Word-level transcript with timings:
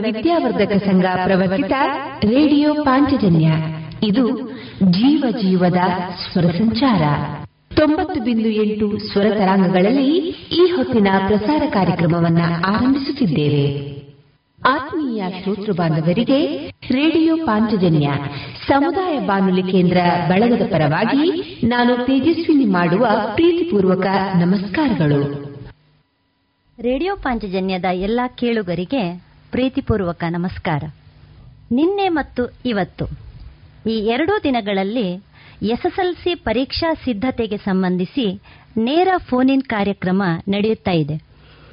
ವಿವೇಕಾನಂದ 0.00 0.50
ವಿದ್ಯಾವರ್ಧಕ 0.50 0.84
ಸಂಘ 0.84 1.02
ಪ್ರವರ್ತಿತ 1.02 1.72
ರೇಡಿಯೋ 2.24 2.74
ಪಾಂಚಜನ್ಯ. 2.74 3.48
ಇದು 4.02 4.40
ಜೀವ 4.82 5.24
ಜೀವದ 5.30 5.78
ಸ್ವರ 6.32 6.42
ಸಂಚಾರ. 6.42 7.02
ತೊಂಬತ್ತು 7.76 8.24
ಬಿಂದು 8.24 8.48
ಎಂಟು 8.48 8.98
ಸ್ವರ 8.98 9.26
ತರಾಂಗಗಳಲ್ಲಿ 9.30 10.18
ಈ 10.52 10.72
ಹೊತ್ತಿನ 10.76 11.08
ಪ್ರಸಾರ 11.26 11.62
ಕಾರ್ಯಕ್ರಮವನ್ನ 11.70 12.42
ಆರಂಭಿಸುತ್ತಿದ್ದೇವೆ. 12.66 13.94
ಆತ್ಮೀಯ 14.68 15.22
ಶ್ರೋತೃ 15.42 15.72
ಬಾಂಧವರಿಗೆ 15.72 16.56
ರೇಡಿಯೋ 16.90 17.36
ಪಾಂಚಜನ್ಯ 17.36 18.10
ಸಮುದಾಯ 18.68 19.18
ಬಾನುಲಿ 19.18 19.62
ಕೇಂದ್ರ 19.62 19.98
ಬಳಗದ 20.28 20.72
ಪರವಾಗಿ 20.72 21.60
ನಾನು 21.64 21.96
ತೇಜಸ್ವಿನಿ 21.96 22.64
ಮಾಡುವ 22.64 23.06
ಪ್ರೀತಿಪೂರ್ವಕ 23.34 24.06
ನಮಸ್ಕಾರಗಳು. 24.34 25.44
ರೇಡಿಯೋ 26.80 27.16
ಪಾಂಚಜನ್ಯದ 27.16 27.84
ಎಲ್ಲಾ 27.84 28.28
ಕೇಳುಗರಿಗೆ 28.28 29.33
ಪ್ರೀತಿಪೂರ್ವಕ 29.54 30.24
ನಮಸ್ಕಾರ. 30.30 30.82
ನಿನ್ನೆ 31.72 32.08
ಮತ್ತು 32.08 32.58
ಇವತ್ತು. 32.66 33.04
ಈ 33.90 33.92
ಎರಡೂ 33.92 34.38
ದಿನಗಳಲ್ಲಿ 34.44 35.12
ಎಸ್ಎಸ್ಎಲ್ಸಿ 35.62 36.34
ಪರೀಕ್ಷಾ 36.34 36.94
ಸಿದ್ಧತೆಗೆ 36.94 37.56
ಸಂಬಂಧಿಸಿ 37.56 38.42
ನೇರ 38.76 39.08
ಫೋನ್ 39.16 39.62
ಕಾರ್ಯಕ್ರಮ 39.62 40.22
ನಡೆಯುತ್ತಾ 40.48 40.90
ಇದೆ. 40.90 41.16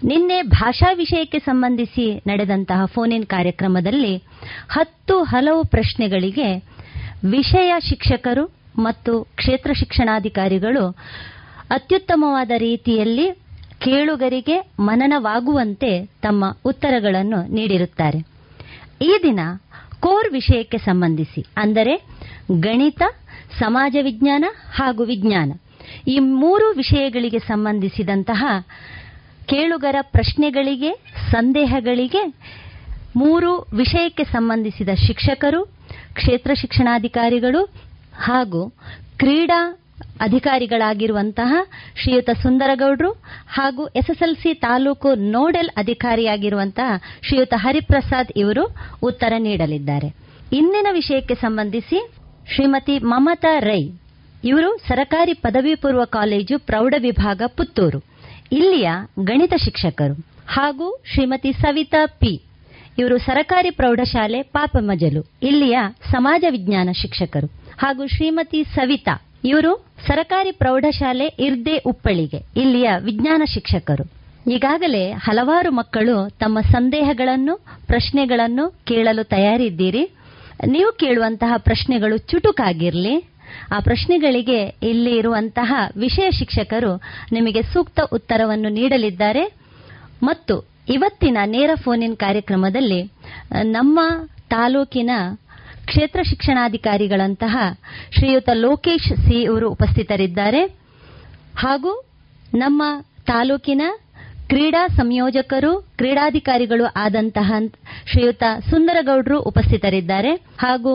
ನಿನ್ನೆ 0.03 0.41
ಭಾಷಾ 0.41 0.93
ವಿಷಯಕ್ಕೆ 0.93 1.39
ಸಂಬಂಧಿಸಿ 1.39 2.21
ನಡೆದಂತಹ 2.27 2.85
ಫೋನ್ 2.85 3.25
ಕಾರ್ಯಕ್ರಮದಲ್ಲಿ 3.25 4.17
ಹತ್ತು 4.69 5.23
ಹಲವು 5.23 5.63
ಪ್ರಶ್ನೆಗಳಿಗೆ 5.63 6.55
ವಿಷಯ 7.25 7.73
ಶಿಕ್ಷಕರು 7.89 8.51
ಮತ್ತು 8.77 9.23
ಕ್ಷೇತ್ರ 9.23 9.73
ಶಿಕ್ಷಣಾಧಿಕಾರಿಗಳು 9.73 10.87
ಅತ್ಯುತ್ತಮವಾದ 11.69 12.51
ರೀತಿಯಲ್ಲಿ 12.57 13.29
ಕೇಳುಗರಿಗೆ 13.81 14.55
ಮನನವಾಗುವಂತೆ 14.79 15.91
ತಮ್ಮ 16.05 16.45
ಉತ್ತರಗಳನ್ನು 16.65 17.39
ನೀಡಿರುತ್ತಾರೆ. 17.55 18.19
ಈ 19.01 19.11
ದಿನ 19.23 19.39
ಕೋರ್ 19.99 20.29
ವಿಷಯಕ್ಕೆ 20.33 20.77
ಸಂಬಂಧಿಸಿ, 20.77 21.41
ಅಂದರೆ 21.57 21.95
ಗಣಿತ, 22.59 23.01
ಸಮಾಜ 23.59 23.95
ವಿಜ್ಞಾನ 24.01 24.45
ಹಾಗೂ 24.73 25.03
ವಿಜ್ಞಾನ, 25.03 25.51
ಈ 26.07 26.19
ಮೂರು 26.19 26.67
ವಿಷಯಗಳಿಗೆ 26.71 27.39
ಸಂಬಂಧಿಸಿದಂತಹ 27.39 28.45
ಕೇಳುಗರ 29.45 29.95
ಪ್ರಶ್ನೆಗಳಿಗೆ, 30.01 30.91
ಸಂದೇಹಗಳಿಗೆ 31.31 32.23
ಮೂರು 33.15 33.51
ವಿಷಯಕ್ಕೆ 33.73 34.23
ಸಂಬಂಧಿಸಿದ 34.23 34.89
ಶಿಕ್ಷಕರು, 35.07 35.61
ಕ್ಷೇತ್ರ 36.13 36.51
ಶಿಕ್ಷಣಾಧಿಕಾರಿಗಳು 36.53 37.61
ಹಾಗೂ 38.19 38.61
ಕ್ರೀಡಾ 39.17 39.61
ಅಧಿಕಾರಿಗಳಾಗಿರುವಂತಹ 40.19 41.53
ಶ್ರೀಯುತ 42.01 42.29
ಸುಂದರಗೌಡರು 42.43 43.11
ಹಾಗೂ 43.47 43.87
ಎಸ್ಎಸ್ಎಲ್ಸಿ 43.87 44.53
ತಾಲೂಕು 44.53 45.13
ನೋಡೆಲ್ 45.15 45.69
ಅಧಿಕಾರಿಯಾಗಿರುವಂತಹ 45.77 46.97
ಶ್ರೀಯುತ 47.27 47.53
ಹರಿಪ್ರಸಾದ್ 47.57 48.31
ಇವರು 48.37 48.63
ಉತ್ತರ 49.03 49.33
ನೀಡಲಿದ್ದಾರೆ. 49.37 50.09
ಇಂದಿನ 50.53 50.87
ವಿಷಯಕ್ಕೆ 50.91 51.35
ಸಂಬಂಧಿಸಿ 51.35 51.99
ಶ್ರೀಮತಿ 52.55 52.99
ಮಮತಾ 52.99 53.59
ರೈ 53.59 53.83
ಇವರು 54.43 54.77
ಸರಕಾರಿ 54.87 55.33
ಪದವಿ 55.33 55.75
ಪೂರ್ವ 55.75 56.03
ಕಾಲೇಜು 56.05 56.59
ಪ್ರೌಢ 56.59 56.93
ವಿಭಾಗ 56.97 57.41
ಪುತ್ತೂರು. 57.47 57.99
ಇಲ್ಲಿಯ 58.51 58.89
ಗಣಿತ 59.23 59.53
ಶಿಕ್ಷಕರು 59.63 60.13
ಹಾಗೂ 60.47 61.03
ಶ್ರೀಮತಿ 61.13 61.53
ಸವಿತಾ 61.53 62.05
ಪಿ. 62.05 62.41
ಇವರು 62.99 63.17
ಸರಕಾರಿ 63.17 63.69
ಪ್ರೌಢಶಾಲೆ 63.69 64.41
ಪಾಪಮಜಲು, 64.41 65.21
ಇಲ್ಲಿಯ 65.43 65.77
ಸಮಾಜ 66.11 66.43
ವಿಜ್ಞಾನ 66.49 66.89
ಶಿಕ್ಷಕರು 66.91 67.47
ಹಾಗೂ 67.77 68.07
ಶ್ರೀಮತಿ 68.07 68.63
ಸವಿತಾ 68.63 69.30
ಇವರು 69.43 69.87
ಸರಕಾರಿ 70.07 70.51
ಪ್ರೌಢಶಾಲೆ 70.51 71.25
ಇರ್ದೇ 71.25 71.77
ಉಪ್ಪಳಿಗೆ, 71.77 72.39
ಇಲ್ಲಿಯ 72.57 72.89
ವಿಜ್ಞಾನ 72.99 73.41
ಶಿಕ್ಷಕರು. 73.53 74.03
ಈಗಾಗಲೇ 74.51 75.11
ಹಲವಾರು 75.11 75.71
ಮಕ್ಕಳು 75.71 76.29
ತಮ್ಮ 76.39 76.59
ಸಂದೇಹಗಳನ್ನು, 76.61 77.55
ಪ್ರಶ್ನೆಗಳನ್ನು 77.87 78.69
ಕೇಳಲು 78.69 79.23
ತಯಾರಿದ್ದೀರಿ. 79.23 80.03
ನೀವು 80.67 80.91
ಕೇಳುವಂತಹ 80.91 81.53
ಪ್ರಶ್ನೆಗಳು 81.57 82.17
ಚುಟುಕಾಗಿರಲಿ. 82.17 83.15
ಆ 83.71 83.79
ಪ್ರಶ್ನೆಗಳಿಗೆ 83.79 84.59
ಇಲ್ಲಿ 84.83 85.17
ಇರುವಂತಹ 85.17 85.73
ವಿಷಯ 85.97 86.31
ಶಿಕ್ಷಕರು 86.31 86.91
ನಿಮಗೆ 87.31 87.61
ಸೂಕ್ತ 87.61 87.99
ಉತ್ತರವನ್ನು 88.13 88.69
ನೀಡಲಿದ್ದಾರೆ. 88.69 89.53
ಮತ್ತು 90.23 90.55
ಇವತ್ತಿನ 90.89 91.37
ನೇರ 91.45 91.69
ಫೋನ್ 91.75 92.17
ಕಾರ್ಯಕ್ರಮದಲ್ಲಿ 92.17 93.01
ನಮ್ಮ 93.63 93.99
ತಾಲೂಕಿನ 94.49 95.09
ಕ್ಷೇತ್ರ 95.91 96.19
ಶಿಕ್ಷಣಾಧಿಕಾರಿಗಳಂತಹ 96.23 97.57
ಶ್ರೀಯುತ 98.17 98.49
ಲೋಕೇಶ್ 98.53 99.07
ಸಿ 99.07 99.45
ಅವರು 99.45 99.69
ಉಪಸ್ಥಿತರಿದ್ದಾರೆ. 99.69 100.61
ಹಾಗೂ 101.57 101.91
ನಮ್ಮ 102.55 102.83
ತಾಲೂಕಿನ 103.27 103.81
ಕ್ರೀಡಾ 104.47 104.87
ಸಂಯೋಜಕರು, 104.87 105.71
ಕ್ರೀಡಾಧಿಕಾರಿಗಳು 105.97 106.85
ಆದಂತಹ 106.95 107.53
ಶ್ರೀಯುತ 108.11 108.43
ಸುಂದರಗೌಡರು 108.69 109.39
ಉಪಸ್ಥಿತರಿದ್ದಾರೆ. 109.41 110.31
ಹಾಗೂ 110.35 110.93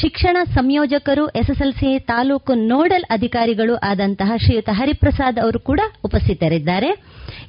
ಶಿಕ್ಷಣ 0.00 0.36
ಸಂಯೋಜಕರು, 0.54 1.28
ಎಸ್ಎಸ್ಎಲ್ಸಿ 1.28 1.98
ತಾಲೂಕು 1.98 2.54
ನೋಡಲ್ 2.54 3.04
ಅಧಿಕಾರಿಗಳು 3.10 3.76
ಆದಂತಹ 3.76 4.32
ಶ್ರೀಯುತ 4.36 4.68
ಹರಿಪ್ರಸಾದ್ 4.72 5.38
ಅವರು 5.38 5.60
ಕೂಡ 5.60 5.80
ಉಪಸ್ಥಿತರಿದ್ದಾರೆ. 6.04 6.90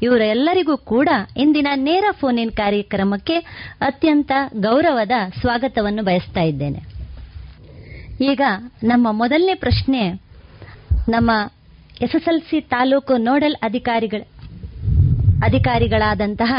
ಇವರೆಲ್ಲರಿಗೂ 0.02 0.78
ಕೂಡ 0.78 1.10
ಇಂದಿನ 1.38 1.68
ನೇರ 1.76 2.06
ಫೋನ್ 2.12 2.40
ಇನ್ 2.40 2.52
ಕಾರ್ಯಕ್ರಮಕ್ಕೆ 2.52 3.38
ಅತ್ಯಂತ 3.82 4.32
ಗೌರವದ 4.56 5.12
ಸ್ವಾಗತವನ್ನು 5.40 6.04
ಬಯಸ್ತಾ 6.04 6.42
ಇದ್ದೇನೆ. 6.42 6.82
ಈಗ 8.22 8.42
ನಮ್ಮ 8.84 9.08
ಮೊದಲನೇ 9.12 9.54
ಪ್ರಶ್ನೆ, 9.54 10.14
ನಮ್ಮ 11.10 11.32
ಎಸ್ಎಸ್ಎಲ್ಸಿ 12.02 12.62
ತಾಲೂಕು 12.62 13.18
ನೋಡಲ್ 13.18 13.56
ಅಧಿಕಾರಿಗಳ 13.64 14.22
ಅಧಿಕಾರಿಗಳಾದಂತಹ 15.44 16.54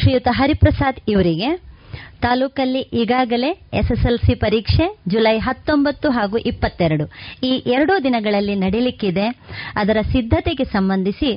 ಶ್ರೀಯುತ 0.00 0.28
ಹರಿಪ್ರಸಾದ್ 0.30 1.00
ಇವರಿಗೆ. 1.08 1.75
ತಾಲೂಕಲ್ಲಿ 2.22 2.80
ಈಗಾಗಲೇ 2.80 3.50
ಎಸ್ಎಸ್ಎಲ್ಸಿ 3.72 4.34
ಪರೀಕ್ಷೆ 4.34 4.84
ಜುಲೈ 5.08 5.38
ಹತ್ತೊಂಬತ್ತು 5.38 6.10
ಹಾಗೂ 6.10 6.36
ಇಪ್ಪತ್ತೆರಡು. 6.38 7.04
ಈ 7.42 7.52
ಎರಡೂ 7.66 8.02
ದಿನಗಳಲ್ಲಿ 8.02 8.54
ನಡೆಯಲಿಕ್ಕಿದೆ 8.54 9.26
ಅದರ 9.74 9.96
ಸಿದ್ಧತೆಗೆ 10.12 10.64
ಸಂಬಂಧಿಸಿ 10.64 11.30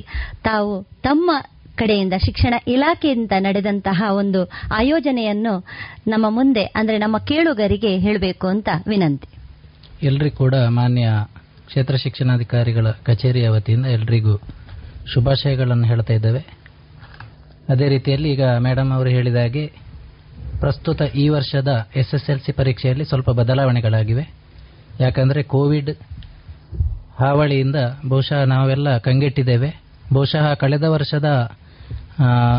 ತಾವು 0.44 0.86
ತಮ್ಮ 1.02 1.30
ಕಡೆಯಿಂದ 1.76 2.12
ಶಿಕ್ಷಣ 2.24 2.54
ಇಲಾಖೆಯಿಂದ 2.68 3.32
ನಡೆದಂತಹ 3.38 4.02
ಒಂದು 4.10 4.40
ಆಯೋಜನೆಯನ್ನು 4.72 5.52
ನಮ್ಮ 6.08 6.26
ಮುಂದೆ, 6.28 6.64
ಅಂದರೆ 6.64 6.98
ನಮ್ಮ 6.98 7.18
ಕೇಳುಗರಿಗೆ 7.18 7.98
ಹೇಳಬೇಕು 7.98 8.46
ಅಂತ 8.46 8.68
ವಿನಂತಿ. 8.86 9.28
ಎಲ್ರಿಗೂ 10.02 10.36
ಕೂಡ 10.36 10.54
ಮಾನ್ಯ 10.54 11.08
ಕ್ಷೇತ್ರ 11.66 11.96
ಶಿಕ್ಷಣಾಧಿಕಾರಿಗಳ 11.96 12.90
ಕಚೇರಿಯ 12.90 13.48
ವತಿಯಿಂದ 13.48 13.86
ಎಲ್ರಿಗೂ 13.86 14.34
ಶುಭಾಶಯಗಳನ್ನು 15.12 15.86
ಹೇಳ್ತಾ 15.86 16.12
ಇದ್ದೇವೆ. 16.12 16.42
ಅದೇ 17.68 17.88
ರೀತಿಯಲ್ಲಿ 17.88 18.32
ಈಗ 18.32 18.42
ಮೇಡಮ್ 18.42 18.92
ಅವರು 18.92 19.08
ಹೇಳಿದ 19.08 19.34
ಹಾಗೆ 19.34 19.64
ಪ್ರಸ್ತುತ 20.60 21.02
ಈ 21.02 21.28
ವರ್ಷದ 21.28 21.86
ಎಸ್ 21.96 22.14
ಎಸ್ 22.14 22.30
ಎಲ್ 22.30 22.40
ಸಿ 22.40 22.52
ಪರೀಕ್ಷೆಯಲ್ಲಿ 22.52 23.04
ಸ್ವಲ್ಪ 23.04 23.30
ಬದಲಾವಣೆಗಳಾಗಿವೆ. 23.30 24.30
ಯಾಕಂದರೆ 25.00 25.42
ಕೋವಿಡ್ 25.42 25.90
ಹಾವಳಿಯಿಂದ 27.18 27.76
ಬಹುಶಃ 28.08 28.44
ನಾವೆಲ್ಲ 28.44 28.98
ಕಂಗೆಟ್ಟಿದ್ದೇವೆ. 28.98 29.80
ಬಹುಶಃ 30.12 30.54
ಕಳೆದ 30.54 30.82
ವರ್ಷದ 30.82 31.50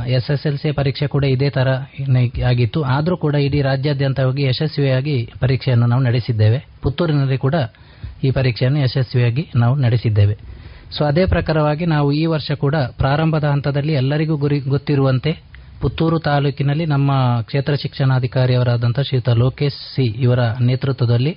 ಎಸ್ 0.07 0.31
ಎಸ್ 0.31 0.47
ಎಲ್ 0.47 0.57
ಸಿ 0.57 0.71
ಪರೀಕ್ಷೆ 0.71 1.07
ಕೂಡ 1.07 1.23
ಇದೇ 1.23 1.49
ಥರ 1.49 1.67
ಆಗಿತ್ತು. 2.47 2.83
ಆದರೂ 2.83 3.17
ಕೂಡ 3.17 3.35
ಇಡೀ 3.35 3.61
ರಾಜ್ಯಾದ್ಯಂತ 3.61 4.19
ಹೋಗಿ 4.19 4.43
ಯಶಸ್ವಿಯಾಗಿ 4.43 5.31
ಪರೀಕ್ಷೆಯನ್ನು 5.39 5.87
ನಾವು 5.87 6.01
ನಡೆಸಿದ್ದೇವೆ. 6.01 6.65
ಪುತ್ತೂರಿನಲ್ಲಿ 6.81 7.37
ಕೂಡ 7.37 7.55
ಈ 8.23 8.31
ಪರೀಕ್ಷೆಯನ್ನು 8.31 8.79
ಯಶಸ್ವಿಯಾಗಿ 8.79 9.47
ನಾವು 9.55 9.75
ನಡೆಸಿದ್ದೇವೆ. 9.75 10.37
ಸೊ, 10.97 11.05
ಅದೇ 11.05 11.25
ಪ್ರಕಾರವಾಗಿ 11.25 11.85
ನಾವು 11.85 12.11
ಈ 12.11 12.25
ವರ್ಷ 12.25 12.51
ಕೂಡ 12.51 12.75
ಪ್ರಾರಂಭದ 12.75 13.43
ಹಂತದಲ್ಲಿ 13.43 13.93
ಎಲ್ಲರಿಗೂ 13.93 14.37
ಗುರಿ 14.37 14.59
ಗೊತ್ತಿರುವಂತೆ 14.59 15.50
ಪುತ್ತೂರು 15.81 16.17
ತಾಲೂಕಿನಲ್ಲಿ 16.19 16.85
ನಮ್ಮ 16.85 17.11
ಕ್ಷೇತ್ರ 17.41 17.73
ಶಿಕ್ಷಣಾಧಿಕಾರಿಯವರಾದಂಥ 17.83 18.99
ಶ್ರೀಯುತ 19.07 19.29
ಲೋಕೇಶ್ 19.43 19.79
ಸಿ 19.93 20.05
ಇವರ 20.25 20.41
ನೇತೃತ್ವದಲ್ಲಿ 20.67 21.33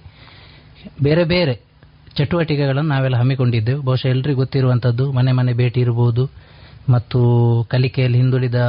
ಬೇರೆ 1.03 1.25
ಬೇರೆ 1.25 1.55
ಚಟುವಟಿಕೆಗಳನ್ನು 2.17 2.91
ನಾವೆಲ್ಲ 2.95 3.17
ಹಮ್ಮಿಕೊಂಡಿದ್ದೆವು. 3.17 3.81
ಬಹುಶಃ 3.83 4.09
ಎಲ್ಲರಿಗೂ 4.09 4.41
ಗೊತ್ತಿರುವಂಥದ್ದು, 4.43 5.05
ಮನೆ 5.13 5.33
ಮನೆ 5.33 5.53
ಭೇಟಿ 5.53 5.81
ಇರಬಹುದು 5.81 6.25
ಮತ್ತು 6.89 7.21
ಕಲಿಕೆಯಲ್ಲಿ 7.71 8.19
ಹಿಂದುಳಿದ 8.19 8.61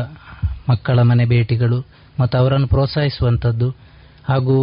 ಮಕ್ಕಳ 0.69 1.00
ಮನೆ 1.01 1.25
ಭೇಟಿಗಳು, 1.25 1.80
ಮತ್ತು 2.19 2.36
ಅವರನ್ನು 2.38 2.68
ಪ್ರೋತ್ಸಾಹಿಸುವಂಥದ್ದು, 2.68 3.68
ಹಾಗೂ 4.30 4.57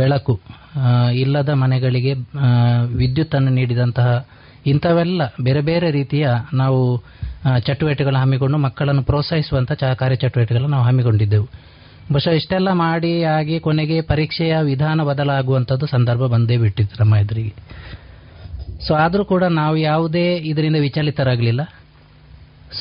ಬೆಳಕು 0.00 0.34
ಇಲ್ಲದ 1.22 1.50
ಮನೆಗಳಿಗೆ 1.62 2.12
ವಿದ್ಯುತ್ತನ್ನು 3.00 3.50
ನೀಡಿದಂತಹ 3.50 4.08
ಇಂಥವೆಲ್ಲ 4.66 5.22
ಬೇರೆ 5.40 5.60
ಬೇರೆ 5.60 5.88
ರೀತಿಯ 5.90 6.26
ನಾವು 6.52 6.80
ಚಟುವಟಿಕೆಗಳನ್ನು 7.66 8.24
ಹಮ್ಮಿಕೊಂಡು 8.24 8.58
ಮಕ್ಕಳನ್ನು 8.58 9.02
ಪ್ರೋತ್ಸಾಹಿಸುವಂಥ 9.02 9.72
ಕಾರ್ಯಚಟುವಟಿಕೆಗಳನ್ನು 9.72 10.68
ನಾವು 10.68 10.84
ಹಮ್ಮಿಕೊಂಡಿದ್ದೆವು. 10.84 11.46
ಬಹುಶಃ 12.12 12.30
ಇಷ್ಟೆಲ್ಲ 12.30 12.72
ಮಾಡಿ 12.72 13.22
ಆಗಿ 13.22 13.60
ಕೊನೆಗೆ 13.60 14.00
ಪರೀಕ್ಷೆಯ 14.00 14.54
ವಿಧಾನ 14.60 15.00
ಬದಲಾಗುವಂಥದ್ದು 15.02 15.86
ಸಂದರ್ಭ 15.86 16.20
ಬಂದೇ 16.20 16.56
ಬಿಟ್ಟಿತ್ತು 16.56 16.96
ನಮ್ಮ 17.00 17.14
ಎದುರಿಗೆ. 17.16 17.52
ಸೊ 18.86 18.94
ಆದರೂ 18.94 19.24
ಕೂಡ 19.24 19.44
ನಾವು 19.44 19.76
ಯಾವುದೇ 19.76 20.36
ಇದರಿಂದ 20.36 20.76
ವಿಚಲಿತರಾಗಲಿಲ್ಲ. 20.76 21.62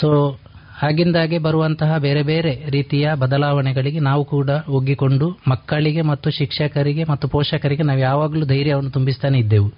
ಸೊ 0.01 0.37
ಆಗಿಂದಾಗೆ 0.83 1.37
ಬರುವಂತಹ 1.37 1.97
ಬೇರೆ 1.97 2.21
ಬೇರೆ 2.21 2.63
ರೀತಿಯ 2.69 3.07
ಬದಲಾವಣೆಗಳಿಗೆ 3.13 3.99
ನಾವು 3.99 4.23
ಕೂಡ 4.25 4.49
ಒಗ್ಗಿಕೊಂಡು 4.69 5.27
ಮಕ್ಕಳಿಗೆ 5.47 6.01
ಮತ್ತು 6.01 6.29
ಶಿಕ್ಷಕರಿಗೆ 6.29 7.03
ಮತ್ತು 7.03 7.27
ಪೋಷಕರಿಗೆ 7.27 7.83
ನಾವು 7.83 7.99
ಯಾವಾಗಲೂ 7.99 8.45
ಧೈರ್ಯವನ್ನು 8.45 8.91
ತುಂಬಿಸ್ತಾನೆ 8.91 9.39
ಇದ್ದೆವು. 9.39 9.69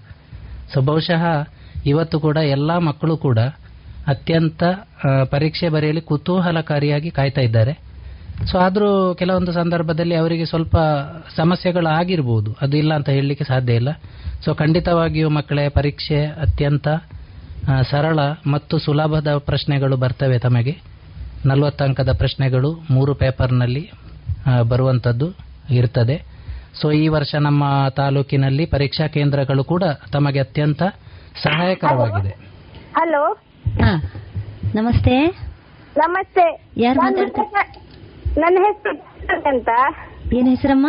ಸೊ 0.73 0.81
ಬಹುಶಃ 0.81 1.23
ಇವತ್ತು 1.85 2.19
ಕೂಡ 2.19 2.37
ಎಲ್ಲ 2.37 2.77
ಮಕ್ಕಳು 2.77 3.17
ಕೂಡ 3.17 3.39
ಅತ್ಯಂತ 4.07 4.63
ಪರೀಕ್ಷೆ 5.31 5.69
ಬರೆಯಲಿ 5.69 6.01
ಕುತೂಹಲಕಾರಿಯಾಗಿ 6.01 7.11
ಕಾಯ್ತಾ 7.11 7.41
ಇದ್ದಾರೆ. 7.41 7.73
ಸೊ 8.51 8.57
ಆದರೂ 8.57 9.15
ಕೆಲವೊಂದು 9.15 9.51
ಸಂದರ್ಭದಲ್ಲಿ 9.51 10.15
ಅವರಿಗೆ 10.15 10.45
ಸ್ವಲ್ಪ 10.45 10.77
ಸಮಸ್ಯೆಗಳು 11.35 11.87
ಆಗಿರ್ಬೋದು. 11.87 12.55
ಅದು 12.61 12.77
ಇಲ್ಲ 12.77 12.93
ಅಂತ 12.93 13.09
ಹೇಳಲಿಕ್ಕೆ 13.09 13.45
ಸಾಧ್ಯ 13.45 13.73
ಇಲ್ಲ. 13.73 13.91
ಸೊ 14.45 14.53
ಖಂಡಿತವಾಗಿಯೂ 14.53 15.29
ಮಕ್ಕಳೇ, 15.29 15.69
ಪರೀಕ್ಷೆ 15.69 16.25
ಅತ್ಯಂತ 16.25 16.87
ಸರಳ 17.89 18.19
ಮತ್ತು 18.47 18.77
ಸುಲಭದ 18.77 19.37
ಪ್ರಶ್ನೆಗಳು 19.37 19.97
ಬರ್ತವೆ 19.97 20.39
ತಮಗೆ. 20.39 20.81
ನಲವತ್ತು 21.45 21.83
ಅಂಕದ 21.83 22.11
ಪ್ರಶ್ನೆಗಳು 22.11 22.79
ಮೂರು 22.91 23.13
ಪೇಪರ್ನಲ್ಲಿ 23.15 23.91
ಬರುವಂಥದ್ದು 24.69 25.27
ಇರ್ತದೆ. 25.69 26.23
ಸೊ 26.81 26.91
ಈ 26.91 27.07
ವರ್ಷ 27.07 27.35
ನಮ್ಮ 27.35 27.87
ತಾಲೂಕಿನಲ್ಲಿ 27.89 28.65
ಪರೀಕ್ಷಾ 28.65 29.07
ಕೇಂದ್ರಗಳು 29.07 29.63
ಕೂಡ 29.63 29.83
ತಮಗೆ 30.11 30.39
ಅತ್ಯಂತ 30.39 30.83
ಸಹಾಯಕರವಾಗಿದೆ. 31.43 32.29
ಹಲೋ? 32.95 33.37
ಹಾ. 33.69 34.13
ನಮಸ್ತೆ. 34.75 35.25
ನಮಸ್ತೆ. 35.97 36.65
ಯಾರು 36.77 37.01
ನನ್ನ 37.01 37.15
ಹೆಸರು- 37.15 37.79
ನನ್ನ 38.41 38.57
ಹೆಸರು 38.63 38.97
ಅಂತ. 39.49 39.69
ಏನ್ 40.33 40.47
ಹೆಸರಮ್ಮ? 40.47 40.87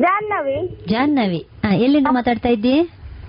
ಜಾಹ್ನವಿ. 0.00 0.84
ಜಾಹ್ನವಿ. 0.88 1.46
ಹಾ 1.66 1.74
ಎಲ್ಲಿಂದ 1.74 2.06
ಮಾತಾಡ್ತಾ 2.10 2.48
ಇದ್ದಿ 2.48 2.80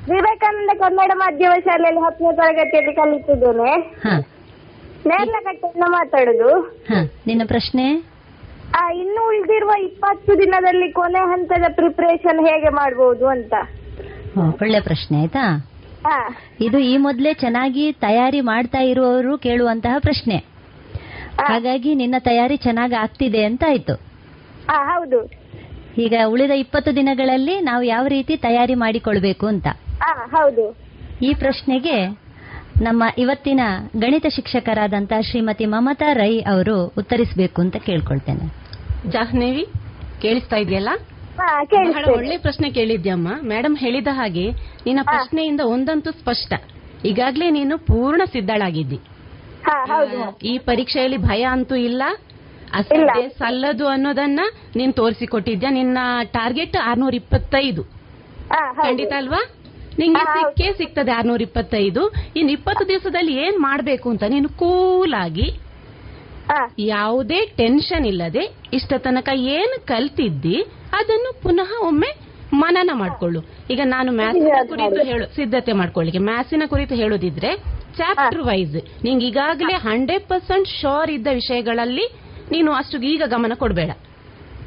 ವಿವೇಕಾನಂದ 0.10 0.70
ಕನ್ನಡ 0.80 1.12
ಮಾಧ್ಯಮ 1.16 1.52
ಶಾಲೆಯಲ್ಲಿ 1.66 2.02
ಹತ್ತನೇ 2.02 2.36
ತರಗತಿಯಲ್ಲಿ 2.36 2.96
ಕಲಿತಿದ್ದೇನೆ. 2.96 3.72
ಹಾ. 3.80 4.20
ನೇರ್ಲಕಟ್ಟೆಯಿಂದ 5.06 5.84
ಮಾತಾಡುದು. 5.88 6.62
ಹಾ 6.62 7.10
ನಿನ್ನ 7.28 7.42
ಪ್ರಶ್ನೆ? 7.48 8.04
ಆ, 8.80 8.90
ಇನ್ನು 8.92 9.28
ಉಳಿದಿರುವ 9.28 9.70
ಇಪ್ಪತ್ತು 9.82 10.40
ದಿನದಲ್ಲಿ 10.40 10.92
ಕೊನೆ 10.92 11.20
ಹಂತದ 11.20 11.64
ಪ್ರಿಪರೇಷನ್ 11.76 12.48
ಹೇಗೆ 12.48 12.70
ಮಾಡಬಹುದು 12.70 13.28
ಅಂತ. 13.28 13.54
ಒಳ್ಳೆ 14.38 14.80
ಪ್ರಶ್ನೆ 14.80 15.22
ಆಯ್ತಾ? 15.22 15.72
ಇದು 16.62 16.80
ಈ 16.80 16.98
ಮೊದಲೇ 16.98 17.33
ಚೆನ್ನಾಗಿ 17.33 17.92
ತಯಾರಿ 17.92 18.42
ಮಾಡ್ತಾ 18.42 18.80
ಇರುವವರು 18.80 19.38
ಕೇಳುವಂತಹ 19.38 19.95
ಪ್ರಶ್ನೆ. 20.00 20.36
ಹಾಗಾಗಿ 21.42 21.95
ನಿನ್ನ 21.95 22.15
ತಯಾರಿ 22.19 22.57
ಚೆನ್ನಾಗಿ 22.57 22.95
ಆಗ್ತಿದೆ 22.95 23.44
ಅಂತ 23.44 23.63
ಆಯ್ತು. 23.68 23.94
ಹೌದು. 24.69 25.48
ಈಗ 25.98 26.13
ಉಳಿದ 26.27 26.51
ಇಪ್ಪತ್ತು 26.51 26.95
ದಿನಗಳಲ್ಲಿ 26.95 27.62
ನಾವು 27.62 27.83
ಯಾವ 27.83 28.07
ರೀತಿ 28.07 28.38
ತಯಾರಿ 28.38 28.75
ಮಾಡಿಕೊಳ್ಬೇಕು 28.75 29.48
ಅಂತ? 29.48 29.68
ಹೌದು. 30.31 30.77
ಈ 31.21 31.33
ಪ್ರಶ್ನೆಗೆ 31.33 32.27
ನಮ್ಮ 32.81 33.03
ಇವತ್ತಿನ 33.18 33.60
ಗಣಿತ 33.98 34.25
ಶಿಕ್ಷಕರಾದಂತಹ 34.36 35.21
ಶ್ರೀಮತಿ 35.21 35.65
ಮಮತಾ 35.65 36.13
ರೈ 36.13 36.39
ಅವರು 36.39 36.94
ಉತ್ತರಿಸಬೇಕು 36.98 37.62
ಅಂತ 37.62 37.75
ಕೇಳ್ಕೊಳ್ತೇನೆ. 37.75 38.53
ಜಾಹ್ನೇವಿ 39.10 39.65
ಕೇಳಿಸ್ತಾ 40.21 40.56
ಇದೆಯಲ್ಲ? 40.56 40.89
ಬಹಳ 41.39 42.04
ಒಳ್ಳೆ 42.18 42.38
ಪ್ರಶ್ನೆ 42.38 42.68
ಕೇಳಿದ್ಯಮ್ಮ 42.69 43.30
ಮೇಡಮ್ 43.51 43.75
ಹೇಳಿದ 43.78 44.10
ಹಾಗೆ 44.12 44.45
ನಿನ್ನ 44.86 45.01
ಪ್ರಶ್ನೆಯಿಂದ 45.12 45.62
ಒಂದಂತೂ 45.74 46.12
ಸ್ಪಷ್ಟ. 46.12 46.51
ಈಗಾಗ್ಲೇ 47.06 47.48
ನೀನು 47.57 47.75
ಪೂರ್ಣ 47.89 48.22
ಸಿದ್ಧಳಾಗಿದ್ದಿ. 48.25 49.00
ಈ 50.51 50.57
ಪರೀಕ್ಷೆಯಲ್ಲಿ 50.69 51.19
ಭಯ 51.30 51.44
ಅಂತೂ 51.56 51.75
ಇಲ್ಲ. 51.89 52.04
ಅಸಾಧ್ಯ 52.74 53.28
ಸಲ್ಲದು 53.42 53.86
ಅನ್ನೋದನ್ನ 53.88 54.42
ನೀನ್ 54.75 54.94
ತೋರಿಸಿಕೊಟ್ಟಿದ್ಯಾ? 54.94 55.69
ನಿನ್ನ 55.72 55.98
ಟಾರ್ಗೆಟ್ 56.31 56.78
ಆರ್ನೂರ 56.89 57.16
ಇಪ್ಪತ್ತೈದು 57.16 57.84
ಖಂಡಿತ 58.81 59.13
ಅಲ್ವಾ? 59.22 59.42
ನಿಂಗೆ. 60.00 60.24
ಸಿಕ್ಕೇ 60.34 60.68
ಸಿಗ್ತದೆ 60.80 61.12
ಆರ್ನೂರ 61.12 61.42
ಇಪ್ಪತ್ತೈದು 61.42 62.01
ಇನ್ 62.39 62.50
ಇಪ್ಪತ್ತು 62.50 62.84
ದಿವಸದಲ್ಲಿ 62.88 63.34
ಏನ್ 63.45 63.57
ಮಾಡ್ಬೇಕು 63.60 64.07
ಅಂತ 64.10 64.24
ನೀನು 64.36 64.50
ಕೂಲ್ 64.62 65.16
ಆಗಿ 65.25 65.48
ಯಾವುದೇ 66.89 67.39
ಟೆನ್ಷನ್ 67.57 68.06
ಇಲ್ಲದೆ 68.06 68.44
ಇಷ್ಟ 68.74 68.94
ತನಕ 69.06 69.30
ಏನ್ 69.56 69.74
ಕಲ್ತಿದ್ದಿ 69.88 70.57
ಅದನ್ನು 71.00 71.31
ಪುನಃ 71.44 71.72
ಒಮ್ಮೆ 71.89 72.12
ಮನನ 72.54 72.89
ಮಾಡ್ಕೊಳ್ಳು. 72.94 73.39
ಈಗ 73.72 73.81
ನಾನು 73.86 74.12
ಮ್ಯಾಥ್ಸಿನ 74.12 74.60
ಕುರಿತು 74.69 75.01
ಹೇಳು 75.10 75.25
ಸಿದ್ಧತೆ 75.36 75.74
ಮಾಡ್ಕೊಳ್ಳಿಕ್ಕೆ. 75.74 76.19
ಮ್ಯಾಥ್ಸಿನ 76.19 76.63
ಕುರಿತು 76.66 76.95
ಹೇಳೋದಿದ್ರೆ 76.95 77.51
ಚಾಪ್ಟರ್ 77.98 78.44
ವೈಸ್ 78.50 78.78
ನಿಂಗೆ 79.04 79.25
ಈಗಾಗಲೇ 79.28 79.75
ಹಂಡ್ರೆಡ್ 79.88 80.25
ಪರ್ಸೆಂಟ್ 80.28 80.68
ಶೋರ್ 80.68 81.10
ಇದ್ದ 81.10 81.28
ವಿಷಯಗಳಲ್ಲಿ 81.34 82.06
ನೀನು 82.51 82.72
ಅಷ್ಟು 82.72 83.01
ಈಗ 83.01 83.24
ಗಮನ 83.25 83.53
ಕೊಡಬೇಡ. 83.56 83.91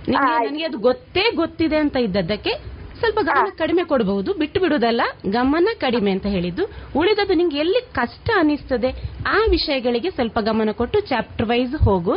ನಿಂಗೆ 0.08 0.32
ನನಗೆ 0.46 0.64
ಅದು 0.64 0.78
ಗೊತ್ತೇ 0.78 1.24
ಗೊತ್ತಿದೆ 1.34 1.76
ಅಂತ 1.76 1.96
ಇದ್ದದ್ದಕ್ಕೆ 1.96 2.52
ಸ್ವಲ್ಪ 2.98 3.18
ಗಮನ 3.22 3.50
ಕಡಿಮೆ 3.56 3.82
ಕೊಡಬಹುದು. 3.84 4.34
ಬಿಟ್ಟು 4.34 4.60
ಬಿಡುವುದಲ್ಲ 4.60 5.02
ಗಮನ 5.32 5.68
ಕಡಿಮೆ 5.78 6.10
ಅಂತ 6.10 6.26
ಹೇಳಿದ್ದು. 6.26 6.64
ಉಳಿದದ್ದು 6.96 7.34
ನಿಂಗೆ 7.34 7.58
ಎಲ್ಲಿ 7.58 7.80
ಕಷ್ಟ 7.94 8.30
ಅನಿಸ್ತದೆ 8.38 8.90
ಆ 9.26 9.38
ವಿಷಯಗಳಿಗೆ 9.50 10.10
ಸ್ವಲ್ಪ 10.10 10.38
ಗಮನ 10.40 10.72
ಕೊಟ್ಟು 10.72 11.00
ಚಾಪ್ಟರ್ 11.00 11.48
ವೈಸ್ 11.48 11.74
ಹೋಗು. 11.84 12.16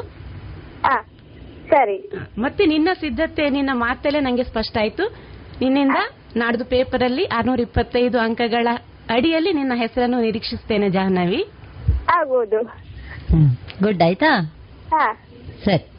ಸರಿ. 1.73 2.11
ಮತ್ತೆ 2.37 2.65
ನಿನ್ನ 2.65 2.89
ಸಿದ್ಧತೆ 2.93 3.49
ನಿನ್ನ 3.49 3.69
ಮಾತಲ್ಲೇ 3.73 4.19
ನಂಗೆ 4.19 4.43
ಸ್ಪಷ್ಟ 4.43 4.77
ಆಯ್ತು. 4.77 5.15
ನಿನ್ನಿಂದ 5.61 5.95
ನಾಡ್ದು 6.35 6.65
ಪೇಪರ್ 6.65 7.03
ಅಲ್ಲಿ 7.03 7.25
ಆರ್ನೂರ 7.25 7.59
ಇಪ್ಪತ್ತೈದು 7.59 8.19
ಅಂಕಗಳ 8.19 8.67
ಅಡಿಯಲ್ಲಿ 9.09 9.53
ನಿನ್ನ 9.53 9.71
ಹೆಸರನ್ನು 9.75 10.21
ನಿರೀಕ್ಷಿಸ್ತೇನೆ 10.21 10.89
ಜಾಹ್ನವಿ. 10.89 11.45
ಆಗ್ಬೋದು. 12.17 12.63
ಗುಡ್ 13.83 14.01
ಆಯ್ತಾ? 14.01 14.55
ಹಾ. 14.89 15.17
ಸರಿ. 15.65 15.89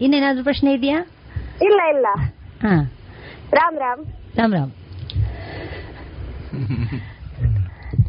ಇನ್ನೇನಾದ್ರೂ 0.00 0.44
ಪ್ರಶ್ನೆ 0.44 0.72
ಇದೆಯಾ? 0.72 1.06
ಇಲ್ಲ 1.62 1.80
ಇಲ್ಲ. 1.88 2.06
ಹಾ. 2.62 2.92
Ram 3.52 3.78
Ram. 3.78 4.04
Ram 4.36 4.54
Ram. 4.54 4.70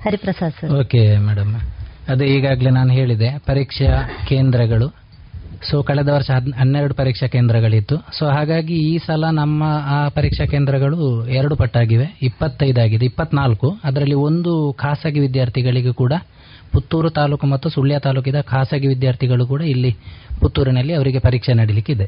Hariprasad 0.05 0.53
sir. 0.61 0.69
Okay 0.69 1.17
madam 1.17 1.55
ಅದೇ 2.09 2.25
ಈಗಾಗಲೇ 2.25 2.69
ನಾನು 2.69 2.93
ಹೇಳಿದೆ 2.93 3.39
ಪರೀಕ್ಷಾ 3.39 4.09
ಕೇಂದ್ರಗಳು. 4.27 5.06
ಸೊ 5.69 5.77
ಕಳೆದ 5.83 6.09
ವರ್ಷ 6.15 6.29
ಹನ್ನೆರಡು 6.59 6.93
ಪರೀಕ್ಷಾ 6.93 7.27
ಕೇಂದ್ರಗಳಿತ್ತು. 7.27 7.95
ಸೊ 8.17 8.25
ಹಾಗಾಗಿ 8.25 8.75
ಈ 8.91 8.97
ಸಲ 9.05 9.25
ನಮ್ಮ 9.39 9.63
ಆ 9.95 9.97
ಪರೀಕ್ಷಾ 10.17 10.45
ಕೇಂದ್ರಗಳು 10.45 10.99
ಎರಡು 11.39 11.55
ಪಟ್ಟಾಗಿವೆ. 11.55 12.07
ಇಪ್ಪತ್ತೈದಾಗಿದೆ 12.21 13.05
ಇಪ್ಪತ್ನಾಲ್ಕು. 13.05 13.69
ಅದರಲ್ಲಿ 13.83 14.17
ಒಂದು 14.29 14.73
ಖಾಸಗಿ 14.73 15.19
ವಿದ್ಯಾರ್ಥಿಗಳಿಗೆ 15.19 15.91
ಕೂಡ 15.91 16.13
ಪುತ್ತೂರು 16.73 17.09
ತಾಲೂಕು 17.09 17.45
ಮತ್ತು 17.47 17.69
ಸುಳ್ಯ 17.69 17.99
ತಾಲೂಕಿನ 17.99 18.41
ಖಾಸಗಿ 18.53 18.87
ವಿದ್ಯಾರ್ಥಿಗಳು 18.87 19.43
ಕೂಡ 19.47 19.61
ಇಲ್ಲಿ 19.73 19.91
ಪುತ್ತೂರಿನಲ್ಲಿ 20.39 20.93
ಅವರಿಗೆ 20.93 21.19
ಪರೀಕ್ಷೆ 21.19 21.53
ನಡೀಲಿಕ್ಕಿದೆ 21.53 22.07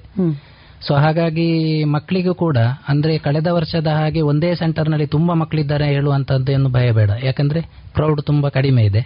ಸೊ 0.88 0.94
ಹಾಗಾಗಿ 0.96 1.48
ಮಕ್ಕಳಿಗೂ 1.94 2.34
ಕೂಡ 2.34 2.58
ಅಂದ್ರೆ 2.88 3.18
ಕಳೆದ 3.18 3.48
ವರ್ಷದ 3.52 3.88
ಹಾಗೆ 3.88 4.22
ಒಂದೇ 4.22 4.56
ಸೆಂಟರ್ನಲ್ಲಿ 4.56 5.08
ತುಂಬಾ 5.08 5.34
ಮಕ್ಕಳಿದ್ದಾರೆ 5.34 5.86
ಹೇಳುವಂತದ್ದು 5.86 6.52
ಏನು 6.52 6.70
ಭಯ 6.70 6.92
ಬೇಡ 6.92 7.10
ಯಾಕಂದ್ರೆ 7.24 7.62
ಕ್ರೌಡ್ 7.96 8.22
ತುಂಬಾ 8.22 8.50
ಕಡಿಮೆ 8.50 8.84
ಇದೆ. 8.84 9.02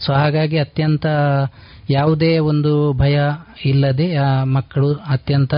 ಸೊ 0.00 0.12
ಹಾಗಾಗಿ 0.12 0.58
ಅತ್ಯಂತ 0.58 1.06
ಯಾವುದೇ 1.90 2.38
ಒಂದು 2.38 2.92
ಭಯ 2.92 3.20
ಇಲ್ಲದೆ 3.64 4.16
ಆ 4.16 4.44
ಮಕ್ಕಳು 4.44 4.92
ಅತ್ಯಂತ 4.94 5.54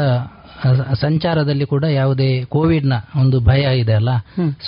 ಸಂಚಾರದಲ್ಲಿ 0.94 1.66
ಕೂಡ 1.66 1.84
ಯಾವುದೇ 1.84 2.44
ಕೋವಿಡ್ನ 2.44 2.92
ಒಂದು 3.20 3.40
ಭಯ 3.40 3.78
ಇದೆ 3.78 3.92
ಅಲ್ಲ. 3.92 4.08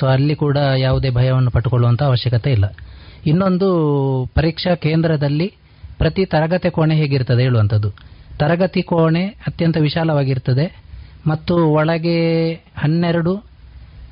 ಸೊ 0.00 0.06
ಅಲ್ಲಿ 0.06 0.34
ಕೂಡ 0.34 0.56
ಯಾವುದೇ 0.56 1.10
ಭಯವನ್ನು 1.10 1.50
ಪಟ್ಟುಕೊಳ್ಳುವಂತ 1.50 2.02
ಅವಶ್ಯಕತೆ 2.02 2.52
ಇಲ್ಲ. 2.52 2.64
ಇನ್ನೊಂದು 3.26 3.68
ಪರೀಕ್ಷಾ 4.34 4.74
ಕೇಂದ್ರದಲ್ಲಿ 4.74 5.52
ಪ್ರತಿ 5.98 6.26
ತರಗತಿ 6.26 6.70
ಕೋಣೆ 6.70 6.94
ಹೇಗಿರ್ತದೆ 6.94 7.42
ಹೇಳುವಂಥದ್ದು. 7.42 7.90
ತರಗತಿ 8.38 8.82
ಕೋಣೆ 8.82 9.26
ಅತ್ಯಂತ 9.26 9.76
ವಿಶಾಲವಾಗಿರ್ತದೆ. 9.76 10.86
ಮತ್ತು 11.26 11.66
ಒಳಗೆ 11.72 12.52
ಹನ್ನೆರಡು 12.54 13.55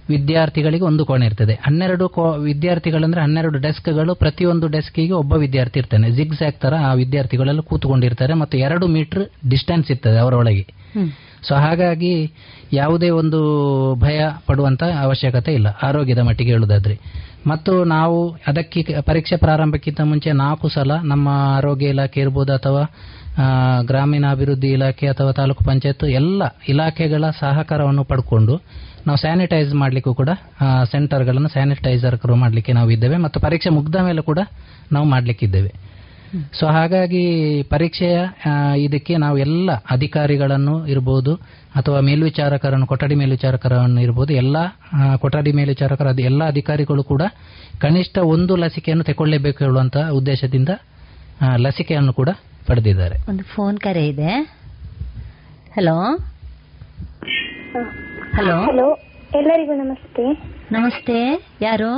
ವಿದ್ಯಾರ್ಥಿಗಳಿಗೆ 0.08 0.84
ಒಂದು 0.84 1.04
ಕೋಣೆ 1.04 1.26
ಇರ್ತದೆ. 1.26 1.54
ಹನ್ನೆರಡು 1.66 2.06
ಕೋ 2.16 2.24
ವಿದ್ಯಾರ್ಥಿಗಳಂದ್ರೆ 2.48 3.20
ಹನ್ನೆರಡು 3.20 3.58
ಡೆಸ್ಕ್ಗಳು 3.58 4.14
ಪ್ರತಿಯೊಂದು 4.14 4.66
ಡೆಸ್ಕಿಗೆ 4.68 5.14
ಒಬ್ಬ 5.20 5.32
ವಿದ್ಯಾರ್ಥಿ 5.44 5.78
ಇರ್ತಾನೆ. 5.78 6.08
ಜಿಗ್ 6.10 6.34
ಸ್ಯಾಕ್ 6.34 6.58
ತರ 6.60 6.74
ಆ 6.88 6.92
ವಿದ್ಯಾರ್ಥಿಗಳೆಲ್ಲ 6.94 7.62
ಕೂತ್ಕೊಂಡಿರ್ತಾರೆ 7.70 8.34
ಮತ್ತು 8.42 8.56
ಎರಡು 8.66 8.86
ಮೀಟರ್ 8.96 9.24
ಡಿಸ್ಟೆನ್ಸ್ 9.50 9.90
ಇರ್ತದೆ 9.90 10.18
ಅವರೊಳಗೆ 10.18 10.64
ಸೊ 11.48 11.54
ಹಾಗಾಗಿ 11.54 12.12
ಯಾವುದೇ 12.72 13.08
ಒಂದು 13.20 13.40
ಭಯ 14.04 14.18
ಪಡುವಂತ 14.46 14.82
ಅವಶ್ಯಕತೆ 15.02 15.52
ಇಲ್ಲ. 15.54 15.68
ಆರೋಗ್ಯದ 15.82 16.22
ಮಟ್ಟಿಗೆ 16.28 16.52
ಹೇಳುವುದಾದ್ರೆ 16.52 16.94
ಮತ್ತು 17.46 17.72
ನಾವು 17.94 18.18
ಅದಕ್ಕೆ 18.46 18.80
ಪರೀಕ್ಷೆ 19.06 19.36
ಪ್ರಾರಂಭಕ್ಕಿಂತ 19.36 20.00
ಮುಂಚೆ 20.04 20.30
ನಾಲ್ಕು 20.42 20.68
ಸಲ 20.68 20.92
ನಮ್ಮ 21.04 21.26
ಆರೋಗ್ಯ 21.58 21.86
ಇಲಾಖೆ 21.86 22.20
ಇರ್ಬೋದು 22.20 22.52
ಅಥವಾ 22.52 22.82
ಗ್ರಾಮೀಣಾಭಿವೃದ್ಧಿ 23.82 24.68
ಇಲಾಖೆ 24.68 25.06
ಅಥವಾ 25.06 25.32
ತಾಲೂಕು 25.32 25.62
ಪಂಚಾಯತ್ 25.64 26.04
ಎಲ್ಲ 26.20 26.42
ಇಲಾಖೆಗಳ 26.68 27.24
ಸಹಕಾರವನ್ನು 27.40 28.04
ಪಡ್ಕೊಂಡು 28.04 28.54
ನಾವು 29.06 29.16
ಸ್ಯಾನಿಟೈಸ್ 29.16 29.74
ಮಾಡಲಿಕ್ಕೂ 29.74 30.14
ಕೂಡ 30.14 30.28
ಸೆಂಟರ್ಗಳನ್ನು 30.92 31.48
ಸ್ಯಾನಿಟೈಸರ್ 31.48 32.26
ಮಾಡಲಿಕ್ಕೆ 32.26 32.72
ನಾವು 32.72 32.90
ಇದ್ದೇವೆ 32.90 33.16
ಮತ್ತು 33.16 33.40
ಪರೀಕ್ಷೆ 33.40 33.70
ಮುಗ್ದ 33.70 33.96
ಮೇಲೆ 33.96 34.22
ಕೂಡ 34.22 34.38
ನಾವು 34.92 35.06
ಮಾಡಲಿಕ್ಕಿದ್ದೇವೆ 35.06 35.94
ಸೊ 36.58 36.66
ಹಾಗಾಗಿ 36.66 37.62
ಪರೀಕ್ಷೆಯ 37.62 38.18
ಇದಕ್ಕೆ 38.76 39.16
ನಾವು 39.16 39.38
ಎಲ್ಲ 39.38 39.72
ಅಧಿಕಾರಿಗಳನ್ನು 39.90 40.86
ಇರಬಹುದು 40.86 41.34
ಅಥವಾ 41.74 42.00
ಮೇಲ್ವಿಚಾರಕರನ್ನು 42.00 42.86
ಕೊಠಡಿ 42.86 43.14
ಮೇಲ್ವಿಚಾರಕರನ್ನು 43.14 44.00
ಇರಬಹುದು 44.00 44.32
ಎಲ್ಲ 44.32 44.56
ಕೊಠಡಿ 45.16 45.52
ಮೇಲ್ವಿಚಾರಕರ 45.52 46.08
ಅದು 46.08 46.22
ಎಲ್ಲ 46.22 46.44
ಅಧಿಕಾರಿಗಳು 46.44 47.02
ಕೂಡ 47.02 47.22
ಕನಿಷ್ಠ 47.80 48.18
ಒಂದು 48.18 48.56
ಲಸಿಕೆಯನ್ನು 48.56 49.04
ತಗೊಳ್ಳೇಬೇಕು 49.04 49.64
ಹೇಳುವಂತಹ 49.64 50.10
ಉದ್ದೇಶದಿಂದ 50.10 50.68
ಲಸಿಕೆಯನ್ನು 51.56 52.12
ಕೂಡ 52.12 52.28
ಪಡೆದಿದ್ದಾರೆ. 52.66 53.16
ಒಂದು 53.28 53.42
ಫೋನ್ 53.42 53.78
ಕರೆ 53.78 54.08
ಇದೆ. 54.08 54.30
Hello 55.76 56.16
hello. 58.36 58.56
ಹಲೋ 58.60 58.98
ಎಲ್ಲರಿಗೂ 59.34 59.74
ನಮಸ್ತೆ. 59.74 60.22
ನಮಸ್ತೆ 60.72 61.46
ಯಾರು? 61.60 61.90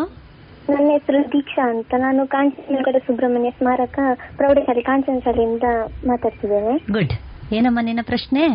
ನನ್ನ 0.69 0.90
ಹೆಸರು 0.90 1.25
ದೀಕ್ಷಾ 1.33 1.71
ಅಂತ. 1.71 1.95
ನಾನು 1.99 2.26
ಕಾಂಚನಗಡ 2.26 2.97
ಸುಬ್ರಹ್ಮಣ್ಯ 3.07 3.50
ಸ್ಮಾರಕ 3.50 3.99
ಪ್ರೌಢಶಾಲೆ 4.37 4.81
ಕಾಂಚನ 4.81 5.19
ಶಾಲೆಯಿಂದ 5.25 5.62
ಮಾತಾಡ್ತಿದ್ದೇನೆ. 6.07 6.93
ಗುಡ್. 6.93 7.12
ಏನಮ್ಮ 7.52 7.78
ನಿನ್ನ 7.83 8.00
ಪ್ರಶ್ನೆ? 8.02 8.49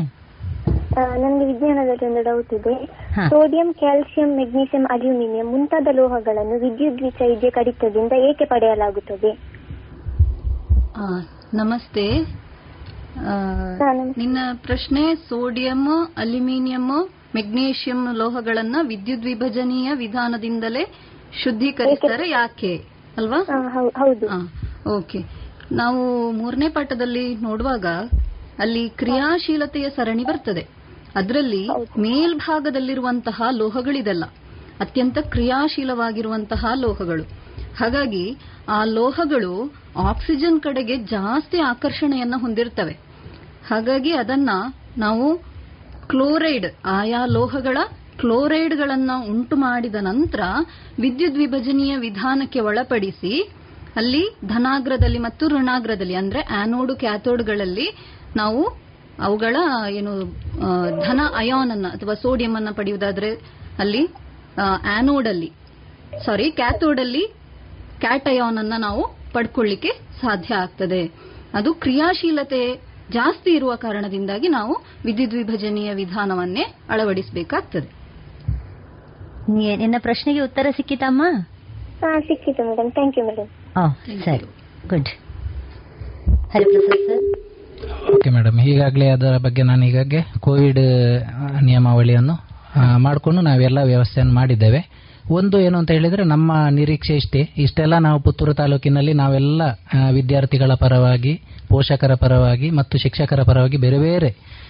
ನನಗೆ 1.21 1.45
ವಿಜ್ಞಾನದಲ್ಲಿ 1.45 2.05
ಒಂದು 2.05 2.21
ಡೌಟ್ 2.21 2.53
ಇದೆ. 2.53 2.85
ಸೋಡಿಯಂ 3.29 3.73
ಕ್ಯಾಲ್ಸಿಯಂ 3.73 4.35
ಮೆಗ್ನೀಷಿಯಂ 4.35 4.87
ಅಲ್ಯೂಮಿನಿಯಂ 4.91 5.47
ಮುಂತಾದ 5.47 5.87
ಲೋಹಗಳನ್ನು 5.91 6.59
ವಿದ್ಯುತ್ 6.59 6.97
ದ್ವಿಚೈದ್ಯ 6.97 7.49
ಕಡಿತದಿಂದ 7.49 8.11
ಏಕೆ 8.11 8.45
ಪಡೆಯಲಾಗುತ್ತದೆ? 8.45 9.31
ನಮಸ್ತೆ. 11.53 12.07
ನಿನ್ನ 14.17 14.37
ಪ್ರಶ್ನೆ 14.53 15.15
ಸೋಡಿಯಂ 15.15 15.89
ಅಲ್ಯೂಮಿನಿಯಂ 16.17 16.91
ಮೆಗ್ನೀಷಿಯಂ 17.35 18.07
ಲೋಹಗಳನ್ನ 18.15 18.75
ವಿದ್ಯುತ್ 18.81 19.25
ವಿಭಜನೀಯ 19.25 19.93
ವಿಧಾನದಿಂದಲೇ 19.93 20.93
ಶುದ್ಧೀಕರಿಸ್ತಾರೆ 21.43 22.29
ಯಾಕೆ? 22.29 22.85
ಅಲ್ವಾ? 23.17 23.39
ಓಕೆ. 24.97 25.19
ನಾವು 25.71 26.31
ಮೂರನೇ 26.31 26.69
ಪಾಠದಲ್ಲಿ 26.69 27.35
ನೋಡುವಾಗ 27.35 27.85
ಅಲ್ಲಿ 28.59 28.89
ಕ್ರಿಯಾಶೀಲತೆಯ 28.89 29.89
ಸರಣಿ 29.89 30.23
ಬರ್ತದೆ. 30.23 30.67
ಅದರಲ್ಲಿ 31.15 31.67
ಮೇಲ್ಭಾಗದಲ್ಲಿರುವಂತಹ 31.99 33.41
ಲೋಹಗಳಿದೆಲ್ಲ 33.51 34.25
ಅತ್ಯಂತ 34.79 35.17
ಕ್ರಿಯಾಶೀಲವಾಗಿರುವಂತಹ 35.17 36.65
ಲೋಹಗಳು. 36.75 37.23
ಹಾಗಾಗಿ 37.77 38.37
ಆ 38.69 38.83
ಲೋಹಗಳು 38.83 39.73
ಆಕ್ಸಿಜನ್ 39.97 40.61
ಕಡೆಗೆ 40.61 40.97
ಜಾಸ್ತಿ 40.97 41.59
ಆಕರ್ಷಣೆಯನ್ನ 41.59 42.33
ಹೊಂದಿರ್ತವೆ. 42.37 42.93
ಹಾಗಾಗಿ 43.67 44.11
ಅದನ್ನ 44.11 44.49
ನಾವು 44.97 45.50
ಕ್ಲೋರೈಡ್, 46.11 46.67
ಆಯಾ 46.97 47.21
ಲೋಹಗಳ 47.35 47.77
ಕ್ಲೋರೈಡ್ಗಳನ್ನ 48.21 49.11
ಉಂಟು 49.31 49.55
ಮಾಡಿದ 49.55 49.97
ನಂತರ 50.01 50.41
ವಿದ್ಯುತ್ 50.99 51.39
ವಿಭಜನೀಯ 51.43 51.93
ವಿಧಾನಕ್ಕೆ 51.97 52.59
ಒಳಪಡಿಸಿ 52.69 53.33
ಅಲ್ಲಿ 53.95 54.23
ಧನಾಗ್ರದಲ್ಲಿ 54.45 55.19
ಮತ್ತು 55.19 55.43
ಋಣಾಗ್ರದಲ್ಲಿ, 55.47 56.15
ಅಂದ್ರೆ 56.15 56.41
ಆನೋಡು, 56.61 56.93
ಕ್ಯಾಥೋಡ್ಗಳಲ್ಲಿ 56.95 57.87
ನಾವು 58.35 58.61
ಅವುಗಳ 59.19 59.55
ಏನು 59.97 60.11
ಧನ 61.05 61.21
ಅಯಾನ್ 61.35 61.71
ಅನ್ನ 61.71 61.87
ಅಥವಾ 61.95 62.13
ಸೋಡಿಯಂ 62.21 62.53
ಅನ್ನ 62.55 62.69
ಪಡೆಯುವುದಾದ್ರೆ 62.71 63.29
ಅಲ್ಲಿ 63.79 64.03
ಆನೋಡ್ 64.97 65.27
ಅಲ್ಲಿ 65.27 65.49
ಸಾರಿ 66.25 66.45
ಕ್ಯಾಥೋಡ್ 66.51 66.99
ಅಲ್ಲಿ 66.99 67.23
ಕ್ಯಾಟಯಾನ್ 68.03 68.57
ಅನ್ನ 68.57 68.75
ನಾವು 68.77 69.03
ಪಡ್ಕೊಳ್ಳಿಕ್ಕೆ 69.33 69.91
ಸಾಧ್ಯ 70.21 70.51
ಆಗ್ತದೆ. 70.55 71.01
ಅದು 71.57 71.69
ಕ್ರಿಯಾಶೀಲತೆ 71.83 72.63
ಜಾಸ್ತಿ 73.17 73.51
ಇರುವ 73.55 73.71
ಕಾರಣದಿಂದಾಗಿ 73.75 74.47
ನಾವು 74.57 74.73
ವಿದ್ಯುತ್ 75.05 75.33
ವಿಭಜನೆಯ 75.33 75.89
ವಿಧಾನವನ್ನೇ 75.93 76.63
ಅಳವಡಿಸಬೇಕಾಗ್ತದೆ. 76.89 77.89
ನಿನ್ನ 79.81 79.97
ಪ್ರಶ್ನೆಗೆ 79.99 80.41
ಉತ್ತರ 80.41 80.67
ಸಿಕ್ಕಿತಮ್ಮ? 80.77 81.23
ಹಾ 82.01 82.11
ಸಿಕ್ಕಿತು 82.19 82.63
ಮೇಡಮ್ 82.69 82.91
ಥ್ಯಾಂಕ್ 82.91 83.17
ಯು 83.19 83.23
ಮೇಡಮ್ 83.29 83.49
ಸರಿ. 84.25 84.47
Good 84.87 85.11
Hariprasad 86.53 87.03
sir 87.09 87.25
okay 88.15 88.29
madam 88.29 88.57
ಈಗಾಗಲೇ 88.71 89.07
ಅದರ 89.09 89.35
ಬಗ್ಗೆ 89.45 89.61
ನಾನು 89.69 89.83
ಈಗಾಗಲೇ 89.85 90.21
ಕೋವಿಡ್ 90.39 90.81
ನಿಯಮಾವಳಿಯನ್ನು 91.67 92.35
ಮಾಡಿಕೊಂಡು 93.05 93.41
ನಾವೆಲ್ಲ 93.41 93.79
ವ್ಯವಸ್ಥೆಯನ್ನು 93.83 94.33
ಮಾಡಿದ್ದೇವೆ. 94.33 94.81
ಒಂದು 95.29 95.59
ಏನು 95.59 95.77
ಅಂತ 95.77 95.91
ಹೇಳಿದ್ರೆ 95.91 96.23
ನಮ್ಮ 96.23 96.51
ನಿರೀಕ್ಷೆ 96.69 97.15
ಇಷ್ಟೇ. 97.15 97.49
ಇಷ್ಟೆಲ್ಲ 97.57 97.97
ನಾವು 97.97 98.19
ಪುತ್ತೂರು 98.19 98.53
ತಾಲೂಕಿನಲ್ಲಿ 98.53 99.13
ನಾವೆಲ್ಲ 99.13 99.61
ವಿದ್ಯಾರ್ಥಿಗಳ 100.11 100.73
ಪರವಾಗಿ 100.73 101.41
ಪೋಷಕರ 101.69 102.15
ಪರವಾಗಿ 102.15 102.69
ಮತ್ತು 102.69 102.97
ಶಿಕ್ಷಕರ 102.97 103.43
ಪರವಾಗಿ 103.43 103.77
ಬೇರೆ 103.77 103.99
ಬೇರೆ 103.99 104.61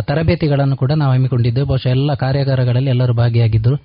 ತರಬೇತಿಗಳನ್ನು 0.00 0.76
ಕೂಡ 0.76 0.92
ನಾವು 0.92 1.12
ಹಮ್ಮಿಕೊಂಡಿದ್ದೆವು. 1.12 1.66
ಬಹುಶಃ 1.66 1.88
ಎಲ್ಲ 1.88 2.14
ಕಾರ್ಯಾಗಾರಗಳಲ್ಲಿ 2.14 2.90
ಎಲ್ಲರೂ 2.90 3.14
ಭಾಗಿಯಾಗಿದ್ದರು. 3.14 3.76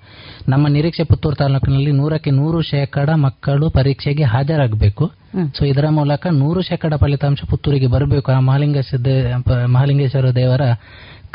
ನಮ್ಮ 0.48 0.66
ನಿರೀಕ್ಷೆ 0.68 1.04
ಪುತ್ತೂರು 1.04 1.36
ತಾಲೂಕಿನಲ್ಲಿ 1.36 1.92
ನೂರಕ್ಕೆ 1.92 2.30
ನೂರು 2.30 2.60
ಶೇಕಡ 2.62 3.10
ಮಕ್ಕಳು 3.10 3.70
ಪರೀಕ್ಷೆಗೆ 3.70 4.22
ಹಾಜರಾಗಬೇಕು. 4.22 5.10
ಸೊ 5.58 5.64
ಇದರ 5.64 5.88
ಮೂಲಕ 5.88 6.26
ನೂರು 6.30 6.60
ಶೇಕಡ 6.60 6.94
ಫಲಿತಾಂಶ 6.94 7.40
ಪುತ್ತೂರಿಗೆ 7.50 7.86
ಬರಬೇಕು. 7.86 8.32
ಆ 8.32 8.40
ಮಹಾಲಿಂಗೇಶ್ವರ 8.40 9.66
ಮಹಾಲಿಂಗೇಶ್ವರ 9.66 10.30
ದೇವರ 10.30 10.60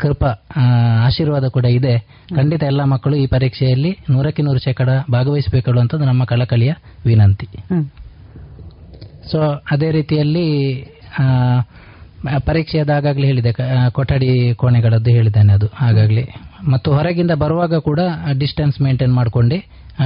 ಕೃಪಾ 0.02 0.30
ಆಶೀರ್ವಾದ 1.06 1.46
ಕೂಡ 1.56 1.66
ಇದೆ. 1.78 1.94
ಖಂಡಿತ 2.36 2.62
ಎಲ್ಲ 2.70 2.82
ಮಕ್ಕಳು 2.92 3.16
ಈ 3.22 3.26
ಪರೀಕ್ಷೆಯಲ್ಲಿ 3.34 3.90
ನೂರಕ್ಕೆ 4.12 4.42
ನೂರು 4.46 4.60
ಶೇಕಡ 4.66 4.90
ಭಾಗವಹಿಸಬೇಕು 5.16 5.78
ಅಂತ 5.82 6.00
ನಮ್ಮ 6.10 6.24
ಕಳಕಳಿಯ 6.32 6.72
ವಿನಂತಿ. 7.10 7.48
ಸೊ 9.30 9.40
ಅದೇ 9.74 9.90
ರೀತಿಯಲ್ಲಿ 9.98 10.46
ಪರೀಕ್ಷೆ 12.48 12.78
ಅದಾಗಲೇ 12.84 13.26
ಹೇಳಿದೆ 13.30 13.52
ಕೊಠಡಿ 13.96 14.30
ಕೋಣೆಗಳದ್ದು 14.60 15.10
ಹೇಳಿದ್ದೇನೆ 15.16 15.52
ಅದು 15.58 15.68
ಆಗಾಗಲೇ 15.88 16.24
ಮತ್ತು 16.72 16.88
ಹೊರಗಿಂದ 16.96 17.32
ಬರುವಾಗ 17.42 17.74
ಕೂಡ 17.88 18.00
ಡಿಸ್ಟೆನ್ಸ್ 18.42 18.78
ಮೇಂಟೈನ್ 18.86 19.14
ಮಾಡಿಕೊಂಡು. 19.18 19.58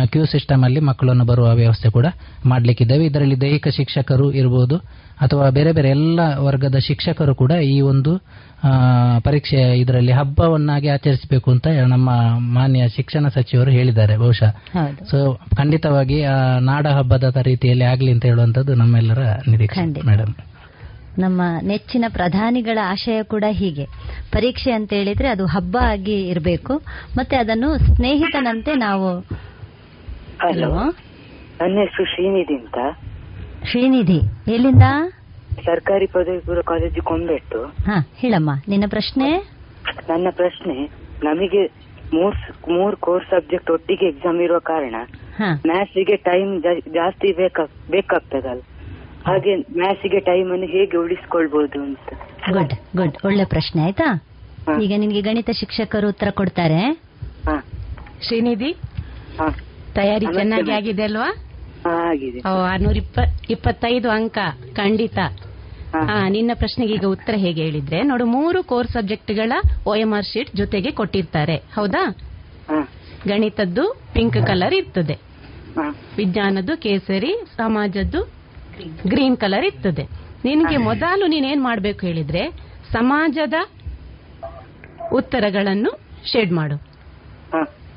ಕ್ಯೂ 0.04 0.24
ಸಿಸ್ಟಮ್ 0.24 0.64
ಅಲ್ಲಿ 0.64 0.80
ಮಕ್ಕಳನ್ನು 0.80 1.24
ಬರುವ 1.24 1.54
ವ್ಯವಸ್ಥೆ 1.54 1.90
ಕೂಡ 1.90 2.06
ಮಾಡಲಿಕ್ಕಿದ್ದೇವೆ. 2.46 3.04
ಇದರಲ್ಲಿ 3.06 3.40
ದೈಹಿಕ 3.40 3.68
ಶಿಕ್ಷಕರು 3.68 4.32
ಇರಬಹುದು 4.32 4.76
ಅಥವಾ 5.20 5.50
ಬೇರೆ 5.50 5.72
ಬೇರೆ 5.72 5.88
ಎಲ್ಲ 5.88 6.20
ವರ್ಗದ 6.38 6.78
ಶಿಕ್ಷಕರು 6.78 7.34
ಕೂಡ 7.34 7.50
ಈ 7.50 7.80
ಒಂದು 7.80 8.12
ಪರೀಕ್ಷೆ 9.24 9.78
ಇದರಲ್ಲಿ 9.78 10.12
ಹಬ್ಬವನ್ನಾಗಿ 10.12 10.88
ಆಚರಿಸಬೇಕು 10.88 11.50
ಅಂತ 11.50 11.66
ನಮ್ಮ 11.66 12.10
ಮಾನ್ಯ 12.38 12.88
ಶಿಕ್ಷಣ 12.88 13.28
ಸಚಿವರು 13.28 13.70
ಹೇಳಿದ್ದಾರೆ 13.70 14.16
ಬಹುಶಃ. 14.16 14.50
ಸೊ 15.10 15.18
ಖಂಡಿತವಾಗಿ 15.56 16.22
ಆ 16.22 16.58
ನಾಡ 16.58 16.86
ಹಬ್ಬದ 16.86 17.36
ರೀತಿಯಲ್ಲಿ 17.42 17.84
ಆಗಲಿ 17.84 18.12
ಅಂತ 18.12 18.24
ಹೇಳುವಂತದ್ದು 18.24 18.74
ನಮ್ಮೆಲ್ಲರ 18.74 19.22
ನಿರೀಕ್ಷೆ. 19.48 20.06
ಮೇಡಮ್ 20.06 20.34
ನಮ್ಮ 21.18 21.42
ನೆಚ್ಚಿನ 21.62 22.04
ಪ್ರಧಾನಿಗಳ 22.08 22.78
ಆಶಯ 22.84 23.22
ಕೂಡ 23.22 23.44
ಹೀಗೆ. 23.50 23.84
ಪರೀಕ್ಷೆ 24.32 24.72
ಅಂತ 24.72 24.92
ಹೇಳಿದ್ರೆ 24.92 25.28
ಅದು 25.28 25.46
ಹಬ್ಬ 25.46 25.76
ಆಗಿ 25.80 26.16
ಇರಬೇಕು. 26.28 26.74
ಮತ್ತೆ 27.16 27.36
ಅದನ್ನು 27.36 27.78
ಸ್ನೇಹಿತನಂತೆ 27.94 28.74
ನಾವು 28.74 29.10
ಹಲೋ? 30.42 30.70
ನನ್ನ 31.60 31.78
ಹೆಸರು 31.78 32.04
ಶ್ರೀನಿಧಿ 32.04 32.54
ಅಂತ. 32.54 32.78
ಶ್ರೀನಿಧಿ 33.70 34.20
ಎಲ್ಲಿಂದ? 34.52 34.82
ಸರ್ಕಾರಿ 35.64 36.06
ಪದವಿ 36.06 36.38
ಪೂರ್ವ 36.38 36.60
ಕಾಲೇಜು 36.60 37.02
ಕೊಂಬೆಟ್ಟು. 37.02 37.64
ಹಾ 37.64 38.08
ಹೇಳಮ್ಮ 38.16 38.50
ನಿನ್ನ 38.68 38.84
ಪ್ರಶ್ನೆ? 38.88 39.54
ನನ್ನ 40.08 40.26
ಪ್ರಶ್ನೆ 40.30 40.90
ನಮಗೆ 41.24 41.66
ಮೂರ್ 42.14 42.70
ಮೂರ್ 42.70 42.96
ಕೋರ್ಸ್ 42.96 43.30
ಸಬ್ಜೆಕ್ಟ್ 43.30 43.70
ಒಟ್ಟಿಗೆ 43.70 44.06
ಎಕ್ಸಾಮ್ 44.06 44.40
ಇರುವ 44.40 44.58
ಕಾರಣ 44.58 44.94
ಹಾ. 45.36 45.62
ಮ್ಯಾಥ್ಸಿಗೆ 45.66 46.16
ಟೈಮ್ 46.16 46.62
ಜಾಸ್ತಿ 46.94 47.32
ಬೇಕಾಗ್ 47.32 47.90
ಬೇಕಾಗ್ತದಲ್ಲ. 47.90 48.60
ಹಾಗೆ 49.26 49.56
ಮ್ಯಾಥ್ಸಿಗೆ 49.56 50.20
ಟೈಮ್ 50.20 50.52
ಅನ್ನು 50.52 50.66
ಹೇಗೆ 50.66 50.96
ಉಳಿಸ್ಕೊಳ್ಬಹುದು 50.96 51.82
ಅಂತ. 51.82 52.14
ಗುಡ್ 52.52 52.72
ಗುಡ್ 52.96 53.16
ಒಳ್ಳೆ 53.24 53.44
ಪ್ರಶ್ನೆ 53.44 53.82
ಆಯ್ತಾ? 53.82 54.24
ಈಗ 54.82 54.92
ನಿನ್ಗೆ 54.96 55.20
ಗಣಿತ 55.20 55.50
ಶಿಕ್ಷಕರು 55.50 56.08
ಉತ್ತರ 56.08 56.28
ಕೊಡ್ತಾರೆ. 56.30 56.80
ಹಾ. 57.46 57.64
ಶ್ರೀನಿಧಿ? 58.26 58.72
ಹಾ. 59.38 59.56
ತಯಾರಿ 59.94 60.26
ಚೆನ್ನಾಗಿ 60.34 60.72
ಆಗಿದೆ 60.72 61.02
ಅಲ್ವಾ? 61.02 61.28
ಆಗಿದೆ. 62.06 62.38
ಇಪ್ಪತ್ತೈದು 63.50 64.10
ಅಂಕ 64.10 64.38
ಖಂಡಿತ. 64.76 65.18
ನಿನ್ನ 66.28 66.50
ಪ್ರಶ್ನೆಗೆ 66.54 66.94
ಈಗ 66.94 67.04
ಉತ್ತರ 67.06 67.34
ಹೇಗೆ 67.36 67.62
ಹೇಳಿದ್ರೆ 67.62 68.02
ನೋಡು 68.02 68.26
ಮೂರು 68.26 68.62
ಕೋರ್ 68.62 68.86
ಸಬ್ಜೆಕ್ಟ್ಗಳ 68.86 69.52
ಒ 69.86 69.94
ಎಂ 69.94 70.12
ಆರ್ 70.16 70.24
ಶೀಟ್ 70.24 70.56
ಜೊತೆಗೆ 70.56 70.90
ಕೊಟ್ಟಿರ್ತಾರೆ. 70.90 71.56
ಹೌದಾ? 71.56 72.02
ಗಣಿತದ್ದು 73.28 73.84
ಪಿಂಕ್ 74.14 74.46
ಕಲರ್ 74.46 74.74
ಇರ್ತದೆ. 74.74 75.16
ವಿಜ್ಞಾನದ್ದು 76.16 76.76
ಕೇಸರಿ 76.76 77.32
ಸಮಾಜದ್ದು 77.56 78.20
ಗ್ರೀನ್. 79.06 79.36
ಕಲರ್ 79.36 79.64
ಇರ್ತದೆ. 79.64 80.04
ನಿನಗೆ 80.44 80.76
ಮೊದಲು 80.76 81.26
ನೀನೇನ್ 81.26 81.62
ಮಾಡಬೇಕು 81.62 82.06
ಹೇಳಿದ್ರೆ 82.06 82.42
ಸಮಾಜದ 82.92 83.54
ಉತ್ತರಗಳನ್ನು 85.12 85.92
ಶೇಡ್ 86.32 86.52
ಮಾಡು. 86.52 86.76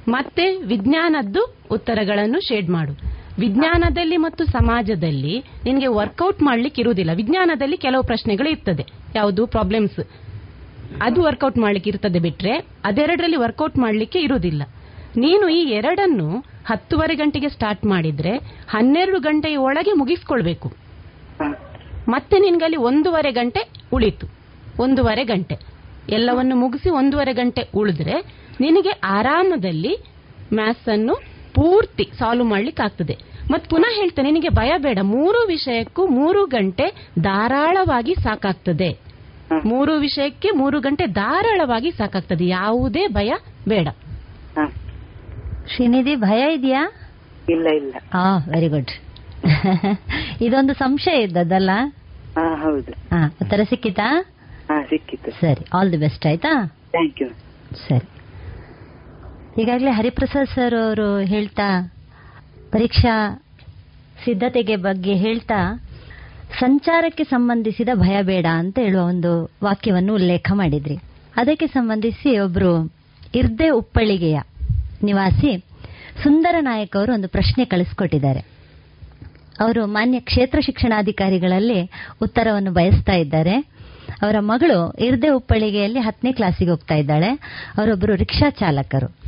ಮತ್ತೆ 0.07 0.57
ವಿಜ್ಞಾನದ್ದು 0.57 1.57
ಉತ್ತರಗಳನ್ನು 1.71 2.39
ಶೇಡ್ 2.39 2.69
ಮಾಡು. 2.69 2.91
ವಿಜ್ಞಾನದಲ್ಲಿ 3.39 4.17
ಮತ್ತು 4.17 4.45
ಸಮಾಜದಲ್ಲಿ 4.45 5.43
ನಿನಗೆ 5.63 5.87
ವರ್ಕೌಟ್ 5.87 6.41
ಮಾಡ್ಲಿಕ್ಕೆ 6.41 6.81
ಇರುವುದಿಲ್ಲ. 6.81 7.11
ವಿಜ್ಞಾನದಲ್ಲಿ 7.11 7.77
ಕೆಲವು 7.77 8.03
ಪ್ರಶ್ನೆಗಳು 8.03 8.49
ಇರ್ತದೆ. 8.49 8.85
ಯಾವುದು? 9.15 9.47
ಪ್ರಾಬ್ಲಮ್ಸ್ 9.47 10.07
ಅದು 11.01 11.21
ವರ್ಕೌಟ್ 11.21 11.57
ಮಾಡ್ಲಿಕ್ಕೆ 11.57 11.89
ಇರ್ತದೆ 11.89 12.19
ಬಿಟ್ರೆ 12.19 12.57
ಅದೆರಡರಲ್ಲಿ 12.83 13.37
ವರ್ಕೌಟ್ 13.37 13.77
ಮಾಡ್ಲಿಕ್ಕೆ 13.77 14.19
ಇರುವುದಿಲ್ಲ. 14.19 14.63
ನೀನು 15.17 15.49
ಈ 15.49 15.69
ಎರಡನ್ನು 15.69 16.45
ಹತ್ತುವರೆ 16.65 17.15
ಗಂಟೆಗೆ 17.15 17.49
ಸ್ಟಾರ್ಟ್ 17.49 17.85
ಮಾಡಿದ್ರೆ 17.85 18.37
ಹನ್ನೆರಡು 18.69 19.19
ಗಂಟೆಯ 19.19 19.55
ಒಳಗೆ 19.55 19.93
ಮುಗಿಸ್ಕೊಳ್ಬೇಕು. 19.93 20.73
ಮತ್ತೆ 22.09 22.39
ನಿನ್ಗಲ್ಲಿ 22.39 22.77
ಒಂದೂವರೆ 22.77 23.31
ಗಂಟೆ 23.31 23.69
ಉಳಿತು. 23.93 24.27
ಒಂದೂವರೆ 24.79 25.23
ಗಂಟೆ. 25.23 25.55
ಎಲ್ಲವನ್ನು 26.09 26.55
ಮುಗಿಸಿ 26.55 26.89
ಒಂದೂವರೆ 26.89 27.33
ಗಂಟೆ 27.33 27.69
ಉಳಿದ್ರೆ 27.75 28.46
ನಿನಗೆ 28.61 28.89
ಆರಾಮದಲ್ಲಿ 28.89 29.93
ಮ್ಯಾಥ್ಸ್ 30.53 30.89
ಅನ್ನು 30.89 31.15
ಪೂರ್ತಿ 31.55 32.11
ಸಾಲ್ವ್ 32.19 32.45
ಮಾಡ್ಲಿಕ್ಕೆ 32.45 32.83
ಆಗ್ತದೆ 32.83 33.15
ಮತ್ 33.51 33.69
ಪುನಃ 33.69 33.95
ಹೇಳ್ತೇನೆ 33.95 34.31
ನಿನಗೆ 34.31 34.49
ಭಯ 34.49 34.71
ಬೇಡ. 34.77 34.99
ಮೂರು 35.01 35.47
ವಿಷಯಕ್ಕೂ 35.47 36.07
ಮೂರು 36.07 36.45
ಗಂಟೆ 36.45 37.11
ಧಾರಾಳವಾಗಿ 37.19 38.15
ಸಾಕಾಗ್ತದೆ. 38.15 38.89
ಮೂರು 39.65 39.93
ವಿಷಯಕ್ಕೆ 39.93 40.49
ಮೂರು 40.51 40.79
ಗಂಟೆ 40.79 41.05
ಧಾರಾಳವಾಗಿ 41.05 41.91
ಸಾಕಾಗ್ತದೆ. 41.91 42.47
ಯಾವುದೇ 42.47 43.07
ಭಯ 43.07 43.33
ಬೇಡ. 43.67 43.87
ಶ್ರೀನಿಧಿ 45.75 46.15
ಭಯ 46.15 46.53
ಇದೆಯಾ? 46.53 46.91
ಇಲ್ಲ 47.49 47.67
ಇಲ್ಲ. 47.67 47.93
ಆ 48.13 48.37
ವೆರಿ 48.37 48.67
ಗುಡ್ 48.67 48.91
ಇದೊಂದು 50.41 50.73
ಸಂಶಯ 50.73 51.21
ಇದ್ದದ್ದಲ್ಲ? 51.21 51.69
ಹಾ 52.35 52.55
ಹೌದು. 52.55 52.91
ಉತ್ತರ 53.41 53.59
ಸಿಕ್ಕಿತಾ? 53.63 54.07
ಸಿಕ್ಕಿತು. 54.21 54.89
ಸಿಕ್ಕಿತ್ತು 54.89 55.31
ಸರಿ 55.31 55.65
ಆಲ್ 55.77 55.91
ದಿ 55.91 55.97
ಬೆಸ್ಟ್ 55.97 56.25
ಆಯ್ತಾ? 56.25 56.65
ಥ್ಯಾಂಕ್ 56.91 57.21
ಯು 57.21 57.29
ಸರಿ. 57.87 58.16
ಈಗಾಗಲೇ 59.57 59.91
ಹರಿಪ್ರಸಾದ್ 59.91 60.47
ಸರ್ 60.47 60.73
ಅವರು 60.73 61.19
ಹೇಳ್ತಾ, 61.19 61.93
ಪರೀಕ್ಷಾ 62.71 63.43
ಸಿದ್ಧತೆಗೆ 64.25 64.75
ಬಗ್ಗೆ 64.75 65.13
ಹೇಳ್ತಾ, 65.13 65.85
ಸಂಚಾರಕ್ಕೆ 66.59 67.23
ಸಂಬಂಧಿಸಿದ 67.23 67.89
ಭಯ 67.95 68.21
ಬೇಡ 68.21 68.45
ಅಂತ 68.53 68.79
ಹೇಳುವ 68.79 69.01
ಒಂದು 69.01 69.51
ವಾಕ್ಯವನ್ನು 69.63 70.13
ಉಲ್ಲೇಖ 70.13 70.51
ಮಾಡಿದ್ರಿ. 70.53 70.95
ಅದಕ್ಕೆ 71.35 71.67
ಸಂಬಂಧಿಸಿ 71.67 72.39
ಒಬ್ರು 72.39 72.93
ಇರ್ದೆ 73.35 73.69
ಉಪ್ಪಳಿಗೆಯ 73.69 74.39
ನಿವಾಸಿ 75.03 75.57
ಸುಂದರ 76.23 76.55
ನಾಯಕ್ 76.59 76.97
ಅವರು 76.97 77.13
ಒಂದು 77.13 77.27
ಪ್ರಶ್ನೆ 77.27 77.65
ಕಳಿಸ್ಕೊಟ್ಟಿದ್ದಾರೆ. 77.65 78.39
ಅವರು 79.59 79.85
ಮಾನ್ಯ 79.85 80.19
ಕ್ಷೇತ್ರ 80.19 80.59
ಶಿಕ್ಷಣಾಧಿಕಾರಿಗಳಲ್ಲಿ 80.59 81.91
ಉತ್ತರವನ್ನು 82.21 82.71
ಬಯಸ್ತಾ 82.71 83.13
ಇದ್ದಾರೆ. 83.13 83.57
ಅವರ 84.21 84.35
ಮಗಳು 84.39 84.91
ಇರ್ದೆ 84.91 85.29
ಉಪ್ಪಳಿಗೆಯಲ್ಲಿ 85.29 85.99
ಹತ್ತನೇ 85.99 86.31
ಕ್ಲಾಸಿಗೆ 86.31 86.71
ಹೋಗ್ತಾ 86.71 86.95
ಇದ್ದಾಳೆ. 86.95 87.29
ಅವರೊಬ್ಬರು 87.77 88.15
ರಿಕ್ಷಾ 88.15 88.49
ಚಾಲಕರು. 88.49 89.26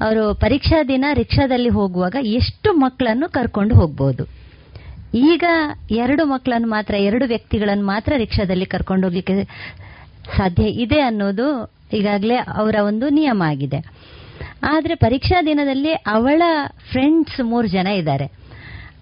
ಅವರು 0.00 0.34
ಪರೀಕ್ಷಾ 0.34 0.82
ದಿನ 0.82 1.04
ರಿಕ್ಷಾದಲ್ಲಿ 1.12 1.68
ಹೋಗುವಾಗ 1.68 2.16
ಎಷ್ಟು 2.20 2.72
ಮಕ್ಕಳನ್ನು 2.72 3.28
ಕರ್ಕೊಂಡು 3.28 3.74
ಹೋಗ್ಬೋದು? 3.74 4.24
ಈಗ 5.14 5.44
ಎರಡು 5.90 6.24
ಮಕ್ಕಳನ್ನು 6.24 6.68
ಮಾತ್ರ, 6.68 6.94
ಎರಡು 6.94 7.26
ವ್ಯಕ್ತಿಗಳನ್ನು 7.26 7.86
ಮಾತ್ರ 7.86 8.12
ರಿಕ್ಷಾದಲ್ಲಿ 8.16 8.66
ಕರ್ಕೊಂಡು 8.66 9.06
ಹೋಗ್ಲಿಕ್ಕೆ 9.06 9.44
ಸಾಧ್ಯ 10.36 10.64
ಇದೆ 10.64 11.00
ಅನ್ನೋದು 11.00 11.72
ಈಗಾಗಲೇ 11.92 12.34
ಅವರ 12.34 12.74
ಒಂದು 12.82 13.08
ನಿಯಮ 13.08 13.42
ಆಗಿದೆ. 13.46 13.78
ಆದರೆ 14.62 14.94
ಪರೀಕ್ಷಾ 14.94 15.42
ದಿನದಲ್ಲಿ 15.42 15.92
ಅವಳ 15.92 16.42
ಫ್ರೆಂಡ್ಸ್ 16.90 17.40
ಮೂರು 17.40 17.68
ಜನ 17.68 17.86
ಇದ್ದಾರೆ. 17.86 18.26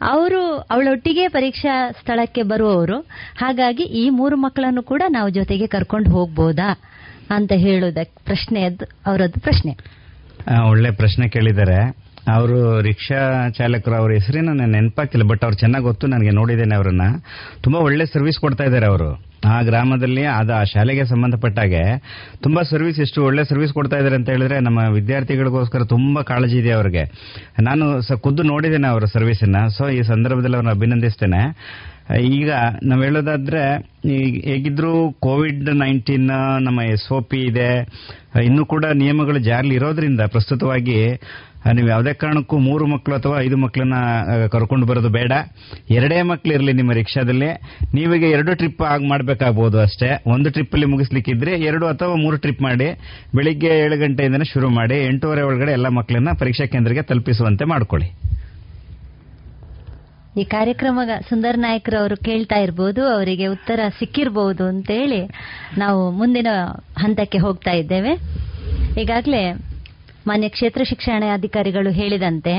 ಅವರು 0.03 0.57
ಅವಳೊಟ್ಟಿಗೆ 0.57 1.29
ಪರೀಕ್ಷಾ 1.29 1.91
ಸ್ಥಳಕ್ಕೆ 1.91 2.43
ಬರುವವರು. 2.43 3.01
ಹಾಗಾಗಿ 3.39 3.83
ಈ 3.83 4.11
ಮೂರು 4.11 4.37
ಮಕ್ಕಳನ್ನು 4.37 4.83
ಕೂಡ 4.83 5.03
ನಾವು 5.09 5.31
ಜೊತೆಗೆ 5.31 5.67
ಕರ್ಕೊಂಡು 5.67 6.11
ಹೋಗ್ಬೋದಾ 6.11 6.81
ಅಂತ 7.31 7.53
ಹೇಳುವುದಕ್ಕೆ 7.53 8.25
ಪ್ರಶ್ನೆಯದ್ದು 8.25 8.85
ಅವರದ್ದು 9.07 9.41
ಪ್ರಶ್ನೆ. 9.41 9.77
ಒಳ್ಳೆ 10.69 10.91
ಪ್ರಶ್ನೆ 10.91 11.29
ಕೇಳಿದ್ದಾರೆ. 11.29 12.07
ಅವರು 12.33 12.81
ರಿಕ್ಷಾ 12.81 13.49
ಚಾಲಕರು 13.49 13.95
ಅವ್ರ 13.95 14.13
ಹೆಸರಿನ 14.13 14.47
ನಾನು 14.47 14.67
ನೆನಪಾಕಿಲ್ಲ 14.67 15.25
ಬಟ್ 15.25 15.45
ಅವ್ರು 15.45 15.57
ಚೆನ್ನಾಗಿ 15.57 15.85
ಗೊತ್ತು, 15.85 16.07
ನನಗೆ 16.07 16.31
ನೋಡಿದ್ದೇನೆ 16.31 16.75
ಅವರನ್ನ. 16.77 17.03
ತುಂಬಾ 17.63 17.81
ಒಳ್ಳೆ 17.81 18.07
ಸರ್ವಿಸ್ 18.07 18.39
ಕೊಡ್ತಾ 18.39 18.65
ಇದ್ದಾರೆ 18.65 18.87
ಅವರು. 18.87 19.37
ಆ 19.45 19.63
ಗ್ರಾಮದಲ್ಲಿ 19.63 20.25
ಅದ 20.25 20.51
ಆ 20.51 20.63
ಶಾಲೆಗೆ 20.63 21.05
ಸಂಬಂಧಪಟ್ಟಾಗೆ 21.05 21.83
ತುಂಬಾ 22.43 22.63
ಸರ್ವಿಸ್ 22.63 23.01
ಎಷ್ಟು 23.01 23.25
ಒಳ್ಳೆ 23.25 23.45
ಸರ್ವಿಸ್ 23.45 23.73
ಕೊಡ್ತಾ 23.73 23.97
ಇದ್ದಾರೆ 23.97 24.15
ಅಂತ 24.15 24.29
ಹೇಳಿದ್ರೆ 24.29 24.61
ನಮ್ಮ 24.61 24.79
ವಿದ್ಯಾರ್ಥಿಗಳಿಗೋಸ್ಕರ 24.89 25.85
ತುಂಬಾ 25.85 26.23
ಕಾಳಜಿ 26.23 26.59
ಇದೆ 26.59 26.71
ಅವರಿಗೆ. 26.71 27.03
ನಾನು 27.63 28.01
ಖುದ್ದು 28.21 28.43
ನೋಡಿದ್ದೇನೆ 28.43 28.89
ಅವರ 28.89 29.05
ಸರ್ವಿಸನ್ನ 29.05 29.67
ಸೊ 29.67 29.89
ಈ 29.89 30.03
ಸಂದರ್ಭದಲ್ಲಿ 30.03 30.57
ಅವ್ರನ್ನ 30.57 30.71
ಅಭಿನಂದಿಸ್ತೇನೆ. 30.71 31.43
ಈಗ 32.15 32.51
ನಾವು 32.83 33.03
ಹೇಳೋದಾದ್ರೆ 33.03 33.63
ಹೇಗಿದ್ರು 34.51 35.13
ಕೋವಿಡ್ 35.13 35.65
ನೈನ್ಟೀನ್ 35.75 36.27
ನಮ್ಮ 36.61 36.81
ಎಸ್ 36.81 37.13
ಒ 37.13 37.21
ಪಿ 37.21 37.39
ಇದೆ. 37.41 37.71
ಇನ್ನೂ 38.45 38.67
ಕೂಡ 38.67 38.85
ನಿಯಮಗಳು 38.95 39.39
ಜಾರಿ 39.39 39.69
ಇರೋದ್ರಿಂದ 39.69 40.21
ಪ್ರಸ್ತುತವಾಗಿ 40.21 41.21
ನೀವು 41.75 41.89
ಯಾವುದೇ 41.89 42.13
ಕಾರಣಕ್ಕೂ 42.13 42.59
ಮೂರು 42.59 42.87
ಮಕ್ಕಳು 42.87 43.15
ಅಥವಾ 43.15 43.41
ಐದು 43.41 43.57
ಮಕ್ಕಳನ್ನ 43.57 43.95
ಕರ್ಕೊಂಡು 44.49 44.87
ಬರೋದು 44.87 45.09
ಬೇಡ. 45.09 45.33
ಎರಡೇ 45.91 46.23
ಮಕ್ಕಳು 46.23 46.53
ಇರಲಿ 46.53 46.73
ನಿಮ್ಮ 46.73 46.93
ರಿಕ್ಷಾದಲ್ಲಿ. 46.93 47.49
ನೀವೀಗ 47.95 48.23
ಎರಡು 48.23 48.55
ಟ್ರಿಪ್ 48.55 48.83
ಆಗಿ 48.83 49.09
ಮಾಡಬೇಕಾಗ್ಬೋದು 49.09 49.81
ಅಷ್ಟೇ. 49.81 50.23
ಒಂದು 50.27 50.51
ಟ್ರಿಪ್ 50.51 50.75
ಅಲ್ಲಿ 50.75 50.87
ಮುಗಿಸ್ಲಿಕ್ಕಿದ್ರೆ 50.87 51.61
ಎರಡು 51.61 51.87
ಅಥವಾ 51.87 52.15
ಮೂರು 52.15 52.37
ಟ್ರಿಪ್ 52.37 52.63
ಮಾಡಿ, 52.63 52.89
ಬೆಳಿಗ್ಗೆ 53.35 53.67
ಏಳು 53.67 53.99
ಗಂಟೆಯಿಂದನೇ 53.99 54.45
ಶುರು 54.45 54.69
ಮಾಡಿ, 54.69 55.07
ಎಂಟೂವರೆ 55.07 55.43
ಒಳಗಡೆ 55.43 55.73
ಎಲ್ಲ 55.73 55.89
ಮಕ್ಕಳನ್ನ 55.89 56.29
ಪರೀಕ್ಷಾ 56.39 56.67
ಕೇಂದ್ರಕ್ಕೆ 56.67 57.03
ತಲುಪಿಸುವಂತೆ 57.03 57.65
ಮಾಡ್ಕೊಳ್ಳಿ. 57.65 58.11
ಈ 60.37 60.45
ಕಾರ್ಯಕ್ರಮ 60.45 61.01
ಸುಂದರ್ 61.29 61.59
ನಾಯಕರವರು 61.59 62.17
ಕೇಳ್ತಾ 62.17 62.57
ಇರ್ಬೋದು, 62.57 63.07
ಅವರಿಗೆ 63.07 63.47
ಉತ್ತರ 63.47 63.81
ಸಿಕ್ಕಿರಬಹುದು 63.99 64.65
ಅಂತೇಳಿ 64.65 65.21
ನಾವು 65.79 66.11
ಮುಂದಿನ 66.11 66.49
ಹಂತಕ್ಕೆ 66.99 67.39
ಹೋಗ್ತಾ 67.39 67.71
ಇದ್ದೇವೆ. 67.71 68.13
ಈಗಾಗಲೇ 69.01 69.43
ಮಾನ್ಯ 70.27 70.49
ಕ್ಷೇತ್ರ 70.49 70.83
ಶಿಕ್ಷಣಾಧಿಕಾರಿಗಳು 70.85 71.91
ಹೇಳಿದಂತೆ 71.91 72.55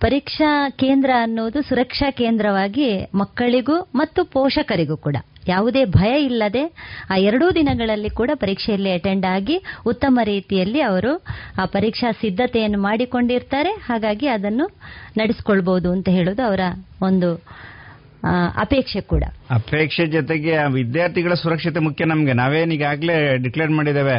ಪರೀಕ್ಷಾ 0.00 0.68
ಕೇಂದ್ರ 0.68 1.10
ಅನ್ನೋದು 1.22 1.62
ಸುರಕ್ಷಾ 1.62 2.10
ಕೇಂದ್ರವಾಗಿ 2.10 2.86
ಮಕ್ಕಳಿಗೂ 3.14 3.76
ಮತ್ತು 3.94 4.24
ಪೋಷಕರಿಗೂ 4.24 4.96
ಕೂಡ. 4.96 5.16
ಯಾವುದೇ 5.48 5.84
ಭಯ 5.84 6.12
ಇಲ್ಲದೆ 6.24 6.62
ಆ 7.10 7.16
ಎರಡೂ 7.16 7.50
ದಿನಗಳಲ್ಲಿ 7.50 8.10
ಕೂಡ 8.10 8.30
ಪರೀಕ್ಷೆಯಲ್ಲಿ 8.34 8.90
ಅಟೆಂಡ್ 8.92 9.26
ಆಗಿ 9.26 9.56
ಉತ್ತಮ 9.86 10.18
ರೀತಿಯಲ್ಲಿ 10.24 10.80
ಅವರು 10.80 11.12
ಆ 11.58 11.64
ಪರೀಕ್ಷಾ 11.64 12.12
ಸಿದ್ಧತೆಯನ್ನು 12.20 12.80
ಮಾಡಿಕೊಂಡಿರ್ತಾರೆ. 12.82 13.70
ಹಾಗಾಗಿ 13.70 14.26
ಅದನ್ನು 14.26 14.66
ನಡೆಸಿಕೊಳ್ಬಹುದು 15.16 15.92
ಅಂತ 15.92 16.08
ಹೇಳೋದು 16.08 16.42
ಅವರ 16.42 16.60
ಒಂದು 17.02 17.30
ಅಪೇಕ್ಷೆ 18.56 19.00
ಕೂಡ. 19.00 19.24
ಅಪೇಕ್ಷೆ 19.50 20.06
ಜೊತೆಗೆ 20.06 20.54
ವಿದ್ಯಾರ್ಥಿಗಳ 20.72 21.34
ಸುರಕ್ಷತೆ 21.34 21.80
ಮುಖ್ಯ 21.80 22.04
ನಮಗೆ. 22.04 22.32
ನಾವೇನ್ 22.32 22.72
ಡಿಕ್ಲೇರ್ 23.42 23.70
ಮಾಡಿದ್ದೇವೆ 23.70 24.16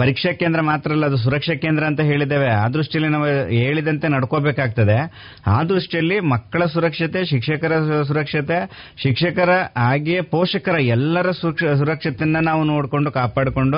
ಪರೀಕ್ಷಾ 0.00 0.32
ಕೇಂದ್ರ 0.32 0.60
ಮಾತ್ರ 0.60 0.90
ಅಲ್ಲ 0.90 1.06
ಅದು 1.06 1.16
ಸುರಕ್ಷಾ 1.16 1.54
ಕೇಂದ್ರ 1.54 1.84
ಅಂತ 1.84 2.00
ಹೇಳಿದ್ದೇವೆ. 2.00 2.48
ಆ 2.48 2.68
ದೃಷ್ಟಿಯಲ್ಲಿ 2.68 3.10
ನಾವು 3.10 3.48
ಹೇಳಿದಂತೆ 3.48 4.08
ನಡ್ಕೋಬೇಕಾಗ್ತದೆ. 4.08 5.12
ಆ 5.46 5.64
ದೃಷ್ಟಿಯಲ್ಲಿ 5.64 6.20
ಮಕ್ಕಳ 6.20 6.64
ಸುರಕ್ಷತೆ 6.64 7.24
ಶಿಕ್ಷಕರ 7.24 8.02
ಸುರಕ್ಷತೆ 8.02 8.70
ಶಿಕ್ಷಕರ 9.02 9.50
ಹಾಗೆಯೇ 9.76 10.20
ಪೋಷಕರ 10.20 10.80
ಎಲ್ಲರ 10.80 11.30
ಸುರಕ್ಷ- 11.30 11.78
ಸುರಕ್ಷತೆಯನ್ನ 11.78 12.36
ನಾವು 12.42 12.64
ನೋಡಿಕೊಂಡು 12.64 13.10
ಕಾಪಾಡಿಕೊಂಡು 13.10 13.76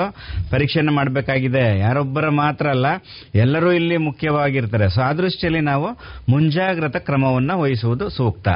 ಪರೀಕ್ಷೆಯನ್ನು 0.50 0.92
ಮಾಡಬೇಕಾಗಿದೆ. 0.92 1.78
ಯಾರೊಬ್ಬರ 1.78 2.28
ಮಾತ್ರ 2.28 2.68
ಅಲ್ಲ 2.68 2.86
ಎಲ್ಲರೂ 3.34 3.72
ಇಲ್ಲಿ 3.72 3.96
ಮುಖ್ಯವಾಗಿರ್ತಾರೆ. 3.96 4.88
ಸೊ 4.88 5.00
ಆ 5.00 5.12
ದೃಷ್ಟಿಯಲ್ಲಿ 5.12 5.60
ನಾವು 5.60 5.88
ಮುಂಜಾಗ್ರತಾ 6.28 6.98
ಕ್ರಮವನ್ನು 6.98 7.60
ವಹಿಸುವುದು 7.60 8.08
ಸೂಕ್ತ. 8.08 8.48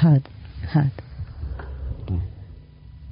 ಹೌದು 0.00 0.30
ಹೌದು. 0.78 1.04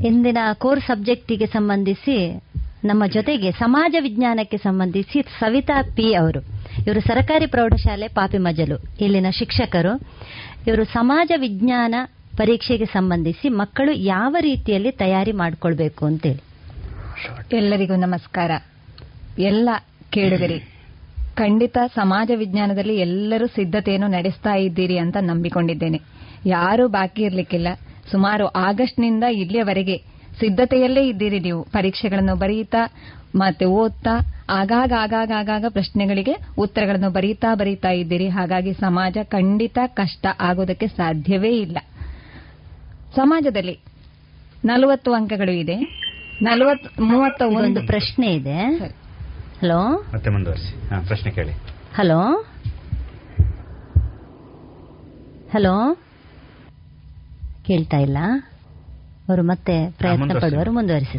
ಇಂದಿನ 0.06 0.38
ಕೋರ್ 0.54 0.80
ಸಬ್ಜೆಕ್ಟಿಗೆ 0.80 1.46
ಸಂಬಂಧಿಸಿ 1.46 2.40
ನಮ್ಮ 2.84 3.02
ಜೊತೆಗೆ 3.06 3.50
ಸಮಾಜ 3.52 3.94
ವಿಜ್ಞಾನಕ್ಕೆ 4.00 4.56
ಸಂಬಂಧಿಸಿ 4.56 5.18
ಸವಿತಾ 5.40 5.76
ಪಿ 5.96 6.06
ಅವರು. 6.14 6.40
ಇವರು 6.86 7.00
ಸರ್ಕಾರಿ 7.00 7.46
ಪ್ರೌಢಶಾಲೆ 7.46 8.08
ಪಾಪಿಮಜಲು 8.08 8.76
ಇಲ್ಲಿನ 9.00 9.28
ಶಿಕ್ಷಕರು. 9.30 9.92
ಇವರು 10.66 10.84
ಸಮಾಜ 10.84 11.32
ವಿಜ್ಞಾನ 11.36 11.94
ಪರೀಕ್ಷೆಗೆ 12.36 12.86
ಸಂಬಂಧಿಸಿ 12.86 13.48
ಮಕ್ಕಳು 13.48 13.92
ಯಾವ 13.92 14.36
ರೀತಿಯಲ್ಲಿ 14.40 14.90
ತಯಾರಿ 14.92 15.32
ಮಾಡಿಕೊಳ್ಬೇಕು 15.32 16.02
ಅಂತೇಳಿ. 16.06 16.42
ಎಲ್ಲರಿಗೂ 17.56 17.96
ನಮಸ್ಕಾರ. 17.96 18.50
ಎಲ್ಲ 19.38 19.68
ಕೇಳುಗರಿ, 20.10 20.58
ಖಂಡಿತ 21.36 21.78
ಸಮಾಜ 21.94 22.30
ವಿಜ್ಞಾನದಲ್ಲಿ 22.34 22.96
ಎಲ್ಲರೂ 22.96 23.46
ಸಿದ್ಧತೆಯನ್ನು 23.46 24.08
ನಡೆಸ್ತಾ 24.08 24.54
ಇದ್ದೀರಿ 24.54 24.96
ಅಂತ 24.98 25.16
ನಂಬಿಕೊಂಡಿದ್ದೇನೆ. 25.20 25.98
ಯಾರೂ 26.46 26.84
ಬಾಕಿ 26.88 27.22
ಇರಲಿಕ್ಕಿಲ್ಲ. 27.22 27.68
ಸುಮಾರು 28.10 28.46
ಆಗಸ್ಟ್ನಿಂದ 28.46 29.24
ಇಲ್ಲಿಯವರೆಗೆ 29.42 29.96
ಸಿದ್ಧತೆಯಲ್ಲೇ 30.40 31.08
ಇದ್ದೀರಿ 31.08 31.40
ನೀವು. 31.40 31.62
ಪರೀಕ್ಷೆಗಳನ್ನು 31.62 32.36
ಬರೆಯುತ್ತಾ 32.36 32.92
ಮತ್ತೆ 33.36 33.64
ಓದ್ತಾ 33.64 34.34
ಆಗಾಗ 34.50 34.92
ಆಗಾಗ 34.98 35.32
ಆಗಾಗ 35.36 35.64
ಪ್ರಶ್ನೆಗಳಿಗೆ 35.68 36.36
ಉತ್ತರಗಳನ್ನು 36.58 37.10
ಬರೀತಾ 37.10 37.54
ಬರೀತಾ 37.54 37.88
ಇದ್ದೀರಿ. 37.88 38.28
ಹಾಗಾಗಿ 38.28 38.72
ಸಮಾಜ 38.72 39.18
ಖಂಡಿತ 39.22 39.78
ಕಷ್ಟ 39.86 40.26
ಆಗೋದಕ್ಕೆ 40.40 40.86
ಸಾಧ್ಯವೇ 40.86 41.50
ಇಲ್ಲ. 41.50 41.78
ಸಮಾಜದಲ್ಲಿ 43.16 43.78
ನಲವತ್ತು 44.64 45.12
ಅಂಕಗಳು 45.12 45.50
ಇದೆ. 45.50 45.76
ನಲವತ್ 46.42 47.00
ಮೂವತ್ತ 47.00 47.42
ಒಂದು 47.42 47.86
ಪ್ರಶ್ನೆ 47.86 48.34
ಇದೆ. 48.34 48.58
ಹಲೋ? 49.60 50.10
ಮತ್ತೆ 50.14 50.30
ಮುಂದುವರಿಸಿ. 50.30 50.88
ಹಾ 50.88 51.00
ಪ್ರಶ್ನೆ 51.00 51.32
ಕೇಳಿ. 51.32 51.52
ಹಲೋ? 51.94 52.44
ಹಲೋ? 55.54 55.94
ಕೇಳ್ತಾ 57.62 57.96
ಇಲ್ಲ. 57.96 58.18
ಅವರು 59.28 59.42
ಮತ್ತೆ 59.42 59.74
ಪ್ರಯತ್ನ. 59.98 60.38
ಪಡುವರು 60.40 60.72
ಮುಂದುವರಿಸಿ 60.72 61.18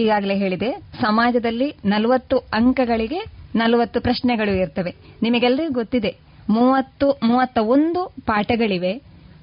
ಈಗಾಗಲೇ 0.00 0.34
ಹೇಳಿದೆ 0.34 0.70
ಸಮಾಜದಲ್ಲಿ 1.00 1.68
ನಲವತ್ತು 1.84 2.36
ಅಂಕಗಳಿಗೆ 2.38 3.20
ನಲವತ್ತು 3.54 4.00
ಪ್ರಶ್ನೆಗಳು 4.00 4.52
ಇರ್ತವೆ. 4.62 4.92
ನಿಮಗೆಲ್ಲರಿಗೂ 5.22 5.72
ಗೊತ್ತಿದೆ 5.72 6.10
ಮೂವತ್ತು 6.48 7.20
ಮೂವತ್ತ 7.24 7.58
ಒಂದು 7.62 8.14
ಪಾಠಗಳಿವೆ 8.26 8.92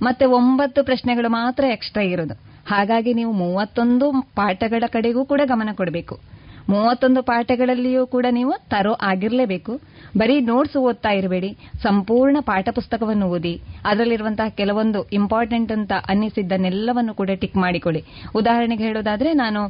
ಮತ್ತೆ 0.01 0.25
ಒಂಬತ್ತು 0.25 0.83
ಪ್ರಶ್ನೆಗಳು 0.83 1.29
ಮಾತ್ರ 1.29 1.63
ಎಕ್ಸ್ಟ್ರಾ 1.71 2.03
ಇರೋದು. 2.03 2.35
ಹಾಗಾಗಿ 2.67 3.13
ನೀವು 3.13 3.31
ಮೂವತ್ತೊಂದು 3.33 4.11
ಪಾಠಗಳ 4.35 4.83
ಕಡೆಗೂ 4.87 5.25
ಕೂಡ 5.25 5.41
ಗಮನ 5.45 5.69
ಕೊಡಬೇಕು. 5.73 6.15
ಮೂವತ್ತೊಂದು 6.69 7.23
ಪಾಠಗಳಲ್ಲಿಯೂ 7.23 8.07
ಕೂಡ 8.07 8.25
ನೀವು 8.31 8.53
ತರೋ 8.69 8.93
ಆಗಿರಲೇಬೇಕು. 9.01 9.73
ಬರೀ 10.17 10.39
ನೋಟ್ಸ್ 10.39 10.77
ಓದ್ತಾ 10.77 11.09
ಇರಬೇಡಿ. 11.09 11.57
ಸಂಪೂರ್ಣ 11.83 12.37
ಪಾಠ 12.39 12.69
ಪುಸ್ತಕವನ್ನು 12.69 13.25
ಓದಿ. 13.27 13.61
ಅದರಲ್ಲಿರುವಂತಹ 13.85 14.49
ಕೆಲವೊಂದು 14.49 15.09
ಇಂಪಾರ್ಟೆಂಟ್ 15.13 15.71
ಅಂತ 15.71 15.91
ಅನ್ನಿಸಿದ್ದನ್ನೆಲ್ಲವನ್ನು 16.09 17.13
ಕೂಡ 17.13 17.29
ಟಿಕ್ 17.33 17.55
ಮಾಡಿಕೊಳ್ಳಿ. 17.55 18.03
ಉದಾಹರಣೆಗೆ 18.35 18.83
ಹೇಳೋದಾದ್ರೆ 18.83 19.33
ನಾನು 19.33 19.63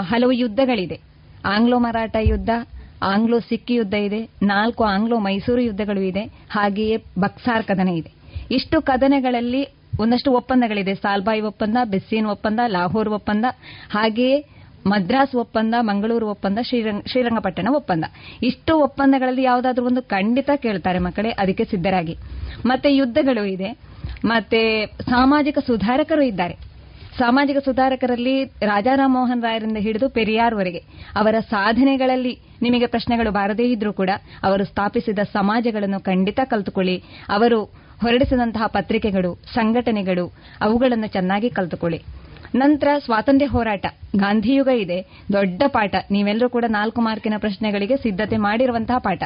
ಹಲವು 0.00 0.32
ಯುದ್ಧಗಳಿದೆ. 0.32 1.00
ಆಂಗ್ಲೋ 1.44 1.78
ಮರಾಠ 1.78 2.16
ಯುದ್ಧ, 2.20 2.50
ಆಂಗ್ಲೋ 3.02 3.38
ಸಿಕ್ಕಿ 3.38 3.74
ಯುದ್ಧ 3.74 3.94
ಇದೆ, 3.94 4.30
ನಾಲ್ಕು 4.42 4.84
ಆಂಗ್ಲೋ 4.84 5.18
ಮೈಸೂರು 5.18 5.60
ಯುದ್ಧಗಳು 5.60 6.00
ಇದೆ, 6.00 6.24
ಹಾಗೆಯೇ 6.50 6.96
ಬಕ್ಸಾರ್ 7.18 7.64
ಕದನ 7.64 7.88
ಇದೆ. 7.88 8.12
ಇಷ್ಟು 8.50 8.82
ಕದನಗಳಲ್ಲಿ 8.82 9.68
ಒಂದಷ್ಟು 10.00 10.32
ಒಪ್ಪಂದಗಳಿದೆ. 10.32 10.94
ಸಾಲ್ಬಾಯಿ 10.94 11.40
ಒಪ್ಪಂದ 11.40 11.76
ಬೆಸ್ಸೀನ್ 11.84 12.26
ಒಪ್ಪಂದ, 12.26 12.60
ಲಾಹೋರ್ 12.66 13.08
ಒಪ್ಪಂದ. 13.08 13.44
ಹಾಗೆಯೇ 13.90 14.55
ಮದ್ರಾಸ್ 14.86 15.34
ಒಪ್ಪಂದ, 15.34 15.74
ಮಂಗಳೂರು 15.80 16.28
ಒಪ್ಪಂದ, 16.28 16.58
ಶ್ರೀರಂಗ, 16.62 17.02
ಶ್ರೀರಂಗಪಟ್ಟಣ 17.06 17.68
ಒಪ್ಪಂದ. 17.70 18.04
ಇಷ್ಟು 18.42 18.78
ಒಪ್ಪಂದಗಳಲ್ಲಿ 18.78 19.42
ಯಾವುದಾದ್ರೂ 19.42 19.86
ಒಂದು 19.86 20.02
ಖಂಡಿತ 20.02 20.50
ಕೇಳ್ತಾರೆ 20.56 20.98
ಮಕ್ಕಳೇ, 20.98 21.30
ಅದಕ್ಕೆ 21.30 21.64
ಸಿದ್ಧರಾಗಿ. 21.64 22.16
ಮತ್ತೆ 22.66 22.96
ಯುದ್ಧಗಳು 22.96 23.44
ಇದೆ. 23.44 23.78
ಮತ್ತೆ 24.24 24.86
ಸಾಮಾಜಿಕ 24.86 25.58
ಸುಧಾರಕರು 25.58 26.22
ಇದ್ದಾರೆ. 26.22 26.54
ಸಾಮಾಜಿಕ 27.18 27.56
ಸುಧಾರಕರಲ್ಲಿ 27.58 28.44
ರಾಜಾರಾಮ್ 28.44 29.12
ಮೋಹನ್ 29.12 29.42
ರಾಯರಿಂದ 29.42 29.76
ಹಿಡಿದು 29.76 30.08
ಪೆರಿಯಾರ್ವರೆಗೆ 30.08 30.78
ಅವರ 31.14 31.34
ಸಾಧನೆಗಳಲ್ಲಿ 31.50 32.38
ನಿಮಗೆ 32.62 32.86
ಪ್ರಶ್ನೆಗಳು 32.86 33.30
ಬಾರದೇ 33.30 33.64
ಇದ್ರೂ 33.64 33.92
ಕೂಡ 33.92 34.10
ಅವರು 34.42 34.64
ಸ್ಥಾಪಿಸಿದ 34.64 35.18
ಸಮಾಜಗಳನ್ನು 35.18 36.00
ಖಂಡಿತ 36.00 36.40
ಕಲ್ತುಕೊಳ್ಳಿ. 36.44 37.02
ಅವರು 37.28 37.64
ಹೊರಡಿಸಿದಂತಹ 38.00 38.66
ಪತ್ರಿಕೆಗಳು, 38.66 39.34
ಸಂಘಟನೆಗಳು, 39.34 40.32
ಅವುಗಳನ್ನು 40.60 41.06
ಚೆನ್ನಾಗಿ 41.06 41.50
ಕಲ್ತುಕೊಳ್ಳಿ. 41.50 42.02
ನಂತರ 42.54 42.88
ಸ್ವಾತಂತ್ರ್ಯ 43.04 43.46
ಹೋರಾಟ. 43.46 43.86
ಗಾಂಧಿಯುಗ 44.16 44.68
ಇದೆ. 44.68 45.02
ದೊಡ್ಡ 45.32 45.62
ಪಾಠ. 45.66 45.94
ನೀವೆಲ್ಲರೂ 46.10 46.48
ಕೂಡ 46.48 46.64
ನಾಲ್ಕು 46.68 47.00
ಮಾರ್ಕಿನ 47.00 47.34
ಪ್ರಶ್ನೆಗಳಿಗೆ 47.38 47.96
ಸಿದ್ಧತೆ 47.96 48.36
ಮಾಡಿರುವಂತಹ 48.36 48.98
ಪಾಠ. 48.98 49.22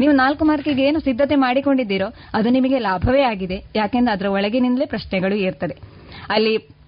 ನೀವು 0.00 0.12
ನಾಲ್ಕು 0.12 0.44
ಮಾರ್ಕಿಗೆ 0.44 0.82
ಏನು 0.82 1.00
ಸಿದ್ಧತೆ 1.00 1.34
ಮಾಡಿಕೊಂಡಿದ್ದೀರೋ 1.34 2.06
ಅದು 2.34 2.48
ನಿಮಗೆ 2.48 2.78
ಲಾಭವೇ 2.78 3.22
ಆಗಿದೆ. 3.22 3.64
ಯಾಕೆಂದ್ರೆ 3.76 4.12
ಅದರ 4.12 4.26
ಒಳಗಿನಿಂದಲೇ 4.26 4.86
ಪ್ರಶ್ನೆಗಳು 4.86 5.34
ಇರ್ತದೆ 5.34 5.76
ಅಲ್ಲಿ 6.28 6.81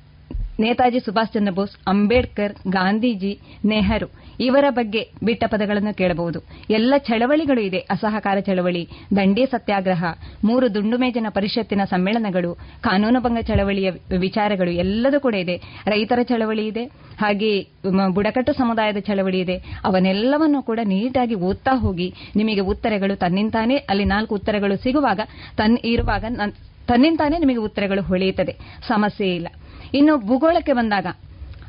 ನೇತಾಜಿ 0.61 1.01
ಸುಭಾಷ್ 1.01 1.33
ಚಂದ್ರ 1.33 1.53
ಬೋಸ್, 1.53 1.89
ಅಂಬೇಡ್ಕರ್, 1.89 2.53
ಗಾಂಧೀಜಿ, 2.69 3.39
ನೆಹರು 3.65 4.07
ಇವರ 4.41 4.65
ಬಗ್ಗೆ 4.71 5.11
ಬಿಟ್ಟ 5.25 5.45
ಪದಗಳನ್ನು 5.45 5.95
ಕೇಳಬಹುದು. 5.95 6.39
ಎಲ್ಲ 6.71 6.95
ಚಳವಳಿಗಳು 6.99 7.61
ಇದೆ, 7.61 7.79
ಅಸಹಕಾರ 7.79 8.41
ಚಳವಳಿ, 8.41 8.89
ದಂಡಿ 9.17 9.47
ಸತ್ಯಾಗ್ರಹ, 9.47 10.05
ಮೂರು 10.45 10.75
ದುಂಡುಮೇಜನ 10.75 11.27
ಪರಿಷತ್ತಿನ 11.29 11.81
ಸಮ್ಮೇಳನಗಳು 11.85 12.55
ಕಾನೂನುಭಂಗ 12.81 13.39
ಚಳವಳಿಯ 13.43 13.91
ವಿಚಾರಗಳು 14.19 14.71
ಎಲ್ಲದೂ 14.71 15.21
ಕೂಡ 15.21 15.35
ಇದೆ. 15.35 15.57
ರೈತರ 15.87 16.19
ಚಳವಳಿ 16.23 16.67
ಇದೆ, 16.67 16.85
ಹಾಗೆ 17.21 17.67
ಬುಡಕಟ್ಟು 18.15 18.53
ಸಮುದಾಯದ 18.53 18.97
ಚಳವಳಿ 18.97 19.41
ಇದೆ. 19.41 19.57
ಅವನ್ನೆಲ್ಲವನ್ನು 19.85 20.63
ಕೂಡ 20.63 20.81
ನೀಟಾಗಿ 20.85 21.35
ಓದ್ತಾ 21.35 21.77
ಹೋಗಿ 21.77 22.15
ನಿಮಗೆ 22.37 22.61
ಉತ್ತರಗಳು 22.61 23.17
ತನ್ನಿಂತಾನೇ 23.17 23.77
ಅಲ್ಲಿ 23.77 24.05
ನಾಲ್ಕು 24.05 24.35
ಉತ್ತರಗಳು 24.35 24.77
ಸಿಗುವಾಗ 24.77 25.21
ತನ್ನ 25.57 25.77
ಇರುವಾಗ 25.85 26.25
ನನ್- 26.29 26.87
ತನ್ನಿಂತಾನೇ 26.89 27.39
ನಿಮಗೆ 27.39 27.57
ಉತ್ತರಗಳು 27.57 28.03
ಹೊಳೆಯುತ್ತದೆ. 28.03 28.57
ಸಮಸ್ಯೆ 28.89 29.35
ಇಲ್ಲ. 29.35 29.49
ಇನ್ನು 29.95 30.17
ಭೂಗೋಳಕ್ಕೆ 30.17 30.73
ಬಂದಾಗ, 30.73 31.07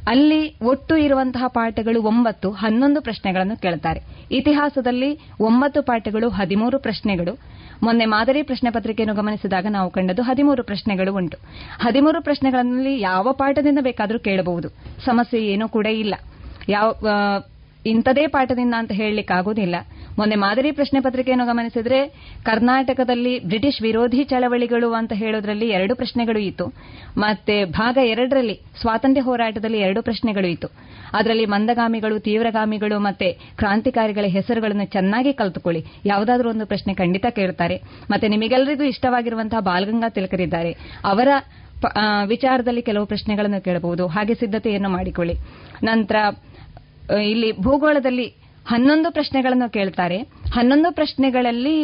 ಅಲ್ಲಿ 0.07 0.55
ಒಟ್ಟು 0.61 0.97
ಇರುವಂತಹ 0.97 1.43
ಪಾಠಗಳು 1.47 2.01
ಒಂಬತ್ತು, 2.01 2.51
ಹನ್ನೊಂದು 2.51 3.01
ಪ್ರಶ್ನೆಗಳನ್ನು 3.01 3.57
ಕೇಳುತ್ತಾರೆ 3.57 4.01
ಇತಿಹಾಸದಲ್ಲಿ 4.31 5.19
ಒಂಬತ್ತು 5.39 5.83
ಪಾಠಗಳು, 5.83 6.29
ಹದಿಮೂರು 6.29 6.79
ಪ್ರಶ್ನೆಗಳು. 6.79 7.39
ಮೊನ್ನೆ 7.83 8.05
ಮಾದರಿ 8.05 8.43
ಪ್ರಶ್ನೆ 8.43 8.69
ಪತ್ರಿಕೆಯನ್ನು 8.69 9.15
ಗಮನಿಸಿದಾಗ 9.15 9.65
ನಾವು 9.69 9.91
ಕಂಡದ್ದು 9.91 10.21
ಹದಿಮೂರು 10.21 10.63
ಪ್ರಶ್ನೆಗಳು 10.63 11.15
ಉಂಟು. 11.15 11.37
ಹದಿಮೂರು 11.79 12.23
ಪ್ರಶ್ನೆಗಳಲ್ಲಿ 12.23 13.01
ಯಾವ 13.01 13.33
ಪಾಠದಿಂದ 13.33 13.79
ಬೇಕಾದರೂ 13.81 14.19
ಕೇಳಬಹುದು. 14.19 14.69
ಸಮಸ್ಯೆ 15.05 15.41
ಏನೂ 15.47 15.67
ಕೂಡ 15.69 15.85
ಇಲ್ಲ. 15.85 16.15
ಯಾವ 16.69 16.93
ಇಂಥದೇ 17.85 18.27
ಪಾಠದಿಂದ 18.27 18.73
ಅಂತ 18.77 18.91
ಹೇಳಲಿಕ್ಕಾಗೋದಿಲ್ಲ. 18.91 19.75
ಮೊನ್ನೆ 20.17 20.35
ಮಾದರಿ 20.35 20.71
ಪ್ರಶ್ನೆ 20.71 20.99
ಪತ್ರಿಕೆಯನ್ನು 20.99 21.45
ಗಮನಿಸಿದ್ರೆ, 21.45 22.07
ಕರ್ನಾಟಕದಲ್ಲಿ 22.43 23.43
ಬ್ರಿಟಿಷ್ 23.43 23.81
ವಿರೋಧಿ 23.81 24.23
ಚಳವಳಿಗಳು 24.23 24.93
ಅಂತ 24.93 25.13
ಹೇಳೋದ್ರಲ್ಲಿ 25.13 25.69
ಎರಡು 25.69 25.95
ಪ್ರಶ್ನೆಗಳು 25.95 26.39
ಇತ್ತು. 26.39 26.73
ಮತ್ತೆ 27.17 27.65
ಭಾಗ 27.65 27.97
ಎರಡರಲ್ಲಿ 28.03 28.59
ಸ್ವಾತಂತ್ರ್ಯ 28.81 29.21
ಹೋರಾಟದಲ್ಲಿ 29.21 29.79
ಎರಡು 29.79 30.01
ಪ್ರಶ್ನೆಗಳು 30.01 30.47
ಇತ್ತು. 30.47 30.67
ಅದರಲ್ಲಿ 31.13 31.45
ಮಂದಗಾಮಿಗಳು, 31.45 32.19
ತೀವ್ರಗಾಮಿಗಳು 32.19 32.99
ಮತ್ತೆ 32.99 33.33
ಕ್ರಾಂತಿಕಾರಿಗಳ 33.57 34.25
ಹೆಸರುಗಳನ್ನು 34.27 34.85
ಚೆನ್ನಾಗಿ 34.85 35.33
ಕಲ್ತುಕೊಳ್ಳಿ. 35.33 35.85
ಯಾವುದಾದ್ರೂ 36.05 36.49
ಒಂದು 36.49 36.65
ಪ್ರಶ್ನೆ 36.65 36.93
ಖಂಡಿತ 36.93 37.25
ಕೇಳ್ತಾರೆ. 37.25 37.81
ಮತ್ತೆ 38.11 38.27
ನಿಮಗೆಲ್ಲರಿಗೂ 38.27 38.83
ಇಷ್ಟವಾಗಿರುವಂತಹ 38.83 39.59
ಬಾಲಗಂಗಾ 39.59 40.09
ತಿಲಕರಿದ್ದಾರೆ. 40.09 40.71
ಅವರ 41.05 41.27
ವಿಚಾರದಲ್ಲಿ 42.25 42.81
ಕೆಲವು 42.81 43.05
ಪ್ರಶ್ನೆಗಳನ್ನು 43.05 43.63
ಕೇಳಬಹುದು. 43.63 44.07
ಹಾಗೆ 44.07 44.33
ಸಿದ್ಧತೆಯನ್ನು 44.33 44.89
ಮಾಡಿಕೊಳ್ಳಿ. 44.89 45.33
ನಂತರ 45.83 46.15
ಇಲ್ಲಿ 47.23 47.51
ಭೂಗೋಳದಲ್ಲಿ 47.61 48.44
ಹನ್ನೊಂದು 48.67 49.11
ಪ್ರಶ್ನೆಗಳನ್ನು 49.11 49.69
ಕೇಳ್ತಾರೆ. 49.69 50.17
ಹನ್ನೊಂದು 50.53 50.91
ಪ್ರಶ್ನೆಗಳಲ್ಲಿ 50.91 51.77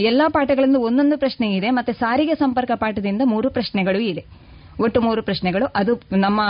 ಎಲ್ಲಾ 0.00 0.28
ಪಾಠಗಳಿಂದ 0.28 0.76
ಒಂದೊಂದು 0.76 1.18
ಪ್ರಶ್ನೆ 1.18 1.48
ಇದೆ, 1.54 1.70
ಮತ್ತೆ 1.70 1.92
ಸಾರಿಗೆ 1.92 2.34
ಸಂಪರ್ಕ 2.34 2.70
ಪಾಠದಿಂದ 2.74 3.22
ಮೂರು 3.24 3.50
ಪ್ರಶ್ನೆಗಳು 3.50 3.98
ಇದೆ. 3.98 4.24
ಒಟ್ಟು 4.80 4.98
ಮೂರು 5.00 5.22
ಪ್ರಶ್ನೆಗಳು. 5.22 5.66
ಅದು 5.76 5.92
ನಮ್ಮ 6.16 6.40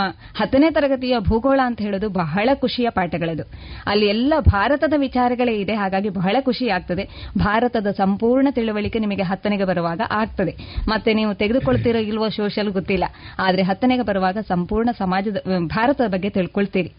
ಹತ್ತನೇ 0.40 0.70
ತರಗತಿಯ 0.70 1.18
ಭೂಗೋಳ 1.18 1.60
ಅಂತ 1.64 1.80
ಹೇಳೋದು 1.80 2.08
ಬಹಳ 2.08 2.48
ಖುಷಿಯ 2.54 2.88
ಪಾಠಗಳದು. 2.90 3.44
ಅಲ್ಲಿ 3.86 4.06
ಎಲ್ಲ 4.06 4.34
ಭಾರತದ 4.38 4.94
ವಿಚಾರಗಳೇ 4.96 5.54
ಇದೆ, 5.54 5.74
ಹಾಗಾಗಿ 5.74 6.08
ಬಹಳ 6.08 6.36
ಖುಷಿ 6.40 6.68
ಆಗ್ತದೆ. 6.68 7.04
ಭಾರತದ 7.38 7.86
ಸಂಪೂರ್ಣ 7.90 8.48
ತಿಳುವಳಿಕೆ 8.50 8.98
ನಿಮಗೆ 8.98 9.22
ಹತ್ತನೆಗೆ 9.22 9.64
ಬರುವಾಗ 9.64 10.00
ಆಗ್ತದೆ. 10.10 10.54
ಮತ್ತೆ 10.88 11.14
ನೀವು 11.14 11.34
ತೆಗೆದುಕೊಳ್ತಿರೋ 11.34 11.98
ಇಲ್ವೋ 11.98 12.28
ಸೋಷಲ್ 12.28 12.70
ಗೊತ್ತಿಲ್ಲ. 12.70 13.04
ಆದ್ರೆ 13.38 13.62
ಹತ್ತನೆಗೆ 13.62 14.02
ಬರುವಾಗ 14.02 14.38
ಸಂಪೂರ್ಣ 14.48 14.90
ಸಮಾಜದ, 14.98 15.36
ಭಾರತದ 15.66 16.08
ಬಗ್ಗೆ 16.10 16.30
ತಿಳ್ಕೊಳ್ತೀರಿ. 16.30 16.92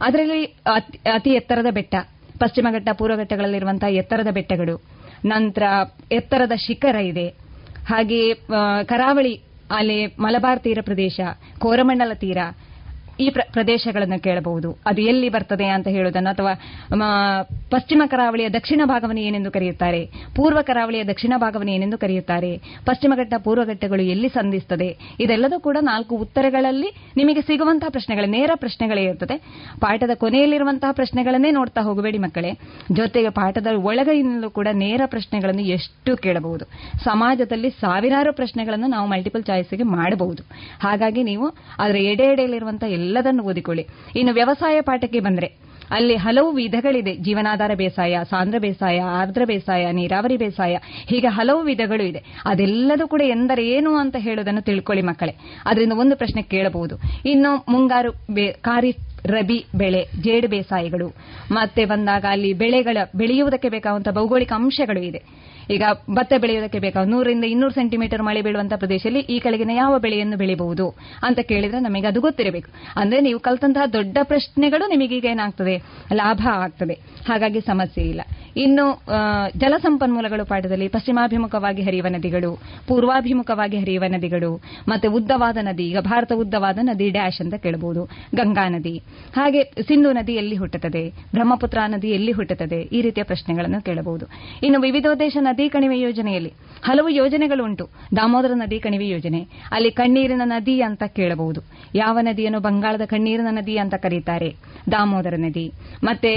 ಅದರಲ್ಲಿ 0.00 0.44
ಅತಿ- 0.44 1.34
ಎತ್ತರದ 1.34 1.66
ಬೆಟ್ಟ 1.70 1.94
ಪಶ್ಚಿಮ 2.38 2.66
ಪೂರ್ವಘಟ್ಟಗಳಲ್ಲಿರುವಂತಹ 2.70 2.92
ಪೂರ್ವ 2.92 3.16
ಘಟ್ಟಗಳಲ್ಲಿರುವಂತಹ 3.16 3.86
ಎತ್ತರದ 3.86 4.28
ಬೆಟ್ಟಗಳು. 4.30 4.82
ನಂತರ 5.24 5.62
ಎತ್ತರದ 6.12 6.52
ಶಿಖರ 6.54 6.96
ಇದೆ. 6.96 7.28
ಹಾಗೆ 7.86 8.32
ಆ, 8.32 8.82
ಕರಾವಳಿ 8.82 9.40
ಅಲ್ಲಿ 9.70 10.06
ಮಲಬಾರ್ 10.06 10.60
ತೀರ 10.60 10.78
ಪ್ರದೇಶ 10.80 11.20
ಕೋರಮಂಡಲ 11.58 12.12
ತೀರ 12.12 12.38
ಈ 13.20 13.30
ಪ್ರ- 13.30 13.52
ಪ್ರದೇಶಗಳನ್ನು 13.52 14.22
ಕೇಳಬಹುದು. 14.22 14.78
ಅದು 14.86 15.00
ಎಲ್ಲಿ 15.00 15.28
ಬರ್ತದೆ 15.28 15.66
ಅಂತ 15.66 15.88
ಹೇಳುವುದನ್ನು 15.88 16.30
ಅಥವಾ 16.30 16.54
ಪಶ್ಚಿಮ 17.70 18.02
ಕರಾವಳಿಯ 18.06 18.48
ದಕ್ಷಿಣ 18.48 18.80
ಭಾಗವನ್ನು 18.84 19.20
ಏನೆಂದು 19.20 19.50
ಕರೆಯುತ್ತಾರೆ? 19.50 20.06
ಪೂರ್ವ 20.36 20.58
ಕರಾವಳಿಯ 20.62 21.04
ದಕ್ಷಿಣ 21.04 21.32
ಭಾಗವನ್ನು 21.36 21.72
ಏನೆಂದು 21.72 21.98
ಕರೆಯುತ್ತಾರೆ? 21.98 22.58
ಪಶ್ಚಿಮ 22.58 23.12
ಘಟ್ಟ, 23.16 23.34
ಪೂರ್ವ 23.38 23.64
ಘಟ್ಟಗಳು 23.64 24.02
ಎಲ್ಲಿ 24.02 24.28
ಸಂಧಿಸ್ತದೆ? 24.28 24.98
ಇದೆಲ್ಲದೂ 25.20 25.60
ಕೂಡ 25.60 25.76
ನಾಲ್ಕು 25.80 26.16
ಉತ್ತರಗಳಲ್ಲಿ 26.16 26.92
ನಿಮಗೆ 27.16 27.42
ಸಿಗುವಂತಹ 27.42 27.88
ಪ್ರಶ್ನೆಗಳೇ, 27.88 28.26
ನೇರ 28.26 28.50
ಪ್ರಶ್ನೆಗಳೇ 28.54 29.02
ಇರುತ್ತದೆ 29.02 29.36
ಪಾಠದ 29.80 30.10
ಕೊನೆಯಲ್ಲಿರುವಂತಹ 30.14 30.92
ಪ್ರಶ್ನೆಗಳನ್ನೇ 30.92 31.50
ನೋಡ್ತಾ 31.50 31.80
ಹೋಗಬೇಡಿ 31.80 32.18
ಮಕ್ಕಳೇ. 32.18 32.52
ಜೊತೆಗೆ 32.92 33.30
ಪಾಠದ 33.30 33.66
ಒಳಗಿನಲ್ಲೂ 33.76 34.50
ಕೂಡ 34.50 34.68
ನೇರ 34.72 35.00
ಪ್ರಶ್ನೆಗಳನ್ನು 35.06 35.62
ಎಷ್ಟು 35.62 36.16
ಕೇಳಬಹುದು. 36.16 36.64
ಸಮಾಜದಲ್ಲಿ 37.04 37.70
ಸಾವಿರಾರು 37.70 38.32
ಪ್ರಶ್ನೆಗಳನ್ನು 38.32 38.86
ನಾವು 38.86 39.08
ಮಲ್ಟಿಪಲ್ 39.08 39.44
ಚಾಯ್ಸ್ಗೆ 39.44 39.82
ಮಾಡಬಹುದು. 39.82 40.42
ಹಾಗಾಗಿ 40.82 41.22
ನೀವು 41.22 41.50
ಅದರ 41.78 41.96
ಎಡೆ 41.96 42.22
ಎಡೆಯಲ್ಲಿರುವಂತಹ 42.22 42.86
ಎಲ್ಲದನ್ನು 43.06 43.42
ಓದಿಕೊಳ್ಳಿ. 43.42 43.86
ಇನ್ನು 44.16 44.34
ವ್ಯವಸಾಯ 44.34 44.80
ಪಾಠಕ್ಕೆ 44.80 45.20
ಬಂದ್ರೆ, 45.20 45.48
ಅಲ್ಲಿ 45.90 46.14
ಹಲವು 46.16 46.50
ವಿಧಗಳಿದೆ. 46.52 47.12
ಜೀವನಾಧಾರ 47.16 47.70
ಬೇಸಾಯ 47.74 48.14
ಸಾಂದ್ರ 48.30 48.58
ಬೇಸಾಯ, 48.58 49.00
ಆರ್ದ್ರ 49.00 49.42
ಬೇಸಾಯ, 49.44 49.92
ನೀರಾವರಿ 49.92 50.36
ಬೇಸಾಯ, 50.36 50.78
ಹೀಗೆ 51.06 51.26
ಹಲವು 51.26 51.60
ವಿಧಗಳು 51.62 52.04
ಇದೆ. 52.04 52.22
ಅದೆಲ್ಲದೂ 52.44 53.08
ಕೂಡ 53.08 53.22
ಎಂದರೆ 53.24 53.68
ಏನು 53.68 53.96
ಅಂತ 53.96 54.16
ಹೇಳುವುದನ್ನು 54.18 54.60
ತಿಳ್ಕೊಳ್ಳಿ 54.60 55.02
ಮಕ್ಕಳೇ. 55.02 55.34
ಅದರಿಂದ 55.64 55.92
ಒಂದು 55.92 56.16
ಪ್ರಶ್ನೆ 56.16 56.42
ಕೇಳಬಹುದು. 56.42 56.96
ಇನ್ನು 57.26 57.64
ಮುಂಗಾರು 57.68 58.12
ಖಾರಿಫ್ 58.62 59.02
ರಬಿ 59.26 59.64
ಬೆಳೆ, 59.74 60.02
ಜೇಡು 60.22 60.48
ಬೇಸಾಯಗಳು, 60.48 61.08
ಮತ್ತೆ 61.50 61.84
ಬಂದಾಗ 61.84 62.24
ಅಲ್ಲಿ 62.28 62.52
ಬೆಳೆಗಳ, 62.52 62.96
ಬೆಳೆಯುವುದಕ್ಕೆ 63.16 63.68
ಬೇಕಾದಂತಹ 63.68 64.10
ಭೌಗೋಳಿಕ 64.10 64.52
ಅಂಶಗಳು 64.52 65.00
ಇದೆ. 65.00 65.22
ಈಗ 65.70 65.82
ಭತ್ತ 66.14 66.32
ಬೆಳೆಯುವುದಕ್ಕೆ 66.40 66.78
ಬೇಕಾದ 66.78 67.08
ನೂರರಿಂದ 67.08 67.44
ಇನ್ನೂರು 67.44 67.74
ಸೆಂಟಿಮೀಟರ್ 67.74 68.22
ಮಳೆ 68.22 68.42
ಬೀಳುವಂತಹ 68.42 68.76
ಪ್ರದೇಶದಲ್ಲಿ 68.76 69.20
ಈ 69.20 69.38
ಕೆಳಗಿನ 69.38 69.70
ಯಾವ 69.74 69.98
ಬೆಳೆಯನ್ನು 69.98 70.36
ಬೆಳೆಯಬಹುದು 70.36 70.86
ಅಂತ 71.22 71.38
ಕೇಳಿದ್ರೆ 71.38 71.80
ನಮಗೆ 71.80 72.06
ಅದು 72.06 72.20
ಗೊತ್ತಿರಬೇಕು. 72.20 72.70
ಅಂದ್ರೆ 72.96 73.20
ನೀವು 73.20 73.38
ಕಲ್ತಂತಹ 73.40 73.86
ದೊಡ್ಡ 73.86 74.18
ಪ್ರಶ್ನೆಗಳು 74.22 74.88
ನಿಮಗೀಗ 74.88 75.24
ಏನಾಗ್ತದೆ? 75.24 75.76
ಲಾಭ 76.14 76.46
ಆಗ್ತದೆ. 76.52 76.94
ಹಾಗಾಗಿ 77.28 77.60
ಸಮಸ್ಯೆ 77.60 78.04
ಇಲ್ಲ. 78.04 78.20
ಇನ್ನು 78.56 79.02
ಜಲಸಂಪನ್ಮೂಲಗಳು 79.58 80.44
ಪಾಠದಲ್ಲಿ 80.44 80.88
ಪಶ್ಚಿಮಾಭಿಮುಖವಾಗಿ 80.88 81.82
ಹರಿಯುವ 81.82 82.06
ನದಿಗಳು, 82.08 82.52
ಪೂರ್ವಾಭಿಮುಖವಾಗಿ 82.88 83.76
ಹರಿಯುವ 83.76 84.04
ನದಿಗಳು, 84.08 84.62
ಮತ್ತೆ 84.88 85.08
ಉದ್ದವಾದ 85.08 85.58
ನದಿ, 85.62 85.84
ಈಗ 85.84 85.98
ಭಾರತ 85.98 86.32
ಉದ್ದವಾದ 86.32 86.78
ನದಿ 86.82 87.10
ಡ್ಯಾಶ್ 87.10 87.40
ಅಂತ 87.40 87.54
ಕೇಳಬಹುದು 87.54 88.04
ಗಂಗಾ 88.34 88.68
ನದಿ. 88.68 88.96
ಹಾಗೆ 89.36 89.62
ಸಿಂಧು 89.64 90.12
ನದಿ 90.12 90.32
ಎಲ್ಲಿ 90.32 90.56
ಹುಟ್ಟುತ್ತದೆ? 90.56 91.08
ಬ್ರಹ್ಮಪುತ್ರ 91.08 91.78
ನದಿ 91.86 92.08
ಎಲ್ಲಿ 92.08 92.32
ಹುಟ್ಟುತ್ತದೆ? 92.32 92.80
ಈ 92.96 93.00
ರೀತಿಯ 93.00 93.24
ಪ್ರಶ್ನೆಗಳನ್ನು 93.24 93.80
ಕೇಳಬಹುದು. 93.82 94.26
ಇನ್ನು 94.62 94.80
ವಿವಿಧೋದ್ದೇಶ 94.80 95.36
ನದಿ 95.40 95.55
ಕಣಿವೆ 95.68 96.00
ಯೋಜನೆಯಲ್ಲಿ 96.00 96.52
ಹಲವು 96.82 97.08
ಯೋಜನೆಗಳು 97.08 97.64
ಉಂಟು 97.64 97.88
ದಾಮೋದರ 98.16 98.50
ನದಿ 98.54 98.78
ಕಣಿವೆ 98.80 99.08
ಯೋಜನೆ. 99.08 99.40
ಅಲ್ಲಿ 99.72 99.90
ಕಣ್ಣೀರಿನ 99.90 100.42
ನದಿ 100.44 100.80
ಅಂತ 100.80 101.02
ಕೇಳಬಹುದು. 101.02 101.60
ಯಾವ 101.94 102.18
ನದಿಯನ್ನು 102.22 102.60
ಬಂಗಾಳದ 102.60 103.04
ಕಣ್ಣೀರಿನ 103.04 103.46
ನದಿ 103.50 103.76
ಅಂತ 103.76 103.94
ಕರೀತಾರೆ? 103.94 104.54
ದಾಮೋದರ 104.92 105.34
ನದಿ. 105.36 105.72
ಮತ್ತೆ 106.04 106.32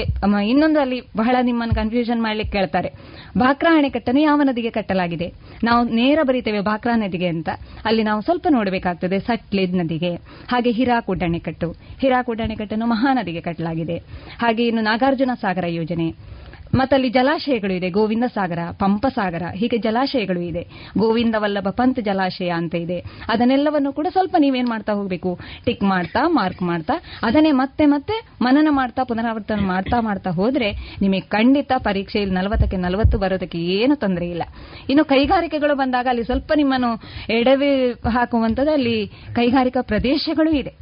ಇನ್ನೊಂದು 0.48 0.80
ಅಲ್ಲಿ 0.80 1.02
ಬಹಳ 1.18 1.36
ನಿಮ್ಮನ್ನು 1.42 1.76
ಕನ್ಫ್ಯೂಷನ್ 1.76 2.22
ಮಾಡ್ಲಿಕ್ಕೆ 2.22 2.58
ಕೇಳ್ತಾರೆ. 2.58 2.90
ಭಾಕ್ರಾ 3.38 3.78
ಅಣೆಕಟ್ಟನ್ನು 3.78 4.22
ಯಾವ 4.22 4.42
ನದಿಗೆ 4.44 4.70
ಕಟ್ಟಲಾಗಿದೆ? 4.70 5.34
ನಾವು 5.64 5.90
ನೇರ 5.90 6.20
ಬರೀತೇವೆ 6.24 6.62
ಭಾಕ್ರಾ 6.62 6.96
ನದಿಗೆ 6.96 7.28
ಅಂತ. 7.28 7.50
ಅಲ್ಲಿ 7.86 8.04
ನಾವು 8.04 8.22
ಸ್ವಲ್ಪ 8.22 8.48
ನೋಡಬೇಕಾಗ್ತದೆ 8.50 9.20
ಸಟ್ಲೇದ್ 9.20 9.76
ನದಿಗೆ. 9.76 10.16
ಹಾಗೆ 10.52 10.72
ಹಿರಾಕೂಡ್ 10.72 11.24
ಅಣೆಕಟ್ಟು. 11.24 11.72
ಹಿರಾಕೂಡ್ 12.02 12.42
ಅಣೆಕಟ್ಟನ್ನು 12.42 12.86
ಮಹಾನದಿಗೆ 12.86 13.42
ಕಟ್ಟಲಾಗಿದೆ 13.42 13.98
ಹಾಗೆ 14.42 14.68
ಇನ್ನು 14.68 14.82
ನಾಗಾರ್ಜುನ 14.82 15.32
ಸಾಗರ 15.42 15.66
ಯೋಜನೆ. 15.68 16.39
ಮತ್ತಲ್ಲಿ 16.74 17.10
ಜಲಾಶಯಗಳು 17.10 17.74
ಇದೆ. 17.74 17.90
ಗೋವಿಂದ 17.90 18.24
ಸಾಗರ 18.34 18.60
ಪಂಪಸಾಗರ 18.80 19.44
ಹೀಗೆ 19.56 19.78
ಜಲಾಶಯಗಳು 19.78 20.42
ಇದೆ. 20.42 20.64
ಗೋವಿಂದ 20.98 21.36
ವಲ್ಲಭ 21.38 21.68
ಪಂತ್ 21.70 22.00
ಜಲಾಶಯ 22.00 22.50
ಅಂತ 22.50 22.76
ಇದೆ. 22.76 23.00
ಅದನ್ನೆಲ್ಲವನ್ನು 23.30 23.94
ಕೂಡ 23.94 24.08
ಸ್ವಲ್ಪ 24.12 24.36
ನೀವೇನ್ 24.40 24.70
ಮಾಡ್ತಾ 24.70 24.94
ಹೋಗ್ಬೇಕು? 24.94 25.32
ಟಿಕ್ 25.66 25.84
ಮಾಡ್ತಾ 25.84 26.22
ಮಾರ್ಕ್ 26.40 26.62
ಮಾಡ್ತಾ 26.62 26.96
ಅದನ್ನೇ 27.24 27.52
ಮತ್ತೆ 27.52 27.86
ಮತ್ತೆ 27.86 28.18
ಮನನ 28.42 28.68
ಮಾಡ್ತಾ 28.72 29.04
ಪುನರಾವರ್ತನೆ 29.04 29.62
ಮಾಡ್ತಾ 29.62 30.00
ಮಾಡ್ತಾ 30.00 30.30
ಹೋದ್ರೆ 30.30 30.70
ನಿಮಗೆ 31.02 31.20
ಖಂಡಿತ 31.20 31.72
ಪರೀಕ್ಷೆಯಲ್ಲಿ 31.78 32.36
ನಲವತ್ತಕ್ಕೆ 32.36 32.78
ನಲವತ್ತು 32.78 33.18
ಬರೋದಕ್ಕೆ 33.18 33.58
ಏನು 33.58 33.96
ತೊಂದರೆ 33.96 34.30
ಇಲ್ಲ. 34.30 34.44
ಇನ್ನು 34.90 35.06
ಕೈಗಾರಿಕೆಗಳು 35.06 35.76
ಬಂದಾಗ 35.76 36.08
ಅಲ್ಲಿ 36.10 36.24
ಸ್ವಲ್ಪ 36.24 36.52
ನಿಮ್ಮನ್ನು 36.56 36.92
ಎಡವಿ 37.34 37.72
ಹಾಕುವಂತದ್ದು 38.10 38.72
ಅಲ್ಲಿ 38.72 38.98
ಕೈಗಾರಿಕಾ 39.36 39.82
ಪ್ರದೇಶಗಳು 39.82 40.52
ಇದೆ. 40.62 40.74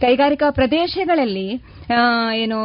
ಕೈಗಾರಿಕಾ 0.00 0.50
ಪ್ರದೇಶಗಳಲ್ಲಿ 0.50 1.46
ಏನು 2.34 2.58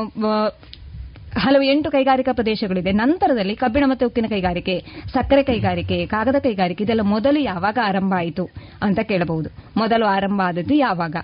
ಹಲವು 1.36 1.62
ಎಂಟು 1.62 1.92
ಕೈಗಾರಿಕಾ 1.92 2.32
ಪ್ರದೇಶಗಳಿದೆ. 2.32 2.92
ನಂತರದಲ್ಲಿ 2.92 3.56
ಕಬ್ಬಿಣ 3.56 3.84
ಮತ್ತು 3.88 4.06
ಉಕ್ಕಿನ 4.06 4.26
ಕೈಗಾರಿಕೆ, 4.30 4.86
ಸಕ್ಕರೆ 5.14 5.44
ಕೈಗಾರಿಕೆ, 5.44 6.06
ಕಾಗದ 6.06 6.36
ಕೈಗಾರಿಕೆ, 6.40 6.84
ಇದೆಲ್ಲ 6.84 7.02
ಮೊದಲು 7.02 7.40
ಯಾವಾಗ 7.40 7.78
ಆರಂಭ 7.84 8.14
ಆಯಿತು 8.18 8.50
ಅಂತ 8.82 9.00
ಕೇಳಬಹುದು. 9.00 9.50
ಮೊದಲು 9.78 10.06
ಆರಂಭ 10.06 10.42
ಆದದ್ದು 10.46 10.74
ಯಾವಾಗ? 10.74 11.16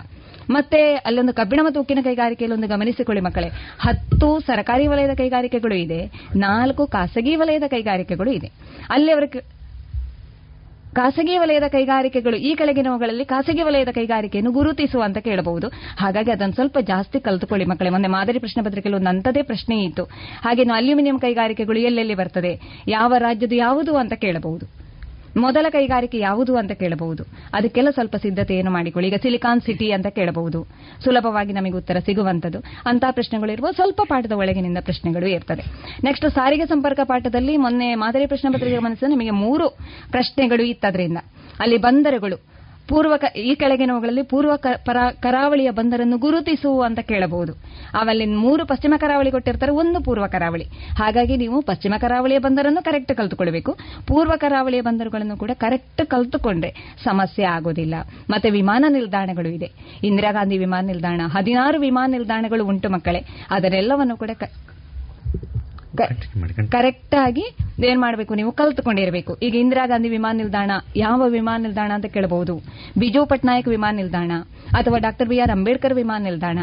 ಮತ್ತೆ 0.50 0.94
ಅಲ್ಲೊಂದು 0.94 1.32
ಕಬ್ಬಿಣ 1.32 1.60
ಮತ್ತು 1.62 1.80
ಉಕ್ಕಿನ 1.80 1.98
ಕೈಗಾರಿಕೆಯಲ್ಲಿ 2.04 2.56
ಒಂದು 2.56 2.68
ಗಮನಿಸಿಕೊಳ್ಳಿ 2.68 3.22
ಮಕ್ಕಳೇ. 3.22 3.48
ಹತ್ತು 3.80 4.40
ಸರ್ಕಾರಿ 4.40 4.86
ವಲಯದ 4.86 5.14
ಕೈಗಾರಿಕೆಗಳು 5.14 5.74
ಇದೆ, 5.74 6.10
ನಾಲ್ಕು 6.36 6.86
ಖಾಸಗಿ 6.86 7.36
ವಲಯದ 7.36 7.62
ಕೈಗಾರಿಕೆಗಳು 7.66 8.30
ಇದೆ. 8.30 8.50
ಅಲ್ಲಿ 8.90 9.12
ಅವರ 9.12 9.24
ಖಾಸಗಿ 10.94 11.38
ವಲಯದ 11.38 11.62
ಕೈಗಾರಿಕೆಗಳು 11.68 12.36
ಈ 12.36 12.54
ಕೆಳಗಿನವುಗಳಲ್ಲಿ 12.54 13.24
ಖಾಸಗಿ 13.24 13.62
ವಲಯದ 13.62 13.88
ಕೈಗಾರಿಕೆಯನ್ನು 13.88 14.52
ಗುರುತಿಸುವ 14.52 15.02
ಅಂತ 15.02 15.18
ಕೇಳಬಹುದು. 15.18 15.68
ಹಾಗಾಗಿ 15.98 16.30
ಅದನ್ನು 16.30 16.54
ಸ್ವಲ್ಪ 16.54 16.78
ಜಾಸ್ತಿ 16.78 17.20
ಕಲಿತುಕೊಳ್ಳಿ 17.20 17.66
ಮಕ್ಕಳೇ. 17.66 17.90
ಮೊನ್ನೆ 17.90 18.08
ಮಾದರಿ 18.08 18.38
ಪ್ರಶ್ನೆ 18.38 18.64
ಪತ್ರಿಕೆಯಲ್ಲಿ 18.64 18.98
ಒಂದು 18.98 19.08
ಅಂತದೇ 19.08 19.42
ಪ್ರಶ್ನೆ 19.42 19.82
ಇತ್ತು. 19.82 20.04
ಹಾಗೇನು 20.44 20.74
ಅಲ್ಯೂಮಿನಿಯಂ 20.74 21.18
ಕೈಗಾರಿಕೆಗಳು 21.18 21.78
ಎಲ್ಲೆಲ್ಲಿ 21.78 22.14
ಬರ್ತದೆ? 22.14 22.82
ಯಾವ 22.88 23.14
ರಾಜ್ಯದ 23.18 23.52
ಯಾವುದು 23.56 23.96
ಅಂತ 23.96 24.12
ಕೇಳಬಹುದು. 24.12 24.83
ಮೊದಲ 25.36 25.66
ಕೈಗಾರಿಕೆ 25.70 26.18
ಯಾವುದು 26.18 26.56
ಅಂತ 26.56 26.72
ಕೇಳಬಹುದು. 26.72 27.24
ಅದಕ್ಕೆಲ್ಲ 27.54 27.90
ಸ್ವಲ್ಪ 27.90 28.16
ಸಿದ್ಧತೆಯನ್ನು 28.16 28.70
ಮಾಡಿಕೊಳ್ಳಿ. 28.70 29.08
ಈಗ 29.08 29.14
ಸಿಲಿಕಾನ್ 29.22 29.60
ಸಿಟಿ 29.60 29.92
ಅಂತ 29.92 30.06
ಕೇಳಬಹುದು. 30.06 30.66
ಸುಲಭವಾಗಿ 31.04 31.52
ನಮಗೆ 31.52 31.72
ಉತ್ತರ 31.72 31.98
ಸಿಗುವಂತದ್ದು 31.98 32.58
ಅಂತಹ 32.86 33.10
ಪ್ರಶ್ನೆಗಳು 33.10 33.52
ಇರುವ 33.52 33.70
ಸ್ವಲ್ಪ 33.70 34.00
ಪಾಠದ 34.08 34.32
ಒಳಗಿನಿಂದ 34.32 34.78
ಪ್ರಶ್ನೆಗಳು 34.80 35.26
ಇರ್ತದೆ. 35.26 35.62
ನೆಕ್ಸ್ಟ್ 36.04 36.30
ಸಾರಿಗೆ 36.30 36.66
ಸಂಪರ್ಕ 36.66 37.00
ಪಾಠದಲ್ಲಿ 37.04 37.56
ಮೊನ್ನೆ 37.56 37.94
ಮಾದರಿ 37.94 38.26
ಪ್ರಶ್ನೆ 38.26 38.52
ಪತ್ರಿಕೆ 38.52 38.76
ಗಮನಿಸಿದ 38.76 39.08
ನಿಮಗೆ 39.08 39.30
ಮೂರು 39.30 39.68
ಪ್ರಶ್ನೆಗಳು 40.10 40.62
ಇತ್ತದ್ರಿಂದ. 40.62 41.18
ಅಲ್ಲಿ 41.60 41.76
ಬಂದರುಗಳು 41.76 42.53
ಪೂರ್ವ 42.88 43.16
ಕ- 43.16 43.36
ಈ 43.36 43.54
ಕೆಳಗಿನವುಗಳಲ್ಲಿ 43.54 44.22
ಪೂರ್ವ 44.22 44.56
ಕರಾವಳಿಯ 45.20 45.70
ಬಂದರನ್ನು 45.70 46.18
ಗುರುತಿಸು 46.18 46.80
ಅಂತ 46.80 46.98
ಕೇಳಬಹುದು. 46.98 47.52
ಅವಲ್ಲಿ 47.94 48.26
ಮೂರು 48.26 48.66
ಪಶ್ಚಿಮ 48.66 48.94
ಕರಾವಳಿ 48.96 49.30
ಕೊಟ್ಟಿರ್ತಾರೆ, 49.30 49.72
ಒಂದು 49.72 50.00
ಪೂರ್ವ 50.00 50.26
ಕರಾವಳಿ. 50.26 50.64
ಹಾಗಾಗಿ 50.98 51.36
ನೀವು 51.36 51.62
ಪಶ್ಚಿಮ 51.62 51.94
ಕರಾವಳಿಯ 52.00 52.38
ಬಂದರನ್ನು 52.38 52.84
ಕರೆಕ್ಟ್ 52.84 53.16
ಕಲ್ತುಕೊಳ್ಬೇಕು. 53.16 53.76
ಪೂರ್ವ 54.06 54.32
ಕರಾವಳಿಯ 54.36 54.80
ಬಂದರುಗಳನ್ನು 54.80 55.36
ಕೂಡ 55.36 55.50
ಕರೆಕ್ಟ್ 55.54 56.06
ಕಲ್ತುಕೊಂಡ್ರೆ 56.06 56.96
ಸಮಸ್ಯೆ 57.04 57.46
ಆಗೋದಿಲ್ಲ. 57.46 57.94
ಮತ್ತೆ 58.30 58.50
ವಿಮಾನ 58.50 58.84
ನಿಲ್ದಾಣಗಳು 58.88 59.48
ಇದೆ. 59.48 59.70
ಇಂದಿರಾ 60.04 60.32
ಗಾಂಧಿ 60.32 60.58
ವಿಮಾನ 60.58 60.86
ನಿಲ್ದಾಣ, 60.86 61.20
ಹದಿನಾರು 61.24 61.80
ವಿಮಾನ 61.80 62.10
ನಿಲ್ದಾಣಗಳು 62.10 62.64
ಉಂಟು 62.64 62.88
ಮಕ್ಕಳೇ. 62.88 63.24
ಅದರೆಲ್ಲವನ್ನು 63.50 64.16
ಕೂಡ 64.16 64.30
ಕರೆಕ್ಟ್ 66.70 67.14
ಆಗಿ 67.14 67.44
ಏನ್ 67.84 68.00
ಮಾಡಬೇಕು 68.00 68.34
ನೀವು? 68.34 68.52
ಕಲ್ತುಕೊಂಡಿರಬೇಕು. 68.52 69.36
ಈಗ 69.42 69.54
ಇಂದಿರಾ 69.54 69.86
ಗಾಂಧಿ 69.86 70.08
ವಿಮಾನ 70.08 70.36
ನಿಲ್ದಾಣ 70.36 70.70
ಯಾವ 70.96 71.22
ವಿಮಾನ 71.28 71.62
ನಿಲ್ದಾಣ 71.62 71.90
ಅಂತ 71.94 72.06
ಕೇಳಬಹುದು? 72.06 72.54
ಬಿಜು 72.98 73.26
ಪಟ್ನಾಯಕ್ 73.26 73.68
ವಿಮಾನ 73.68 73.96
ನಿಲ್ದಾಣ 73.96 74.32
ಅಥವಾ 74.76 74.98
ಡಾಕ್ಟರ್ 74.98 75.28
ಬಿ 75.28 75.38
ಆರ್ 75.38 75.50
ಅಂಬೇಡ್ಕರ್ 75.50 75.94
ವಿಮಾನ 75.94 76.22
ನಿಲ್ದಾಣ 76.22 76.58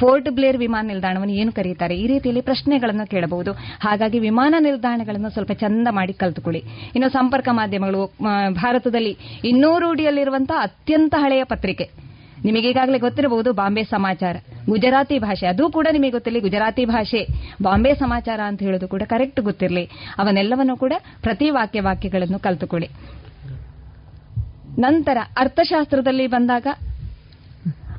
ಫೋರ್ಟ್ 0.00 0.30
ಬ್ಲೇರ್ 0.30 0.58
ವಿಮಾನ 0.58 0.86
ನಿಲ್ದಾಣವನ್ನು 0.86 1.34
ಏನು 1.34 1.52
ಕರೀತಾರೆ? 1.52 1.96
ಈ 1.96 2.06
ರೀತಿಯಲ್ಲಿ 2.06 2.42
ಪ್ರಶ್ನೆಗಳನ್ನು 2.42 3.06
ಕೇಳಬಹುದು. 3.10 3.52
ಹಾಗಾಗಿ 3.80 4.18
ವಿಮಾನ 4.18 4.54
ನಿಲ್ದಾಣಗಳನ್ನು 4.58 5.30
ಸ್ವಲ್ಪ 5.30 5.52
ಚಂದ 5.52 5.88
ಮಾಡಿ 5.90 6.12
ಕಲ್ತುಕೊಳ್ಳಿ. 6.12 6.62
ಇನ್ನು 6.94 7.08
ಸಂಪರ್ಕ 7.08 7.48
ಮಾಧ್ಯಮಗಳು 7.52 8.12
ಭಾರತದಲ್ಲಿ 8.52 9.16
ಇನ್ನೂ 9.44 9.78
ರೂಢಿಯಲ್ಲಿರುವಂತಹ 9.78 10.62
ಅತ್ಯಂತ 10.62 11.14
ಹಳೆಯ 11.18 11.44
ಪತ್ರಿಕೆ. 11.44 12.09
ನಿಮಗೆ 12.44 12.70
ಈಗಾಗಲೇ 12.70 12.98
ಗೊತ್ತಿರಬಹುದು 12.98 13.52
ಬಾಂಬೆ 13.52 13.84
ಸಮಾಚಾರ. 13.84 14.36
ಗುಜರಾತಿ 14.68 15.18
ಭಾಷೆ, 15.18 15.46
ಅದು 15.46 15.70
ಕೂಡ 15.70 15.86
ನಿಮಗೆ 15.92 16.10
ಗೊತ್ತಿರಲಿ, 16.10 16.40
ಗುಜರಾತಿ 16.40 16.84
ಭಾಷೆ 16.84 17.26
ಬಾಂಬೆ 17.62 17.94
ಸಮಾಚಾರ 17.94 18.40
ಅಂತ 18.46 18.62
ಹೇಳೋದು 18.62 18.88
ಕೂಡ 18.88 19.02
ಕರೆಕ್ಟ್ 19.06 19.40
ಗೊತ್ತಿರಲಿ. 19.40 19.84
ಅವನ್ನೆಲ್ಲವನ್ನೂ 20.18 20.76
ಕೂಡ 20.76 20.92
ಪ್ರತಿ 21.22 21.50
ವಾಕ್ಯ 21.50 21.80
ವಾಕ್ಯಗಳನ್ನು 21.80 22.38
ಕಲ್ತುಕೊಳ್ಳಿ. 22.38 22.88
ನಂತರ 24.78 25.18
ಅರ್ಥಶಾಸ್ತ್ರದಲ್ಲಿ 25.38 26.26
ಬಂದಾಗ 26.26 26.66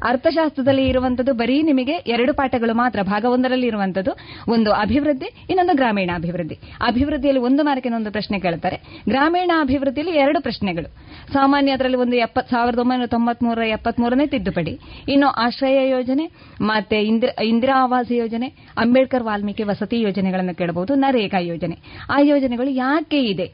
ಅರ್ಥಶಾಸ್ತ್ರದಲ್ಲಿ 0.03 0.85
ಇರುವಂತದ್ದು 0.85 1.33
ಬರೀ 1.33 1.61
ನಿಮಗೆ 1.61 1.91
ಎರಡು 1.91 2.33
ಪಾಠಗಳು 2.33 2.73
ಮಾತ್ರ 2.73 2.99
ಭಾಗ 3.01 3.25
ಒಂದರಲ್ಲಿ 3.25 3.67
ಇರುವಂತದ್ದು 3.67 4.11
ಒಂದು 4.51 4.71
ಅಭಿವೃದ್ಧಿ, 4.71 5.29
ಇನ್ನೊಂದು 5.49 5.75
ಗ್ರಾಮೀಣ 5.75 6.11
ಅಭಿವೃದ್ಧಿ 6.15 6.57
ಅಭಿವೃದ್ಧಿಯಲ್ಲಿ 6.87 7.41
ಒಂದು 7.41 7.63
ಮಾರ್ಕಿನ 7.63 7.93
ಒಂದು 7.93 8.11
ಪ್ರಶ್ನೆ 8.11 8.39
ಕೇಳ್ತಾರೆ. 8.39 8.77
ಗ್ರಾಮೀಣ 9.09 9.51
ಅಭಿವೃದ್ಧಿಯಲ್ಲಿ 9.59 10.15
ಎರಡು 10.15 10.41
ಪ್ರಶ್ನೆಗಳು. 10.41 10.89
ಸಾಮಾನ್ಯ 11.33 11.71
ಅದರಲ್ಲಿ 11.71 11.97
ಒಂದು 11.97 12.17
ಸಾವಿರದ 12.49 12.79
ಒಂಬೈನೂರ 12.79 13.05
ತೊಂಬತ್ಮೂರರ 13.05 13.61
ಎಪ್ಪತ್ಮೂರನೇ 13.61 14.27
ತಿದ್ದುಪಡಿ. 14.27 14.79
ಇನ್ನು 15.09 15.27
ಆಶ್ರಯ 15.27 15.89
ಯೋಜನೆ, 15.89 16.31
ಮತ್ತೆ 16.61 17.01
ಇಂದಿರಾ 17.01 17.83
ಆವಾಸ್ 17.83 18.11
ಯೋಜನೆ, 18.11 18.47
ಅಂಬೇಡ್ಕರ್ 18.77 19.23
ವಾಲ್ಮೀಕಿ 19.23 19.63
ವಸತಿ 19.63 20.01
ಯೋಜನೆಗಳನ್ನು 20.01 20.55
ಕೇಳಬಹುದು 20.55 20.95
ನರೇಗಾ 20.95 21.39
ಯೋಜನೆ. 21.39 21.77
ಆ 22.09 22.17
ಯೋಜನೆಗಳು 22.21 22.69
ಯಾಕೆ 22.69 23.23
ಇದೆ 23.23 23.51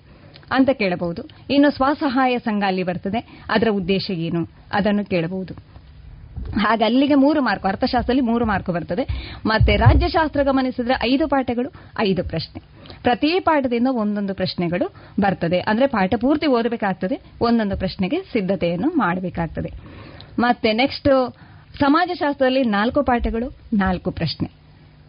ಅಂತ 0.51 0.69
ಕೇಳಬಹುದು. 0.69 1.21
ಇನ್ನು 1.49 1.69
ಸ್ವಸಹಾಯ 1.71 2.37
ಸಂಘ 2.37 2.63
ಅಲ್ಲಿ 2.63 2.83
ಬರ್ತದೆ. 2.83 3.43
ಅದರ 3.49 3.67
ಉದ್ದೇಶ 3.71 4.11
ಏನು? 4.11 4.47
ಅದನ್ನು 4.73 5.05
ಕೇಳಬಹುದು. 5.05 5.76
ಹಾಗೆ 6.55 6.85
ಅಲ್ಲಿಗೆ 6.85 7.15
ಮೂರು 7.15 7.41
ಮಾರ್ಕ್, 7.41 7.65
ಅರ್ಥಶಾಸ್ತ್ರದಲ್ಲಿ 7.65 8.21
ಮೂರು 8.21 8.45
ಮಾರ್ಕ್ 8.45 8.69
ಬರ್ತದೆ. 8.69 9.07
ಮತ್ತೆ 9.45 9.75
ರಾಜ್ಯಶಾಸ್ತ್ರ 9.75 10.43
ಗಮನಿಸಿದ್ರೆ 10.43 11.13
ಐದು 11.13 11.27
ಪಾಠಗಳು, 11.27 11.69
ಐದು 11.99 12.23
ಪ್ರಶ್ನೆ. 12.23 12.61
ಪ್ರತಿ 13.03 13.39
ಪಾಠದಿಂದ 13.39 13.87
ಒಂದೊಂದು 13.91 14.33
ಪ್ರಶ್ನೆಗಳು 14.33 14.95
ಬರ್ತದೆ. 15.19 15.59
ಅಂದ್ರೆ 15.59 15.87
ಪಾಠ 15.87 16.13
ಪೂರ್ತಿ 16.21 16.47
ಓದಬೇಕಾಗ್ತದೆ. 16.47 17.21
ಒಂದೊಂದು 17.41 17.77
ಪ್ರಶ್ನೆಗೆ 17.77 18.21
ಸಿದ್ಧತೆಯನ್ನು 18.21 18.87
ಮಾಡಬೇಕಾಗ್ತದೆ. 18.87 19.71
ಮತ್ತೆ 20.39 20.73
ನೆಕ್ಸ್ಟ್ 20.73 21.33
ಸಮಾಜಶಾಸ್ತ್ರದಲ್ಲಿ 21.79 22.63
ನಾಲ್ಕು 22.63 23.03
ಪಾಠಗಳು, 23.03 23.57
ನಾಲ್ಕು 23.73 24.11
ಪ್ರಶ್ನೆ. 24.11 24.56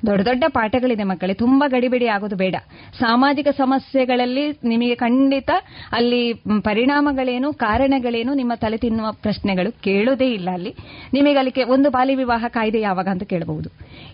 ದೊಡ್ಡ 0.07 0.25
ದೊಡ್ಡ 0.25 0.45
ಪಾಠಗಳಿದೆ 0.49 1.05
ಮಕ್ಕಳೇ, 1.05 1.35
ತುಂಬಾ 1.35 1.69
ಗಡಿಬಿಡಿ 1.69 2.07
ಆಗೋದು 2.07 2.37
ಬೇಡ. 2.37 2.57
ಸಾಮಾಜಿಕ 3.01 3.49
ಸಮಸ್ಯೆಗಳಲ್ಲಿ 3.49 4.59
ನಿಮಗೆ 4.65 4.95
ಖಂಡಿತ 4.95 5.51
ಅಲ್ಲಿ 5.93 6.35
ಪರಿಣಾಮಗಳೇನು, 6.61 7.53
ಕಾರಣಗಳೇನು 7.53 8.35
ನಿಮ್ಮ 8.35 8.53
ತಲೆ 8.55 8.77
ತಿನ್ನುವ 8.77 9.13
ಪ್ರಶ್ನೆಗಳು 9.13 9.81
ಕೇಳೋದೇ 9.81 10.33
ಇಲ್ಲ 10.33 10.51
ಅಲ್ಲಿ. 10.51 10.75
ನಿಮಗೆ 11.13 11.39
ಅಲ್ಲಿ 11.39 11.63
ಒಂದು 11.63 11.91
ಬಾಲ್ಯ 11.91 12.15
ವಿವಾಹ 12.15 12.45
ಕಾಯ್ದೆ 12.49 12.81
ಯಾವಾಗ 12.81 13.09
ಅಂತ 13.09 13.23
ಕೇಳಬಹುದು. 13.23 13.71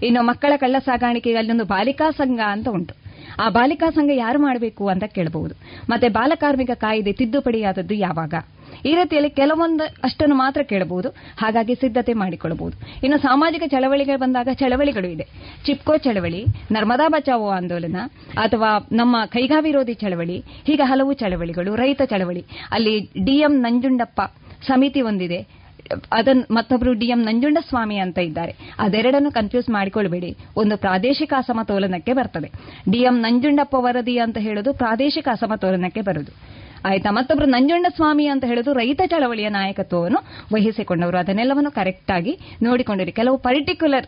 ಇನ್ನು 0.07 0.23
ಮಕ್ಕಳ 0.23 0.53
ಕಳ್ಳ 0.57 0.77
ಸಾಗಾಣಿಕೆಗೆ 0.79 1.37
ಅಲ್ಲೊಂದು 1.37 1.64
ಬಾಲಿಕಾ 1.64 2.11
ಸಂಘ 2.11 2.40
ಅಂತ 2.47 2.68
ಉಂಟು. 2.68 2.94
ಆ 3.38 3.49
ಬಾಲಿಕಾ 3.49 3.90
ಸಂಘ 3.90 4.11
ಯಾರು 4.14 4.42
ಮಾಡಬೇಕು 4.42 4.88
ಅಂತ 4.88 5.05
ಕೇಳಬಹುದು. 5.05 5.55
ಮತ್ತೆ 5.90 6.09
ಬಾಲಕಾರ್ಮಿಕ 6.09 6.70
ಕಾಯ್ದೆ 6.75 7.12
ತಿದ್ದುಪಡಿಯಾದದ್ದು 7.12 7.94
ಯಾವಾಗ? 7.94 8.35
ಈ 8.84 8.94
ರೀತಿಯಲ್ಲಿ 8.94 9.30
ಕೆಲವೊಂದು 9.30 9.84
ಅಷ್ಟನ್ನು 9.84 10.34
ಮಾತ್ರ 10.34 10.62
ಕೇಳಬಹುದು. 10.62 11.08
ಹಾಗಾಗಿ 11.38 11.74
ಸಿದ್ಧತೆ 11.74 12.12
ಮಾಡಿಕೊಳ್ಳಬಹುದು. 12.12 13.00
ಇನ್ನು 13.04 13.18
ಸಾಮಾಜಿಕ 13.18 13.62
ಚಳವಳಿಗೆ 13.66 14.16
ಬಂದಾಗ 14.16 14.48
ಚಳವಳಿಗಳು 14.54 15.06
ಇದೆ. 15.06 15.26
ಚಿಪ್ಕೋ 15.66 15.96
ಚಳವಳಿ, 15.96 16.44
ನರ್ಮದಾ 16.72 17.08
ಬಚಾವೋ 17.08 17.48
ಆಂದೋಲನ, 17.48 17.96
ಅಥವಾ 18.37 18.88
ನಮ್ಮ 18.92 19.16
ಕೈಗಾ 19.24 19.60
ವಿರೋಧಿ 19.60 19.94
ಚಳವಳಿ, 19.94 20.38
ಹೀಗೆ 20.38 20.82
ಹಲವು 20.82 21.12
ಚಳವಳಿಗಳು, 21.12 21.74
ರೈತ 21.74 22.02
ಚಳವಳಿ. 22.02 22.44
ಅಲ್ಲಿ 22.70 23.00
ಡಿಎಂ 23.24 23.60
ನಂಜುಂಡಪ್ಪ 23.60 24.20
ಸಮಿತಿ 24.66 25.00
ಒಂದಿದೆ. 25.00 25.64
ಅದನ್ 26.12 26.44
ಮತ್ತೊಬ್ರು 26.50 26.92
ಡಿಎಂ 26.92 27.24
ನಂಜುಂಡಸ್ವಾಮಿ 27.24 27.96
ಅಂತ 27.96 28.18
ಇದ್ದಾರೆ. 28.18 28.54
ಅದೆರಡನ್ನು 28.78 29.30
ಕನ್ಫ್ಯೂಸ್ 29.30 29.70
ಮಾಡಿಕೊಳ್ಬೇಡಿ. 29.70 30.37
ಒಂದು 30.56 30.76
ಪ್ರಾದೇಶಿಕ 30.76 31.32
ಅಸಮತೋಲನಕ್ಕೆ 31.37 32.12
ಬರ್ತದೆ. 32.12 32.50
ಡಿಎಂ 32.90 33.20
ನಂಜುಂಡಪ್ಪ 33.20 33.74
ವರದಿ 33.78 34.18
ಅಂತ 34.18 34.38
ಹೇಳೋದು 34.38 34.74
ಪ್ರಾದೇಶಿಕ 34.74 35.28
ಅಸಮತೋಲನಕ್ಕೆ 35.30 36.00
ಬರುದು 36.00 36.63
ಆಯ್ತಾ? 36.85 37.11
ಮತ್ತೊಬ್ರು 37.11 37.47
ನಂಜುಂಡಸ್ವಾಮಿ 37.47 38.27
ಅಂತ 38.27 38.44
ಹೇಳಿದ್ರು 38.44 38.73
ರೈತ 38.73 39.01
ಚಳವಳಿಯ 39.07 39.49
ನಾಯಕತ್ವವನ್ನು 39.49 40.20
ವಹಿಸಿಕೊಂಡವರು. 40.55 41.18
ಅದನ್ನೆಲ್ಲವನ್ನು 41.18 41.70
ಕರೆಕ್ಟ್ 41.70 42.11
ಆಗಿ 42.11 42.38
ನೋಡಿಕೊಂಡಿರಿ. 42.62 43.12
ಕೆಲವು 43.12 43.38
ಪರ್ಟಿಕ್ಯುಲರ್ 43.38 44.07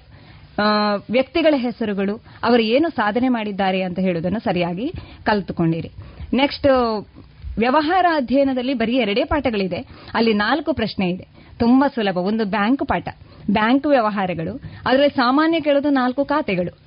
ವ್ಯಕ್ತಿಗಳ 1.11 1.55
ಹೆಸರುಗಳು, 1.57 2.17
ಅವರು 2.43 2.63
ಏನು 2.63 2.89
ಸಾಧನೆ 2.89 3.29
ಮಾಡಿದ್ದಾರೆ 3.29 3.83
ಅಂತ 3.83 3.99
ಹೇಳುವುದನ್ನು 3.99 4.41
ಸರಿಯಾಗಿ 4.41 4.93
ಕಲಿತುಕೊಂಡಿರಿ. 5.25 5.91
ನೆಕ್ಸ್ಟ್ 6.33 6.67
ವ್ಯವಹಾರ 7.59 8.07
ಅಧ್ಯಯನದಲ್ಲಿ 8.15 8.75
ಬರೀ 8.75 8.97
ಎರಡೇ 8.97 9.25
ಪಾಠಗಳಿದೆ. 9.25 9.77
ಅಲ್ಲಿ 10.15 10.35
ನಾಲ್ಕು 10.35 10.73
ಪ್ರಶ್ನೆ 10.73 11.07
ಇದೆ. 11.11 11.27
ತುಂಬಾ 11.59 11.89
ಸುಲಭ. 11.89 12.17
ಒಂದು 12.17 12.45
ಬ್ಯಾಂಕ್ 12.45 12.87
ಪಾಠ. 12.87 13.09
ಬ್ಯಾಂಕ್ 13.51 13.87
ವ್ಯವಹಾರಗಳು. 13.87 14.61
ಅದರಲ್ಲಿ 14.87 15.09
ಸಾಮಾನ್ಯ 15.09 15.61
ಕೇಳೋದು 15.61 15.91
ನಾಲ್ಕು 15.91 16.25
ಖಾತೆಗಳು. 16.25 16.79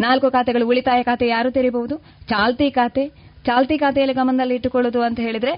ನಾಲ್ಕು 0.00 0.30
ಖಾತೆಗಳು 0.30 0.68
ಉಳಿತಾಯ 0.68 1.02
ಖಾತೆ 1.02 1.26
ಯಾರು 1.28 1.50
ತೆರೀಬಹುದು? 1.50 1.96
ಚಾಲ್ತಿ 2.28 2.70
ಖಾತೆ 2.70 3.25
ಚಾಲ್ತಿ 3.46 3.78
ಖಾತೆಯಲ್ಲಿ 3.78 4.14
ಗಮನದಲ್ಲಿ 4.14 4.54
ಇಟ್ಟುಕೊಳ್ಳೋದು 4.54 5.02
ಅಂತ 5.02 5.20
ಹೇಳಿದ್ರೆ, 5.20 5.52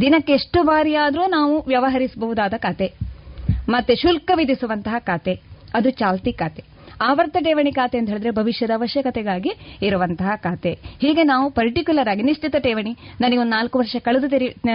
ದಿನಕ್ಕೆ 0.00 0.32
ಎಷ್ಟು 0.32 0.62
ಬಾರಿ 0.62 0.94
ನಾವು 1.28 1.64
ವ್ಯವಹರಿಸಬಹುದಾದ 1.66 2.54
ಖಾತೆ. 2.58 2.92
ಮತ್ತೆ 3.68 3.96
ಶುಲ್ಕ 3.96 4.30
ವಿಧಿಸುವಂತಹ 4.34 4.94
ಖಾತೆ. 4.98 5.40
ಅದು 5.74 5.90
ಚಾಲ್ತಿ 5.90 6.32
ಖಾತೆ. 6.32 6.64
ಆವರ್ತ 7.00 7.36
ಠೇವಣಿ 7.44 7.72
ಖಾತೆ 7.72 7.98
ಅಂತ 7.98 8.08
ಹೇಳಿದ್ರೆ 8.08 8.30
ಭವಿಷ್ಯದ 8.30 8.70
ಅವಶ್ಯಕತೆಗಾಗಿ 8.70 9.50
ಇರುವಂತಹ 9.82 10.30
ಖಾತೆ. 10.36 10.78
ಹೀಗೆ 11.00 11.22
ನಾವು 11.22 11.50
ಪರ್ಟಿಕ್ಯುಲರ್ 11.50 12.08
ಆಗಿ 12.08 12.22
ನಿಶ್ಚಿತ 12.22 12.56
ಠೇವಣಿ, 12.58 12.96
ನನಗೆ 13.20 13.36
ಒಂದು 13.36 13.50
ನಾಲ್ಕು 13.50 13.78
ವರ್ಷ 13.78 13.96
ಕಳೆದು 13.98 14.28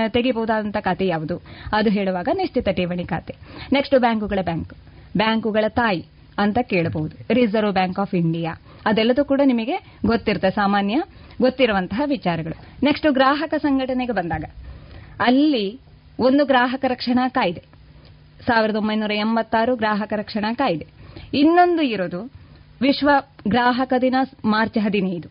ತೆಗೆಯಬಹುದಾದಂತಹ 0.09 0.79
ಖಾತೆ 0.79 1.07
ಯಾವುದು? 1.07 1.41
ಅದು 1.73 1.89
ಹೇಳುವಾಗ 1.89 2.29
ನಿಶ್ಚಿತ 2.33 2.67
ಠೇವಣಿ 2.71 3.03
ಖಾತೆ. 3.03 3.35
ನೆಕ್ಸ್ಟ್ 3.73 3.99
ಬ್ಯಾಂಕುಗಳ 3.99 4.39
ಬ್ಯಾಂಕ್. 4.43 4.73
ಬ್ಯಾಂಕುಗಳ 5.17 5.65
ತಾಯಿ 5.69 6.05
ಅಂತ 6.37 6.57
ಕೇಳಬಹುದು. 6.61 7.33
ರಿಸರ್ವ್ 7.33 7.71
ಬ್ಯಾಂಕ್ 7.71 7.99
ಆಫ್ 7.99 8.15
ಇಂಡಿಯಾ 8.15 8.53
ಅದೆಲ್ಲದೂ 8.85 9.25
ಕೂಡ 9.25 9.41
ನಿಮಗೆ 9.45 9.75
ಗೊತ್ತಿರುತ್ತೆ. 10.05 10.51
ಸಾಮಾನ್ಯ 10.51 11.03
ಗೊತ್ತಿರುವಂತಹ 11.41 12.01
ವಿಚಾರಗಳು. 12.06 12.58
ನೆಕ್ಸ್ಟ್ 12.84 13.08
ಗ್ರಾಹಕ 13.12 13.54
ಸಂಘಟನೆಗೆ 13.58 14.12
ಬಂದಾಗ, 14.12 14.45
ಅಲ್ಲಿ 15.19 15.65
ಒಂದು 16.19 16.43
ಗ್ರಾಹಕ 16.45 16.86
ರಕ್ಷಣಾ 16.88 17.27
ಕಾಯ್ದೆ, 17.30 17.63
ಸಾವಿರದ 18.45 18.75
ಒಂಬೈನೂರ 18.75 19.13
ಎಂಬತ್ತಾರು 19.15 19.75
ಗ್ರಾಹಕ 19.75 20.13
ರಕ್ಷಣಾ 20.17 20.54
ಕಾಯ್ದೆ. 20.54 20.88
ಇನ್ನೊಂದು 21.34 21.82
ಇರೋದು 21.82 22.21
ವಿಶ್ವ 22.82 23.10
ಗ್ರಾಹಕ 23.47 23.93
ದಿನ 24.01 24.15
ಮಾರ್ಚ್ 24.45 24.77
ಹದಿನೈದು. 24.77 25.30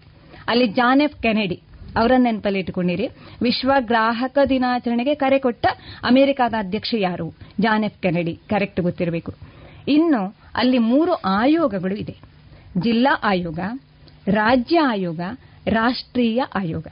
ಅಲ್ಲಿ 0.48 0.66
ಜಾನ್ 0.68 1.02
ಎಫ್ 1.02 1.22
ಕೆನೆಡಿ 1.22 1.58
ಅವರ 1.96 2.12
ನೆನಪಲ್ಲಿ 2.18 2.58
ಇಟ್ಟುಕೊಂಡಿರಿ. 2.58 3.06
ವಿಶ್ವ 3.42 3.70
ಗ್ರಾಹಕ 3.80 4.38
ದಿನಾಚರಣೆಗೆ 4.48 5.14
ಕರೆ 5.14 5.38
ಕೊಟ್ಟ 5.38 5.66
ಅಮೆರಿಕದ 6.02 6.54
ಅಧ್ಯಕ್ಷ 6.58 6.94
ಯಾರು? 6.98 7.26
John 7.60 7.84
F 7.84 8.02
Kennedy. 8.02 8.34
ಕರೆಕ್ಟ್ 8.50 8.80
ಗೊತ್ತಿರಬೇಕು. 8.80 9.32
ಇನ್ನು 9.88 10.20
ಅಲ್ಲಿ 10.54 10.78
ಮೂರು 10.78 11.12
ಆಯೋಗಗಳು 11.14 11.94
ಇದೆ. 11.94 12.16
ಜಿಲ್ಲಾ 12.78 13.12
ಆಯೋಗ, 13.24 13.60
ರಾಜ್ಯ 14.28 14.78
ಆಯೋಗ 14.80 15.20
ರಾಷ್ಟ್ರೀಯ 15.66 16.42
ಆಯೋಗ. 16.54 16.86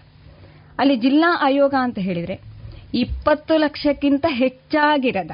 ಅಲ್ಲಿ 0.79 0.97
ಜಿಲ್ಲಾ 0.97 1.39
ಆಯೋಗ 1.43 1.75
ಅಂತ 1.81 1.99
ಹೇಳಿದ್ರೆ 1.99 2.41
ಇಪ್ಪತ್ತು 2.95 3.57
ಲಕ್ಷಕ್ಕಿಂತ 3.57 4.25
ಹೆಚ್ಚಾಗಿರದ 4.29 5.31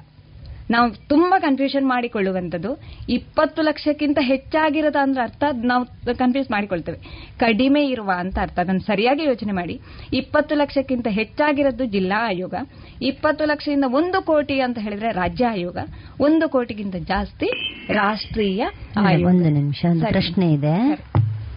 ನಾವು 0.70 1.08
ತುಂಬಾ 1.08 1.38
ಕನ್ಫ್ಯೂಷನ್ 1.38 1.88
ಮಾಡಿಕೊಳ್ಳುವಂಥದ್ದು 1.88 2.80
ಇಪ್ಪತ್ತು 3.08 3.62
ಲಕ್ಷಕ್ಕಿಂತ 3.62 4.18
ಹೆಚ್ಚಾಗಿರದ 4.20 4.96
ಅಂದ್ರೆ 5.02 5.22
ಅರ್ಥ 5.22 5.44
ನಾವು 5.64 5.86
ಕನ್ಫ್ಯೂಸ್ 6.18 6.50
ಮಾಡಿಕೊಳ್ತೇವೆ. 6.50 6.98
ಕಡಿಮೆ 7.38 7.86
ಇರುವ 7.86 8.12
ಅಂತ 8.16 8.38
ಅರ್ಥ. 8.38 8.58
ಅದನ್ನು 8.58 8.80
ಸರಿಯಾಗಿ 8.80 9.24
ಯೋಚನೆ 9.24 9.52
ಮಾಡಿ. 9.52 9.80
ಇಪ್ಪತ್ತು 10.12 10.54
ಲಕ್ಷಕ್ಕಿಂತ 10.54 11.06
ಹೆಚ್ಚಾಗಿರೋದು 11.10 11.84
ಜಿಲ್ಲಾ 11.84 12.26
ಆಯೋಗ. 12.26 12.54
ಇಪ್ಪತ್ತು 13.02 13.44
ಲಕ್ಷದಿಂದ 13.44 13.84
ಒಂದು 13.88 14.22
ಕೋಟಿ 14.22 14.60
ಅಂತ 14.60 14.78
ಹೇಳಿದ್ರೆ 14.78 15.12
ರಾಜ್ಯ 15.12 15.46
ಆಯೋಗ. 15.46 15.78
ಒಂದು 16.20 16.48
ಕೋಟಿಗಿಂತ 16.48 16.96
ಜಾಸ್ತಿ 16.96 17.46
ರಾಷ್ಟ್ರೀಯ 17.92 18.64
ಆಯೋಗ. 18.96 19.28
ಒಂದು 19.28 19.48
ನಿಮಿಷ 19.48 19.86
ಪ್ರಶ್ನೆ 20.08 20.52
ಇದೆ. 20.52 20.94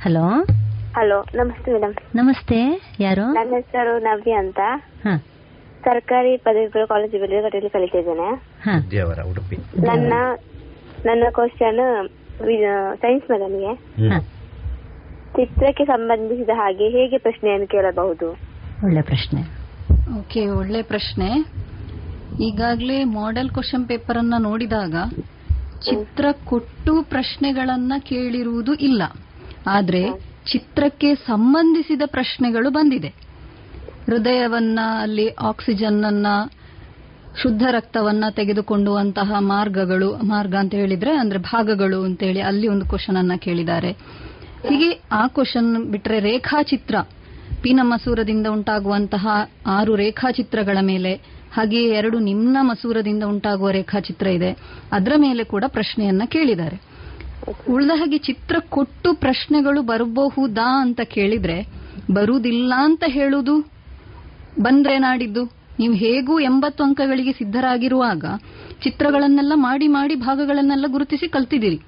ಹಲೋ? 0.01 0.45
ಹಲೋ 0.97 1.25
ನಮಸ್ತೆ 1.35 1.73
ಮೇಡಮ್ 1.73 1.93
ನಮಸ್ತೆ 2.15 2.81
ಯಾರು? 2.99 3.33
ನನ್ನ 3.33 3.49
ಹೆಸರು 3.55 3.99
ನವ್ಯ 3.99 4.31
ಅಂತ. 4.31 4.59
ಸರ್ಕಾರಿ 5.83 6.37
ಪದವಿಪೂರ್ವ 6.37 6.85
ಕಾಲೇಜು 6.85 7.19
ಬೆಳಗಾಟಲ್ಲಿ 7.19 7.69
ಕಲಿತಾ 7.69 7.97
ಇದ್ದೇನೆ. 7.97 8.29
ನನ್ನ 9.87 10.13
ನನ್ನ 11.05 11.23
ಕ್ವಶನ್ 11.31 12.09
ಸೈನ್ಸ್ 13.01 13.31
ಮೇಡಮ್ಗೆ. 13.31 13.75
ಚಿತ್ರಕ್ಕೆ 15.35 15.85
ಸಂಬಂಧಿಸಿದ 15.85 16.49
ಹಾಗೆ 16.53 16.89
ಹೇಗೆ 16.89 17.17
ಪ್ರಶ್ನೆಯನ್ನು 17.17 17.67
ಕೇಳಬಹುದು? 17.67 18.29
ಒಳ್ಳೆ 18.83 19.01
ಪ್ರಶ್ನೆ. 19.01 19.41
ಓಕೆ 20.19 20.47
ಒಳ್ಳೆ 20.47 20.81
ಪ್ರಶ್ನೆ. 20.81 21.29
ಈಗಾಗಲೇ 22.43 23.03
ಮಾಡೆಲ್ 23.03 23.49
ಕ್ವಶನ್ 23.49 23.87
ಪೇಪರ್ 23.87 24.17
ಅನ್ನ 24.17 24.33
ನೋಡಿದಾಗ 24.39 24.95
ಚಿತ್ರ 25.85 26.25
ಕೊಟ್ಟು 26.45 27.03
ಪ್ರಶ್ನೆಗಳನ್ನ 27.03 27.93
ಕೇಳಿರುವುದು 27.99 28.73
ಇಲ್ಲ. 28.73 29.03
ಆದ್ರೆ 29.67 30.27
ಚಿತ್ರಕ್ಕೆ 30.51 31.15
ಸಂಬಂಧಿಸಿದ 31.15 32.01
ಪ್ರಶ್ನೆಗಳು 32.05 32.69
ಬಂದಿದೆ. 32.69 33.07
ಹೃದಯವನ್ನ, 34.05 34.79
ಅಲ್ಲಿ 35.01 35.29
ಆಕ್ಸಿಜನ್ 35.29 36.03
ಅನ್ನ 36.03 36.27
ಶುದ್ಧ 37.41 37.63
ರಕ್ತವನ್ನ 37.71 38.23
ತೆಗೆದುಕೊಂಡುವಂತಹ 38.29 39.35
ಮಾರ್ಗಗಳು, 39.39 40.15
ಮಾರ್ಗ 40.15 40.55
ಅಂತ 40.55 40.73
ಹೇಳಿದ್ರೆ, 40.73 41.11
ಅಂದ್ರೆ 41.17 41.39
ಭಾಗಗಳು 41.39 42.03
ಅಂತ 42.03 42.23
ಹೇಳಿ 42.23 42.41
ಅಲ್ಲಿ 42.41 42.67
ಒಂದು 42.67 42.85
ಕ್ವಶನ್ 42.85 43.17
ಅನ್ನ 43.17 43.31
ಕೇಳಿದ್ದಾರೆ. 43.37 43.91
ಹೀಗೆ 44.69 45.01
ಆ 45.11 45.27
ಕ್ವಶನ್ 45.27 45.85
ಬಿಟ್ರೆ 45.85 46.19
ರೇಖಾಚಿತ್ರ 46.19 46.95
ಪೀನ 47.61 47.79
ಮಸೂರದಿಂದ 47.83 48.47
ಉಂಟಾಗುವಂತಹ 48.47 49.27
ಆರು 49.67 49.95
ರೇಖಾಚಿತ್ರಗಳ 49.95 50.77
ಮೇಲೆ 50.81 51.13
ಹಾಗೆಯೇ 51.53 51.89
ಎರಡು 51.89 52.19
ನಿಮ್ನ 52.19 52.57
ಮಸೂರದಿಂದ 52.61 53.23
ಉಂಟಾಗುವ 53.23 53.69
ರೇಖಾಚಿತ್ರ 53.69 54.27
ಇದೆ. 54.27 54.51
ಅದರ 54.91 55.13
ಮೇಲೆ 55.17 55.43
ಕೂಡ 55.43 55.63
ಪ್ರಶ್ನೆಯನ್ನ 55.67 56.21
ಕೇಳಿದ್ದಾರೆ. 56.25 56.86
ಉಳಿದ 57.69 57.91
ಹಾಗೆ 57.95 58.17
ಚಿತ್ರ 58.17 58.55
ಕೊಟ್ಟು 58.69 59.13
ಪ್ರಶ್ನೆಗಳು 59.13 59.81
ಬರಬಹುದಾ 59.81 60.81
ಅಂತ 60.81 61.01
ಕೇಳಿದ್ರೆ, 61.01 61.67
ಬರುವುದಿಲ್ಲ 62.11 62.73
ಅಂತ 62.77 63.03
ಹೇಳುದು, 63.07 63.71
ಬಂದ್ರೆ 64.61 64.97
ನಾಡಿದ್ದು. 64.97 65.43
ನೀವು 65.79 65.93
ಹೇಗೂ 65.93 66.39
ಎಂಬತ್ತು 66.39 66.83
ಅಂಕಗಳಿಗೆ 66.83 67.31
ಸಿದ್ಧರಾಗಿರುವಾಗ 67.31 68.25
ಚಿತ್ರಗಳನ್ನೆಲ್ಲ 68.83 69.53
ಮಾಡಿ 69.55 69.87
ಮಾಡಿ 69.87 70.15
ಭಾಗಗಳನ್ನೆಲ್ಲ 70.15 70.85
ಗುರುತಿಸಿ 70.87 71.27
ಕಲ್ತಿದ್ದೀರಿ. 71.27 71.79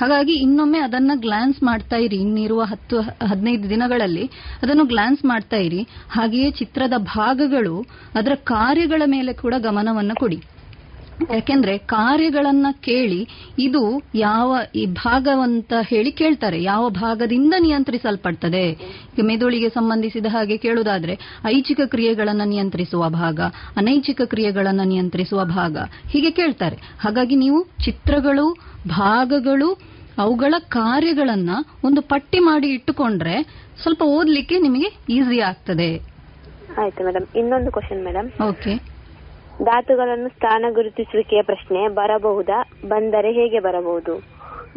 ಹಾಗಾಗಿ 0.00 0.32
ಇನ್ನೊಮ್ಮೆ 0.32 0.78
ಅದನ್ನ 0.78 1.10
ಗ್ಲಾನ್ಸ್ 1.14 1.62
ಮಾಡ್ತಾ 1.62 1.96
ಇರಿ. 1.96 2.16
ಇನ್ನಿರುವ 2.16 2.62
ಹತ್ತು, 2.62 3.00
ಹದಿನೈದು 3.00 3.70
ದಿನಗಳಲ್ಲಿ 3.70 4.30
ಅದನ್ನು 4.62 4.84
ಗ್ಲಾನ್ಸ್ 4.84 5.24
ಮಾಡ್ತಾ 5.24 5.56
ಇರಿ. 5.56 5.82
ಹಾಗೆಯೇ 6.10 6.50
ಚಿತ್ರದ 6.50 6.92
ಭಾಗಗಳು 6.98 7.86
ಅದರ 8.14 8.34
ಕಾರ್ಯಗಳ 8.34 9.02
ಮೇಲೆ 9.06 9.32
ಕೂಡ 9.32 9.54
ಗಮನವನ್ನು 9.58 10.14
ಕೊಡಿ. 10.14 10.42
ಯಾಕೆಂದ್ರೆ 11.30 11.78
ಕಾರ್ಯಗಳನ್ನ 11.78 12.66
ಕೇಳಿ 12.80 13.28
ಇದು 13.58 13.82
ಯಾವ 14.14 14.56
ಈ 14.74 14.86
ಭಾಗವಂತ 14.86 15.72
ಹೇಳಿ 15.82 16.12
ಕೇಳ್ತಾರೆ 16.12 16.62
ಯಾವ 16.62 16.88
ಭಾಗದಿಂದ 16.88 17.54
ನಿಯಂತ್ರಿಸಲ್ಪಡ್ತದೆ. 17.58 18.64
ಮೆದುಳಿಗೆ 19.22 19.68
ಸಂಬಂಧಿಸಿದ 19.68 20.26
ಹಾಗೆ 20.26 20.56
ಕೇಳುವುದಾದ್ರೆ 20.56 21.18
ಐಚ್ಛಿಕ 21.44 21.80
ಕ್ರಿಯೆಗಳನ್ನ 21.84 22.42
ನಿಯಂತ್ರಿಸುವ 22.44 23.08
ಭಾಗ 23.08 23.40
ಅನೈಚ್ಛಿಕ 23.76 24.20
ಕ್ರಿಯೆಗಳನ್ನ 24.24 24.80
ನಿಯಂತ್ರಿಸುವ 24.84 25.44
ಭಾಗ 25.44 25.76
ಹೀಗೆ 26.08 26.30
ಕೇಳ್ತಾರೆ. 26.30 26.76
ಹಾಗಾಗಿ 27.00 27.36
ನೀವು 27.36 27.60
ಚಿತ್ರಗಳು 27.84 28.46
ಭಾಗಗಳು 28.88 29.68
ಅವುಗಳ 30.18 30.54
ಕಾರ್ಯಗಳನ್ನ 30.68 31.50
ಒಂದು 31.84 32.00
ಪಟ್ಟಿ 32.02 32.38
ಮಾಡಿ 32.38 32.68
ಇಟ್ಟುಕೊಂಡ್ರೆ 32.68 33.36
ಸ್ವಲ್ಪ 33.82 34.02
ಓದ್ಲಿಕ್ಕೆ 34.02 34.58
ನಿಮಗೆ 34.58 34.88
ಈಸಿ 35.08 35.38
ಆಗ್ತದೆ. 35.40 35.90
ಆಯ್ತು 36.82 37.04
ಮೇಡಮ್ 37.04 37.26
ಇನ್ನೊಂದು 37.36 37.70
ಕ್ವಶನ್ 37.70 38.04
ಮೇಡಮ್ 38.04 38.28
ಓಕೆ. 38.48 38.93
ಧಾತುಗಳನ್ನು 39.62 40.28
ಸ್ಥಾನ 40.28 40.64
ಗುರುತಿಸುವಿಕೆಯ 40.72 41.42
ಪ್ರಶ್ನೆ 41.42 41.88
ಬರಬಹುದಾ? 41.88 42.68
ಬಂದರೆ 42.88 43.32
ಹೇಗೆ 43.32 43.60
ಬರಬಹುದು? 43.60 44.14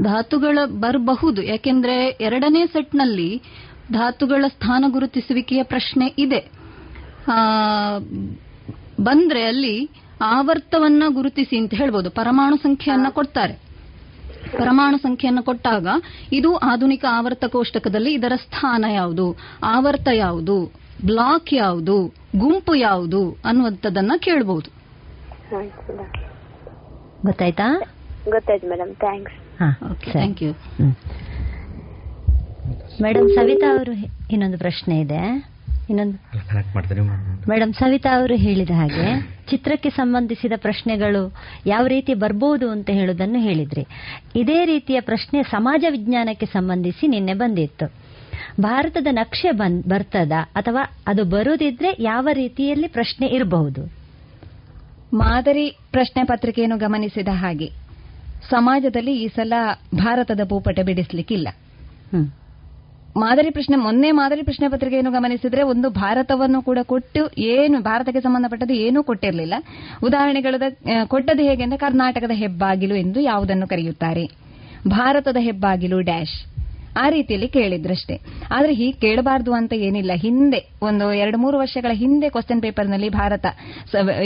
ಧಾತುಗಳ 0.03 0.59
ಬರಬಹುದು, 0.65 1.41
ಯಾಕೆಂದ್ರೆ 1.43 2.07
ಎರಡನೇ 2.21 2.65
ಸೆಟ್ನಲ್ಲಿ 2.65 3.41
ಧಾತುಗಳ 3.93 4.45
ಸ್ಥಾನ 4.47 4.85
ಗುರುತಿಸುವಿಕೆಯ 4.87 5.63
ಪ್ರಶ್ನೆ 5.63 6.13
ಇದೆ. 6.17 6.51
ಬಂದ್ರೆ 9.03 9.43
ಅಲ್ಲಿ 9.43 9.89
ಆವರ್ತವನ್ನ 10.21 11.03
ಗುರುತಿಸಿ 11.07 11.57
ಅಂತ 11.57 11.73
ಹೇಳ್ಬೋದು. 11.73 12.09
ಪರಮಾಣು 12.09 12.57
ಸಂಖ್ಯೆಯನ್ನ 12.57 13.07
ಕೊಡ್ತಾರೆ. 13.09 13.53
ಪರಮಾಣು 14.57 14.97
ಸಂಖ್ಯೆಯನ್ನು 14.97 15.43
ಕೊಟ್ಟಾಗ 15.43 15.87
ಇದು 16.31 16.55
ಆಧುನಿಕ 16.55 17.05
ಆವರ್ತ 17.11 17.45
ಕೋಷ್ಟಕದಲ್ಲಿ 17.45 18.13
ಇದರ 18.13 18.31
ಸ್ಥಾನ 18.35 18.85
ಯಾವುದು? 18.89 19.37
ಆವರ್ತ 19.63 20.07
ಯಾವುದು? 20.13 20.87
ಬ್ಲಾಕ್ 21.05 21.53
ಯಾವುದು? 21.53 22.26
ಗುಂಪು 22.33 22.73
ಯಾವುದು 22.81 23.19
ಅನ್ನುವಂಥದ್ದನ್ನ 23.45 24.13
ಕೇಳಬಹುದು 24.19 24.69
ಗೊತ್ತಾಯ್ತಾ? 27.23 27.67
ಗೊತ್ತಾಯ್ತು 28.25 28.67
ಮೇಡಮ್ 28.69 28.93
ಥ್ಯಾಂಕ್ಸ್ 28.95 29.37
ಹಾ 29.59 29.67
okay 29.91 30.09
thank 30.11 30.41
you. 30.43 30.51
Madam 32.99 33.29
Savita 33.29 33.67
ಅವರು 33.71 33.93
ಇನ್ನೊಂದು 34.31 34.57
ಪ್ರಶ್ನೆ 34.57 34.95
ಇದೆ. 35.01 35.21
ಇನ್ನೊಂದು 35.89 36.17
ಮೇಡಮ್ 37.49 37.73
ಸವಿತಾ 37.73 38.09
ಅವರು 38.17 38.35
ಹೇಳಿದ 38.37 38.73
ಹಾಗೆ 38.77 39.05
ಚಿತ್ರಕ್ಕೆ 39.51 39.89
ಸಂಬಂಧಿಸಿದ 39.89 40.55
ಪ್ರಶ್ನೆಗಳು 40.57 41.21
ಯಾವ 41.65 41.83
ರೀತಿ 41.87 42.13
ಬರ್ಬೋದು 42.13 42.67
ಅಂತ 42.71 42.89
ಹೇಳುವುದನ್ನು 42.89 43.39
ಹೇಳಿದ್ರಿ. 43.39 43.83
ಇದೇ 44.35 44.59
ರೀತಿಯ 44.65 44.99
ಪ್ರಶ್ನೆ 45.01 45.41
ಸಮಾಜ 45.51 45.83
ವಿಜ್ಞಾನಕ್ಕೆ 45.89 46.45
ಸಂಬಂಧಿಸಿ 46.47 47.07
ನಿನ್ನೆ 47.07 47.33
ಬಂದಿತ್ತು. 47.33 47.87
ಭಾರತದ 48.61 49.07
ನಕ್ಷೆ 49.11 49.51
ಬಂದ್ 49.51 49.81
ಬರ್ತದ 49.89 50.31
ಅಥವಾ 50.55 50.83
ಅದು 51.07 51.23
ಬರುದಿದ್ರೆ 51.23 51.89
ಯಾವ 51.99 52.27
ರೀತಿಯಲ್ಲಿ 52.33 52.87
ಪ್ರಶ್ನೆ 52.87 53.27
ಇರಬಹುದು? 53.27 53.81
ಮಾದರಿ 55.13 55.65
ಪ್ರಶ್ನೆ 55.91 56.23
ಪತ್ರಿಕೆಯನ್ನು 56.23 56.77
ಗಮನಿಸಿದ 56.77 57.33
ಹಾಗೆ 57.33 57.67
ಸಮಾಜದಲ್ಲಿ 58.49 59.13
ಈ 59.23 59.27
ಸಲ 59.27 59.53
ಭಾರತದ 59.95 60.41
ಭೂಪಟ 60.49 60.79
ಬಿಡಿಸಲಿಕ್ಕಿಲ್ಲ. 60.79 61.47
ಮಾದರಿ 63.17 63.49
ಪ್ರಶ್ನೆ 63.49 63.75
ಮೊನ್ನೆ 63.75 64.09
ಮಾದರಿ 64.11 64.41
ಪ್ರಶ್ನೆ 64.41 64.67
ಪತ್ರಿಕೆಯನ್ನು 64.69 65.11
ಗಮನಿಸಿದ್ರೆ 65.11 65.63
ಒಂದು 65.63 65.89
ಭಾರತವನ್ನು 65.89 66.61
ಕೂಡ 66.61 66.79
ಕೊಟ್ಟು 66.83 67.21
ಏನು 67.53 67.77
ಭಾರತಕ್ಕೆ 67.81 68.21
ಸಂಬಂಧಪಟ್ಟದ್ದು 68.21 68.73
ಏನೂ 68.73 68.99
ಕೊಟ್ಟಿರಲಿಲ್ಲ. 69.03 69.55
ಉದಾಹರಣೆಗಳು 70.03 70.57
ಕೊಟ್ಟದ್ದು 71.07 71.43
ಹೇಗೆ 71.43 71.63
ಅಂದ್ರೆ 71.63 71.79
ಕರ್ನಾಟಕದ 71.79 72.31
ಹೆಬ್ಬಾಗಿಲು 72.33 72.95
ಎಂದು 72.95 73.19
ಯಾವುದನ್ನು 73.19 73.67
ಕರೆಯುತ್ತಾರೆ? 73.67 74.25
ಭಾರತದ 74.87 75.37
ಹೆಬ್ಬಾಗಿಲು 75.39 75.99
ಡ್ಯಾಶ್. 76.01 76.37
ಆ 76.97 77.09
ರೀತಿಯಲ್ಲಿ 77.09 77.47
ಕೇಳಿದ್ರಷ್ಟೇ. 77.47 78.19
ಆದ್ರೆ 78.51 78.73
ಹೀಗೆ 78.73 78.91
ಕೇಳಬಾರದು 78.91 79.53
ಅಂತ 79.53 79.73
ಏನಿಲ್ಲ. 79.73 80.11
ಹಿಂದೆ 80.15 80.69
ಒಂದು 80.81 81.13
ಎರಡು 81.13 81.37
ಮೂರು 81.37 81.57
ವರ್ಷಗಳ 81.57 81.91
ಹಿಂದೆ 81.93 82.29
ಕ್ವಶನ್ 82.29 82.61
ಪೇಪರ್ನಲ್ಲಿ 82.61 83.09
ಭಾರತ 83.09 83.45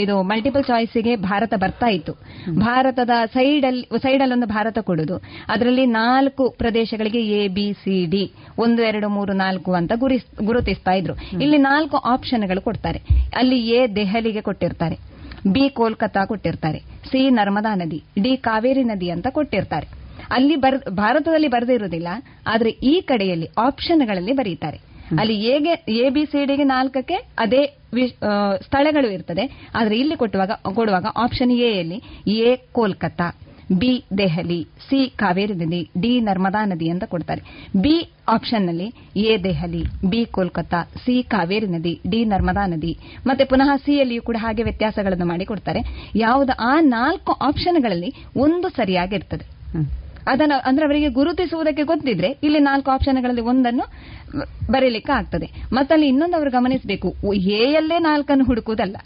ಇದು 0.00 0.22
ಮಲ್ಟಿಪಲ್ 0.22 0.64
ಚಾಯ್ಸ್ಗೆ 0.64 1.16
ಭಾರತ 1.16 1.54
ಬರ್ತಾ 1.54 1.86
ಇತ್ತು. 1.86 2.12
ಭಾರತದ 2.58 3.10
ಸೈಡ್ 3.34 3.66
ಅಲ್ಲಿ 3.66 3.88
ಸೈಡ್ 4.02 4.22
ಅಲ್ಲಿ 4.22 4.36
ಒಂದು 4.36 4.46
ಭಾರತ 4.46 4.78
ಕೊಡುದು. 4.78 5.16
ಅದರಲ್ಲಿ 5.48 5.86
ನಾಲ್ಕು 5.86 6.54
ಪ್ರದೇಶಗಳಿಗೆ 6.58 7.18
ಎ 7.18 7.48
ಬಿ 7.48 7.72
ಸಿ 7.72 8.06
ಡಿ 8.06 8.32
ಒಂದು 8.58 8.82
ಎರಡು 8.82 9.08
ಮೂರು 9.08 9.32
ನಾಲ್ಕು 9.32 9.72
ಅಂತ 9.72 9.92
ಗುರಿಸ್- 9.94 10.44
ಗುರುತಿಸ್ತಾ 10.44 10.92
ಇದ್ರು. 10.92 11.14
ಇಲ್ಲಿ 11.42 11.58
ನಾಲ್ಕು 11.58 11.96
ಆಪ್ಷನ್ಗಳು 11.96 12.60
ಕೊಡ್ತಾರೆ. 12.60 13.00
ಅಲ್ಲಿ 13.36 13.68
ಎ 13.68 13.86
ದೆಹಲಿಗೆ 13.86 14.40
ಕೊಟ್ಟಿರ್ತಾರೆ. 14.40 14.98
ಬಿ 15.46 15.68
ಕೋಲ್ಕತ್ತಾ 15.68 16.24
ಕೊಟ್ಟಿರ್ತಾರೆ. 16.24 16.78
ಸಿ 16.78 17.30
ನರ್ಮದಾ 17.30 17.74
ನದಿ 17.74 18.02
ಡಿ 18.22 18.36
ಕಾವೇರಿ 18.36 18.84
ನದಿ 18.84 19.10
ಅಂತ 19.10 19.26
ಕೊಟ್ಟಿರ್ತಾರೆ. 19.30 20.01
ಅಲ್ಲಿ 20.36 20.56
ಬರ್ 20.64 20.78
ಭಾರತದಲ್ಲಿ 21.02 21.48
ಬರದೇ 21.54 21.74
ಇರುವುದಿಲ್ಲ. 21.78 22.08
ಆದ್ರೆ 22.52 22.70
ಈ 22.92 22.94
ಕಡೆಯಲ್ಲಿ 23.10 23.48
ಆಪ್ಷನ್ಗಳಲ್ಲಿ 23.66 24.34
ಬರೀತಾರೆ. 24.40 24.78
ಅಲ್ಲಿ 25.20 25.34
ಎಗೆ 25.52 25.72
ಎ 26.02 26.08
ಬಿ 26.16 26.22
ಸಿ 26.32 26.40
ಡಿಗೆ 26.50 26.64
ನಾಲ್ಕಕ್ಕೆ 26.74 27.16
ಅದೇ 27.44 27.62
ಸ್ಥಳಗಳು 28.66 29.08
ಇರ್ತದೆ. 29.16 29.44
ಆದ್ರೆ 29.78 29.94
ಇಲ್ಲಿ 30.02 30.16
ಕೊಟ್ಟುವಾಗ 30.22 30.52
ಕೊಡುವಾಗ 30.78 31.06
ಆಪ್ಷನ್ 31.24 31.52
ಎ 31.68 31.70
ಯಲ್ಲಿ 31.78 31.98
A 32.48 32.50
Kolkata 32.78 33.28
B 33.80 33.90
Delhi 34.20 34.58
C 34.86 35.00
Kaveri 35.20 35.54
ನದಿ 35.60 35.80
ಡಿ 36.02 36.10
ನರ್ಮದಾ 36.28 36.62
ನದಿ 36.72 36.88
ಅಂತ 36.94 37.04
ಕೊಡ್ತಾರೆ. 37.12 37.42
B 37.84 37.94
ಆಪ್ಷನ್ನಲ್ಲಿ 38.34 38.88
A 39.26 39.36
Delhi 39.46 39.82
B 40.12 40.20
Kolkata 40.36 40.80
C 41.04 41.14
Kaveri 41.34 41.68
ನದಿ 41.74 41.94
ಡಿ 42.12 42.20
ನರ್ಮದಾ 42.32 42.64
ನದಿ 42.72 42.92
ಮತ್ತೆ 43.28 43.44
ಪುನಃ 43.52 43.70
ಸಿ 43.84 43.94
ಯಲ್ಲಿಯೂ 44.00 44.22
ಕೂಡ 44.28 44.36
ಹಾಗೆ 44.44 44.64
ವ್ಯತ್ಯಾಸಗಳನ್ನು 44.68 45.28
ಮಾಡಿ 45.32 45.46
ಕೊಡ್ತಾರೆ. 45.52 45.82
ಯಾವುದು 46.26 46.54
ಆ 46.70 46.74
ನಾಲ್ಕು 46.98 47.34
ಆಪ್ಷನ್ಗಳಲ್ಲಿ 47.48 48.12
ಒಂದು 48.46 48.70
ಸರಿಯಾಗಿರ್ತದೆ 48.78 49.46
ಅದನ್ನು 50.28 50.62
ಅಂದ್ರೆ 50.64 50.86
ಅವರಿಗೆ 50.86 51.08
ಗುರುತಿಸುವುದಕ್ಕೆ 51.08 51.82
ಗೊತ್ತಿದ್ರೆ 51.82 52.38
ಇಲ್ಲಿ 52.42 52.58
ನಾಲ್ಕು 52.58 52.90
ಆಪ್ಷನ್ಗಳಲ್ಲಿ 52.90 53.40
ಒಂದನ್ನು 53.40 53.92
ಬರೀಲಿಕ್ಕೆ 54.70 55.12
ಆಗ್ತದೆ. 55.12 55.50
ಮತ್ತಲ್ಲಿ 55.72 56.08
ಇನ್ನೊಂದು 56.08 56.36
ಅವರು 56.36 56.50
ಗಮನಿಸಬೇಕು. 56.50 57.14
ಎ 57.34 57.72
ಯಲ್ಲೇ 57.72 57.98
ನಾಲ್ಕನ್ನು 57.98 58.44
ಹುಡುಕುವುದಲ್ಲ. 58.44 58.96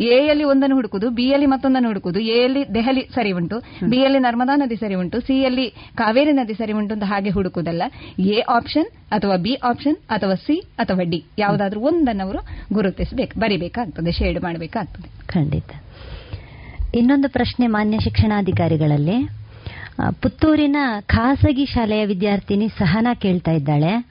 ಎ 0.00 0.26
ಯಲ್ಲಿ 0.28 0.44
ಒಂದನ್ನು 0.44 0.76
ಹುಡುಕುದು 0.76 1.10
ಬಿ 1.10 1.28
ಯಲ್ಲಿ 1.28 1.46
ಮತ್ತೊಂದನ್ನು 1.46 1.88
ಹುಡುಕುದು 1.88 2.20
ಎ 2.20 2.42
ಯಲ್ಲಿ 2.42 2.74
ದೆಹಲಿ 2.74 3.08
ಸರಿ 3.14 3.32
ಉಂಟು 3.32 3.58
ಬಿ 3.88 3.96
ಯಲ್ಲಿ 3.96 4.18
ನರ್ಮದಾ 4.18 4.56
ನದಿ 4.56 4.76
ಸರಿ 4.76 4.94
ಉಂಟು 4.94 5.20
ಸಿ 5.20 5.40
ಯಲ್ಲಿ 5.40 5.70
ಕಾವೇರಿ 5.94 6.32
ನದಿ 6.32 6.54
ಸರಿ 6.54 6.72
ಉಂಟು 6.72 6.94
ಅಂತ 6.94 7.02
ಹಾಗೆ 7.04 7.30
ಹುಡುಕುವುದಲ್ಲ. 7.30 7.82
ಎ 8.18 8.40
ಆಪ್ಷನ್ 8.40 8.86
ಅಥವಾ 9.12 9.36
ಬಿ 9.36 9.54
ಆಪ್ಷನ್ 9.54 9.96
ಅಥವಾ 10.10 10.34
ಸಿ 10.34 10.60
ಅಥವಾ 10.78 11.02
ಡಿ 11.02 11.24
ಯಾವುದಾದ್ರೂ 11.38 11.80
ಒಂದನ್ನು 11.80 12.24
ಅವರು 12.24 12.38
ಗುರುತಿಸಬೇಕು 12.72 13.40
ಬರಿಬೇಕಾಗ್ತದೆ 13.40 14.12
ಶೇಡ್ 14.12 14.42
ಮಾಡಬೇಕಾಗ್ತದೆ. 14.42 15.26
ಖಂಡಿತ. 15.26 15.70
ಇನ್ನೊಂದು 16.94 17.28
ಪ್ರಶ್ನೆ 17.28 17.66
ಮಾನ್ಯ 17.66 17.98
ಶಿಕ್ಷಣಾಧಿಕಾರಿಗಳಲ್ಲಿ. 17.98 19.41
ಪುತ್ತೂರಿನ 20.10 20.76
ಖಾಸಗಿ 21.00 21.66
ಶಾಲೆಯ 21.66 22.06
ವಿದ್ಯಾರ್ಥಿನಿ 22.06 22.68
ಸಹನಾ 22.68 23.14
ಕೇಳ್ತಾ 23.14 23.50
ಇದ್ದಾಳೆ. 23.50 24.08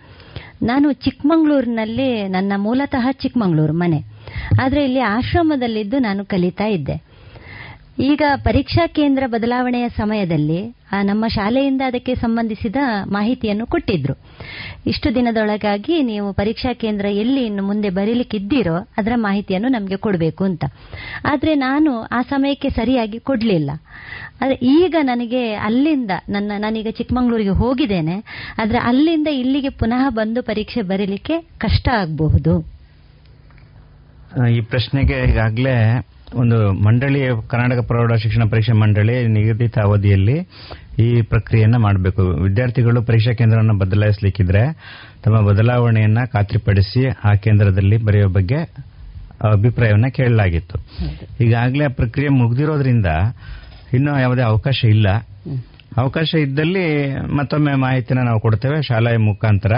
ನಾನು 0.64 0.92
ಚಿಕ್ಕಮಂಗ್ಳೂರಿನಲ್ಲಿ 0.92 2.28
ನನ್ನ 2.28 2.54
ಮೂಲತಃ 2.58 3.12
ಚಿಕ್ಕಮಂಗ್ಳೂರು 3.12 3.74
ಮನೆ. 3.74 4.02
ಆದರೆ 4.64 4.84
ಇಲ್ಲಿ 4.84 5.00
ಆಶ್ರಮದಲ್ಲಿದ್ದು 5.00 6.00
ನಾನು 6.00 6.26
ಕಲಿತಾ 6.26 6.66
ಇದ್ದೆ. 6.66 7.11
ಈಗ 8.00 8.22
ಪರೀಕ್ಷಾ 8.36 8.88
ಕೇಂದ್ರ 8.88 9.24
ಬದಲಾವಣೆಯ 9.28 9.90
ಸಮಯದಲ್ಲಿ 9.90 10.76
ನಮ್ಮ 11.04 11.28
ಶಾಲೆಯಿಂದ 11.28 11.82
ಅದಕ್ಕೆ 11.86 12.16
ಸಂಬಂಧಿಸಿದ 12.16 12.76
ಮಾಹಿತಿಯನ್ನು 13.06 13.66
ಕೊಟ್ಟಿದ್ರು. 13.66 14.14
ಇಷ್ಟು 14.88 15.16
ದಿನದೊಳಗಾಗಿ 15.16 16.04
ನೀವು 16.04 16.34
ಪರೀಕ್ಷಾ 16.34 16.74
ಕೇಂದ್ರ 16.74 17.06
ಎಲ್ಲಿ 17.06 17.46
ಇನ್ನು 17.46 17.64
ಮುಂದೆ 17.64 17.90
ಬರೀಲಿಕ್ಕಿದ್ದೀರೋ, 17.90 18.88
ಅದರ 18.98 19.12
ಮಾಹಿತಿಯನ್ನು 19.16 19.70
ನಮಗೆ 19.70 19.96
ಕೊಡಬೇಕು 19.96 20.44
ಅಂತ. 20.44 20.64
ಆದರೆ 21.26 21.56
ನಾನು 21.56 22.02
ಆ 22.02 22.22
ಸಮಯಕ್ಕೆ 22.22 22.70
ಸರಿಯಾಗಿ 22.70 23.20
ಕೊಡಲಿಲ್ಲ. 23.20 23.72
ಆದರೆ 24.42 24.56
ಈಗ 24.56 24.96
ನನಗೆ 25.02 25.54
ಅಲ್ಲಿಂದ, 25.54 26.12
ನನ್ನ, 26.30 26.52
ನಾನೀಗ 26.58 26.88
ಚಿಕ್ಕಮಗಳೂರಿಗೆ 26.90 27.50
ಹೋಗಿದ್ದೇನೆ. 27.50 28.16
ಆದರೆ 28.58 28.78
ಅಲ್ಲಿಂದ 28.78 29.28
ಇಲ್ಲಿಗೆ 29.28 29.70
ಪುನಃ 29.70 30.10
ಬಂದು 30.10 30.44
ಪರೀಕ್ಷೆ 30.44 30.82
ಬರೀಲಿಕ್ಕೆ 30.82 31.38
ಕಷ್ಟ 31.58 31.88
ಆಗಬಹುದು. 31.94 32.56
ಈ 34.58 34.62
ಪ್ರಶ್ನೆಗೆ 34.62 35.30
ಈಗಾಗಲೇ 35.30 36.08
ಒಂದು 36.36 36.72
ಮಂಡಳಿ 36.74 37.22
ಕರ್ನಾಟಕ 37.48 37.80
ಪ್ರೌಢ 37.88 38.14
ಶಿಕ್ಷಣ 38.14 38.44
ಪರೀಕ್ಷಾ 38.44 38.74
ಮಂಡಳಿ 38.74 39.28
ನಿಗದಿತ 39.28 39.80
ಅವಧಿಯಲ್ಲಿ 39.80 40.48
ಈ 41.00 41.22
ಪ್ರಕ್ರಿಯೆಯನ್ನು 41.22 41.80
ಮಾಡಬೇಕು. 41.80 42.22
ವಿದ್ಯಾರ್ಥಿಗಳು 42.22 43.02
ಪರೀಕ್ಷಾ 43.02 43.34
ಕೇಂದ್ರವನ್ನು 43.34 43.78
ಬದಲಾಯಿಸಲಿಕ್ಕಿದ್ರೆ 43.78 44.74
ತಮ್ಮ 45.24 45.42
ಬದಲಾವಣೆಯನ್ನ 45.42 46.18
ಖಾತ್ರಿಪಡಿಸಿ 46.26 47.08
ಆ 47.24 47.34
ಕೇಂದ್ರದಲ್ಲಿ 47.34 47.98
ಬರೆಯುವ 47.98 48.30
ಬಗ್ಗೆ 48.30 48.60
ಅಭಿಪ್ರಾಯವನ್ನು 49.52 50.14
ಕೇಳಲಾಗಿತ್ತು. 50.14 50.80
ಈಗಾಗಲೇ 51.44 51.84
ಆ 51.84 51.88
ಪ್ರಕ್ರಿಯೆ 51.88 52.30
ಮುಗಿದಿರೋದ್ರಿಂದ 52.30 53.06
ಇನ್ನೂ 53.94 54.20
ಯಾವುದೇ 54.20 54.42
ಅವಕಾಶ 54.42 54.84
ಇಲ್ಲ. 54.84 55.08
ಅವಕಾಶ 55.98 56.34
ಇದ್ದಲ್ಲಿ 56.34 56.84
ಮತ್ತೊಮ್ಮೆ 57.32 57.76
ಮಾಹಿತಿನ 57.76 58.20
ನಾವು 58.20 58.40
ಕೊಡ್ತೇವೆ 58.40 58.84
ಶಾಲೆಯ 58.84 59.18
ಮುಖಾಂತರ 59.18 59.74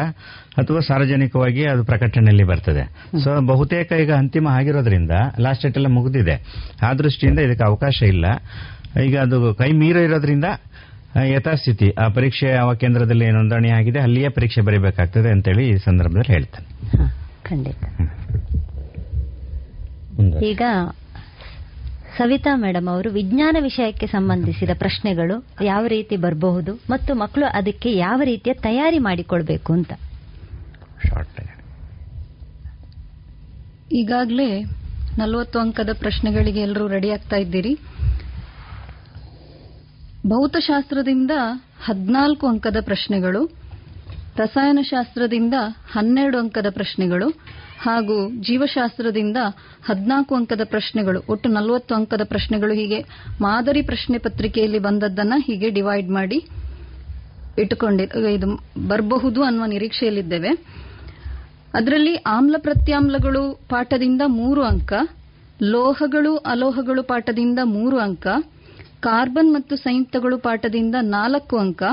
ಅಥವಾ 0.58 0.80
ಸಾರ್ವಜನಿಕವಾಗಿ 0.80 1.66
ಅದು 1.66 1.84
ಪ್ರಕಟಣೆಯಲ್ಲಿ 1.84 2.44
ಬರ್ತದೆ. 2.44 2.84
ಸೊ 3.24 3.42
ಬಹುತೇಕ 3.42 3.92
ಈಗ 4.02 4.14
ಅಂತಿಮ 4.14 4.48
ಆಗಿರೋದ್ರಿಂದ 4.48 5.12
ಲಾಸ್ಟ್ 5.40 5.66
ಡೇಟ್ 5.66 5.78
ಎಲ್ಲ 5.78 5.88
ಮುಗಿದಿದೆ. 5.88 6.36
ಆ 6.82 6.94
ದೃಷ್ಟಿಯಿಂದ 6.94 7.40
ಇದಕ್ಕೆ 7.40 7.64
ಅವಕಾಶ 7.64 8.04
ಇಲ್ಲ. 8.04 8.26
ಈಗ 9.04 9.20
ಅದು 9.20 9.54
ಕೈ 9.54 9.72
ಮೀರ 9.72 9.96
ಇರೋದ್ರಿಂದ 9.96 10.46
ಆ, 11.16 11.22
ಯಥಾಸ್ಥಿತಿ. 11.24 11.92
ಆ 11.92 12.08
ಪರೀಕ್ಷೆ 12.08 12.48
ಯಾವ 12.50 12.74
ಕೇಂದ್ರದಲ್ಲಿ 12.74 13.32
ನೋಂದಣಿ 13.32 13.70
ಆಗಿದೆ 13.70 14.00
ಅಲ್ಲಿಯೇ 14.00 14.30
ಪರೀಕ್ಷೆ 14.30 14.62
ಬರೀಬೇಕಾಗ್ತದೆ 14.62 15.30
ಅಂತೇಳಿ 15.32 15.70
ಈ 15.70 15.78
ಸಂದರ್ಭದಲ್ಲಿ 15.78 16.34
ಹೇಳ್ತೇನೆ. 16.34 16.68
ಖಂಡಿತ. 17.44 17.84
ಈಗ 20.44 20.62
ಸವಿತಾ 22.18 22.56
ಮೇಡಮ್ 22.56 22.88
ಅವರು 22.88 23.10
ವಿಜ್ಞಾನ 23.10 23.58
ವಿಷಯಕ್ಕೆ 23.60 24.08
ಸಂಬಂಧಿಸಿದ 24.08 24.70
ಪ್ರಶ್ನೆಗಳು 24.80 25.36
ಯಾವ 25.64 25.88
ರೀತಿ 25.88 26.16
ಬರಬಹುದು 26.16 26.74
ಮತ್ತು 26.90 27.16
ಮಕ್ಕಳು 27.16 27.46
ಅದಕ್ಕೆ 27.46 27.96
ಯಾವ 27.96 28.22
ರೀತಿಯ 28.24 28.54
ತಯಾರಿ 28.54 28.98
ಮಾಡಿಕೊಳ್ಬೇಕು 29.00 29.74
ಅಂತ. 29.74 29.92
ಈಗಾಗಲೇ 33.92 34.62
ನಲವತ್ತು 35.18 35.60
ಅಂಕದ 35.60 35.90
ಪ್ರಶ್ನೆಗಳಿಗೆ 36.00 36.60
ಎಲ್ಲರೂ 36.60 36.88
ರೆಡಿ 36.88 37.10
ಆಗ್ತಾ 37.10 37.36
ಇದ್ದೀರಿ. 37.36 37.74
ಭೌತಶಾಸ್ತ್ರದಿಂದ 40.28 41.32
ಹದಿನಾಲ್ಕು 41.86 42.48
ಅಂಕದ 42.48 42.78
ಪ್ರಶ್ನೆಗಳು 42.82 43.42
ರಸಾಯನಶಾಸ್ತ್ರದಿಂದ 44.38 45.54
ಹನ್ನೆರಡು 45.92 46.38
ಅಂಕದ 46.38 46.66
ಪ್ರಶ್ನೆಗಳು 46.70 47.28
ಹಾಗೂ 47.84 48.16
ಜೀವಶಾಸ್ತ್ರದಿಂದ 48.40 49.40
ಹದಿನಾಲ್ಕು 49.84 50.34
ಅಂಕದ 50.36 50.64
ಪ್ರಶ್ನೆಗಳು, 50.66 51.20
ಒಟ್ಟು 51.30 51.50
ನಲವತ್ತು 51.50 51.94
ಅಂಕದ 51.96 52.24
ಪ್ರಶ್ನೆಗಳು 52.24 52.74
ಹೀಗೆ 52.74 53.00
ಮಾದರಿ 53.42 53.82
ಪ್ರಶ್ನೆ 53.82 54.18
ಪತ್ರಿಕೆಯಲ್ಲಿ 54.18 54.80
ಬಂದದ್ದನ್ನ 54.80 55.34
ಹೀಗೆ 55.48 55.70
ಡಿವೈಡ್ 55.70 56.10
ಮಾಡಿ 56.10 56.40
ಇಟ್ಟುಕೊಂಡಿ 57.58 58.06
ಇದು 58.34 58.48
ಬರಬಹುದು 58.88 59.44
ಅನ್ನುವ 59.44 59.66
ನಿರೀಕ್ಷೆಯಲ್ಲಿದ್ದೇವೆ. 59.66 60.52
ಅದರಲ್ಲಿ 61.74 62.16
ಆಮ್ಲ 62.28 62.56
ಪ್ರತ್ಯಾಮ್ಲಗಳು 62.60 63.44
ಪಾಠದಿಂದ 63.70 64.22
ಮೂರು 64.32 64.62
ಅಂಕ, 64.64 64.92
ಲೋಹಗಳು 65.68 66.36
ಅಲೋಹಗಳು 66.46 67.04
ಪಾಠದಿಂದ 67.04 67.60
ಮೂರು 67.74 67.98
ಅಂಕ, 68.00 68.26
ಕಾರ್ಬನ್ 69.00 69.54
ಮತ್ತು 69.54 69.76
ಸಂಯುಕ್ತಗಳು 69.76 70.38
ಪಾಠದಿಂದ 70.40 70.96
ನಾಲ್ಕು 71.10 71.58
ಅಂಕ, 71.58 71.84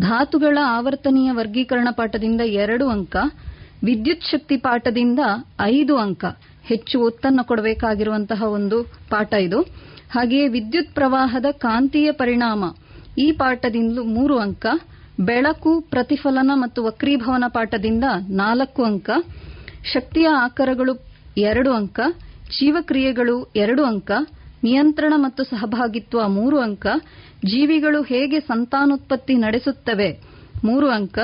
ಧಾತುಗಳ 0.00 0.58
ಆವರ್ತನೀಯ 0.70 1.30
ವರ್ಗೀಕರಣ 1.32 1.88
ಪಾಠದಿಂದ 1.90 2.40
ಎರಡು 2.62 2.86
ಅಂಕ 2.88 3.16
ವಿದ್ಯುತ್ 3.84 4.22
ಶಕ್ತಿ 4.22 4.56
ಪಾಠದಿಂದ 4.56 5.20
ಐದು 5.60 5.96
ಅಂಕ. 5.96 6.24
ಹೆಚ್ಚು 6.64 7.00
ಒತ್ತನ್ನು 7.00 7.44
ಕೊಡಬೇಕಾಗಿರುವಂತಹ 7.44 8.42
ಒಂದು 8.48 8.76
ಪಾಠ 9.10 9.34
ಇದು. 9.34 9.60
ಹಾಗೆಯೇ 10.10 10.48
ವಿದ್ಯುತ್ 10.48 10.94
ಪ್ರವಾಹದ 10.94 11.46
ಕಾಂತೀಯ 11.58 12.12
ಪರಿಣಾಮ. 12.12 12.64
ಈ 13.18 13.32
ಪಾಠದಿಂದ 13.32 13.98
ಮೂರು 13.98 14.38
ಅಂಕ. 14.38 14.66
ಬೆಳಕು, 15.20 15.80
ಪ್ರತಿಫಲನ 15.90 16.50
ಮತ್ತು 16.54 16.84
ವಕ್ರೀಭವನ 16.84 17.44
ಪಾಠದಿಂದ 17.48 18.04
ನಾಲ್ಕು 18.28 18.84
ಅಂಕ. 18.84 19.10
ಶಕ್ತಿಯ 19.92 20.28
ಆಕಾರಗಳು 20.28 20.94
ಎರಡು 21.38 21.72
ಅಂಕ. 21.72 22.00
ಜೀವಕ್ರಿಯೆಗಳು 22.50 23.52
ಎರಡು 23.56 23.84
ಅಂಕ. 23.84 24.10
ನಿಯಂತ್ರಣ 24.64 25.12
ಮತ್ತು 25.16 25.44
ಸಹಭಾಗಿತ್ವ 25.44 26.28
ಮೂರು 26.28 26.58
ಅಂಕ. 26.60 26.86
ಜೀವಿಗಳು 27.44 28.02
ಹೇಗೆ 28.02 28.40
ಸಂತಾನೋತ್ಪತ್ತಿ 28.40 29.34
ನಡೆಸುತ್ತವೆ 29.36 30.10
ಮೂರು 30.64 30.90
ಅಂಕ. 30.90 31.18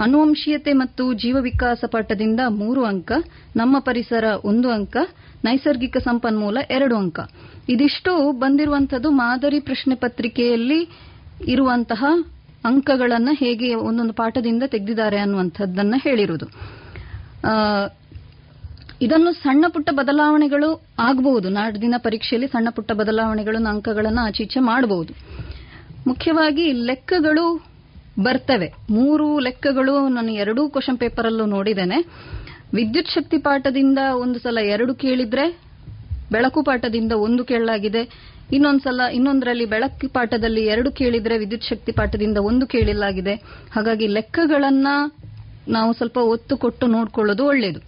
ಅನುವಂಶೀಯತೆ 0.00 0.72
ಮತ್ತು 0.72 1.12
ಜೀವ 1.12 1.36
ವಿಕಾಸ 1.40 1.84
ಪಾಠದಿಂದ 1.86 2.40
ಮೂರು 2.48 2.84
ಅಂಕ, 2.84 3.12
ನಮ್ಮ 3.56 3.78
ಪರಿಸರ 3.78 4.24
ಒಂದು 4.44 4.70
ಅಂಕ, 4.70 4.96
ನೈಸರ್ಗಿಕ 5.44 5.96
ಸಂಪನ್ಮೂಲ 5.96 6.58
ಎರಡು 6.70 6.96
ಅಂಕ. 6.96 7.20
ಇದಿಷ್ಟು 7.68 8.32
ಬಂದಿರುವಂತದ್ದು 8.32 9.10
ಮಾದರಿ 9.10 9.60
ಪ್ರಶ್ನೆ 9.60 9.94
ಪತ್ರಿಕೆಯಲ್ಲಿ 9.94 10.88
ಇರುವಂತಹ 11.46 12.04
ಅಂಕಗಳನ್ನು 12.64 13.34
ಹೇಗೆ 13.34 13.74
ಒಂದೊಂದು 13.74 14.12
ಪಾಠದಿಂದ 14.12 14.62
ತೆಗೆದಿದ್ದಾರೆ 14.66 15.18
ಅನ್ನುವಂಥದ್ದನ್ನು 15.18 15.98
ಹೇಳಿರುವುದು. 15.98 16.46
ಇದನ್ನು 19.02 19.32
ಸಣ್ಣ 19.32 19.64
ಪುಟ್ಟ 19.68 19.90
ಬದಲಾವಣೆಗಳು 19.92 20.82
ಆಗಬಹುದು. 20.98 21.48
ನಾಡಿನ 21.48 21.94
ಪರೀಕ್ಷೆಯಲ್ಲಿ 21.98 22.48
ಸಣ್ಣ 22.48 22.68
ಪುಟ್ಟ 22.70 22.92
ಬದಲಾವಣೆಗಳನ್ನು 22.92 23.70
ಅಂಕಗಳನ್ನು 23.70 24.20
ಆಚೀಚೆ 24.26 24.60
ಮಾಡಬಹುದು. 24.60 25.12
ಮುಖ್ಯವಾಗಿ 26.06 26.72
ಲೆಕ್ಕಗಳು 26.72 27.69
ಬರ್ತವೆ. 28.18 28.72
ಮೂರು 28.90 29.38
ಲೆಕ್ಕಗಳು 29.38 30.08
ನಾನು 30.08 30.32
ಎರಡೂ 30.32 30.68
ಕ್ವಶನ್ 30.68 30.98
ಪೇಪರ್ 30.98 31.26
ಅಲ್ಲೂ 31.26 31.46
ನೋಡಿದ್ದೇನೆ. 31.46 31.98
ವಿದ್ಯುತ್ 32.74 33.08
ಶಕ್ತಿ 33.08 33.38
ಪಾಠದಿಂದ 33.38 33.98
ಒಂದು 34.14 34.38
ಸಲ 34.38 34.58
ಎರಡು 34.58 34.94
ಕೇಳಿದ್ರೆ, 34.94 35.58
ಬೆಳಕು 36.32 36.62
ಪಾಠದಿಂದ 36.62 37.12
ಒಂದು 37.12 37.44
ಕೇಳಲಾಗಿದೆ. 37.44 38.30
ಇನ್ನೊಂದ್ಸಲ 38.52 39.00
ಇನ್ನೊಂದರಲ್ಲಿ 39.12 39.64
ಬೆಳಕು 39.64 40.08
ಪಾಠದಲ್ಲಿ 40.12 40.64
ಎರಡು 40.64 40.92
ಕೇಳಿದ್ರೆ 40.92 41.38
ವಿದ್ಯುತ್ 41.38 41.64
ಶಕ್ತಿ 41.64 41.92
ಪಾಠದಿಂದ 41.92 42.38
ಒಂದು 42.38 42.66
ಕೇಳಲಾಗಿದೆ 42.66 43.34
ಹಾಗಾಗಿ 43.72 44.06
ಲೆಕ್ಕಗಳನ್ನ 44.06 44.88
ನಾವು 45.68 45.92
ಸ್ವಲ್ಪ 45.92 46.18
ಒತ್ತು 46.18 46.56
ಕೊಟ್ಟು 46.56 46.86
ನೋಡ್ಕೊಳ್ಳೋದು 46.86 47.46
ಒಳ್ಳೆಯದು 47.46 47.80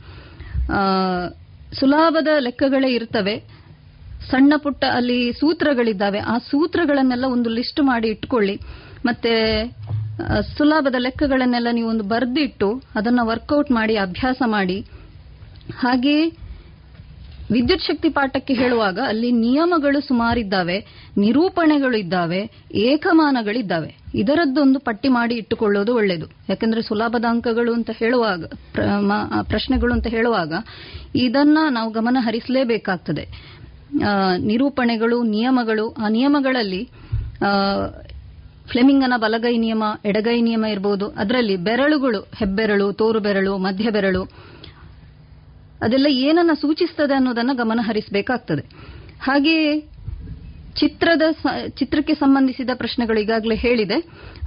ಸುಲಭದ 1.74 2.28
ಲೆಕ್ಕಗಳೇ 2.38 2.88
ಇರ್ತವೆ. 2.88 3.62
ಸಣ್ಣ 4.30 4.52
ಪುಟ್ಟ 4.56 4.84
ಅಲ್ಲಿ 4.84 5.32
ಸೂತ್ರಗಳಿದ್ದಾವೆ. 5.32 6.18
ಆ 6.18 6.38
ಸೂತ್ರಗಳನ್ನೆಲ್ಲ 6.38 7.24
ಒಂದು 7.24 7.50
ಲಿಸ್ಟ್ 7.50 7.80
ಮಾಡಿ 7.80 8.08
ಇಟ್ಕೊಳ್ಳಿ. 8.08 8.60
ಮತ್ತೆ 9.04 9.32
ಸುಲಭದ 10.56 10.94
ಲೆಕ್ಕಗಳನ್ನೆಲ್ಲ 10.98 11.68
ನೀವು 11.72 11.88
ಒಂದು 11.88 12.04
ಬರೆದಿಟ್ಟು 12.04 12.68
ಅದನ್ನ 12.94 13.20
ವರ್ಕೌಟ್ 13.22 13.70
ಮಾಡಿ, 13.70 13.96
ಅಭ್ಯಾಸ 13.96 14.42
ಮಾಡಿ. 14.46 14.78
ಹಾಗೆ 15.78 16.16
ವಿದ್ಯುತ್ 17.50 17.82
ಶಕ್ತಿ 17.82 18.08
ಪಾಠಕ್ಕೆ 18.08 18.54
ಹೇಳುವಾಗ 18.54 18.98
ಅಲ್ಲಿ 19.06 19.30
ನಿಯಮಗಳು 19.32 19.98
ಸುಮಾರಿದ್ದಾವೆ, 20.00 20.76
ನಿರೂಪಣೆಗಳು 21.16 21.96
ಇದ್ದಾವೆ, 21.96 22.40
ಏಕಮಾನಗಳಿದ್ದಾವೆ. 22.74 23.90
ಇದರದ್ದೊಂದು 24.14 24.78
ಪಟ್ಟಿ 24.78 25.08
ಮಾಡಿ 25.08 25.34
ಇಟ್ಟುಕೊಳ್ಳೋದು 25.34 25.94
ಒಳ್ಳೆಯದು 25.94 26.26
ಯಾಕಂದ್ರೆ 26.48 26.82
ಸುಲಭದ 26.82 27.26
ಅಂಕಗಳು 27.28 27.72
ಅಂತ 27.74 27.90
ಹೇಳುವಾಗ 27.98 28.44
ಪ್ರಶ್ನೆಗಳು 29.42 29.92
ಅಂತ 29.92 30.06
ಹೇಳುವಾಗ 30.06 30.52
ಇದನ್ನ 31.14 31.58
ನಾವು 31.70 31.90
ಗಮನ 31.90 32.16
ಹರಿಸಲೇಬೇಕಾಗ್ತದೆ. 32.20 33.24
ನಿರೂಪಣೆಗಳು, 34.38 35.22
ನಿಯಮಗಳು, 35.22 35.86
ಆ 35.88 36.08
ನಿಯಮಗಳಲ್ಲಿ 36.08 36.82
ಫ್ಲೆಮಿಂಗನ 38.70 39.12
ಬಲಗೈ 39.16 39.58
ನಿಯಮ, 39.58 39.84
ಎಡಗೈ 40.04 40.40
ನಿಯಮ 40.40 40.64
ಇರಬಹುದು 40.64 41.08
ಅದರಲ್ಲಿ 41.08 41.56
ಬೆರಳುಗಳು, 41.56 42.20
ಹೆಬ್ಬೆರಳು 42.20 42.92
ತೋರು 42.92 43.20
ಬೆರಳು 43.20 43.58
ಮಧ್ಯ 43.58 43.90
ಬೆರಳು 43.90 44.22
ಅದೆಲ್ಲ 45.80 46.06
ಏನನ್ನ 46.08 46.50
ಸೂಚಿಸ್ತದೆ 46.60 47.14
ಅನ್ನೋದನ್ನ 47.14 47.50
ಗಮನ 47.54 47.80
ಹರಿಸಬೇಕಾಗ್ತದೆ 47.82 48.62
ಹಾಗೆಯೇ 49.22 49.80
ಚಿತ್ರದ 50.74 51.22
ಚಿತ್ರಕ್ಕೆ 51.68 52.14
ಸಂಬಂಧಿಸಿದ 52.14 52.70
ಪ್ರಶ್ನೆಗಳು 52.74 53.20
ಈಗಾಗಲೇ 53.20 53.54
ಹೇಳಿದೆ. 53.54 53.98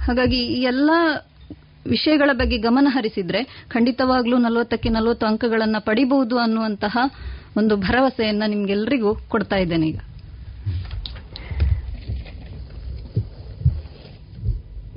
ಹಾಗಾಗಿ 0.06 0.36
ಈ 0.36 0.62
ಎಲ್ಲ 0.62 0.90
ವಿಷಯಗಳ 1.86 2.30
ಬಗ್ಗೆ 2.32 2.58
ಗಮನ 2.58 2.86
ಹರಿಸಿದ್ರೆ 2.90 3.64
ಖಂಡಿತವಾಗ್ಲೂ 3.68 4.38
ನಲವತ್ತಕ್ಕೆ 4.38 4.88
ನಲವತ್ತು 4.88 5.26
ಅಂಕಗಳನ್ನು 5.26 5.84
ಪಡಿಬಹುದು 5.84 6.38
ಅನ್ನುವಂತಹ 6.38 6.98
ಒಂದು 7.56 7.76
ಭರವಸೆಯನ್ನ 7.76 8.42
ನಿಮ್ಗೆಲ್ರಿಗೂ 8.46 9.14
ಕೊಡ್ತಾ 9.14 9.56
ಇದ್ದೇನೆ 9.56 9.88
ಈಗ. 9.88 10.00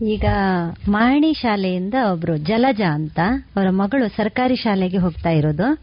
ಈಗ 0.02 0.26
ಮಾಣಿ 0.88 1.34
ಶಾಲೆಯಿಂದ 1.34 1.94
ಒಬ್ರು 2.12 2.38
ಜಲಜ 2.38 2.82
ಅಂತ 2.82 3.20
ಅವರ 3.56 3.70
ಮಗಳು 3.70 4.08
ಸರ್ಕಾರಿ 4.08 4.56
ಶಾಲೆಗೆ 4.56 4.98
ಹೋಗ್ತಾ 4.98 5.30
ಇರೋದು. 5.30 5.82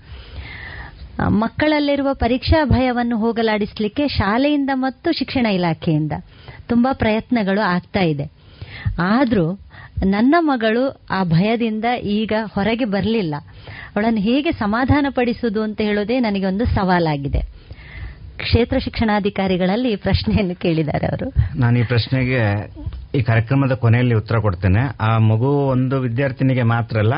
ಮಕ್ಕಳಲ್ಲಿರುವ 1.29 2.15
ಪರೀಕ್ಷಾ 2.15 2.65
ಭಯವನ್ನು 2.65 3.19
ಹೋಗಲಾಡಿಸಲಿಕ್ಕೆ 3.19 4.09
ಶಾಲೆಯಿಂದ 4.09 4.71
ಮತ್ತು 4.75 5.19
ಶಿಕ್ಷಣ 5.19 5.47
ಇಲಾಖೆಯಿಂದ 5.47 6.13
ತುಂಬಾ 6.67 6.93
ಪ್ರಯತ್ನಗಳು 6.93 7.61
ಆಗ್ತಾ 7.61 8.01
ಇದೆ. 8.01 8.33
ಆದರೂ 8.99 9.61
ನನ್ನ 10.07 10.35
ಮಗಳು 10.39 11.07
ಆ 11.11 11.25
ಭಯದಿಂದ 11.25 11.85
ಈಗ 11.95 12.33
ಹೊರಗೆ 12.45 12.85
ಬರಲಿಲ್ಲ. 12.85 13.35
ಅವಳನ್ನು 13.97 14.21
ಹೇಗೆ 14.21 14.53
ಸಮಾಧಾನ 14.53 15.07
ಪಡಿಸುವುದು 15.11 15.63
ಅಂತ 15.63 15.81
ಹೇಳೋದೇ 15.81 16.19
ನನಗೆ 16.19 16.47
ಒಂದು 16.47 16.65
ಸವಾಲಾಗಿದೆ. 16.65 17.56
ಕ್ಷೇತ್ರ 18.37 18.79
ಶಿಕ್ಷಣಾಧಿಕಾರಿಗಳಲ್ಲಿ 18.79 19.97
ಪ್ರಶ್ನೆಯನ್ನು 19.97 20.55
ಕೇಳಿದ್ದಾರೆ 20.55 21.07
ಅವರು. 21.07 21.59
ನಾನು 21.59 21.79
ಈ 21.79 21.83
ಪ್ರಶ್ನೆಗೆ 21.83 22.41
ಈ 23.15 23.23
ಕಾರ್ಯಕ್ರಮದ 23.23 23.73
ಕೊನೆಯಲ್ಲಿ 23.73 24.15
ಉತ್ತರ 24.15 24.39
ಕೊಡ್ತೇನೆ. 24.39 24.97
ಆ 25.01 25.19
ಮಗು 25.19 25.47
ಒಂದು 25.47 26.01
ವಿದ್ಯಾರ್ಥಿನಿಗೆ 26.01 26.63
ಮಾತ್ರ 26.63 26.99
ಅಲ್ಲ 26.99 27.15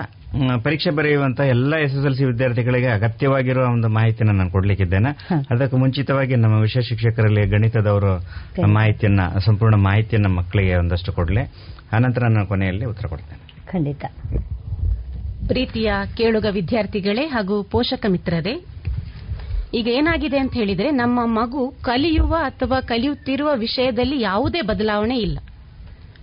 ಪರೀಕ್ಷೆ 0.64 0.90
ಬರೆಯುವಂತಹ 0.90 1.44
ಎಲ್ಲ 1.44 1.76
ಎಸ್ 1.76 1.94
ಎಸ್ 1.94 2.06
ಎಲ್ 2.06 2.14
ಸಿ 2.14 2.24
ವಿದ್ಯಾರ್ಥಿಗಳಿಗೆ 2.24 2.86
ಅಗತ್ಯವಾಗಿರುವ 2.86 3.64
ಒಂದು 3.64 3.88
ಮಾಹಿತಿಯನ್ನು 3.88 4.38
ನಾನು 4.38 4.50
ಕೊಡ್ಲಿಕ್ಕಿದ್ದೇನೆ. 4.50 5.10
ಅದಕ್ಕೂ 5.50 5.76
ಮುಂಚಿತವಾಗಿ 5.76 6.36
ನಮ್ಮ 6.36 6.60
ವಿಷಯ 6.60 6.80
ಶಿಕ್ಷಕರಲ್ಲಿ 6.80 7.46
ಗಣಿತದವರು 7.46 8.12
ಮಾಹಿತಿಯನ್ನ 8.66 9.20
ಸಂಪೂರ್ಣ 9.38 9.74
ಮಾಹಿತಿಯನ್ನ 9.74 10.26
ಮಕ್ಕಳಿಗೆ 10.26 10.74
ಒಂದಷ್ಟು 10.76 11.12
ಕೊಡಲಿ. 11.12 11.40
ಆನಂತರ 11.96 12.22
ನಾನು 12.28 12.46
ಕೊನೆಯಲ್ಲಿ 12.46 12.84
ಉತ್ತರ 12.84 13.06
ಕೊಡ್ತೇನೆ. 13.06 13.62
ಖಂಡಿತ. 13.72 14.04
ಪ್ರೀತಿಯ 15.46 15.92
ಕೇಳುಗ 16.16 16.46
ವಿದ್ಯಾರ್ಥಿಗಳೇ 16.50 17.22
ಹಾಗೂ 17.26 17.62
ಪೋಷಕ 17.62 18.06
ಮಿತ್ರರೇ 18.08 18.54
ಈಗ 19.74 19.88
ಏನಾಗಿದೆ 19.88 20.38
ಅಂತ 20.38 20.52
ಹೇಳಿದ್ರೆ 20.52 20.90
ನಮ್ಮ 20.90 21.20
ಮಗು 21.24 21.74
ಕಲಿಯುವ 21.82 22.34
ಅಥವಾ 22.34 22.80
ಕಲಿಯುತ್ತಿರುವ 22.80 23.54
ವಿಷಯದಲ್ಲಿ 23.54 24.20
ಯಾವುದೇ 24.20 24.62
ಬದಲಾವಣೆ 24.62 25.18
ಇಲ್ಲ. 25.18 25.38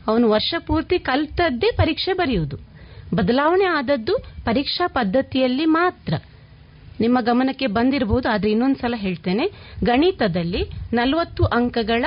ಅವನು 0.07 0.29
ವರ್ಷ 0.29 0.53
ಪೂರ್ತಿ 0.67 0.99
ಕಲ್ತದ್ದೇ 0.99 1.71
ಪರೀಕ್ಷೆ 1.71 2.13
ಬರೆಯುವುದು. 2.13 2.57
ಬದಲಾವಣೆ 3.13 3.65
ಆದದ್ದು 3.65 4.17
ಪರೀಕ್ಷಾ 4.45 4.87
ಪದ್ಧತಿಯಲ್ಲಿ 4.87 5.65
ಮಾತ್ರ. 5.65 6.13
ನಿಮ್ಮ 6.99 7.21
ಗಮನಕ್ಕೆ 7.21 7.67
ಬಂದಿರಬಹುದು 7.67 8.29
ಆದ್ರೆ 8.29 8.51
ಇನ್ನೊಂದ್ಸಲ 8.51 8.93
ಹೇಳ್ತೇನೆ. 8.97 9.47
ಗಣಿತದಲ್ಲಿ 9.83 10.65
ನಲವತ್ತು 10.93 11.45
ಅಂಕಗಳ 11.45 12.05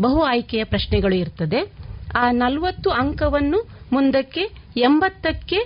ಬಹು 0.00 0.20
ಆಯ್ಕೆಯ 0.22 0.64
ಪ್ರಶ್ನೆಗಳು 0.64 1.14
ಇರ್ತದೆ. 1.14 1.72
ಆ 2.16 2.30
ನಲವತ್ತು 2.30 2.90
ಅಂಕವನ್ನು 2.90 3.68
ಮುಂದಕ್ಕೆ 3.92 4.40
ಎಂಬತ್ತಕ್ಕೆ 4.76 5.56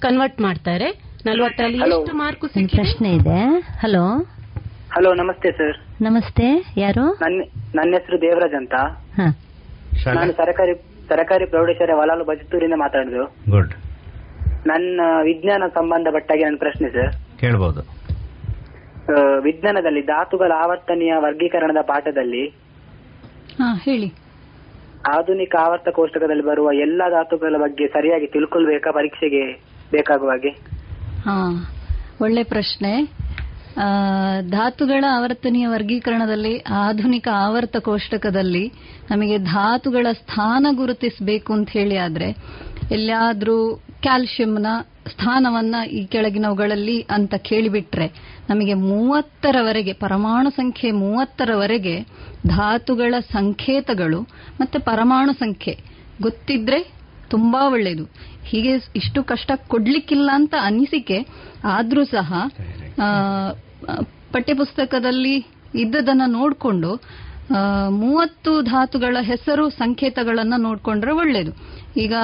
ಕನ್ವರ್ಟ್ 0.00 0.40
ಮಾಡ್ತಾರೆ. 0.40 0.90
ನಲವತ್ತರಲ್ಲಿ 1.26 1.78
ಎಷ್ಟು 1.78 2.16
ಮಾರ್ಕ್ಸ್ 2.16 2.56
ಒಂದು 2.56 2.68
ಪ್ರಶ್ನೆ 2.68 3.14
ಇದೆ. 3.14 3.60
ಹಲೋ 3.60 4.26
ಹಲೋ 4.96 5.10
ನಮಸ್ತೆ 5.14 5.50
ಸರ್ 5.52 5.78
ನಮಸ್ತೆ 6.02 6.44
ಯಾರು? 6.80 7.02
ನನ್ನ 7.22 7.38
ನನ್ನ 7.74 7.90
ಹೆಸರು 7.94 8.16
ದೇವರಾಜ್ 8.20 8.54
ಅಂತ. 8.54 8.74
ನಾನು 10.14 10.32
ಸರಕಾರಿ 10.32 10.74
ಸರಕಾರಿ 11.08 11.46
ಪ್ರೌಢಶಾಲೆ 11.46 11.94
ವಲಾಲು 11.94 12.24
ಬಜತ್ತೂರಿಂದ 12.24 12.76
ಮಾತಾಡುದು. 12.76 13.24
ಗುಡ್ 13.50 13.74
ನನ್ನ 14.66 15.00
ವಿಜ್ಞಾನ 15.22 15.62
ಸಂಬಂಧಪಟ್ಟಾಗಿ 15.74 16.44
ನನ್ನ 16.44 16.56
ಪ್ರಶ್ನೆ 16.56 16.88
ಸರ್ 16.90 17.12
ಕೇಳಬಹುದು 17.40 17.82
ವಿಜ್ಞಾನದಲ್ಲಿ 19.42 20.02
ಧಾತುಗಳ 20.04 20.52
ಆವರ್ತನೀಯ 20.56 21.14
ವರ್ಗೀಕರಣದ 21.18 21.82
ಪಾಠದಲ್ಲಿ 21.82 22.44
ಹಾ 23.58 23.68
ಹೇಳಿ. 23.84 24.08
ಆಧುನಿಕ 25.08 25.54
ಆವರ್ತ 25.60 25.88
ಕೋಷ್ಟಕದಲ್ಲಿ 25.88 26.44
ಬರುವ 26.44 26.68
ಎಲ್ಲಾ 26.80 27.08
ಧಾತುಗಳ 27.08 27.56
ಬಗ್ಗೆ 27.56 27.86
ಸರಿಯಾಗಿ 27.88 28.26
ತಿಳ್ಕೊಳ್ಬೇಕಾ 28.26 28.90
ಪರೀಕ್ಷೆಗೆ 28.90 29.44
ಬೇಕಾಗುವ 29.92 30.30
ಹಾಗೆ? 30.30 30.52
ಹಾ 31.24 31.36
ಒಳ್ಳೆ 32.20 32.42
ಪ್ರಶ್ನೆ. 32.44 32.92
ಧಾತುಗಳ 34.48 35.04
ಆವರ್ತನೀಯ 35.08 35.66
ವರ್ಗೀಕರಣದಲ್ಲಿ 35.66 36.58
ಆಧುನಿಕ 36.58 37.28
ಆವರ್ತ 37.34 37.76
ಕೋಷ್ಟಕದಲ್ಲಿ 37.76 38.72
ನಮಗೆ 39.10 39.38
ಧಾತುಗಳ 39.38 40.06
ಸ್ಥಾನ 40.12 40.66
ಗುರುತಿಸಬೇಕು 40.72 41.52
ಅಂತ 41.52 41.70
ಹೇಳಿ 41.70 41.96
ಆದ್ರೆ 41.96 42.28
ಎಲ್ಲಿಯಾದ್ರೂ 42.90 43.74
ಕ್ಯಾಲ್ಸಿಯಂನ 43.74 44.66
ಸ್ಥಾನವನ್ನ 45.06 45.74
ಈ 45.90 46.06
ಕೆಳಗಿನವುಗಳಲ್ಲಿ 46.06 47.06
ಅಂತ 47.10 47.34
ಕೇಳಿಬಿಟ್ರೆ 47.34 48.06
ನಮಗೆ 48.48 48.74
ಮೂವತ್ತರವರೆಗೆ 48.74 49.92
ಪರಮಾಣು 49.92 50.50
ಸಂಖ್ಯೆ 50.50 50.90
ಮೂವತ್ತರವರೆಗೆ 50.90 52.00
ಧಾತುಗಳ 52.46 53.14
ಸಂಕೇತಗಳು 53.32 54.20
ಮತ್ತೆ 54.60 54.78
ಪರಮಾಣು 54.78 55.32
ಸಂಖ್ಯೆ 55.32 55.74
ಗೊತ್ತಿದ್ರೆ 56.22 56.80
ತುಂಬಾ 57.30 57.68
ಒಳ್ಳೆಯದು 57.68 58.04
ಹೀಗೆ 58.44 58.72
ಇಷ್ಟು 58.96 59.24
ಕಷ್ಟ 59.24 59.50
ಕೊಡ್ಲಿಕ್ಕಿಲ್ಲ 59.68 60.30
ಅಂತ 60.34 60.54
ಅನಿಸಿಕೆ 60.60 61.18
ಆದ್ರೂ 61.64 62.04
ಸಹ 62.04 62.32
ಪಠ್ಯಪುಸ್ತಕದಲ್ಲಿ 64.32 65.46
ಇದ್ದದನ್ನ 65.74 66.22
ನೋಡಿಕೊಂಡು 66.26 67.00
ಮೂವತ್ತು 67.90 68.62
ಧಾತುಗಳ 68.62 69.16
ಹೆಸರು 69.20 69.70
ಸಂಕೇತಗಳನ್ನ 69.70 70.54
ನೋಡ್ಕೊಂಡ್ರೆ 70.56 71.12
ಒಳ್ಳೇದು. 71.12 71.52
ಈಗ 71.96 72.14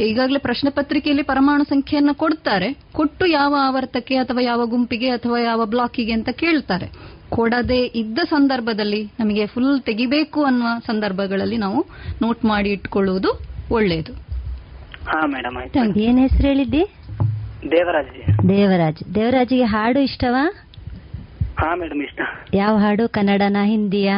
ಈಗಾಗಲೇ 0.00 0.38
ಪ್ರಶ್ನೆ 0.38 0.70
ಪತ್ರಿಕೆಯಲ್ಲಿ 0.70 1.22
ಪರಮಾಣು 1.22 1.64
ಸಂಖ್ಯೆಯನ್ನು 1.64 2.14
ಕೊಡ್ತಾರೆ. 2.14 2.76
ಕೊಟ್ಟು 2.92 3.26
ಯಾವ 3.26 3.54
ಆವರ್ತಕ್ಕೆ 3.60 4.16
ಅಥವಾ 4.16 4.40
ಯಾವ 4.40 4.66
ಗುಂಪಿಗೆ 4.66 5.08
ಅಥವಾ 5.08 5.38
ಯಾವ 5.38 5.66
ಬ್ಲಾಕಿಗೆ 5.66 6.12
ಅಂತ 6.12 6.28
ಕೇಳ್ತಾರೆ. 6.28 6.88
ಕೊಡದೆ 7.28 7.78
ಇದ್ದ 7.78 8.18
ಸಂದರ್ಭದಲ್ಲಿ 8.18 9.10
ನಮಗೆ 9.20 9.46
ಫುಲ್ 9.46 9.82
ತೆಗಿಬೇಕು 9.82 10.44
ಅನ್ನುವ 10.44 10.68
ಸಂದರ್ಭಗಳಲ್ಲಿ 10.86 11.56
ನಾವು 11.56 11.86
ನೋಟ್ 12.22 12.44
ಮಾಡಿ 12.44 12.70
ಇಟ್ಕೊಳ್ಳುವುದು 12.70 13.40
ಒಳ್ಳೆಯದು 13.70 14.12
ಹಾ 15.06 15.26
ಮೇಡಮ್ 15.26 15.56
ಆಯ್ತು. 15.56 16.00
ಏನ್ 16.00 16.18
ಹೆಸರು 16.18 16.48
ಹೇಳಿದ್ದಿ? 16.48 16.84
ದೇವರಾಜ್. 17.70 18.48
ದೇವರಾಜ್. 18.48 19.14
ದೇವರಾಜಿಗೆ 19.14 19.64
ಹಾಡು 19.64 20.00
ಇಷ್ಟವಾ? 20.00 20.65
ಹಾ 21.56 21.74
ಮೇಡಮ್ 21.74 22.02
ಇಷ್ಟ. 22.02 22.20
ಯಾವ 22.54 22.76
ಹಾಡು? 22.76 23.08
ಕನ್ನಡನ 23.08 23.56
ಹಿಂದಿಯಾ? 23.64 24.16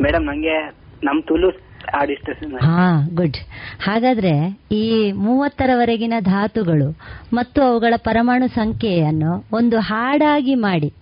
ಮೇಡಮ್ 0.00 0.26
ನಂಗೆ 0.26 0.56
ನಮ್ 1.04 1.22
ತುಲು 1.22 1.48
ಹಾಡು 1.94 2.12
ಇಷ್ಟ 2.12 2.28
ಹಾ 2.62 3.06
ಗುಡ್ 3.14 3.36
ಹಾಗಾದ್ರೆ 3.80 4.32
ಈ 4.72 5.12
ಮೂವತ್ತರವರೆಗಿನ 5.12 6.12
ಧಾತುಗಳು 6.20 6.88
ಮತ್ತು 7.32 7.62
ಅವುಗಳ 7.62 7.94
ಪರಮಾಣು 7.96 8.48
ಸಂಖ್ಯೆಯನ್ನು 8.48 9.46
ಒಂದು 9.52 9.78
ಹಾಡಾಗಿ 9.80 10.54
ಮಾಡಿ 10.54 10.92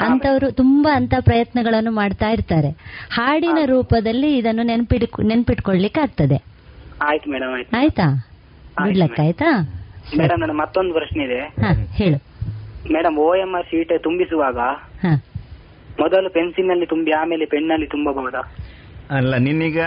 ಅಂತವರು 0.00 0.50
ತುಂಬಾ 0.50 0.94
ಅಂತ 0.94 1.14
ಪ್ರಯತ್ನಗಳನ್ನು 1.20 1.90
ಮಾಡ್ತಾ 1.90 2.28
ಇರ್ತಾರೆ. 2.28 2.70
ಹಾಡಿನ 3.10 3.58
ರೂಪದಲ್ಲಿ 3.64 4.38
ಇದನ್ನು 4.38 4.62
ನೆನ್ಪಿಡ್ 4.62 5.24
ನೆನ್ಪಿಟ್ಕೊಳ್ಲಿಕ್ಕೆ 5.24 6.00
ಆಗ್ತದೆ. 6.00 6.44
ಆಯ್ತು 7.02 7.30
ಮೇಡಮ್ 7.30 7.74
ಆಯ್ತಾ. 7.74 8.06
ಗುಡ್ 8.82 8.98
ಲಕ್ 8.98 9.20
ಆಯ್ತಾ? 9.20 9.50
ಮೇಡಮ್ 10.18 10.58
ಮತ್ತೊಂದು 10.58 10.94
ಪ್ರಶ್ನೆ 10.94 11.24
ಇದೆ. 11.24 11.38
ಹೇಳು. 11.94 12.35
Madam 12.94 13.16
O 13.18 13.28
M 13.34 13.52
R 13.58 13.66
sheet 13.70 13.92
ತುಂಬಿಸುವಾಗ. 14.02 14.58
ಮೊದಲು 16.00 16.28
ಪೆನ್ಸಿಲ್ನಲ್ಲಿ 16.30 16.86
ತುಂಬಿ 16.86 17.12
ಆಮೇಲೆ 17.12 17.44
ಪೆನ್ನಲ್ಲಿ 17.44 17.86
ತುಂಬಬಹುದಾ? 17.86 18.42
ಅಲ್ಲ 19.10 19.34
ನಿನ್ನೀಗ 19.36 19.80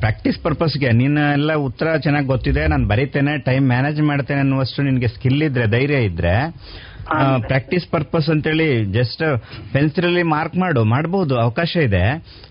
ಪ್ರಾಕ್ಟೀಸ್ 0.00 0.38
ಪರ್ಪಸ್ಗೆ 0.42 0.88
ನಿನ್ನ 0.92 1.18
ಎಲ್ಲ 1.32 1.52
ಉತ್ತರ 1.68 1.96
ಚೆನ್ನಾಗಿ 1.96 2.26
ಗೊತ್ತಿದೆ 2.26 2.62
ನಾನು 2.66 2.86
ಬರೀತೇನೆ 2.88 3.32
ಟೈಮ್ 3.38 3.64
ಮ್ಯಾನೇಜ್ 3.66 4.00
ಮಾಡ್ತೇನೆ 4.02 4.40
ಅನ್ನುವಷ್ಟು 4.40 4.82
ನಿನಗೆ 4.82 5.08
ಸ್ಕಿಲ್ 5.08 5.42
ಇದ್ರೆ 5.42 5.66
ಧೈರ್ಯ 5.66 6.00
ಇದ್ರೆ 6.04 6.34
ಪ್ರಾಕ್ಟೀಸ್ 7.48 7.86
ಪರ್ಪಸ್ 7.90 8.28
ಅಂತೇಳಿ 8.30 8.68
ಜಸ್ಟ್ 8.92 9.22
ಪೆನ್ಸಿಲ್ 9.72 10.06
ಅಲ್ಲಿ 10.06 10.22
ಮಾರ್ಕ್ 10.34 10.56
ಮಾಡು 10.56 10.84
ಮಾಡಬಹುದು 10.84 11.34
ಅವಕಾಶ 11.38 11.72
ಇದೆ. 11.88 12.04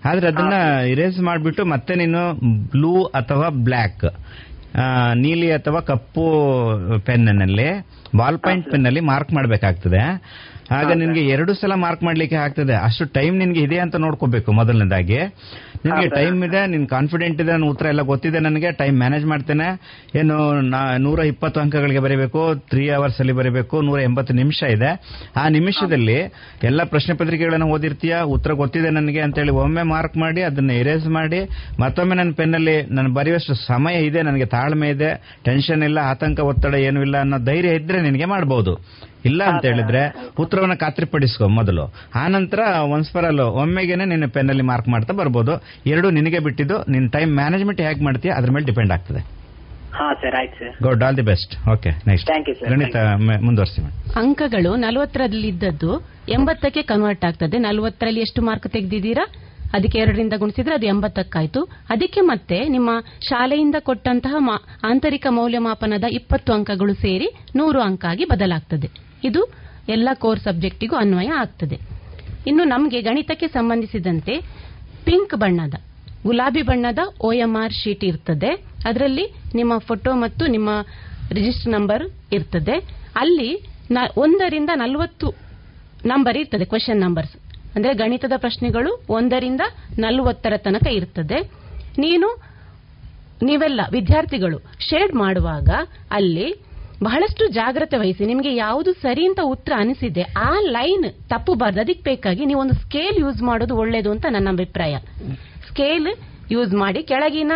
ಆದ್ರೆ 0.04 0.26
ಅದನ್ನ 0.26 0.56
ಇರೇಸ್ 0.92 1.18
ಮಾಡಿಬಿಟ್ಟು 1.20 1.64
ಮತ್ತೆ 1.64 1.94
ನೀನು 1.94 2.22
ಬ್ಲೂ 2.70 2.94
ಅಥವಾ 3.04 3.48
ಬ್ಲ್ಯಾಕ್ 3.48 4.06
ನೀಲಿ 5.14 5.52
ಅಥವಾ 5.52 5.80
ಕಪ್ಪು 5.80 6.24
ಪೆನ್ನಲ್ಲಿ 7.06 7.68
ಬಾಲ್ 8.16 8.38
ಪಾಯಿಂಟ್ 8.38 8.70
ಪೆನ್ 8.70 8.86
ಅಲ್ಲಿ 8.86 9.00
ಮಾರ್ಕ್ 9.00 9.32
ಮಾಡಬೇಕಾಗ್ತದೆ. 9.32 10.02
ಆಗ 10.70 10.92
ನಿನ್ಗೆ 10.92 11.20
ಎರಡು 11.20 11.54
ಸಲ 11.54 11.74
ಮಾರ್ಕ್ 11.74 12.02
ಮಾಡ್ಲಿಕ್ಕೆ 12.02 12.36
ಆಗ್ತದೆ. 12.36 12.74
ಅಷ್ಟು 12.74 13.04
ಟೈಮ್ 13.04 13.38
ನಿನ್ಗೆ 13.38 13.60
ಇದೆ 13.60 13.78
ಅಂತ 13.78 13.96
ನೋಡ್ಕೋಬೇಕು 13.96 14.52
ಮೊದಲನೇದಾಗಿ. 14.52 15.18
ನಿನ್ಗೆ 15.84 16.08
ಟೈಮ್ 16.08 16.38
ಇದೆ 16.44 16.60
ನಿನ್ 16.72 16.86
ಕಾನ್ಫಿಡೆಂಟ್ 16.88 17.40
ಇದೆ 17.42 17.50
ನನ್ನ 17.52 17.66
ಉತ್ತರ 17.66 17.86
ಎಲ್ಲ 17.86 18.02
ಗೊತ್ತಿದೆ 18.10 18.38
ನನಗೆ. 18.38 18.70
ಟೈಮ್ 18.72 18.96
ಮ್ಯಾನೇಜ್ 18.98 19.26
ಮಾಡ್ತೇನೆ. 19.26 19.68
ಏನು 20.18 20.36
ನೂರ 20.98 21.18
ಇಪ್ಪತ್ತು 21.32 21.58
ಅಂಕಗಳಿಗೆ 21.60 21.98
ಬರೀಬೇಕು 21.98 22.40
ತ್ರೀ 22.70 22.84
ಅವರ್ಸ್ 22.88 23.18
ಅಲ್ಲಿ 23.20 23.32
ಬರೀಬೇಕು 23.32 23.76
ನೂರ 23.80 24.00
ಎಂಬತ್ತು 24.00 24.34
ನಿಮಿಷ 24.34 24.62
ಇದೆ. 24.76 24.90
ಆ 25.36 25.44
ನಿಮಿಷದಲ್ಲಿ 25.48 26.18
ಎಲ್ಲ 26.62 26.82
ಪ್ರಶ್ನೆ 26.84 27.14
ಪತ್ರಿಕೆಗಳನ್ನು 27.16 27.66
ಓದಿರ್ತೀಯ? 27.66 28.14
ಉತ್ತರ 28.36 28.52
ಗೊತ್ತಿದೆ 28.52 28.90
ನನಗೆ 28.90 29.20
ಅಂತೇಳಿ 29.20 29.54
ಒಮ್ಮೆ 29.62 29.82
ಮಾರ್ಕ್ 29.82 30.16
ಮಾಡಿ 30.16 30.42
ಅದನ್ನ 30.42 30.70
ಎರೇಸ್ 30.82 31.06
ಮಾಡಿ 31.18 31.40
ಮತ್ತೊಮ್ಮೆ 31.80 32.14
ನನ್ನ 32.14 32.32
ಪೆನ್ನಲ್ಲಿ 32.32 32.76
ನಾನು 32.94 33.10
ಬರೆಯುವಷ್ಟು 33.14 33.54
ಸಮಯ 33.66 33.96
ಇದೆ 34.06 34.22
ನನಗೆ 34.22 34.46
ತಾಳ್ಮೆ 34.46 34.88
ಇದೆ 34.88 35.10
ಟೆನ್ಷನ್ 35.44 35.82
ಇಲ್ಲ 35.82 35.98
ಆತಂಕ 36.12 36.40
ಒತ್ತಡ 36.50 36.74
ಏನೂ 36.88 37.02
ಇಲ್ಲ 37.02 37.16
ಅನ್ನೋ 37.18 37.38
ಧೈರ್ಯ 37.44 37.74
ಇದ್ರೆ 37.74 38.00
ನಿನಗೆ 38.02 38.24
ಮಾಡಬಹುದು 38.24 38.74
ಇಲ್ಲ 39.24 39.42
ಅಂತ 39.44 39.64
ಹೇಳಿದ್ರೆ 39.64 40.02
ಉತ್ತರವನ್ನ 40.38 40.74
ಖಾತ್ರಿಪಡಿಸ್ಕೊ 40.74 41.48
ಮೊದಲು. 41.48 41.84
ಆ 42.14 42.24
ನಂತರ 42.28 42.60
ಒನ್ಸ್ 42.94 43.10
ಫರ್ 43.12 43.24
ಆಲ್ 43.24 43.40
ಒಮ್ಮೆಗೆನೆ 43.62 44.04
ನಿನ್ನ 44.04 44.26
ಪೆನ್ನಲ್ಲಿ 44.26 44.62
ಮಾರ್ಕ್ 44.62 44.88
ಮಾಡ್ತಾ 44.88 45.12
ಬರ್ಬೋದು. 45.12 45.54
ಎರಡು 45.86 46.10
ನಿನಗೆ 46.10 46.38
ಬಿಟ್ಟಿದ್ದು 46.38 46.78
ನಿನ್ 46.90 47.06
ಟೈಮ್ 47.12 47.32
ಮ್ಯಾನೇಜ್ಮೆಂಟ್ 47.34 47.80
ಹೇಗೆ 47.80 48.04
ಮಾಡ್ತೀಯ 48.04 48.30
ಅದ್ರ 48.30 48.50
ಮೇಲೆ 48.50 48.66
ಡಿಪೆಂಡ್ 48.66 48.92
ಆಗ್ತದೆ. 48.92 49.22
ಹಾ 49.94 50.14
ಸರ್ 50.14 50.34
ಆಯ್ತು 50.34 50.58
sir. 50.58 50.76
Good 50.82 51.02
all 51.04 51.16
the 51.16 51.22
best 51.22 51.52
okay 51.68 51.90
next. 52.06 52.30
ಗಣಿತ 52.70 52.96
ಮುಂದುವರಿಸಿ 53.42 53.82
ಅಂಕಗಳು 54.20 54.76
ನಲವತ್ತರಲ್ಲಿದ್ದದ್ದು 54.76 55.92
ಎಂಬತ್ತಕ್ಕೆ 56.28 56.82
ಕನ್ವರ್ಟ್ 56.82 57.24
ಆಗ್ತದೆ. 57.24 57.58
ನಲವತ್ತರಲ್ಲಿ 57.58 58.20
ಎಷ್ಟು 58.20 58.42
ಮಾರ್ಕ್ 58.42 58.68
ತೆಗೆದಿದ್ದೀರಾ? 58.68 59.26
ಅದಕ್ಕೆ 59.72 59.98
ಎರಡರಿಂದ 59.98 60.34
ಗುಣಿಸಿದ್ರೆ 60.38 60.74
ಅದು 60.74 60.86
ಎಂಬತ್ತಕ್ಕಾಯ್ತು. 60.86 61.60
ಅದಕ್ಕೆ 61.64 62.20
ಮತ್ತೆ 62.20 62.58
ನಿಮ್ಮ 62.68 62.90
ಶಾಲೆಯಿಂದ 63.28 63.76
ಕೊಟ್ಟಂತಹ 63.80 64.34
ಆಂತರಿಕ 64.84 65.26
ಮೌಲ್ಯಮಾಪನದ 65.30 66.04
ಇಪ್ಪತ್ತು 66.10 66.52
ಅಂಕಗಳು 66.52 66.94
ಸೇರಿ 66.94 67.28
ನೂರು 67.56 67.80
ಅಂಕ 67.80 68.04
ಆಗಿ 68.04 68.24
ಬದಲಾಗ್ತದೆ. 68.24 68.88
ಇದು 69.28 69.42
ಎಲ್ಲ 69.94 70.08
ಕೋರ್ 70.24 70.40
ಸಬ್ಜೆಕ್ಟಿಗೂ 70.46 70.94
ಅನ್ವಯ 70.96 71.30
ಆಗ್ತದೆ. 71.42 71.76
ಇನ್ನು 72.50 72.64
ನಮಗೆ 72.74 72.98
ಗಣಿತಕ್ಕೆ 73.00 73.46
ಸಂಬಂಧಿಸಿದಂತೆ 73.56 74.34
ಪಿಂಕ್ 75.06 75.34
ಬಣ್ಣದ, 75.42 75.74
ಗುಲಾಬಿ 76.26 76.62
ಬಣ್ಣದ 76.70 77.00
ಓಎಂಆರ್ 77.28 77.74
ಶೀಟ್ 77.80 78.04
ಇರ್ತದೆ. 78.10 78.50
ಅದರಲ್ಲಿ 78.88 79.24
ನಿಮ್ಮ 79.58 79.72
ಫೋಟೋ 79.88 80.12
ಮತ್ತು 80.24 80.44
ನಿಮ್ಮ 80.54 80.70
ರಿಜಿಸ್ಟರ್ 81.38 81.72
ನಂಬರ್ 81.76 82.04
ಇರ್ತದೆ. 82.36 82.76
ಅಲ್ಲಿ 83.22 83.50
ಒಂದರಿಂದ 84.24 84.70
ನಲವತ್ತು 84.82 85.28
ನಂಬರ್ 86.12 86.36
ಇರ್ತದೆ, 86.36 86.64
ಕ್ವೆಶನ್ 86.64 87.00
ನಂಬರ್ಸ್. 87.00 87.34
ಅಂದರೆ 87.76 87.92
ಗಣಿತದ 88.00 88.34
ಪ್ರಶ್ನೆಗಳು 88.36 88.90
ಒಂದರಿಂದ 89.18 89.62
ನಲವತ್ತರ 89.98 90.54
ತನಕ 90.66 90.86
ಇರ್ತದೆ. 90.98 91.38
ನೀನು 92.04 92.28
ನೀವೆಲ್ಲ 93.48 93.80
ವಿದ್ಯಾರ್ಥಿಗಳು 93.92 94.58
ಶೇಡ್ 94.88 95.12
ಮಾಡುವಾಗ 95.14 95.70
ಅಲ್ಲಿ 96.10 96.48
ಬಹಳಷ್ಟು 97.06 97.44
ಜಾಗ್ರತೆ 97.58 97.96
ವಹಿಸಿ, 98.02 98.24
ನಿಮಗೆ 98.30 98.50
ಯಾವುದು 98.56 98.90
ಸರಿ 99.04 99.24
ಅಂತ 99.28 99.40
ಉತ್ತರ 99.54 99.72
ಅನಿಸಿದೆ 99.84 100.22
ಆ 100.48 100.52
ಲೈನ್ 100.76 101.06
ತಪ್ಪು 101.32 101.52
ಬಾರ್ದು. 101.62 101.80
ಅದಕ್ಕೆ 101.84 102.04
ಬೇಕಾಗಿ 102.10 102.44
ನೀವು 102.50 102.60
ಒಂದು 102.64 102.76
ಸ್ಕೇಲ್ 102.84 103.16
ಯೂಸ್ 103.24 103.40
ಮಾಡೋದು 103.48 103.74
ಒಳ್ಳೇದು 103.82 104.10
ಅಂತ 104.14 104.26
ನನ್ನ 104.36 104.48
ಅಭಿಪ್ರಾಯ. 104.56 104.94
ಸ್ಕೇಲ್ 105.68 106.08
ಯೂಸ್ 106.54 106.72
ಮಾಡಿ, 106.82 107.00
ಕೆಳಗಿನ 107.10 107.52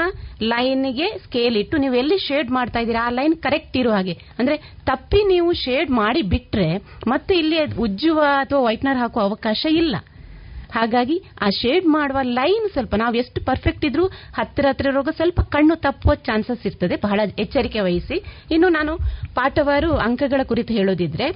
ಲೈನ್ಗೆ 0.53 1.09
ಸ್ಕೇಲ್ 1.24 1.57
ಇಟ್ಟು 1.62 1.76
ನೀವು 1.82 1.94
ಎಲ್ಲಿ 1.94 2.18
ಶೇಡ್ 2.26 2.51
ಮಾಡ್ತಾ 2.59 2.78
ಇದ್ದೀರಾ, 2.84 3.03
ಆ 3.09 3.11
ಲೈನ್ 3.18 3.34
ಕರೆಕ್ಟ್ 3.46 3.76
ಇರೋ 3.80 3.90
ಹಾಗೆ. 3.96 4.14
ಅಂದ್ರೆ 4.38 4.57
ತಪ್ಪಿ 4.90 5.20
ನೀವು 5.32 5.51
ಶೇಡ್ 5.64 5.90
ಮಾಡಿ 6.03 6.22
ಬಿಟ್ರೆ 6.34 6.68
ಮತ್ತೆ 7.12 7.34
ಇಲ್ಲಿ 7.42 7.59
ಉಜ್ಜುವ 7.86 8.20
ಅಥವಾ 8.44 8.61
ವೈಟ್ನರ್ 8.68 9.01
ಹಾಕುವ 9.03 9.22
ಅವಕಾಶ 9.22 9.64
ಇಲ್ಲ. 9.82 9.96
ಹಾಗಾಗಿ 10.75 11.23
ಆ 11.43 11.51
ಶೇಡ್ 11.51 11.87
ಮಾಡುವ 11.87 12.19
ಲೈನ್ 12.23 12.71
ಸ್ವಲ್ಪ 12.71 12.95
ನಾವು 12.95 13.14
ಎಷ್ಟು 13.14 13.45
ಪರ್ಫೆಕ್ಟ್ 13.45 13.85
ಇದ್ರೂ 13.85 14.07
ಹತ್ತಿರ 14.07 14.66
ಹತ್ತಿರ 14.69 14.87
ಇರುವಾಗ 14.87 15.09
ಸ್ವಲ್ಪ 15.16 15.41
ಕಣ್ಣು 15.41 15.77
ತಪ್ಪುವ 15.77 16.14
ಚಾನ್ಸಸ್ 16.14 16.66
ಇರ್ತದೆ. 16.66 16.97
ಬಹಳ 16.97 17.21
ಎಚ್ಚರಿಕೆ 17.39 17.81
ವಹಿಸಿ. 17.81 18.25
ಇನ್ನು 18.51 18.69
ನಾನು 18.69 18.97
ಪಾಠವಾರು 19.35 19.97
ಅಂಕಗಳ 19.97 20.41
ಕುರಿತು 20.45 20.75
ಹೇಳೋದಿದ್ರೆ 20.75 21.31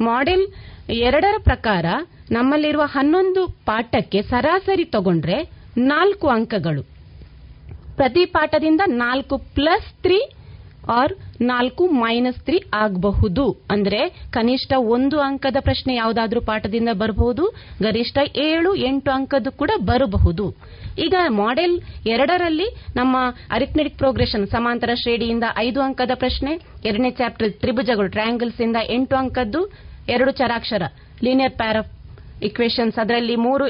ಮಾಡೆಲ್ 0.00 0.46
ಎರಡರ 0.90 1.34
ಪ್ರಕಾರ 1.42 1.84
ನಮ್ಮಲ್ಲಿರುವ 2.30 2.82
ಹನ್ನೊಂದು 2.82 3.46
ಪಾಠಕ್ಕೆ 3.46 4.22
ಸರಾಸರಿ 4.22 4.84
ತಗೊಂಡ್ರೆ 4.84 5.50
ನಾಲ್ಕು 5.76 6.28
ಅಂಕಗಳು. 6.28 6.82
ಪ್ರತಿ 7.96 8.24
ಪಾಠದಿಂದ 8.24 8.80
ನಾಲ್ಕು 8.86 9.38
ಪ್ಲಸ್ 9.38 10.02
ತ್ರೀ 10.02 10.18
ಆರ್ 10.90 11.12
ನಾಲ್ಕು 11.40 11.86
ಮೈನಸ್ 11.86 12.44
ತ್ರೀ 12.44 12.62
ಆಗಬಹುದು. 12.74 13.52
ಅಂದ್ರೆ 13.70 14.08
ಕನಿಷ್ಠ 14.30 14.72
ಒಂದು 14.78 15.20
ಅಂಕದ 15.20 15.56
ಪ್ರಶ್ನೆ 15.60 15.94
ಯಾವುದಾದ್ರೂ 15.94 16.40
ಪಾಠದಿಂದ 16.40 16.88
ಬರಬಹುದು, 16.92 17.46
ಗರಿಷ್ಠ 17.82 18.18
ಏಳು, 18.36 18.74
ಎಂಟು 18.74 19.10
ಅಂಕದ್ದು 19.10 19.52
ಕೂಡ 19.52 19.70
ಬರಬಹುದು. 19.84 20.50
ಈಗ 20.98 21.14
ಮಾಡೆಲ್ 21.28 21.80
ಎರಡರಲ್ಲಿ 22.06 22.66
ನಮ್ಮ 22.96 23.16
ಅರಿಥ್ಮೆಟಿಕ್ 23.50 23.98
ಪ್ರೋಗ್ರೆಷನ್ 23.98 24.46
ಸಮಾಂತರ 24.46 24.90
ಶ್ರೇಣಿಯಿಂದ 24.94 25.44
ಐದು 25.56 25.80
ಅಂಕದ 25.80 26.10
ಪ್ರಶ್ನೆ, 26.14 26.54
ಎರಡನೇ 26.84 27.10
ಚಾಪ್ಟರ್ 27.10 27.52
ತ್ರಿಭುಜಗಳು 27.52 28.08
ಟ್ರಯಾಂಗಲ್ಸ್ 28.08 28.60
ಇಂದ 28.60 28.76
ಎಂಟು 28.88 29.16
ಅಂಕದ್ದು, 29.16 29.72
ಎರಡು 30.08 30.30
ಚರಾಕ್ಷರ 30.30 30.82
ಲೀನಿಯರ್ 31.24 31.52
ಪ್ಯಾರ 31.52 31.76
ಇಕ್ವೇಶನ್ಸ್ 32.42 32.98
ಅದರಲ್ಲಿ 32.98 33.36
ಮೂರು 33.36 33.64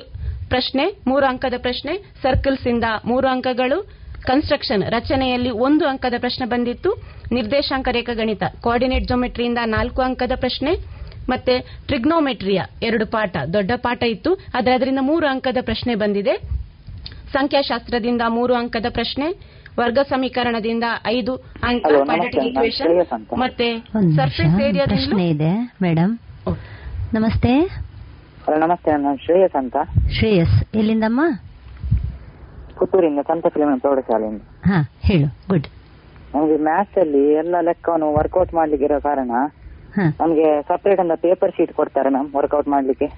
ಪ್ರಶ್ನೆ, 0.49 0.99
ಮೂರು 1.07 1.27
ಅಂಕದ 1.27 1.55
ಪ್ರಶ್ನೆ 1.59 1.99
ಸರ್ಕಲ್ಸ್ 2.23 2.67
ಇಂದ 2.67 2.85
ಮೂರು 3.07 3.29
ಅಂಕಗಳು 3.29 4.02
ಕನ್ಸ್ಟ್ರಕ್ಷನ್ 4.25 4.83
ರಚನೆಯಲ್ಲಿ 4.91 5.51
ಒಂದು 5.51 5.85
ಅಂಕದ 5.87 6.15
ಪ್ರಶ್ನೆ 6.19 6.47
ಬಂದಿತ್ತು. 6.47 6.91
ನಿರ್ದೇಶಾಂಕ 7.33 7.89
ರೇಖಾಗಣಿತ 7.93 8.43
ಕೋಆರ್ಡಿನೇಟ್ 8.61 9.09
ಜೊಮೆಟ್ರಿಯಿಂದ 9.09 9.59
ನಾಲ್ಕು 9.67 10.03
ಅಂಕದ 10.03 10.33
ಪ್ರಶ್ನೆ. 10.35 10.73
ಮತ್ತೆ 11.29 11.55
ಟ್ರಿಗ್ನೋಮೆಟ್ರಿಯ 11.87 12.61
ಎರಡು 12.83 13.07
ಪಾಠ 13.07 13.37
ದೊಡ್ಡ 13.53 13.71
ಪಾಠ 13.77 14.03
ಇತ್ತು. 14.03 14.35
ಆದರೆ 14.55 14.75
ಅದರಿಂದ 14.75 14.99
ಮೂರು 15.01 15.27
ಅಂಕದ 15.27 15.57
ಪ್ರಶ್ನೆ 15.61 15.95
ಬಂದಿದೆ. 15.95 16.35
ಸಂಖ್ಯಾಶಾಸ್ತ್ರದಿಂದ 17.33 18.23
ಮೂರು 18.29 18.55
ಅಂಕದ 18.55 18.87
ಪ್ರಶ್ನೆ. 18.91 19.29
ವರ್ಗ 19.79 19.99
ಸಮೀಕರಣದಿಂದ 20.09 20.85
ಐದು 21.07 21.35
ಅಂಕ. 21.65 21.87
ಮತ್ತೆ 23.39 23.69
ಸರ್ಫೇಸ್ 24.17 24.61
ಏರಿಯಾ 24.61 24.85
ಪ್ರಶ್ನೆ 24.85 25.29
ಇದೆ 25.29 25.73
ಮೇಡಮ್ 25.83 26.19
ನಮಸ್ತೆ. 27.15 27.53
ಹಲೋ 28.45 28.57
ನಮಸ್ತೆ 28.57 28.91
ನಾನು 28.91 29.17
ಶ್ರೇಯಸ್ 29.17 29.57
ಅಂತ. 29.57 29.77
ಶ್ರೇಯಸ್ 30.19 30.57
ಎಲ್ಲಿಂದಮ್ಮ? 30.75 31.21
ಪುತ್ತೂರಿಂದ 32.83 33.21
ಸಂತ 33.21 33.47
ಫಿಲಿಮಿನ 33.47 33.79
ಪ್ರೌಢಶಾಲೆಯಿಂದ. 33.81 34.41
ಹಾ 34.65 34.79
ಹೇಳು 35.03 35.29
ಗುಡ್ 35.49 35.67
ನಮಗೆ 36.35 36.57
ಮ್ಯಾಥ್ಸ್ 36.63 36.99
ಅಲ್ಲಿ 36.99 37.33
ಎಲ್ಲ 37.35 37.57
ಲೆಕ್ಕವನ್ನು 37.61 38.15
ವರ್ಕೌಟ್ 38.15 38.55
ಮಾಡ್ಲಿಕ್ಕೆ 38.55 38.85
ಇರೋ 38.85 39.01
ಕಾರಣ. 39.01 39.33
ನಮಗೆ 40.21 40.63
ಸಪರೇಟ್ 40.63 41.01
ಅಂತ 41.01 41.13
ಪೇಪರ್ 41.21 41.53
ಶೀಟ್ 41.53 41.73
ಕೊಡ್ತಾರೆ 41.73 42.09
ಮ್ಯಾಮ್ 42.09 42.29
ವರ್ಕೌಟ್ 42.37 42.69
ಮಾಡ್ಲಿಕ್ಕೆ. 42.69 43.09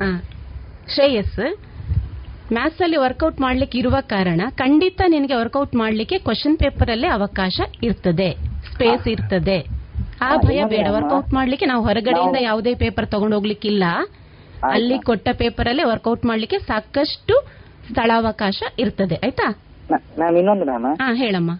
ಆ, 0.00 0.08
ಶ್ರೇಯಸ್ 0.94 1.38
ಮ್ಯಾಥ್ಸ್ 2.52 2.82
ಅಲ್ಲಿ 2.82 2.96
ವರ್ಕೌಟ್ 2.96 3.40
ಮಾಡ್ಲಿಕ್ಕೆ 3.40 3.78
ಇರುವ 3.78 3.96
ಕಾರಣ 4.06 4.40
ಖಂಡಿತ 4.54 5.00
ನಿನಗೆ 5.08 5.34
ವರ್ಕೌಟ್ 5.34 5.74
ಮಾಡ್ಲಿಕ್ಕೆ 5.74 6.18
ಕ್ವಶನ್ 6.18 6.58
ಪೇಪರ್ 6.58 6.90
ಅಲ್ಲೇ 6.90 7.08
ಅವಕಾಶ 7.08 7.56
ಇರ್ತದೆ 7.82 8.28
ಸ್ಪೇಸ್ 8.72 9.08
ಇರ್ತದೆ. 9.08 9.58
ಆ 10.20 10.36
ಭಯ 10.36 10.64
ಬೇಡ 10.64 10.86
ವರ್ಕೌಟ್ 10.90 11.34
ಮಾಡ್ಲಿಕ್ಕೆ 11.34 11.66
ನಾವು 11.66 11.84
ಹೊರಗಡೆಯಿಂದ 11.84 12.36
ಯಾವುದೇ 12.40 12.74
ಪೇಪರ್ 12.74 13.06
ತಗೊಂಡು 13.06 13.36
ಹೋಗ್ಲಿಕ್ಕಿಲ್ಲ. 13.36 13.84
ಅಲ್ಲಿ 14.70 14.98
ಕೊಟ್ಟ 15.00 15.28
ಪೇಪರ್ 15.38 15.68
ಅಲ್ಲೇ 15.68 15.84
ವರ್ಕೌಟ್ 15.84 16.24
ಮಾಡ್ಲಿಕ್ಕೆ 16.24 16.58
ಸಾಕಷ್ಟು 16.58 17.34
ಸ್ಥಳಾವಕಾಶ 17.90 18.62
ಇರ್ತದೆ 18.78 19.14
ಆಯ್ತಾ? 19.14 19.48
ಮ್ಯಾಮ್ 20.18 20.36
ಇನ್ನೊಂದು 20.36 20.64
ಮ್ಯಾಮ್ 20.64 20.86
ಹಾ 21.00 21.14
ಹೇಳಮ್ಮ. 21.14 21.50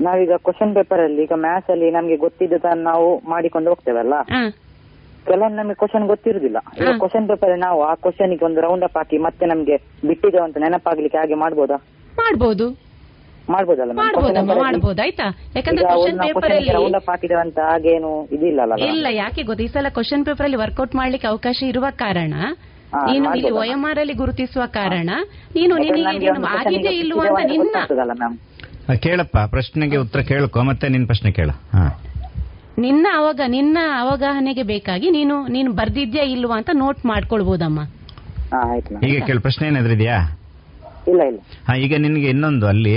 ನಾವೀಗ 0.00 0.32
ಕ್ವಶನ್ 0.36 0.74
ಪೇಪರ್ 0.74 1.00
ಅಲ್ಲಿ 1.00 1.22
ಈಗ 1.22 1.32
ಮ್ಯಾಥ್ಸ್ 1.36 1.70
ಅಲ್ಲಿ 1.70 1.90
ನಮ್ಗೆ 1.90 2.16
ಗೊತ್ತಿದ್ದ 2.16 2.64
ನಾವು 2.74 3.18
ಮಾಡಿಕೊಂಡು 3.28 3.70
ಹೋಗ್ತೇವಲ್ಲ? 3.70 4.14
ಕೆಲವೊಂದು 5.26 5.56
ನಮಗೆ 5.56 5.74
ಕ್ವಶನ್ 5.74 6.06
ಗೊತ್ತಿರುದಿಲ್ಲ. 6.06 6.56
ಈಗ. 6.76 6.98
ಕ್ವಶನ್ 6.98 7.28
ಪೇಪರ್ 7.28 7.58
ನಾವು 7.58 7.82
ಆ 7.82 7.94
ಕ್ವಶನ್ 7.94 8.42
ಒಂದು 8.42 8.60
ರೌಂಡ್ 8.60 8.84
ಅಪ್ 8.84 8.96
ಹಾಕಿ 8.96 9.18
ಮತ್ತೆ 9.18 9.46
ನಮ್ಗೆ 9.46 9.76
ಬಿಟ್ಟಿದೆ 10.08 10.38
ಅಂತ 10.44 10.56
ನೆನಪಾಗ್ಲಿಕ್ಕೆ 10.56 11.18
ಹಾಗೆ 11.18 11.34
ಮಾಡ್ಬೋದಾ? 11.34 11.76
ಮಾಡ್ಬೋದು. 12.18 12.92
ಮಾಡ್ಬೋದಲ್ಲ 13.50 13.92
ಮಾಡ್ಬೋದು 14.62 15.02
ಆಯ್ತಾ? 15.02 15.24
ಯಾಕಂದ್ರೆ 15.54 15.84
ಕ್ವಶನ್ 15.84 16.18
ಪೇಪರ್ 16.18 16.52
ಅಲ್ಲಿ 16.52 16.70
ಅಂತ 17.34 17.58
ಹಾಗೇನು 17.58 18.28
ma'am? 18.72 18.88
ಇಲ್ಲ 18.88 19.06
ಯಾಕೆ 19.10 19.42
ಗೊತ್ತಾ? 19.42 19.64
ಈ 19.64 19.66
ಸಲ 19.66 19.86
ಕ್ವಶನ್ 19.88 20.24
ಪೇಪರ್ 20.24 20.42
ಅಲ್ಲಿ 20.42 20.56
ವರ್ಕೌಟ್ 20.56 20.94
ಮಾಡ್ಲಿಕ್ಕೆ 20.94 21.28
ಅವಕಾಶ 21.28 21.62
ಇರುವ 21.62 21.86
ಕಾರಣ 21.90 22.34
ನೀನು 23.06 23.26
ಇಲ್ಲಿ? 23.36 23.50
ಒಎಂಆರ್ 23.58 23.98
ಅಲ್ಲಿ 23.98 24.14
ಗುರುತಿಸುವ 24.14 24.64
ಕಾರಣ 24.72 25.10
ನೀನು 25.54 25.74
ನಿನಗೆ 25.78 26.02
ಆಗಿದೆ 26.54 26.92
ಇಲ್ವಾ 26.96 27.24
ಅಂತ 27.30 27.42
ನಿನ್ನ 27.50 27.76
ಕೇಳಪ್ಪ 29.02 29.38
ಪ್ರಶ್ನೆಗೆ 29.50 29.96
ಉತ್ತರ 29.96 30.20
ಕೇಳ್ಕೊ 30.22 30.62
ಮತ್ತೆ 30.62 30.86
ನಿನ್ 30.88 31.06
ಪ್ರಶ್ನೆ 31.06 31.30
ಕೇಳ. 31.32 31.50
ಹಾ. 31.74 31.84
ನಿನ್ನ 32.78 33.06
ಅವಾಗ 33.14 33.40
ನಿನ್ನ 33.48 33.78
ಅವಗಾಹನೆಗೆ 33.98 34.62
ಬೇಕಾಗಿ 34.64 35.10
ನೀನು 35.10 35.34
ನೀನು 35.48 35.70
ಬರ್ದಿದ್ಯಾ 35.72 36.24
ಇಲ್ವಾ 36.26 36.56
ಅಂತ 36.56 36.70
ನೋಟ್ 36.74 37.00
ಮಾಡ್ಕೊಳ್ಬಹುದಮ್ಮ 37.06 37.80
ಹಾ 38.52 38.60
ಆಯ್ತು 38.70 38.90
ಮ್ಯಾಮ್ 38.92 39.04
ಈಗ 39.08 39.18
ಕೇಳ 39.26 39.38
ಪ್ರಶ್ನೆ 39.38 39.64
ಏನಾದ್ರೂ 39.68 39.94
ಇದೆಯಾ? 39.94 40.16
ಇಲ್ಲ 41.10 41.22
ಇಲ್ಲ. 41.30 41.38
ಹಾ 41.66 41.72
ಈಗ 41.84 41.94
ನಿನ್ಗೆ 42.04 42.28
ಇನ್ನೊಂದು 42.34 42.66
ಅಲ್ಲಿ 42.72 42.94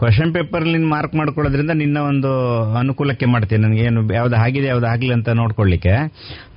ಕ್ವಶನ್ 0.00 0.32
ಪೇಪರ್ 0.36 0.64
ನಿನ್ 0.74 0.86
ಮಾರ್ಕ್ 0.92 1.14
ಮಾಡ್ಕೊಳ್ಳೋದ್ರಿಂದ 1.20 1.74
ನಿನ್ನ 1.82 1.98
ಒಂದು 2.10 2.30
ಅನುಕೂಲಕ್ಕೆ 2.80 3.26
ಮಾಡ್ತೀನಿ 3.34 3.62
ನನಗೆ 3.66 3.82
ಏನು 3.88 4.00
ಯಾವ್ದು 4.18 4.36
ಆಗಿದೆ 4.44 4.68
ಯಾವ್ದು 4.72 4.88
ಆಗ್ಲಿ 4.92 5.12
ಅಂತ 5.16 5.28
ನೋಡ್ಕೊಳ್ಳಿಕ್ಕೆ. 5.40 5.94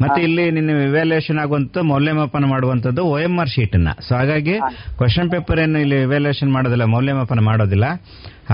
ಮತ್ತೆ 0.03 0.19
ಇಲ್ಲಿ 0.27 0.45
ನಿನ್ನ 0.57 0.77
ಇವ್ಯಾಲ್ಯೂಯೇಷನ್ 0.89 1.39
ಆಗುವಂತ 1.43 1.83
ಮೌಲ್ಯಮಾಪನ 1.91 2.45
ಮಾಡುವಂತದ್ದು 2.53 3.03
ಒ 3.13 3.15
ಎಂ 3.27 3.35
ಆರ್ 3.43 3.51
ಶೀಟ್ನ. 3.55 3.89
ಸೊ 4.07 4.11
ಹಾಗಾಗಿ 4.19 4.57
ಕ್ವಶನ್ 5.01 5.31
ಪೇಪರ್ 5.35 5.61
ಏನು 5.65 5.79
ಇಲ್ಲಿ 5.85 5.99
ಇವ್ಯಾಲ್ಯೂಯೇಷನ್ 6.07 6.53
ಮಾಡೋದಿಲ್ಲ 6.57 6.87
ಮೌಲ್ಯಮಾಪನ 6.95 7.43
ಮಾಡೋದಿಲ್ಲ. 7.49 7.85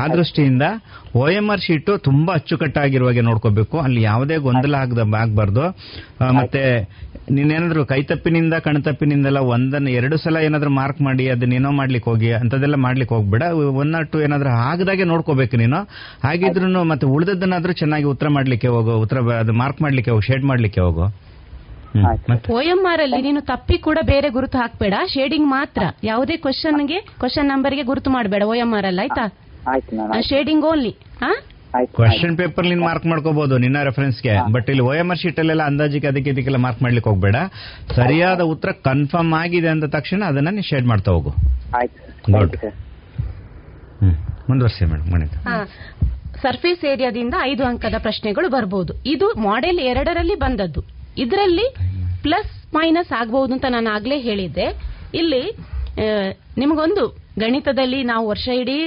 ಆ 0.01 0.05
ದೃಷ್ಟಿಯಿಂದ 0.15 0.65
ಒ 1.15 1.23
ಎಂ 1.39 1.45
ಆರ್ 1.53 1.61
ಶೀಟು 1.65 1.93
ತುಂಬಾ 2.07 2.31
ಅಚ್ಚುಕಟ್ಟಾಗಿರುವಾಗೆ 2.33 3.21
ನೋಡ್ಕೋಬೇಕು. 3.21 3.75
ಅಲ್ಲಿ 3.79 4.01
ಯಾವುದೇ 4.01 4.37
ಗೊಂದಲ 4.47 4.75
ಆಗದ 4.83 5.03
ಆಗ್ಬಾರ್ದು. 5.23 5.63
ಮತ್ತೆ 6.39 6.63
ನೀನೇನಾದ್ರೂ 7.35 7.81
ಕೈತಪ್ಪಿನಿಂದ 7.85 8.55
ಕಣ್ತಪ್ಪಿನಿಂದೆಲ್ಲ 8.65 9.39
ಒಂದನ್ನ 9.53 9.87
ಎರಡು 9.99 10.17
ಸಲ 10.17 10.37
ಏನಾದ್ರೂ 10.47 10.71
ಮಾರ್ಕ್ 10.79 11.01
ಮಾಡಿ 11.07 11.25
ಅದನ್ನೇನೋ 11.29 11.71
ಮಾಡ್ಲಿಕ್ಕೆ 11.79 12.09
ಹೋಗಿ 12.09 12.29
ಅಂತದೆಲ್ಲ 12.31 12.75
ಮಾಡ್ಲಿಕ್ಕೆ 12.85 13.15
ಹೋಗ್ಬೇಡ. 13.15 13.43
ಒನ್ 13.81 13.91
ಆರ್ 13.99 14.07
ಟು 14.11 14.21
ಏನಾದ್ರೂ 14.21 14.51
ಆಗದಾಗೆ 14.69 15.03
ನೋಡ್ಕೋಬೇಕು 15.03 15.57
ನೀನು. 15.57 15.79
ಹಾಗಿದ್ರು 16.23 16.83
ಮತ್ತೆ 16.91 17.07
ಉಳಿದದ್ದನ್ನಾದ್ರೂ 17.15 17.73
ಚೆನ್ನಾಗಿ 17.73 18.07
ಉತ್ತರ 18.13 18.29
ಮಾಡ್ಲಿಕ್ಕೆ 18.37 18.67
ಹೋಗು 18.67 18.93
ಉತ್ತರ 19.05 19.17
ಅದು 19.39 19.55
ಮಾರ್ಕ್ 19.63 19.81
ಮಾಡ್ಲಿಕ್ಕೆ 19.81 20.11
ಹೋಗು 20.11 20.25
ಶೇಡ್ 20.29 20.45
ಮಾಡ್ಲಿಕ್ಕೆ 20.51 20.81
ಹೋಗು. 20.81 21.07
ಓಎಂಆರ್ 22.55 23.01
ಅಲ್ಲಿ 23.01 23.19
ನೀನು 23.21 23.41
ತಪ್ಪಿ 23.41 23.77
ಕೂಡ 23.77 23.99
ಬೇರೆ 24.11 24.29
ಗುರುತು 24.29 24.57
ಹಾಕ್ಬೇಡ. 24.57 24.95
ಶೇಡಿಂಗ್ 25.13 25.47
ಮಾತ್ರ. 25.49 25.83
ಯಾವುದೇ 26.03 26.37
ಕ್ವಶನ್ಗೆ 26.37 26.97
ಕ್ವಶನ್ 27.21 27.47
ನಂಬರ್ಗೆ 27.47 27.83
ಗುರುತು 27.83 28.09
ಮಾಡಬೇಡ 28.09 28.43
ಓಎಂಆರ್ 28.43 28.85
ಅಲ್ಲ 28.85 28.99
ಆಯ್ತಾ? 29.05 29.25
ಶೇಡಿಂಗ್ 30.29 30.65
ಓನ್ಲಿ 30.71 30.91
ಹಾ? 31.23 31.31
ಕ್ವಶನ್ 31.97 32.35
ಪೇಪರ್ 32.41 32.65
ನಿನ್ 32.71 32.81
ಮಾರ್ಕ್ 32.89 33.05
ಮಾಡ್ಕೋಬಹುದು 33.11 33.55
ನಿನ್ನ 33.63 33.77
ರೆಫರೆನ್ಸ್ಗೆ 33.87 34.33
ಬಟ್ 34.55 34.67
ಇಲ್ಲಿ 34.71 34.83
ಒ 34.89 34.91
ಎಂ 35.01 35.09
ಆರ್ 35.13 35.19
ಶೀಟ್ 35.23 35.39
ಅಲ್ಲೆಲ್ಲ 35.41 35.63
ಅಂದಾಜಿಗೆ 35.71 36.07
ಅದಕ್ಕೆ 36.11 36.29
ಇದಕ್ಕೆಲ್ಲ 36.33 36.59
ಮಾರ್ಕ್ 36.65 36.81
ಮಾಡ್ಲಿಕ್ಕೆ 36.85 37.09
ಹೋಗ್ಬೇಡ. 37.09 37.37
ಸರಿಯಾದ 37.97 38.41
ಉತ್ತರ 38.53 38.71
ಕನ್ಫರ್ಮ್ 38.87 39.33
ಆಗಿದೆ 39.41 39.69
ಅಂದ 39.73 39.85
ತಕ್ಷಣ 39.97 40.21
ಅದನ್ನ 40.31 40.51
ನೀನ್ 40.57 40.67
ಶೇಡ್ 40.71 40.87
ಮಾಡ್ತಾ 40.91 41.11
ಹೋಗು. 41.17 41.31
ಗುಡ್ 42.35 42.55
ಮುಂದುವರ್ಸಿ 44.49 44.85
ಮೇಡಮ್ 44.91 45.27
ಸರ್ಫೇಸ್ 46.43 46.83
ಏರಿಯಾದಿಂದ 46.85 47.35
ಐದು 47.51 47.63
ಅಂಕದ 47.69 47.97
ಪ್ರಶ್ನೆಗಳು 48.07 48.47
ಬರಬಹುದು 48.55 48.93
ಇದು 49.13 49.27
ಮಾಡೆಲ್ 49.47 49.79
ಎರಡರಲ್ಲಿ 49.91 50.35
ಬಂದದ್ದು. 50.45 50.81
ಇದರಲ್ಲಿ 51.23 51.67
ಪ್ಲಸ್ 52.25 52.51
ಮೈನಸ್ 52.75 53.11
ಆಗಬಹುದು 53.19 53.53
ಅಂತ 53.57 53.65
ನಾನು 53.75 53.89
ಆಗ್ಲೇ 53.95 54.17
ಹೇಳಿದ್ದೆ. 54.27 54.67
ಇಲ್ಲಿ 55.21 55.43
ನಿಮಗೊಂದು 56.63 57.03
ಗಣಿತದಲ್ಲಿ 57.39 57.99
ನಾವು 58.11 58.25
ವರ್ಷ 58.29 58.47
ಇಡೀ 58.61 58.77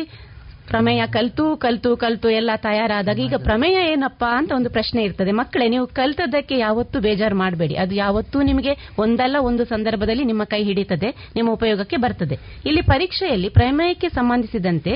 ಪ್ರಮೇಯ 0.71 1.03
ಕಲ್ತು 1.07 1.45
ಕಲ್ತು 1.57 1.91
ಕಲ್ತು 1.97 2.29
ಎಲ್ಲ 2.31 2.51
ತಯಾರಾದಾಗ 2.57 3.19
ಈಗ 3.19 3.37
ಪ್ರಮೇಯ 3.45 3.79
ಏನಪ್ಪಾ 3.93 4.29
ಅಂತ 4.39 4.51
ಒಂದು 4.53 4.71
ಪ್ರಶ್ನೆ 4.71 5.01
ಇರ್ತದೆ. 5.03 5.33
ಮಕ್ಕಳೇ, 5.33 5.69
ನೀವು 5.69 5.87
ಕಲ್ತದಕ್ಕೆ 5.87 6.57
ಯಾವತ್ತೂ 6.59 7.01
ಬೇಜಾರು 7.01 7.37
ಮಾಡಬೇಡಿ. 7.37 7.77
ಅದು 7.77 7.95
ಯಾವತ್ತೂ 7.95 8.43
ನಿಮಗೆ 8.43 8.75
ಒಂದಲ್ಲ, 8.99 9.37
ಒಂದು 9.41 9.65
ಸಂದರ್ಭದಲ್ಲಿ 9.65 10.25
ನಿಮ್ಮ 10.25 10.45
ಕೈ 10.45 10.63
ಹಿಡಿತದೆ, 10.63 11.11
ನಿಮ್ಮ 11.37 11.51
ಉಪಯೋಗಕ್ಕೆ 11.51 11.97
ಬರ್ತದೆ. 11.97 12.39
ಇಲ್ಲಿ 12.67 12.83
ಪರೀಕ್ಷೆಯಲ್ಲಿ 12.83 13.49
ಪ್ರಮೇಯಕ್ಕೆ 13.49 14.09
ಸಂಬಂಧಿಸಿದಂತೆ 14.09 14.95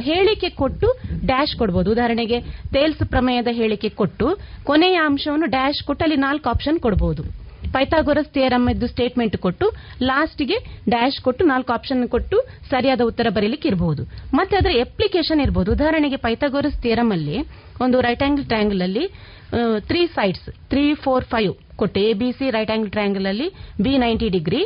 ಹೇಳಿಕೆ 0.00 0.48
ಕೊಟ್ಟು 0.62 0.88
ಡ್ಯಾಶ್ 1.26 1.54
ಕೊಡ್ಬೋದು. 1.58 1.88
ಉದಾಹರಣೆಗೆ, 1.90 2.40
ತೇಲ್ಸ್ 2.74 3.04
ಪ್ರಮೇಯದ 3.10 3.50
ಹೇಳಿಕೆ 3.52 3.88
ಕೊಟ್ಟು 4.00 4.26
ಕೊನೆಯ 4.64 4.98
ಅಂಶವನ್ನು 5.04 5.46
ಡ್ಯಾಶ್ 5.46 5.82
ಕೊಟ್ಟು 5.86 6.20
ನಾಲ್ಕು 6.26 6.48
ಆಪ್ಷನ್ 6.50 6.80
ಕೊಡಬಹುದು 6.80 7.22
ಪೈಥಾಗೊರಸ್ 7.74 8.30
ಥಿಯರಮ್ 8.36 8.66
ಇದ್ದು 8.72 8.86
ಸ್ಟೇಟ್ಮೆಂಟ್ 8.92 9.36
ಕೊಟ್ಟು 9.44 9.66
ಲಾಸ್ಟ್ಗೆ 10.10 10.58
ಡ್ಯಾಶ್ 10.94 11.18
ಕೊಟ್ಟು, 11.26 11.42
ನಾಲ್ಕು 11.52 11.70
ಆಪ್ಷನ್ 11.76 12.02
ಕೊಟ್ಟು 12.14 12.38
ಸರಿಯಾದ 12.72 13.02
ಉತ್ತರ 13.10 13.26
ಬರೀಲಿಕ್ಕೆ 13.38 13.68
ಇರಬಹುದು 13.72 14.02
ಮತ್ತೆ 14.38 14.56
ಅದರ 14.60 14.72
ಅಪ್ಲಿಕೇಶನ್ 14.86 15.42
ಇರಬಹುದು 15.46 15.72
ಉದಾಹರಣೆಗೆ 15.76 16.18
ಪೈಥಾಗೊರಸ್ 16.26 16.78
ಥಿಯರಮ್ 16.84 17.12
ಅಲ್ಲಿ 17.16 17.38
ಒಂದು 17.86 17.98
ರೈಟ್ 18.06 18.24
ಆಂಗಲ್ 18.28 18.46
ಟ್ರಯಾಂಗಲ್ 18.52 18.84
ಅಲ್ಲಿ 18.88 19.04
three 19.88 20.02
sides 20.16 20.46
three 20.72 20.84
four 21.04 21.26
five 21.32 21.52
ಕೊಟ್ಟು 21.80 22.00
A 22.08 22.12
B 22.20 22.28
C 22.38 22.46
right 22.56 22.72
angle 22.74 22.92
triangle 22.96 23.26
ಅಲ್ಲಿ 23.32 23.48
B 23.86 23.92
ninety 24.04 24.28
degree 24.36 24.62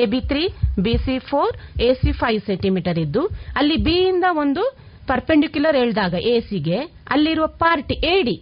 A 0.00 0.02
B 0.12 0.20
three 0.30 0.42
B 0.86 0.94
C 1.06 1.14
four 1.30 1.52
A 1.86 1.90
C 2.00 2.12
five 2.22 2.40
centimetre 2.48 2.98
ಇದ್ದು, 3.04 3.22
ಅಲ್ಲಿ 3.60 3.76
ಬಿ 3.86 3.96
ಇಂದ 4.12 4.26
ಒಂದು 4.42 4.62
ಪರ್ಪೆಂಡಿಕ್ಯುಲರ್ 5.10 5.76
ಎಳ್ದಾಗ 5.82 6.14
ಎ 6.32 6.34
ಸಿಗೆ 6.48 6.78
ಅಲ್ಲಿರುವ 7.14 7.46
ಪಾರ್ಟ್ 7.62 7.92
ಎಡಿ 8.14 8.36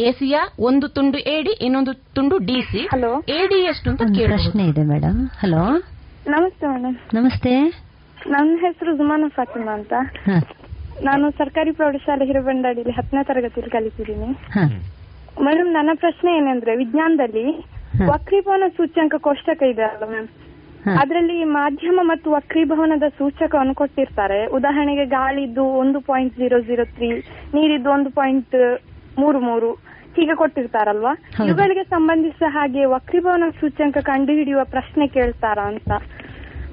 ಎಸಿಯ 0.00 0.36
ಒಂದು 0.60 0.86
ತುಂಡು 0.88 1.18
ಎಡಿ 1.32 1.52
ಇನ್ನೊಂದು 1.66 1.92
ತುಂಡು 2.16 2.36
ಡಿಸಿ. 2.48 2.82
ಎಡಿ 3.38 3.58
ಎಷ್ಟು 3.70 3.88
ಅಂತ 3.90 4.02
ಪ್ರಶ್ನೆ 4.28 4.64
ಇದೆ 4.64 4.82
ಮೇಡಮ್ 4.92 5.18
ಹಲೋ. 5.42 5.62
ನಮಸ್ತೆ 6.26 6.66
ಮೇಡಮ್ 6.74 6.96
ನಮಸ್ತೆ. 7.14 7.52
ನನ್ನ 8.32 8.50
ಹೆಸರು 8.60 8.92
ಜುಮಾನ 8.96 9.28
ಫಾತಿಮಾ 9.36 9.72
ಅಂತ. 9.72 9.92
ನಾನು 11.04 11.26
ಸರ್ಕಾರಿ 11.38 11.70
ಪ್ರೌಢಶಾಲೆ 11.70 12.24
ಹಿರಬಂಡಾಡಿಲಿ 12.24 12.90
ಹತ್ತನೇ 12.90 13.22
ತರಗತಿಯಲ್ಲಿ 13.22 13.72
ಕಲಿತಿದ್ದೀನಿ. 13.76 14.28
ಮೇಡಮ್ 15.46 15.70
ನನ್ನ 15.72 15.90
ಪ್ರಶ್ನೆ 15.94 16.30
ಏನಂದ್ರೆ 16.36 16.72
ವಿಜ್ಞಾನದಲ್ಲಿ 16.76 17.46
ವಕ್ರೀಭವನ 18.08 18.68
ಸೂಚ್ಯಂಕ 18.76 19.14
ಕೋಷ್ಟಕ 19.20 19.62
ಇದೆ 19.72 19.84
ಅಲ್ಲ 19.84 20.04
ಮ್ಯಾಮ್ 20.12 20.28
ಅದರಲ್ಲಿ 21.00 21.44
ಮಾಧ್ಯಮ 21.56 22.00
ಮತ್ತು 22.02 22.30
ವಕ್ರೀಭವನದ 22.30 23.06
ಸೂಚಕವನ್ನು 23.18 23.74
ಕೊಟ್ಟಿರ್ತಾರೆ 23.74 24.46
ಉದಾಹರಣೆಗೆ 24.58 25.04
ಗಾಳಿದ್ದು 25.12 25.64
ಒಂದು 25.82 26.00
ಪಾಯಿಂಟ್ 26.00 26.34
ಜೀರೋ 26.38 26.58
ಜೀರೋ 26.60 26.84
ತ್ರೀ 26.96 27.08
ನೀರಿದ್ದು 27.54 27.90
ಒಂದು 27.90 28.10
ಪಾಯಿಂಟ್ 28.10 28.56
ಮೂರು 29.16 29.40
ಮೂರು 29.40 29.70
ಹೀಗೆ 30.16 30.34
ಕೊಟ್ಟಿರ್ತಾರಲ್ವಾ. 30.34 31.12
ಇವುಗಳಿಗೆ 31.46 31.82
ಸಂಬಂಧಿಸಿದ 31.84 32.48
ಹಾಗೆ 32.48 32.82
ವಕ್ರೀಭವನ 32.86 33.48
ಸೂಚ್ಯಂಕ 33.60 33.98
ಕಂಡುಹಿಡಿಯುವ 34.02 34.62
ಪ್ರಶ್ನೆ 34.66 35.06
ಕೇಳ್ತಾರ 35.08 35.58
ಅಂತ. 35.72 35.90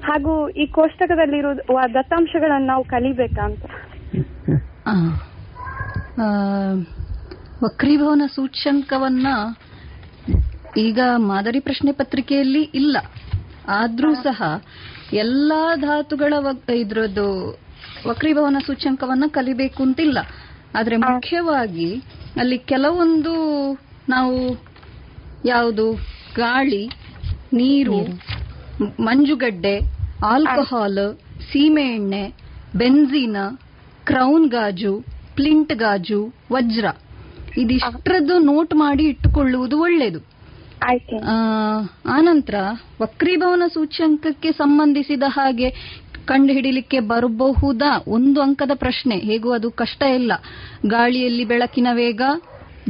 ಹಾಗೂ 0.02 0.32
ಈ 0.56 0.66
ಕೋಷ್ಟಕದಲ್ಲಿರುವ 0.76 1.78
ದತ್ತಾಂಶಗಳನ್ನು 1.94 2.66
ನಾವು 2.66 2.84
ಕಲಿಬೇಕಂತ 2.84 3.62
ವಕ್ರೀಭವನ 7.60 8.22
ಸೂಚ್ಯಂಕವನ್ನ 8.34 9.28
ಈಗ 10.76 11.00
ಮಾದರಿ 11.28 11.60
ಪ್ರಶ್ನೆ 11.60 11.92
ಪತ್ರಿಕೆಯಲ್ಲಿ 11.92 12.62
ಇಲ್ಲ. 12.74 12.96
ಆದ್ರೂ 13.74 14.14
ಸಹ 14.22 14.40
ಎಲ್ಲಾ 15.14 15.62
ಧಾತುಗಳ 15.80 16.32
ಇದ್ರದ್ದು 16.76 17.28
ವಕ್ರೀಭವನ 18.08 18.58
ಸೂಚ್ಯಂಕವನ್ನ 18.66 19.24
ಕಲಿಬೇಕು 19.30 19.82
ಅಂತಿಲ್ಲ 19.82 20.18
ಆದ್ರೆ 20.74 20.96
ಮುಖ್ಯವಾಗಿ 21.04 21.88
ಅಲ್ಲಿ 22.36 22.58
ಕೆಲವೊಂದು 22.58 23.34
ನಾವು 24.08 24.58
ಯಾವುದು 25.44 25.86
ಗಾಳಿ 26.34 26.82
ನೀರು 27.52 27.98
ಮಂಜುಗಡ್ಡೆ 29.00 29.76
ಆಲ್ಕೋಹಾಲ್ 30.22 31.14
ಸೀಮೆಎಣ್ಣೆ 31.52 32.34
ಬೆನ್ಸಿನ 32.74 33.36
ಕ್ರೌನ್ 34.06 34.50
ಗಾಜು 34.50 34.92
ಪ್ಲಿಂಟ್ 35.36 35.74
ಗಾಜು 35.74 36.32
ವಜ್ರ. 36.52 36.86
ಇದಿಷ್ಟರದ್ದು 37.56 38.38
ನೋಟ್ 38.38 38.74
ಮಾಡಿ 38.74 39.04
ಇಟ್ಟುಕೊಳ್ಳುವುದು 39.04 39.80
ಒಳ್ಳೆಯದು 39.80 40.20
ಆ, 41.26 41.34
ಆನಂತರ 42.06 42.54
ವಕ್ರೀಭವನ 43.00 43.62
ಸೂಚ್ಯಂಕಕ್ಕೆ 43.74 44.52
ಸಂಬಂಧಿಸಿದ 44.52 45.22
ಹಾಗೆ 45.28 45.68
ಕಂಡುಹಿಡಿಲಿಕ್ಕೆ 46.26 47.00
ಬರಬಹುದಾ 47.00 47.90
ಒಂದು 48.08 48.40
ಅಂಕದ 48.42 48.70
ಪ್ರಶ್ನೆ. 48.74 49.16
ಹೇಗೂ 49.16 49.52
ಅದು 49.52 49.70
ಕಷ್ಟ 49.70 50.02
ಇಲ್ಲ. 50.02 50.32
ಗಾಳಿಯಲ್ಲಿ 50.86 51.44
ಬೆಳಕಿನ 51.44 51.88
ವೇಗ 51.92 52.22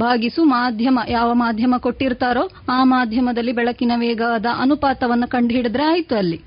ಭಾಗಿಸು 0.00 0.44
ಮಾಧ್ಯಮ 0.44 0.98
ಯಾವ 1.08 1.34
ಮಾಧ್ಯಮ 1.34 1.74
ಕೊಟ್ಟಿರ್ತಾರೋ 1.78 2.42
ಆ 2.68 2.84
ಮಾಧ್ಯಮದಲ್ಲಿ 2.84 3.52
ಬೆಳಕಿನ 3.52 3.92
ವೇಗದ 3.96 4.46
ಅನುಪಾತವನ್ನು 4.58 5.28
ಕಂಡುಹಿಡಿದ್ರೆ 5.28 5.82
ಆಯ್ತು 5.82 6.16
ಅಲ್ಲಿ. 6.16 6.38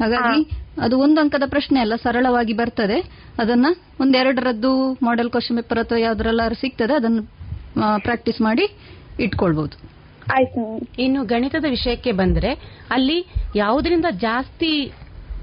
ಹಾಗಾಗಿ 0.00 0.42
ಅದು 0.80 0.98
ಒಂದು 0.98 1.20
ಅಂಕದ 1.20 1.42
ಪ್ರಶ್ನೆ 1.46 1.80
ಅಲ್ಲ 1.80 1.94
ಸರಳವಾಗಿ 2.02 2.52
ಬರ್ತದೆ. 2.52 2.98
ಅದನ್ನ 3.38 3.66
ಒಂದೆರಡರದ್ದು 4.00 4.92
ಮಾಡೆಲ್ 5.02 5.30
ಕ್ವಶನ್ 5.30 5.56
ಪೇಪರ್ 5.56 5.78
ಅಥವಾ 5.78 5.98
ಯಾವ್ದ್ರಲ್ಲಾರು 5.98 6.54
ಸಿಗ್ತದೆ 6.54 6.94
ಅದನ್ನು 6.94 7.22
ಪ್ರಾಕ್ಟೀಸ್ 7.98 8.40
ಮಾಡಿ 8.40 8.64
ಇಟ್ಕೊಳ್ಬಹುದು 9.20 9.76
ಆಯ್ತು. 10.34 10.62
ಇನ್ನು 10.98 11.24
ಗಣಿತದ 11.24 11.64
ವಿಷಯಕ್ಕೆ 11.68 12.12
ಬಂದ್ರೆ 12.12 12.50
ಅಲ್ಲಿ 12.90 13.18
ಯಾವುದರಿಂದ 13.56 14.06
ಜಾಸ್ತಿ 14.10 14.92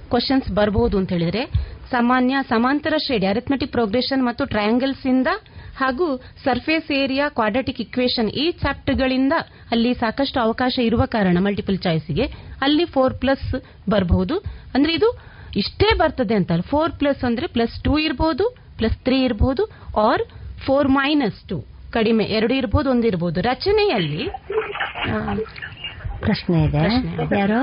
ಕ್ವಶನ್ಸ್ 0.09 0.47
ಬರಬಹುದು 0.51 0.95
ಅಂತ 0.97 1.09
ಹೇಳಿದ್ರೆ 1.11 1.43
ಸಾಮಾನ್ಯ 1.91 2.35
ಸಮಾಂತರ 2.49 2.95
ಶ್ರೇಣಿ 2.97 3.27
ಅರಿಥ್ಮೆಟಿಕ್ 3.27 3.71
ಪ್ರೋಗ್ರೆಷನ್ 3.71 4.23
ಮತ್ತು 4.23 4.45
ಟ್ರಯಾಂಗಲ್ಸ್ 4.45 5.05
ಇಂದ 5.07 5.29
ಹಾಗೂ 5.77 6.05
ಸರ್ಫೇಸ್ 6.43 6.89
ಏರಿಯಾ 6.95 7.25
ಕ್ವಾಡ್ರಾಟಿಕ್ 7.29 7.81
ಇಕ್ವೇಷನ್ 7.81 8.29
ಈ 8.37 8.51
ಚಾಪ್ಟರ್ಗಳಿಂದ 8.61 9.33
ಅಲ್ಲಿ 9.71 9.93
ಸಾಕಷ್ಟು 9.95 10.39
ಅವಕಾಶ 10.39 10.75
ಇರುವ 10.83 11.05
ಕಾರಣ 11.11 11.37
ಮಲ್ಟಿಪಲ್ 11.39 11.79
ಚಾಯ್ಸ್ಗೆ 11.79 12.25
ಅಲ್ಲಿ 12.61 12.85
ಫೋರ್ 12.93 13.15
ಪ್ಲಸ್ 13.15 13.47
ಬರಬಹುದು 13.89 14.35
ಅಂದ್ರೆ 14.75 14.93
ಇದು 14.93 15.09
ಇಷ್ಟೇ 15.57 15.89
ಬರ್ತದೆ 15.97 16.35
ಅಂತ 16.35 16.51
ಫೋರ್ 16.69 16.93
ಪ್ಲಸ್ 16.93 17.23
ಅಂದ್ರೆ 17.25 17.47
ಪ್ಲಸ್ 17.47 17.75
ಟೂ 17.83 17.93
ಇರಬಹುದು 17.99 18.45
ಪ್ಲಸ್ 18.77 18.97
ತ್ರೀ 18.99 19.17
ಇರಬಹುದು 19.23 19.63
ಆರ್ 20.01 20.23
ಫೋರ್ 20.65 20.87
ಮೈನಸ್ 20.91 21.39
ಟೂ 21.49 21.57
ಕಡಿಮೆ 21.91 22.23
ಎರಡು 22.35 22.53
ಇರಬಹುದು 22.53 22.89
ಒಂದು 22.89 23.07
ಇರಬಹುದು 23.07 23.39
ರಚನೆಯಲ್ಲಿ 23.43 24.23
ಪ್ರಶ್ನೆ 26.21 26.57
ಇದೆ. 26.65 26.81
ಯಾರು? 27.39 27.59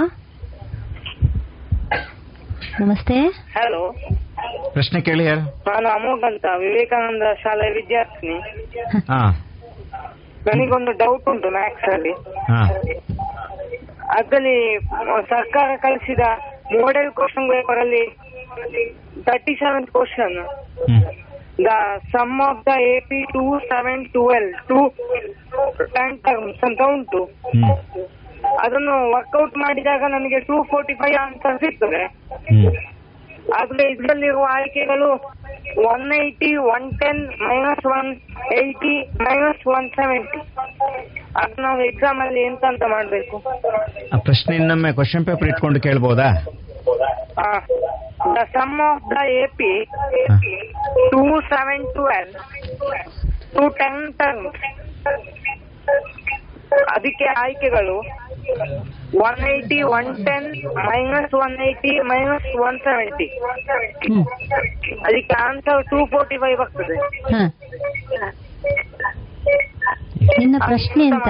ನಮಸ್ತೆ. 2.81 3.15
ಹಲೋ. 3.57 3.83
ಪ್ರಶ್ನೆ 4.73 5.01
ಕೇಳಿ 5.01 5.25
ಯಾರು 5.25 5.43
ನಾನು 5.69 5.89
ಅಮೋಘ್ 5.89 6.25
ಅಂತ 6.25 6.47
ವಿವೇಕಾನಂದ 6.59 7.23
ಶಾಲೆ 7.43 7.67
ವಿದ್ಯಾರ್ಥಿನಿ. 7.71 8.39
ನನಗೊಂದು 10.47 10.93
ಡೌಟ್ 10.93 11.29
ಉಂಟು 11.29 11.51
ಮ್ಯಾಥ್ಸ್ 11.51 11.89
ಅಲ್ಲಿ. 11.95 12.13
ಅದರಲ್ಲಿ 14.19 14.79
ಸರ್ಕಾರ 15.29 15.71
ಕಳಿಸಿದ 15.77 16.21
ಮೋಡೆಲ್ 16.81 17.11
ಕ್ವಶನ್ 17.13 17.49
ಪೇಪರ್ 17.51 17.79
ಅಲ್ಲಿ 17.79 18.05
thirty 19.23 19.55
seven 19.55 19.87
question 19.87 20.37
the 21.65 21.69
sum 22.13 22.41
of 22.41 22.67
the 22.67 22.81
A 22.81 23.01
P 23.01 23.21
two 23.33 23.59
seven 23.59 24.05
twelve 24.07 24.51
to 24.69 24.89
ten 25.95 26.19
terms 26.19 26.65
ಅಂತ 26.65 26.81
ಉಂಟು. 26.87 27.23
ಅದನ್ನು 28.65 28.95
ವರ್ಕೌಟ್ 29.15 29.57
ಮಾಡಿದಾಗ 29.65 30.03
ನನಗೆ 30.17 30.41
ಟೂ 30.49 30.57
ಫೋರ್ಟಿ 30.71 30.95
ಫೈವ್ 31.01 31.19
ಅಂತ 31.27 31.47
ಸಿಗ್ತದೆ. 31.63 32.03
ಆದ್ರೆ 33.59 33.85
ಇದರಲ್ಲಿರುವ 33.93 34.45
ಆಯ್ಕೆಗಳು 34.57 35.09
one 35.93 36.07
eighty 36.19 36.51
one 36.75 36.87
ten 37.01 37.23
minus 37.49 37.87
one 37.99 38.11
eighty 38.59 38.95
minus 39.27 39.63
one 39.77 39.89
seventy 39.99 40.41
ಅದು 41.41 41.55
ನಾವು 41.63 41.81
ಎಕ್ಸಾಮ್ 41.91 42.19
ಅಲ್ಲಿ 42.25 42.41
ಎಂತ 42.49 42.65
ಅಂತ 42.73 42.85
ಮಾಡ್ಬೇಕು? 42.95 43.37
ಆ 44.15 44.19
ಪ್ರಶ್ನೆ 44.27 44.55
ಇನ್ನೊಮ್ಮೆ 44.61 44.91
ಕ್ವಶನ್ 44.99 45.27
ಪೇಪರ್ 45.29 45.51
ಇಟ್ಕೊಂಡು 45.53 45.81
ಕೇಳ್ಬೋದಾ? 45.89 46.29
The 48.37 48.43
sum 48.57 48.77
of 48.89 49.03
the 49.13 49.25
A 49.43 49.47
P 49.61 49.73
two 51.13 51.23
seven 51.53 51.87
twelve 51.97 52.33
to 53.55 53.65
ten 53.81 54.03
terms 54.21 54.61
ಅದಕ್ಕೆ 56.95 57.27
ಆಯ್ಕೆಗಳು 57.43 57.97
one 59.27 59.41
eighty 59.49 59.79
one 59.97 60.11
ten 60.27 60.47
minus 60.89 61.35
one 61.45 61.57
eighty 61.67 61.93
minus 62.11 62.49
one 62.67 62.79
seventy 62.79 63.29
ಅದಕ್ಕೆ 65.07 65.35
ಆನ್ಸರ್ 65.47 65.83
ಟೂ 65.91 65.99
ಫೋರ್ಟಿ 66.07 66.37
ಫೈವ್ 66.37 66.61
ಆಗ್ತದೆ. 66.61 66.97
ನಿನ್ನ 70.41 70.57
ಪ್ರಶ್ನೆ 70.67 71.05
ಎಂತ? 71.05 71.29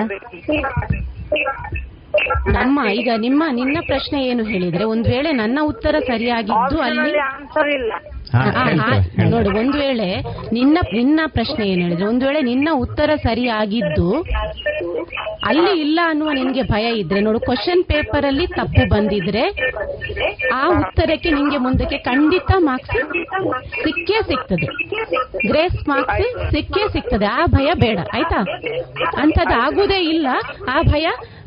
ನಮ್ಮ 2.57 2.79
ಈಗ 2.91 3.11
ನಿಮ್ಮ 3.19 3.43
ನಿನ್ನ 3.51 3.79
ಪ್ರಶ್ನೆ 3.87 4.19
ಏನು 4.23 4.43
ಹೇಳಿದ್ರೆ 4.45 4.85
ಒಂದ್ 4.85 5.09
ವೇಳೆ 5.09 5.31
ನನ್ನ 5.33 5.59
ಉತ್ತರ 5.73 5.97
ಸರಿಯಾಗಿದ್ದು 6.09 6.79
ಅಲ್ಲಿ 6.81 7.13
ಆನ್ಸರ್ 7.29 7.71
ಇಲ್ಲ. 7.79 7.93
ನೋಡು 9.31 9.51
ಒಂದು 9.59 9.79
ವೇಳೆ 9.79 10.21
ನಿನ್ನ 10.53 10.79
ನಿನ್ನ 10.95 11.21
ಪ್ರಶ್ನೆ 11.27 11.69
ಏನ್ 11.69 11.83
ಹೇಳಿದ್ರೆ 11.83 12.07
ಒಂದು 12.07 12.27
ವೇಳೆ 12.27 12.41
ನಿನ್ನ 12.43 12.69
ಉತ್ತರ 12.75 13.11
ಸರಿ 13.15 13.49
ಆಗಿದ್ದು 13.49 14.23
ಅಲ್ಲಿ 15.45 15.81
ಇಲ್ಲ 15.81 16.01
ಅನ್ನುವ 16.05 16.31
ನಿನ್ಗೆ 16.33 16.63
ಭಯ 16.63 16.99
ಇದ್ರೆ 16.99 17.21
ನೋಡು 17.21 17.41
ಕ್ವಶನ್ 17.41 17.85
ಪೇಪರ್ 17.85 18.25
ಅಲ್ಲಿ 18.25 18.47
ತಪ್ಪು 18.47 18.89
ಬಂದಿದ್ರೆ 18.89 19.43
ಆ 20.55 20.69
ಉತ್ತರಕ್ಕೆ 20.69 21.31
ನಿಂಗೆ 21.31 21.57
ಮುಂದಕ್ಕೆ 21.57 21.99
ಖಂಡಿತ 21.99 22.51
ಮಾರ್ಕ್ಸ್ 22.59 22.91
ಸಿಕ್ಕೇ 23.85 24.23
ಸಿಗ್ತದೆ. 24.23 24.67
ಗ್ರೇಸ್ 25.49 25.89
ಮಾರ್ಕ್ಸ್ 25.89 26.51
ಸಿಕ್ಕೇ 26.55 26.89
ಸಿಗ್ತದೆ. 26.89 27.25
ಆ 27.25 27.45
ಭಯ 27.47 27.71
ಬೇಡ 27.75 27.99
ಆಯ್ತಾ? 28.13 28.41
ಅಂತದ 29.17 29.53
ಆಗುದೇ 29.61 30.01
ಇಲ್ಲ. 30.09 30.29
ಆ 30.69 30.83
ಭಯ 30.83 31.07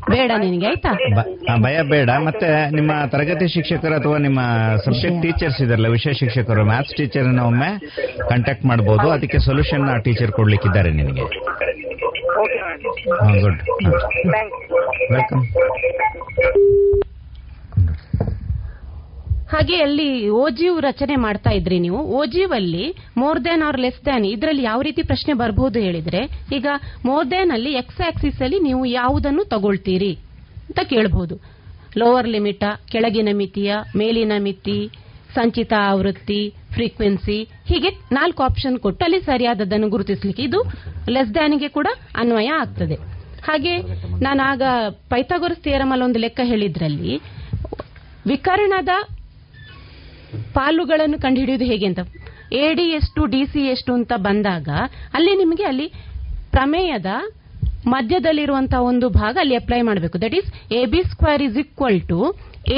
ಬೇಡ 0.09 0.31
ನಿನಗೆ 0.39 0.65
ಆಯ್ತಾ? 0.67 0.91
ಭಯ 1.63 1.81
ಬೇಡ. 1.89 2.09
ಮತ್ತೆ 2.25 2.49
ನಿಮ್ಮ 2.75 2.91
ತರಗತಿ 3.07 3.47
ಶಿಕ್ಷಕರು 3.47 3.95
ಅಥವಾ 3.95 4.17
ನಿಮ್ಮ 4.17 4.39
ಸಬ್ಜೆಕ್ಟ್ 4.85 5.21
ಟೀಚರ್ಸ್ 5.21 5.61
ಇದಾರಲ್ಲ 5.61 5.87
ವಿಷಯ 5.87 6.13
ಶಿಕ್ಷಕರು 6.13 6.65
ಮ್ಯಾಥ್ಸ್ 6.65 6.95
ಟೀಚರ್ 6.97 7.39
ಒಮ್ಮೆ 7.41 7.71
ಕಾಂಟ್ಯಾಕ್ಟ್ 8.29 8.65
ಮಾಡಬಹುದು 8.65 9.09
ಅದಕ್ಕೆ 9.09 9.39
ಸೊಲ್ಯೂಷನ್ 9.39 9.85
ಆ 9.89 9.97
ಟೀಚರ್ 9.97 10.31
ಕೊಡ್ಲಿಕ್ಕಿದ್ದಾರೆ 10.31 10.91
ನಿನಗೆ. 10.91 11.25
ಗುಡ್ 13.41 13.61
ವೆಲ್ಕಮ್ 15.11 15.43
ಹಾಗೆ 19.55 19.75
ಅಲ್ಲಿ 19.85 20.07
ಓಜೀವ್ 20.43 20.77
ರಚನೆ 20.85 21.15
ಮಾಡ್ತಾ 21.25 21.51
ಇದ್ರಿ 21.57 21.77
ನೀವು. 21.83 21.99
ಓಜಿವ್ 22.19 22.53
ಅಲ್ಲಿ 22.57 22.85
more 23.21 23.39
than 23.45 23.61
or 23.67 23.77
less 23.83 23.99
than 24.07 24.25
ಇದರಲ್ಲಿ 24.31 24.63
ಯಾವ 24.69 24.79
ರೀತಿ 24.87 25.01
ಪ್ರಶ್ನೆ 25.11 25.33
ಬರಬಹುದು 25.41 25.77
ಹೇಳಿದ್ರೆ, 25.85 26.21
ಈಗ 26.57 26.67
ಮೋರ್ 27.09 27.27
ದ್ಯಾನ್ 27.31 27.51
ಅಲ್ಲಿ 27.57 27.71
ಎಕ್ಸ್ 27.81 28.01
ಆಕ್ಸಿಸ್ 28.09 28.41
ಅಲ್ಲಿ 28.45 28.59
ನೀವು 28.67 28.81
ಯಾವುದನ್ನು 28.99 29.43
ತಗೊಳ್ತೀರಿ 29.53 30.11
ಅಂತ 30.67 30.79
ಕೇಳಬಹುದು 30.91 31.35
ಲೋವರ್ 32.01 32.29
ಲಿಮಿಟ 32.33 32.63
ಕೆಳಗಿನ 32.93 33.29
ಮಿತಿಯ, 33.41 33.71
ಮೇಲಿನ 34.01 34.33
ಮಿತಿ, 34.47 34.79
ಸಂಚಿತ 35.37 35.73
ಆವೃತ್ತಿ 35.91 36.41
ಫ್ರೀಕ್ವೆನ್ಸಿ 36.75 37.39
ಹೀಗೆ 37.71 37.89
ನಾಲ್ಕು 38.19 38.41
ಆಪ್ಷನ್ 38.49 38.77
ಕೊಟ್ಟು 38.85 39.01
ಅಲ್ಲಿ 39.07 39.19
ಸರಿಯಾದದನ್ನು 39.29 39.87
ಗುರುತಿಸಲಿಕ್ಕೆ 39.95 40.43
ಇದು 40.49 40.59
ಲೆಸ್ 41.15 41.33
ದ್ಯಾನ್ಗೆ 41.37 41.69
ಕೂಡ 41.77 41.87
ಅನ್ವಯ 42.21 42.51
ಆಗ್ತದೆ. 42.63 42.97
ಹಾಗೆ 43.47 43.73
ನಾನು 44.27 44.41
ಆಗ 44.51 44.63
ಪೈಥಾಗೊರಸ್ 45.13 45.63
ಥಿಯರಮ್ 45.65 45.93
ಒಂದು 46.07 46.21
ಲೆಕ್ಕ 46.25 46.41
ಹೇಳಿದ್ರಲ್ಲಿ, 46.51 47.13
ವಿಕರ್ಣದ 48.31 48.93
ಪಾಲುಗಳನ್ನು 50.57 51.17
ಕಂಡುಹಿಡಿಯೋದು 51.25 51.65
ಹೇಗೆ 51.71 51.85
ಅಂತ. 51.91 52.01
ಎ 52.63 52.65
ಡಿ 52.77 52.85
ಎಷ್ಟು 52.97 53.21
ಡಿ 53.33 53.41
ಸಿ 53.53 53.61
ಎಷ್ಟು 53.73 53.91
ಅಂತ 53.99 54.13
ಬಂದಾಗ 54.27 54.69
ಅಲ್ಲಿ 55.17 55.33
ನಿಮಗೆ 55.43 55.65
ಅಲ್ಲಿ 55.71 55.87
ಪ್ರಮೇಯದ 56.55 57.11
ಮಧ್ಯದಲ್ಲಿರುವಂತಹ 57.93 58.81
ಒಂದು 58.91 59.07
ಭಾಗ 59.21 59.37
ಅಲ್ಲಿ 59.41 59.55
ಅಪ್ಲೈ 59.55 59.81
ಮಾಡಬೇಕು. 59.81 60.17
That 60.21 60.35
is 60.39 60.47
A 60.79 60.85
B 60.91 61.01
square 61.11 61.43
is 61.47 61.57
equal 61.63 61.99
to 62.11 62.19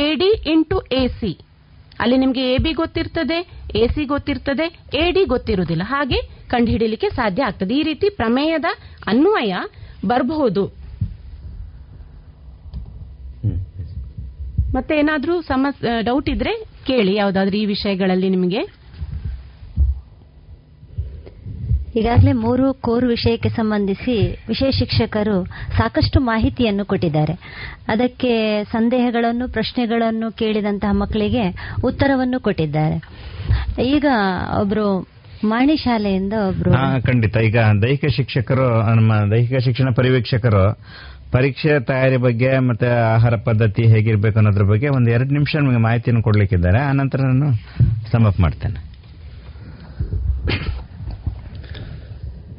A 0.03 0.05
D 0.21 0.29
into 0.53 0.77
A 1.01 1.03
C 1.19 1.31
ಅಲ್ಲಿ 1.99 2.17
ನಿಮಗೆ 2.23 2.43
ಎ 2.53 2.57
ಬಿ 2.65 2.71
ಗೊತ್ತಿರ್ತದೆ 2.81 3.37
ಎ 3.81 3.83
ಸಿ 3.93 4.03
ಗೊತ್ತಿರ್ತದೆ 4.05 4.65
ಎ 5.01 5.03
ಡಿ 5.15 5.23
ಗೊತ್ತಿರುವುದಿಲ್ಲ. 5.33 5.83
ಹಾಗೆ 5.85 6.19
ಕಂಡುಹಿಡಿಯಲಿಕ್ಕೆ 6.47 7.09
ಸಾಧ್ಯ 7.09 7.43
ಆಗ್ತದೆ. 7.43 7.73
ಈ 7.79 7.83
ರೀತಿ 7.83 8.09
ಪ್ರಮೇಯದ 8.15 8.67
ಅನ್ವಯ 9.07 9.53
ಬರಬಹುದು. 10.05 10.63
ಮತ್ತೆ 14.75 14.93
ಏನಾದರೂ 14.99 15.35
ಸಮಸ್ಯೆ 15.41 15.91
ಡೌಟ್ 16.03 16.29
ಇದ್ರೆ 16.29 16.53
ಕೇಳಿ 16.87 17.13
ಯಾವ್ದಾದ್ರೂ 17.15 17.57
ಈ 17.57 17.65
ವಿಷಯಗಳಲ್ಲಿ 17.65 18.29
ನಿಮಗೆ? 18.29 18.61
ಈಗಾಗಲೇ 21.99 22.31
ಮೂರು 22.45 22.65
ಕೋರ್ 22.85 23.05
ವಿಷಯಕ್ಕೆ 23.05 23.49
ಸಂಬಂಧಿಸಿ 23.49 24.15
ವಿಷಯ 24.47 24.69
ಶಿಕ್ಷಕರು 24.71 25.37
ಸಾಕಷ್ಟು 25.77 26.19
ಮಾಹಿತಿಯನ್ನು 26.19 26.85
ಕೊಟ್ಟಿದ್ದಾರೆ. 26.85 27.35
ಅದಕ್ಕೆ 27.87 28.31
ಸಂದೇಹಗಳನ್ನು 28.63 29.45
ಪ್ರಶ್ನೆಗಳನ್ನು 29.47 30.31
ಕೇಳಿದಂತಹ 30.31 30.93
ಮಕ್ಕಳಿಗೆ 31.03 31.45
ಉತ್ತರವನ್ನು 31.83 32.39
ಕೊಟ್ಟಿದ್ದಾರೆ. 32.39 32.97
ಈಗ 33.87 34.05
ಒಬ್ರು 34.61 34.87
ಮಾಣಿ 35.43 35.75
ಶಾಲೆಯಿಂದ 35.77 36.33
ಒಬ್ರು 36.49 36.71
ಖಂಡಿತ. 37.07 37.37
ಈಗ 37.49 37.57
ದೈಹಿಕ 37.81 38.05
ಶಿಕ್ಷಕರು 38.15 38.67
ನಮ್ಮ 38.95 39.13
ದೈಹಿಕ 39.31 39.59
ಶಿಕ್ಷಣ 39.65 39.89
ಪರಿವೀಕ್ಷಕರು 39.95 40.63
ಪರೀಕ್ಷೆ 41.31 41.79
ತಯಾರಿ 41.79 42.17
ಬಗ್ಗೆ 42.17 42.59
ಮತ್ತೆ 42.59 42.87
ಆಹಾರ 42.87 43.35
ಪದ್ಧತಿ 43.35 43.83
ಹೇಗಿರ್ಬೇಕು 43.87 44.39
ಅನ್ನೋದ್ರ 44.39 44.63
ಬಗ್ಗೆ 44.63 44.87
ಒಂದು 44.89 45.11
ಎರಡು 45.11 45.29
ನಿಮಿಷ 45.29 45.55
ನಿಮಗೆ 45.55 45.77
ಮಾಹಿತಿಯನ್ನು 45.77 46.23
ಕೊಡ್ಲಿಕ್ಕಿದ್ದಾರೆ. 46.23 46.79
ಆನಂತರ 46.79 47.21
ನಾನು 47.21 47.47
ಸಮಪ್ 48.11 48.39
ಮಾಡ್ತೇನೆ. 48.39 48.79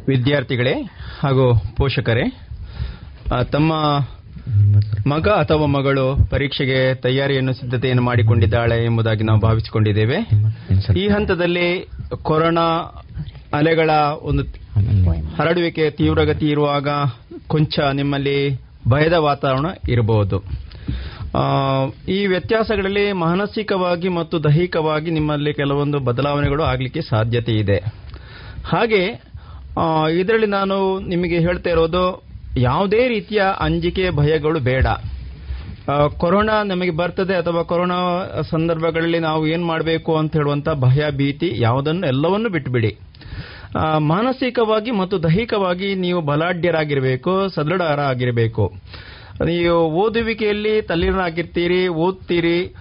ವಿದ್ಯಾರ್ಥಿಗಳೇ 0.09 0.75
ಹಾಗೂ 1.21 1.62
ಪೋಷಕರೇ 1.77 2.27
ತಮ್ಮ 3.53 3.73
ಮಗ 5.07 5.29
ಅಥವಾ 5.29 5.66
ಮಗಳು 5.66 6.05
ಪರೀಕ್ಷೆಗೆ 6.31 6.95
ತಯಾರಿಯನ್ನು 6.95 7.53
ಸಿದ್ಧತೆಯನ್ನು 7.53 8.03
ಮಾಡಿಕೊಂಡಿದ್ದಾಳೆ 8.03 8.85
ಎಂಬುದಾಗಿ 8.85 9.25
ನಾವು 9.25 9.41
ಭಾವಿಸಿಕೊಂಡಿದ್ದೇವೆ. 9.41 10.19
ಈ 10.99 11.09
ಹಂತದಲ್ಲಿ 11.09 11.89
ಕೊರೋನಾ 12.23 12.66
ಅಲೆಗಳ 13.55 13.91
ಒಂದು 14.23 14.43
ಹರಡುವಿಕೆ 15.37 15.91
ತೀವ್ರಗತಿ 15.91 16.47
ಇರುವಾಗ 16.47 16.89
ಕೊಂಚ 17.49 17.78
ನಿಮ್ಮಲ್ಲಿ 18.01 18.38
ಭಯದ 18.88 19.16
ವಾತಾವರಣ 19.28 19.68
ಇರಬಹುದು. 19.88 20.36
ಈ 22.16 22.18
ವ್ಯತ್ಯಾಸಗಳಲ್ಲಿ 22.26 23.05
ಮಾನಸಿಕವಾಗಿ 23.22 24.09
ಮತ್ತು 24.18 24.36
ದೈಹಿಕವಾಗಿ 24.44 25.11
ನಿಮ್ಮಲ್ಲಿ 25.11 25.53
ಕೆಲವೊಂದು 25.55 25.99
ಬದಲಾವಣೆಗಳು 25.99 26.62
ಆಗಲಿಕ್ಕೆ 26.62 27.03
ಸಾಧ್ಯತೆ 27.11 27.55
ಇದೆ. 27.62 27.78
ಹಾಗೆ 28.72 29.03
ಇದರಲ್ಲಿ 30.20 30.49
ನಾನು 30.59 30.76
ನಿಮಗೆ 31.09 31.38
ಹೇಳ್ತಾ 31.38 31.70
ಇರೋದು 31.70 32.05
ಯಾವುದೇ 32.68 33.03
ರೀತಿಯ 33.09 33.42
ಅಂಜಿಕೆ 33.61 34.05
ಭಯಗಳು 34.20 34.61
ಬೇಡ. 34.70 34.86
ಕೊರೋನಾ 36.22 36.57
ನಮಗೆ 36.62 36.92
ಬರ್ತದೆ 37.01 37.34
ಅಥವಾ 37.34 37.61
ಕೊರೋನಾ 37.62 37.99
ಸಂದರ್ಭಗಳಲ್ಲಿ 38.51 39.20
ನಾವು 39.26 39.42
ಏನ್ 39.46 39.64
ಮಾಡಬೇಕು 39.64 40.12
ಅಂತ 40.16 40.32
ಹೇಳುವಂತ 40.36 40.68
ಭಯ 40.86 41.11
ಭೀತಿ 41.11 41.49
ಯಾವುದನ್ನು 41.59 42.07
ಎಲ್ಲವನ್ನೂ 42.07 42.49
ಬಿಟ್ಟುಬಿಡಿ 42.49 42.90
ಮಾನಸಿಕವಾಗಿ 43.99 44.91
ಮತ್ತು 44.91 45.23
ದೈಹಿಕವಾಗಿ 45.23 45.95
ನೀವು 45.95 46.21
ಬಲಾಢ್ಯರಾಗಿರಬೇಕು, 46.21 47.49
ಸದೃಢರಾಗಿರಬೇಕು. 47.49 48.73
ನೀವು 49.45 49.79
ಓದುವಿಕೆಯಲ್ಲಿ 49.79 50.83
ತಲ್ಲೀನರಾಗಿರ್ತೀರಿ, 50.83 51.89
ಓದ್ತೀರಿ 51.89 52.75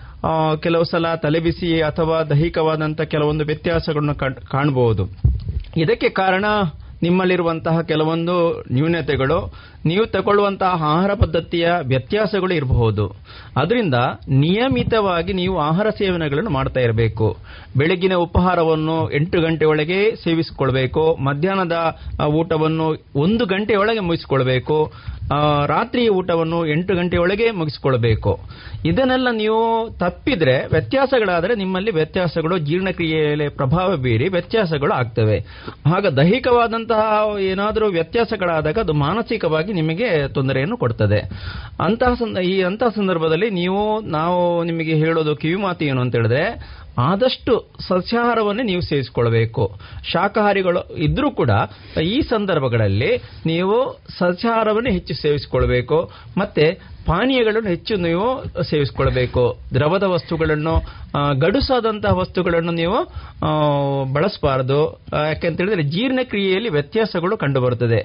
ಕೆಲವು 0.59 0.83
ಸಲ 0.83 1.15
ತಲೆಬಿಸಿ 1.15 1.81
ಅಥವಾ 1.81 2.23
ದೈಹಿಕವಾದಂಥ 2.23 3.01
ಕೆಲವೊಂದು 3.01 3.45
ವ್ಯತ್ಯಾಸಗಳನ್ನು 3.45 4.15
ಕಾಣ್- 4.15 4.47
ಕಾಣಬಹುದು 4.47 5.07
ಇದಕ್ಕೆ 5.77 6.09
ಕಾರಣ 6.09 6.45
ನಿಮ್ಮಲ್ಲಿರುವಂತಹ 7.03 7.81
ಕೆಲವೊಂದು 7.81 8.63
ನ್ಯೂನತೆಗಳು 8.71 9.53
ನೀವು 9.85 10.05
ತಗೊಳ್ಳುವಂತಹ 10.05 10.67
ಆಹಾರ 10.67 11.13
ಪದ್ಧತಿಯ 11.13 11.71
ವ್ಯತ್ಯಾಸಗಳು 11.81 12.53
ಇರಬಹುದು. 12.53 13.15
ಅದರಿಂದ 13.57 13.93
ನಿಯಮಿತವಾಗಿ 14.27 15.33
ನೀವು 15.33 15.59
ಆಹಾರ 15.59 15.89
ಸೇವನೆಗಳನ್ನು 15.89 16.49
ಮಾಡ್ತಾ 16.49 16.79
ಇರಬೇಕು. 16.79 17.37
ಬೆಳಗಿನ 17.77 18.13
ಉಪಹಾರವನ್ನು 18.13 19.11
ಎಂಟು 19.11 19.41
ಗಂಟೆ 19.41 19.65
ಒಳಗೆ 19.65 20.15
ಸೇವಿಸಿಕೊಳ್ಬೇಕು. 20.15 21.17
ಮಧ್ಯಾಹ್ನದ 21.21 21.97
ಊಟವನ್ನು 22.25 23.03
ಒಂದು 23.15 23.45
ಗಂಟೆಯೊಳಗೆ 23.45 23.99
ಮುಗಿಸಿಕೊಳ್ಬೇಕು. 23.99 24.91
ಆ, 25.33 25.65
ರಾತ್ರಿಯ 25.65 26.09
ಊಟವನ್ನು 26.09 26.65
ಎಂಟು 26.65 26.95
ಗಂಟೆಯೊಳಗೆ 26.95 27.51
ಮುಗಿಸಿಕೊಳ್ಬೇಕು. 27.51 28.39
ಇದನ್ನೆಲ್ಲ 28.85 29.27
ನೀವು 29.31 29.89
ತಪ್ಪಿದ್ರೆ 29.99 30.65
ವ್ಯತ್ಯಾಸಗಳಾದರೆ 30.65 31.55
ನಿಮ್ಮಲ್ಲಿ 31.55 31.91
ವ್ಯತ್ಯಾಸಗಳು 31.91 32.57
ಜೀರ್ಣಕ್ರಿಯೆಯಲ್ಲಿ 32.57 33.49
ಪ್ರಭಾವ 33.49 33.95
ಬೀರಿ 33.95 34.27
ವ್ಯತ್ಯಾಸಗಳು 34.27 34.93
ಆಗ್ತವೆ. 34.93 35.39
ಆಗ 35.95 36.07
ದೈಹಿಕವಾದಂತಹ 36.07 37.39
ಏನಾದರೂ 37.39 37.87
ವ್ಯತ್ಯಾಸಗಳಾದಾಗ 37.87 38.79
ಅದು 38.79 38.93
ಮಾನಸಿಕವಾಗಿ 38.93 39.73
ನಿಮಗೆ 39.81 40.09
ತೊಂದರೆಯನ್ನು 40.27 40.77
ಕೊಡ್ತದೆ. 40.77 41.19
ಅಂತಹ 41.79 42.13
ಈ 42.43 42.61
ಅಂತಹ 42.61 42.89
ಸಂದರ್ಭದಲ್ಲಿ 42.89 43.49
ನೀವು, 43.49 43.83
ನಾವು 44.09 44.39
ನಿಮಗೆ 44.63 44.93
ಹೇಳೋದು 44.95 45.35
ಕಿವಿಮಾತು 45.35 45.85
ಏನು 45.85 46.01
ಅಂತ 46.01 46.15
ಹೇಳಿದ್ರೆ, 46.15 46.43
ಆದಷ್ಟು 47.01 47.53
ಸಸ್ಯಾಹಾರವನ್ನೇ 47.87 48.63
ನೀವು 48.63 48.81
ಸೇವಿಸಿಕೊಳ್ಬೇಕು 48.81 49.63
ಶಾಖಾಹಾರಿಗಳು 50.11 50.81
ಇದ್ರೂ 50.97 51.27
ಕೂಡ 51.31 51.51
ಈ 52.03 52.21
ಸಂದರ್ಭಗಳಲ್ಲಿ 52.29 53.11
ನೀವು 53.45 53.77
ಸಸ್ಯಾಹಾರವನ್ನೇ 54.19 54.91
ಹೆಚ್ಚು 54.91 55.15
ಸೇವಿಸಿಕೊಳ್ಬೇಕು 55.21 55.97
ಮತ್ತೆ 56.37 56.65
ಪಾನೀಯಗಳನ್ನು 57.07 57.69
ಹೆಚ್ಚು 57.69 57.95
ನೀವು 57.95 58.27
ಸೇವಿಸಿಕೊಳ್ಬೇಕು. 58.69 59.43
ದ್ರವದ 59.73 60.05
ವಸ್ತುಗಳನ್ನು 60.15 60.75
ಗಡುಸಾದಂತಹ 61.39 62.13
ವಸ್ತುಗಳನ್ನು 62.17 62.73
ನೀವು 62.81 62.99
ಬಳಸಬಾರದು. 64.13 64.81
ಯಾಕೆಂತ 65.27 65.61
ಹೇಳಿದ್ರೆ 65.61 65.85
ಜೀರ್ಣಕ್ರಿಯೆಯಲ್ಲಿ 65.95 66.69
ವ್ಯತ್ಯಾಸಗಳು 66.69 67.37
ಕಂಡುಬರುತ್ತದೆ. 67.37 68.01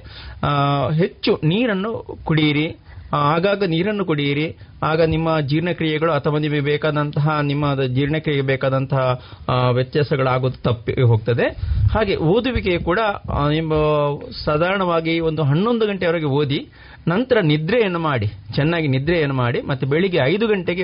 ಹೆಚ್ಚು 0.94 1.34
ನೀರನ್ನು 1.44 1.92
ಕುಡಿಯಿರಿ. 2.24 2.66
ಆಗಾಗ 3.14 3.64
ನೀರನ್ನು 3.68 4.04
ಕುಡಿಯಿರಿ. 4.04 4.44
ಆಗ 4.82 5.00
ನಿಮ್ಮ 5.14 5.28
ಜೀರ್ಣಕ್ರಿಯೆಗಳು 5.40 6.12
ಅಥವಾ 6.12 6.38
ನಿಮಗೆ 6.38 6.60
ಬೇಕಾದಂತಹ, 6.60 7.26
ನಿಮ್ಮ 7.42 7.64
ಜೀರ್ಣಕ್ರಿಯೆಗೆ 7.96 8.46
ಬೇಕಾದಂತಹ 8.46 9.02
ವ್ಯತ್ಯಾಸಗಳಾಗೋದು 9.70 10.62
ತಪ್ಪಿ 10.62 10.94
ಹೋಗ್ತದೆ. 11.10 11.46
ಹಾಗೆ 11.94 12.14
ಓದುವಿಕೆ 12.16 12.78
ಕೂಡ 12.78 13.00
ನಿಮ್ಮ 13.50 13.72
ಸಾಧಾರಣವಾಗಿ 14.44 15.20
ಒಂದು 15.20 15.42
ಹನ್ನೊಂದು 15.42 15.86
ಗಂಟೆವರೆಗೆ 15.86 16.30
ಓದಿ 16.40 16.60
ನಂತರ 17.08 17.36
ನಿದ್ರೆಯನ್ನು 17.40 17.98
ಮಾಡಿ, 17.98 18.26
ಚೆನ್ನಾಗಿ 18.26 18.88
ನಿದ್ರೆಯನ್ನು 18.88 19.34
ಮಾಡಿ, 19.34 19.60
ಮತ್ತೆ 19.60 19.86
ಬೆಳಿಗ್ಗೆ 19.86 20.18
ಐದು 20.24 20.46
ಗಂಟೆಗೆ 20.46 20.82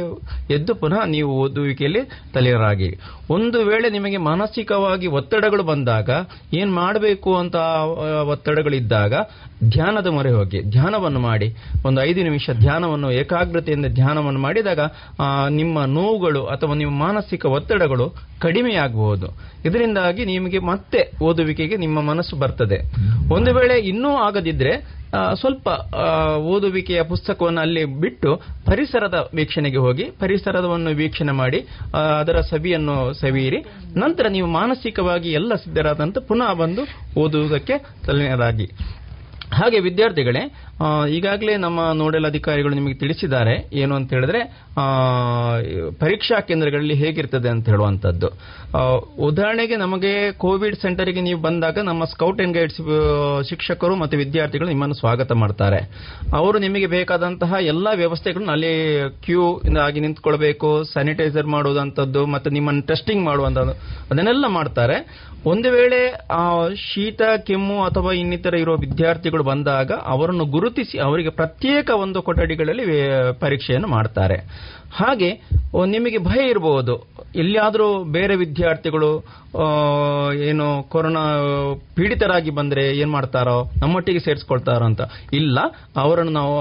ಎದ್ದು 0.53 0.75
ಪುನಃ 0.75 1.05
ನೀವು 1.05 1.41
ಓದುವಿಕೆಯಲ್ಲಿ 1.41 2.33
ತಲೆಯರಾಗಿ. 2.35 2.99
ಒಂದು 3.31 3.64
ವೇಳೆ 3.64 3.91
ನಿಮಗೆ 3.91 4.16
ಮಾನಸಿಕವಾಗಿ 4.16 5.07
ಒತ್ತಡಗಳು 5.07 5.62
ಬಂದಾಗ, 5.62 6.11
ಏನ್ 6.53 6.73
ಮಾಡಬೇಕು 6.75 7.37
ಅಂತ 7.37 7.57
ಒತ್ತಡಗಳಿದ್ದಾಗ, 8.29 9.14
ಧ್ಯಾನದ 9.69 10.07
ಮೊರೆ 10.07 10.31
ಹೋಗಿ, 10.31 10.61
ಧ್ಯಾನವನ್ನು 10.61 11.21
ಮಾಡಿ, 11.21 11.57
ಒಂದು 11.87 12.03
ಐದು 12.03 12.23
ನಿಮಿಷ 12.23 12.51
ಧ್ಯಾನವನ್ನು, 12.51 13.11
ಏಕಾಗ್ರತೆಯಿಂದ 13.11 13.87
ಧ್ಯಾನವನ್ನು 13.87 14.41
ಮಾಡಿದಾಗ 14.41 14.81
ನಿಮ್ಮ 15.51 15.85
ನೋವುಗಳು 15.85 16.45
ಅಥವಾ 16.45 16.75
ನಿಮ್ಮ 16.75 16.99
ಮಾನಸಿಕ 16.99 17.47
ಒತ್ತಡಗಳು 17.47 18.14
ಕಡಿಮೆಯಾಗಬಹುದು. 18.41 19.29
ಇದರಿಂದಾಗಿ 19.64 20.25
ನಿಮಗೆ 20.25 20.59
ಮತ್ತೆ 20.59 21.12
ಓದುವಿಕೆಗೆ 21.23 21.77
ನಿಮ್ಮ 21.77 22.01
ಮನಸ್ಸು 22.01 22.37
ಬರ್ತದೆ. 22.37 22.79
ಒಂದು 23.35 23.55
ವೇಳೆ 23.55 23.79
ಇನ್ನೂ 23.79 24.16
ಆಗದಿದ್ರೆ 24.16 24.99
ಸ್ವಲ್ಪ 25.41 25.69
ಓದುವಿಕೆಯ 26.53 27.03
ಪುಸ್ತಕವನ್ನು 27.03 27.61
ಅಲ್ಲಿ 27.61 27.85
ಬಿಟ್ಟು 27.85 28.31
ಪರಿಸರದ 28.67 29.31
ವೀಕ್ಷಣೆಗೆ 29.35 29.77
ಹೋಗಿ 29.77 30.05
ಪರಿಸರವನ್ನು 30.21 30.91
ವೀಕ್ಷಣೆ 30.91 31.33
ಮಾಡಿ 31.33 31.61
ಅದರ 32.19 32.41
ಸವಿಯನ್ನು 32.41 32.97
ಸವಿಯಿರಿ. 33.21 33.61
ನಂತರ 33.97 34.27
ನೀವು 34.29 34.49
ಮಾನಸಿಕವಾಗಿ 34.49 35.33
ಎಲ್ಲ 35.33 35.55
ಸಿದ್ಧರಾದಂತ 35.55 36.19
ಪುನಃ 36.29 36.53
ಬಂದು 36.53 36.85
ಓದುವುದಕ್ಕೆ 37.21 37.77
ತಲೆನರಾಗಿ 38.07 38.69
ಹಾಗೆ 39.57 39.79
ವಿದ್ಯಾರ್ಥಿಗಳೇ 39.81 40.43
ಈಗಾಗಲೇ 41.17 41.55
ನಮ್ಮ 41.57 41.81
ನೋಡೆಲ್ 41.93 42.27
ಅಧಿಕಾರಿಗಳು 42.27 42.75
ನಿಮಗೆ 42.75 42.95
ತಿಳಿಸಿದ್ದಾರೆ. 42.95 43.55
ಏನು 43.73 43.95
ಅಂತ 43.95 44.09
ಹೇಳಿದ್ರೆ 44.13 44.41
ಪರೀಕ್ಷಾ 46.01 46.37
ಕೇಂದ್ರಗಳಲ್ಲಿ 46.41 46.95
ಹೇಗಿರ್ತದೆ 46.95 47.49
ಅಂತ 47.49 47.67
ಹೇಳುವಂತದ್ದು 47.69 48.29
ಉದಾಹರಣೆಗೆ 49.29 49.77
ನಮಗೆ 49.77 50.13
ಕೋವಿಡ್ 50.33 50.77
ಸೆಂಟರ್ಗೆ 50.83 51.21
ನೀವು 51.21 51.41
ಬಂದಾಗ 51.43 51.79
ನಮ್ಮ 51.91 52.05
ಸ್ಕೌಟ್ 52.05 52.43
ಅಂಡ್ 52.43 52.57
ಗೈಡ್ಸ್ 52.57 52.81
ಶಿಕ್ಷಕರು 53.49 53.95
ಮತ್ತು 53.97 54.17
ವಿದ್ಯಾರ್ಥಿಗಳು 54.17 54.69
ನಿಮ್ಮನ್ನು 54.69 54.95
ಸ್ವಾಗತ 54.95 55.33
ಮಾಡ್ತಾರೆ. 55.43 55.81
ಅವರು 56.37 56.59
ನಿಮಗೆ 56.59 56.87
ಬೇಕಾದಂತಹ 56.87 57.55
ಎಲ್ಲಾ 57.73 57.93
ವ್ಯವಸ್ಥೆಗಳನ್ನು 58.03 58.53
ಅಲ್ಲಿ 58.53 58.75
ಕ್ಯೂ 59.25 59.45
ಆಗಿ 59.87 60.01
ನಿಂತ್ಕೊಳ್ಬೇಕು, 60.01 60.71
ಸ್ಯಾನಿಟೈಸರ್ 60.93 61.49
ಮಾಡುವಂತದ್ದು 61.57 62.23
ಮತ್ತು 62.27 62.51
ನಿಮ್ಮನ್ನು 62.51 62.83
ಟೆಸ್ಟಿಂಗ್ 62.83 63.25
ಮಾಡುವಂತದ್ದು 63.25 63.75
ಅದನ್ನೆಲ್ಲ 64.11 64.47
ಮಾಡ್ತಾರೆ. 64.49 64.99
ಒಂದು 65.47 65.69
ವೇಳೆ 65.71 65.99
ಶೀತ, 66.87 67.23
ಕೆಮ್ಮು 67.49 67.77
ಅಥವಾ 67.85 68.13
ಇನ್ನಿತರ 68.13 68.55
ಇರುವ 68.55 68.77
ವಿದ್ಯಾರ್ಥಿಗಳು 68.77 69.38
ಬಂದಾಗ 69.43 69.93
ಅವರನ್ನು 69.93 70.45
ಗುರುತಿಸಿ 70.45 70.99
ಅವರಿಗೆ 70.99 71.28
ಪ್ರತ್ಯೇಕ 71.28 71.91
ಒಂದು 71.91 72.22
ಕೊಠಡಿಗಳಲ್ಲಿ 72.22 72.84
ಪರೀಕ್ಷೆಯನ್ನು 73.41 73.89
ಮಾಡ್ತಾರೆ. 73.89 74.36
ಹಾಗೆ 74.93 75.30
ನಿಮಗೆ 75.86 76.18
ಭಯ 76.18 76.41
ಇರಬಹುದು 76.51 76.95
ಎಲ್ಲಿಯಾದರೂ 77.36 78.05
ಬೇರೆ 78.05 78.36
ವಿದ್ಯಾರ್ಥಿಗಳು 78.36 79.11
ಏನು 80.49 80.66
ಕೊರೋನಾ, 80.82 81.22
ಪೀಡಿತರಾಗಿ 81.95 82.51
ಬಂದರೆ 82.51 82.97
ಏನು 82.99 83.11
ಮಾಡ್ತಾರೋ, 83.11 83.70
ನಮ್ಮೊಟ್ಟಿಗೆ 83.80 84.18
ಸೇರಿಸ್ಕೊಳ್ತಾರೋ 84.18 84.84
ಅಂತ. 84.84 85.01
ಇಲ್ಲ, 85.32 85.59
ಅವರನ್ನು 85.97 86.32
ನಾವು 86.32 86.55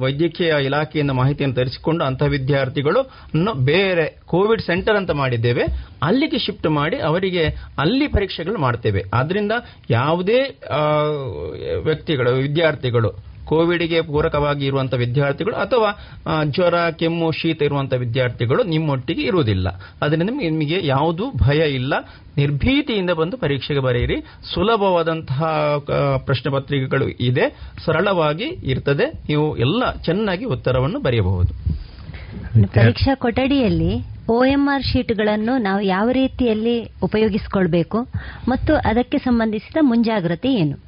ವೈದ್ಯಕೀಯ 0.00 0.54
ಇಲಾಖೆಯಿಂದ 0.64 1.10
ಮಾಹಿತಿಯನ್ನು 1.10 1.56
ತರಿಸಿಕೊಂಡು 1.56 2.04
ಅಂತಹ 2.04 2.26
ವಿದ್ಯಾರ್ಥಿಗಳು 2.26 3.02
ಬೇರೆ 3.64 4.06
ಕೋವಿಡ್ 4.26 4.62
ಸೆಂಟರ್ 4.62 4.96
ಅಂತ 4.96 5.10
ಮಾಡಿದ್ದೇವೆ. 5.10 5.64
ಅಲ್ಲಿಗೆ 6.02 6.38
ಶಿಫ್ಟ್ 6.38 6.66
ಮಾಡಿ 6.66 6.96
ಅವರಿಗೆ 6.96 7.44
ಅಲ್ಲಿ 7.78 8.06
ಪರೀಕ್ಷೆಗಳು 8.06 8.58
ಮಾಡ್ತೇವೆ. 8.58 9.02
ಆದ್ರಿಂದ 9.14 9.52
ಯಾವುದೇ 9.90 10.40
ವ್ಯಕ್ತಿಗಳು, 11.84 12.30
ವಿದ್ಯಾರ್ಥಿಗಳು 12.30 13.27
ಕೋವಿಡ್ಗೆ 13.48 14.02
ಪೂರಕವಾಗಿ 14.02 14.66
ಇರುವಂತಹ 14.66 14.96
ವಿದ್ಯಾರ್ಥಿಗಳು 14.96 15.56
ಅಥವಾ 15.56 15.98
ಜ್ವರ 16.44 16.90
ಕೆಮ್ಮು 16.90 17.32
ಶೀತ 17.32 17.62
ಇರುವಂತಹ 17.62 17.96
ವಿದ್ಯಾರ್ಥಿಗಳು 17.96 18.62
ನಿಮ್ಮೊಟ್ಟಿಗೆ 18.62 19.22
ಇರುವುದಿಲ್ಲ. 19.22 19.68
ಅದರಿಂದ 20.02 20.22
ನಿಮಗೆ- 20.22 20.50
ನಿಮಗೆ 20.50 20.86
ಯಾವುದೂ 20.86 21.30
ಭಯ 21.30 21.70
ಇಲ್ಲ. 21.70 21.94
ನಿರ್ಭೀತಿಯಿಂದ 22.36 23.10
ಬಂದು 23.10 23.36
ಪರೀಕ್ಷೆಗೆ 23.36 23.80
ಬರೆಯಿರಿ. 23.80 24.20
ಸುಲಭವಾದಂತಹ 24.54 25.46
ಪ್ರಶ್ನೆ 26.24 26.52
ಪತ್ರಿಕೆಗಳು 26.52 27.08
ಇದೆ. 27.08 27.56
ಸರಳವಾಗಿ 27.84 28.44
ಇರ್ತದೆ. 28.44 29.06
ನೀವು 29.06 29.56
ಎಲ್ಲ 29.56 29.92
ಚೆನ್ನಾಗಿ 30.04 30.44
ಉತ್ತರವನ್ನು 30.44 31.00
ಬರೆಯಬಹುದು. 31.00 31.54
ಪರೀಕ್ಷಾ 32.74 33.14
ಕೊಠಡಿಯಲ್ಲಿ 33.14 34.18
ಓಎಂಆರ್ 34.30 34.82
ಶೀಟ್ಗಳನ್ನು 34.82 35.58
ನಾವು 35.58 35.80
ಯಾವ 35.80 36.10
ರೀತಿಯಲ್ಲಿ 36.10 36.92
ಉಪಯೋಗಿಸಿಕೊಳ್ಬೇಕು 37.02 38.08
ಮತ್ತು 38.48 38.76
ಅದಕ್ಕೆ 38.76 39.18
ಸಂಬಂಧಿಸಿದ 39.18 39.76
ಮುಂಜಾಗ್ರತೆ 39.80 40.52
ಏನು? 40.52 40.87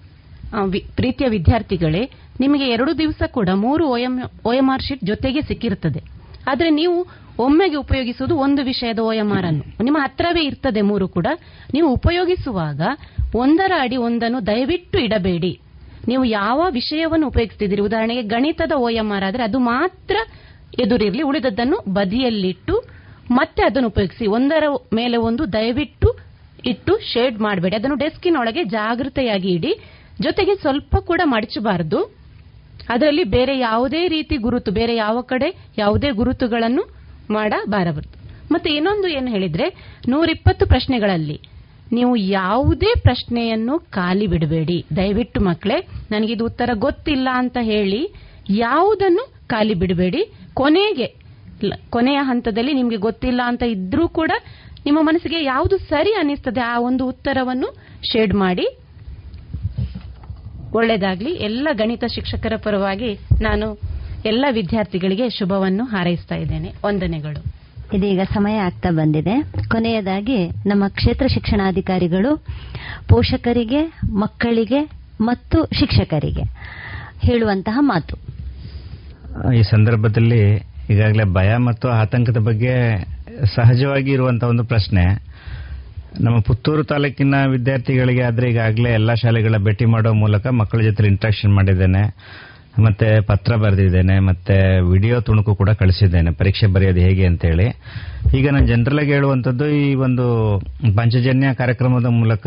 ಪ್ರೀತಿಯ 0.96 1.28
ವಿದ್ಯಾರ್ಥಿಗಳೇ, 1.28 2.10
ನಿಮಗೆ 2.40 2.64
ಎರಡು 2.64 2.98
ದಿವಸ 2.98 3.22
ಕೂಡ 3.26 3.48
ಮೂರು 3.54 3.86
ಓಎಂಆರ್ 4.46 4.82
ಶೀಟ್ 4.82 5.04
ಜೊತೆಗೆ 5.04 5.42
ಸಿಕ್ಕಿರುತ್ತದೆ. 5.42 6.00
ಆದರೆ 6.50 6.70
ನೀವು 6.70 7.06
ಒಮ್ಮೆಗೆ 7.38 7.76
ಉಪಯೋಗಿಸುವುದು 7.76 8.36
ಒಂದು 8.36 8.62
ವಿಷಯದ 8.62 8.98
ಓಎಂಆರ್ 8.98 9.46
ಅನ್ನು 9.46 9.84
ನಿಮ್ಮ 9.84 9.98
ಹತ್ರವೇ 10.02 10.42
ಇರ್ತದೆ 10.44 10.80
ಮೂರು 10.80 11.08
ಕೂಡ. 11.08 11.26
ನೀವು 11.74 11.92
ಉಪಯೋಗಿಸುವಾಗ 11.92 12.80
ಒಂದರ 13.34 13.72
ಅಡಿ 13.80 13.96
ಒಂದನ್ನು 13.96 14.46
ದಯವಿಟ್ಟು 14.46 14.98
ಇಡಬೇಡಿ. 14.98 15.60
ನೀವು 16.08 16.24
ಯಾವ 16.24 16.66
ವಿಷಯವನ್ನು 16.70 17.26
ಉಪಯೋಗಿಸ್ತಿದ್ದೀರಿ? 17.28 17.82
ಉದಾಹರಣೆಗೆ 17.82 18.22
ಗಣಿತದ 18.22 18.72
ಓಎಂಆರ್ 18.72 19.24
ಆದರೆ 19.24 19.42
ಅದು 19.42 19.58
ಮಾತ್ರ 19.58 20.16
ಎದುರಿರಲಿ, 20.80 21.22
ಉಳಿದದ್ದನ್ನು 21.22 21.92
ಬದಿಯಲ್ಲಿಟ್ಟು 21.94 22.84
ಮತ್ತೆ 23.30 23.62
ಅದನ್ನು 23.62 23.88
ಉಪಯೋಗಿಸಿ. 23.88 24.26
ಒಂದರ 24.26 24.64
ಮೇಲೆ 24.94 25.16
ಒಂದು 25.16 25.52
ದಯವಿಟ್ಟು 25.52 26.18
ಇಟ್ಟು 26.64 26.98
ಶೇಡ್ 27.12 27.38
ಮಾಡಬೇಡಿ. 27.38 27.76
ಅದನ್ನು 27.76 27.96
ಡೆಸ್ಕಿನೊಳಗೆ 27.96 28.64
ಜಾಗೃತೆಯಾಗಿ 28.64 29.48
ಇಡಿ. 29.48 29.72
ಜೊತೆಗೆ 30.20 30.54
ಸ್ವಲ್ಪ 30.54 30.96
ಕೂಡ 30.96 31.20
ಮಡಚಬಾರದು. 31.24 32.00
ಅದರಲ್ಲಿ 32.88 33.24
ಬೇರೆ 33.24 33.58
ಯಾವುದೇ 33.58 34.08
ರೀತಿ 34.08 34.36
ಗುರುತು, 34.36 34.70
ಬೇರೆ 34.70 34.96
ಯಾವ 34.96 35.20
ಕಡೆ 35.20 35.48
ಯಾವುದೇ 35.78 36.10
ಗುರುತುಗಳನ್ನು 36.10 36.82
ಮಾಡಬಾರದು. 37.30 38.08
ಮತ್ತೆ 38.52 38.70
ಇನ್ನೊಂದು 38.70 39.08
ಏನು 39.08 39.28
ಹೇಳಿದ್ರೆ, 39.28 39.66
ನೂರಿಪ್ಪತ್ತು 40.08 40.66
ಪ್ರಶ್ನೆಗಳಲ್ಲಿ 40.66 41.40
ನೀವು 41.92 42.16
ಯಾವುದೇ 42.16 43.00
ಪ್ರಶ್ನೆಯನ್ನು 43.02 43.78
ಖಾಲಿ 43.78 44.26
ಬಿಡಬೇಡಿ. 44.26 44.84
ದಯವಿಟ್ಟು 44.96 45.40
ಮಕ್ಕಳೇ 45.40 45.88
ನನಗಿದು 46.10 46.44
ಉತ್ತರ 46.44 46.70
ಗೊತ್ತಿಲ್ಲ 46.74 47.28
ಅಂತ 47.32 47.56
ಹೇಳಿ 47.60 48.12
ಯಾವುದನ್ನು 48.50 49.24
ಖಾಲಿ 49.48 49.74
ಬಿಡಬೇಡಿ. 49.74 50.32
ಕೊನೆಗೆ 50.54 51.06
ಕೊನೆಯ 51.90 52.16
ಹಂತದಲ್ಲಿ 52.16 52.72
ನಿಮಗೆ 52.72 52.96
ಗೊತ್ತಿಲ್ಲ 52.96 53.40
ಅಂತ 53.44 53.62
ಇದ್ರೂ 53.62 54.08
ಕೂಡ 54.08 54.30
ನಿಮ್ಮ 54.84 54.98
ಮನಸ್ಸಿಗೆ 55.02 55.44
ಯಾವುದು 55.44 55.78
ಸರಿ 55.78 56.12
ಅನ್ನಿಸ್ತದೆ 56.12 56.60
ಆ 56.60 56.80
ಒಂದು 56.80 57.06
ಉತ್ತರವನ್ನು 57.06 57.68
ಶೇಡ್ 58.12 58.34
ಮಾಡಿ. 58.34 58.66
ಒಳ್ಳೆಯದಾಗ್ಲಿ 60.72 61.30
ಎಲ್ಲ 61.30 61.68
ಗಣಿತ 61.72 62.04
ಶಿಕ್ಷಕರ 62.14 62.52
ಪರವಾಗಿ 62.56 63.14
ನಾನು 63.42 63.78
ಎಲ್ಲ 64.24 64.44
ವಿದ್ಯಾರ್ಥಿಗಳಿಗೆ 64.50 65.30
ಶುಭವನ್ನು 65.30 65.84
ಹಾರೈಸ್ತಾ 65.84 66.34
ಇದ್ದೇನೆ. 66.34 66.74
ವಂದನೆಗಳು. 66.86 67.60
ಇದೀಗ 67.96 68.20
ಸಮಯ 68.34 68.56
ಆಗ್ತಾ 68.56 68.90
ಬಂದಿದೆ. 68.90 69.42
ಕೊನೆಯದಾಗಿ 69.68 70.48
ನಮ್ಮ 70.48 70.88
ಕ್ಷೇತ್ರ 70.88 71.26
ಶಿಕ್ಷಣಾಧಿಕಾರಿಗಳು 71.26 72.36
ಪೋಷಕರಿಗೆ 73.08 73.92
ಮಕ್ಕಳಿಗೆ 74.12 74.90
ಮತ್ತು 75.20 75.64
ಶಿಕ್ಷಕರಿಗೆ 75.64 76.42
ಹೇಳುವಂತಹ 77.22 77.78
ಮಾತು. 77.80 78.16
ಈ 79.52 79.62
ಸಂದರ್ಭದಲ್ಲಿ 79.62 80.56
ಈಗಾಗಲೇ 80.90 81.24
ಭಯ 81.24 81.56
ಮತ್ತು 81.56 81.88
ಆತಂಕದ 81.88 82.36
ಬಗ್ಗೆ 82.36 83.04
ಸಹಜವಾಗಿ 83.54 84.10
ಇರುವಂತಹ 84.10 84.48
ಒಂದು 84.48 84.64
ಪ್ರಶ್ನೆ. 84.64 85.29
ನಮ್ಮ 86.18 86.38
ಪುತ್ತೂರು 86.40 86.82
ತಾಲೂಕಿನ 86.82 87.34
ವಿದ್ಯಾರ್ಥಿಗಳಿಗೆ 87.46 88.22
ಆದರೆ 88.22 88.50
ಈಗಾಗಲೇ 88.50 88.90
ಎಲ್ಲ 88.90 89.14
ಶಾಲೆಗಳ 89.14 89.56
ಭೇಟಿ 89.56 89.84
ಮಾಡೋ 89.84 90.12
ಮೂಲಕ 90.12 90.46
ಮಕ್ಕಳ 90.46 90.80
ಜೊತೆ 90.80 91.06
ಇಂಟ್ರಾಕ್ಷನ್ 91.06 91.52
ಮಾಡಿದ್ದೇನೆ. 91.54 92.02
ಮತ್ತೆ 92.78 93.20
ಪತ್ರ 93.20 93.56
ಬರೆದಿದ್ದೇನೆ, 93.56 94.18
ಮತ್ತೆ 94.18 94.80
ವಿಡಿಯೋ 94.90 95.20
ತುಣುಕು 95.20 95.54
ಕೂಡ 95.54 95.70
ಕಳಿಸಿದ್ದೇನೆ. 95.70 96.30
ಪರೀಕ್ಷೆ 96.30 96.66
ಬರೆಯೋದು 96.66 97.00
ಹೇಗೆ 97.00 97.26
ಅಂತೇಳಿ. 97.26 97.66
ಈಗ 98.38 98.46
ನಾನು 98.50 98.66
ಜನರಲ್ಲಾಗಿ 98.66 99.12
ಹೇಳುವಂಥದ್ದು, 99.12 99.66
ಈ 99.66 99.94
ಒಂದು 99.94 100.26
ಪಂಚಜನ್ಯ 100.96 101.54
ಕಾರ್ಯಕ್ರಮದ 101.54 102.06
ಮೂಲಕ 102.06 102.46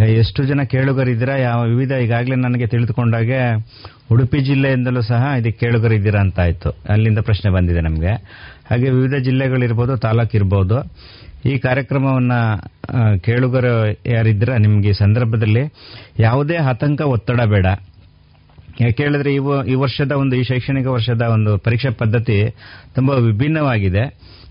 ಎಷ್ಟು 0.00 0.44
ಜನ 0.44 0.60
ಕೇಳುಗರಿದ್ದೀರಾ, 0.62 1.36
ಯಾವ 1.36 1.60
ವಿವಿಧ 1.62 1.90
ಈಗಾಗಲೇ 1.90 2.34
ನನಗೆ 2.34 2.66
ತಿಳಿದುಕೊಂಡಾಗೆ 2.66 3.40
ಉಡುಪಿ 4.12 4.38
ಜಿಲ್ಲೆಯಿಂದಲೂ 4.38 5.00
ಸಹ 5.00 5.22
ಇದಕ್ಕೆ 5.38 5.66
ಕೇಳುಗರಿದ್ದೀರಾ 5.66 6.20
ಅಂತ 6.20 6.40
ಆಯಿತು. 6.40 6.70
ಅಲ್ಲಿಂದ 6.88 7.18
ಪ್ರಶ್ನೆ 7.18 7.50
ಬಂದಿದೆ 7.50 7.80
ನಮಗೆ. 7.80 8.12
ಹಾಗೆ 8.70 8.90
ವಿವಿಧ 8.90 9.14
ಜಿಲ್ಲೆಗಳಿರ್ಬೋದು 9.14 9.96
ತಾಲೂಕು 9.96 10.36
ಇರ್ಬೋದು 10.36 10.76
ಈ 11.46 11.58
ಕಾರ್ಯಕ್ರಮವನ್ನ 11.58 12.32
ಕೇಳುಗರು 13.16 13.96
ಯಾರಿದ್ರ 14.06 14.52
ನಿಮಗೆ 14.52 14.92
ಸಂದರ್ಭದಲ್ಲಿ 14.92 15.72
ಯಾವುದೇ 16.18 16.56
ಆತಂಕ, 16.56 17.00
ಒತ್ತಡ 17.00 17.40
ಬೇಡ. 17.40 17.66
ಯಾಕೆ 18.80 19.02
ಹೇಳಿದ್ರೆ 19.02 19.34
ಈ 19.70 19.74
ವರ್ಷದ 19.74 20.12
ಒಂದು, 20.12 20.36
ಈ 20.36 20.42
ಶೈಕ್ಷಣಿಕ 20.42 20.86
ವರ್ಷದ 20.86 21.22
ಒಂದು 21.22 21.58
ಪರೀಕ್ಷಾ 21.58 21.90
ಪದ್ಧತಿ 21.98 22.54
ತುಂಬಾ 22.94 23.14
ವಿಭಿನ್ನವಾಗಿದೆ. 23.14 24.04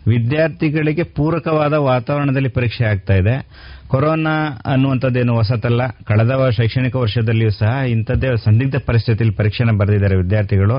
ವಿದ್ಯಾರ್ಥಿಗಳಿಗೆ 0.08 1.04
ಪೂರಕವಾದ 1.04 1.74
ವಾತಾವರಣದಲ್ಲಿ 1.74 2.50
ಪರೀಕ್ಷೆ 2.50 2.86
ಆಗ್ತಾ 2.86 3.14
ಇದೆ. 3.14 3.48
ಕೊರೋನಾ 3.88 4.62
ಅನ್ನುವಂಥದ್ದೇನು 4.66 5.36
ಹೊಸತಲ್ಲ. 5.36 5.88
ಕಳೆದ 5.88 6.50
ಶೈಕ್ಷಣಿಕ 6.50 6.96
ವರ್ಷದಲ್ಲಿಯೂ 6.96 7.50
ಸಹ 7.50 7.68
ಇಂಥದ್ದೇ 7.68 8.28
ಸಂದಿಗ್ಧ 8.46 8.76
ಪರಿಸ್ಥಿತಿಯಲ್ಲಿ 8.86 9.36
ಪರೀಕ್ಷೆನ 9.36 9.72
ಬರೆದಿದ್ದಾರೆ 9.72 10.16
ವಿದ್ಯಾರ್ಥಿಗಳು. 10.16 10.78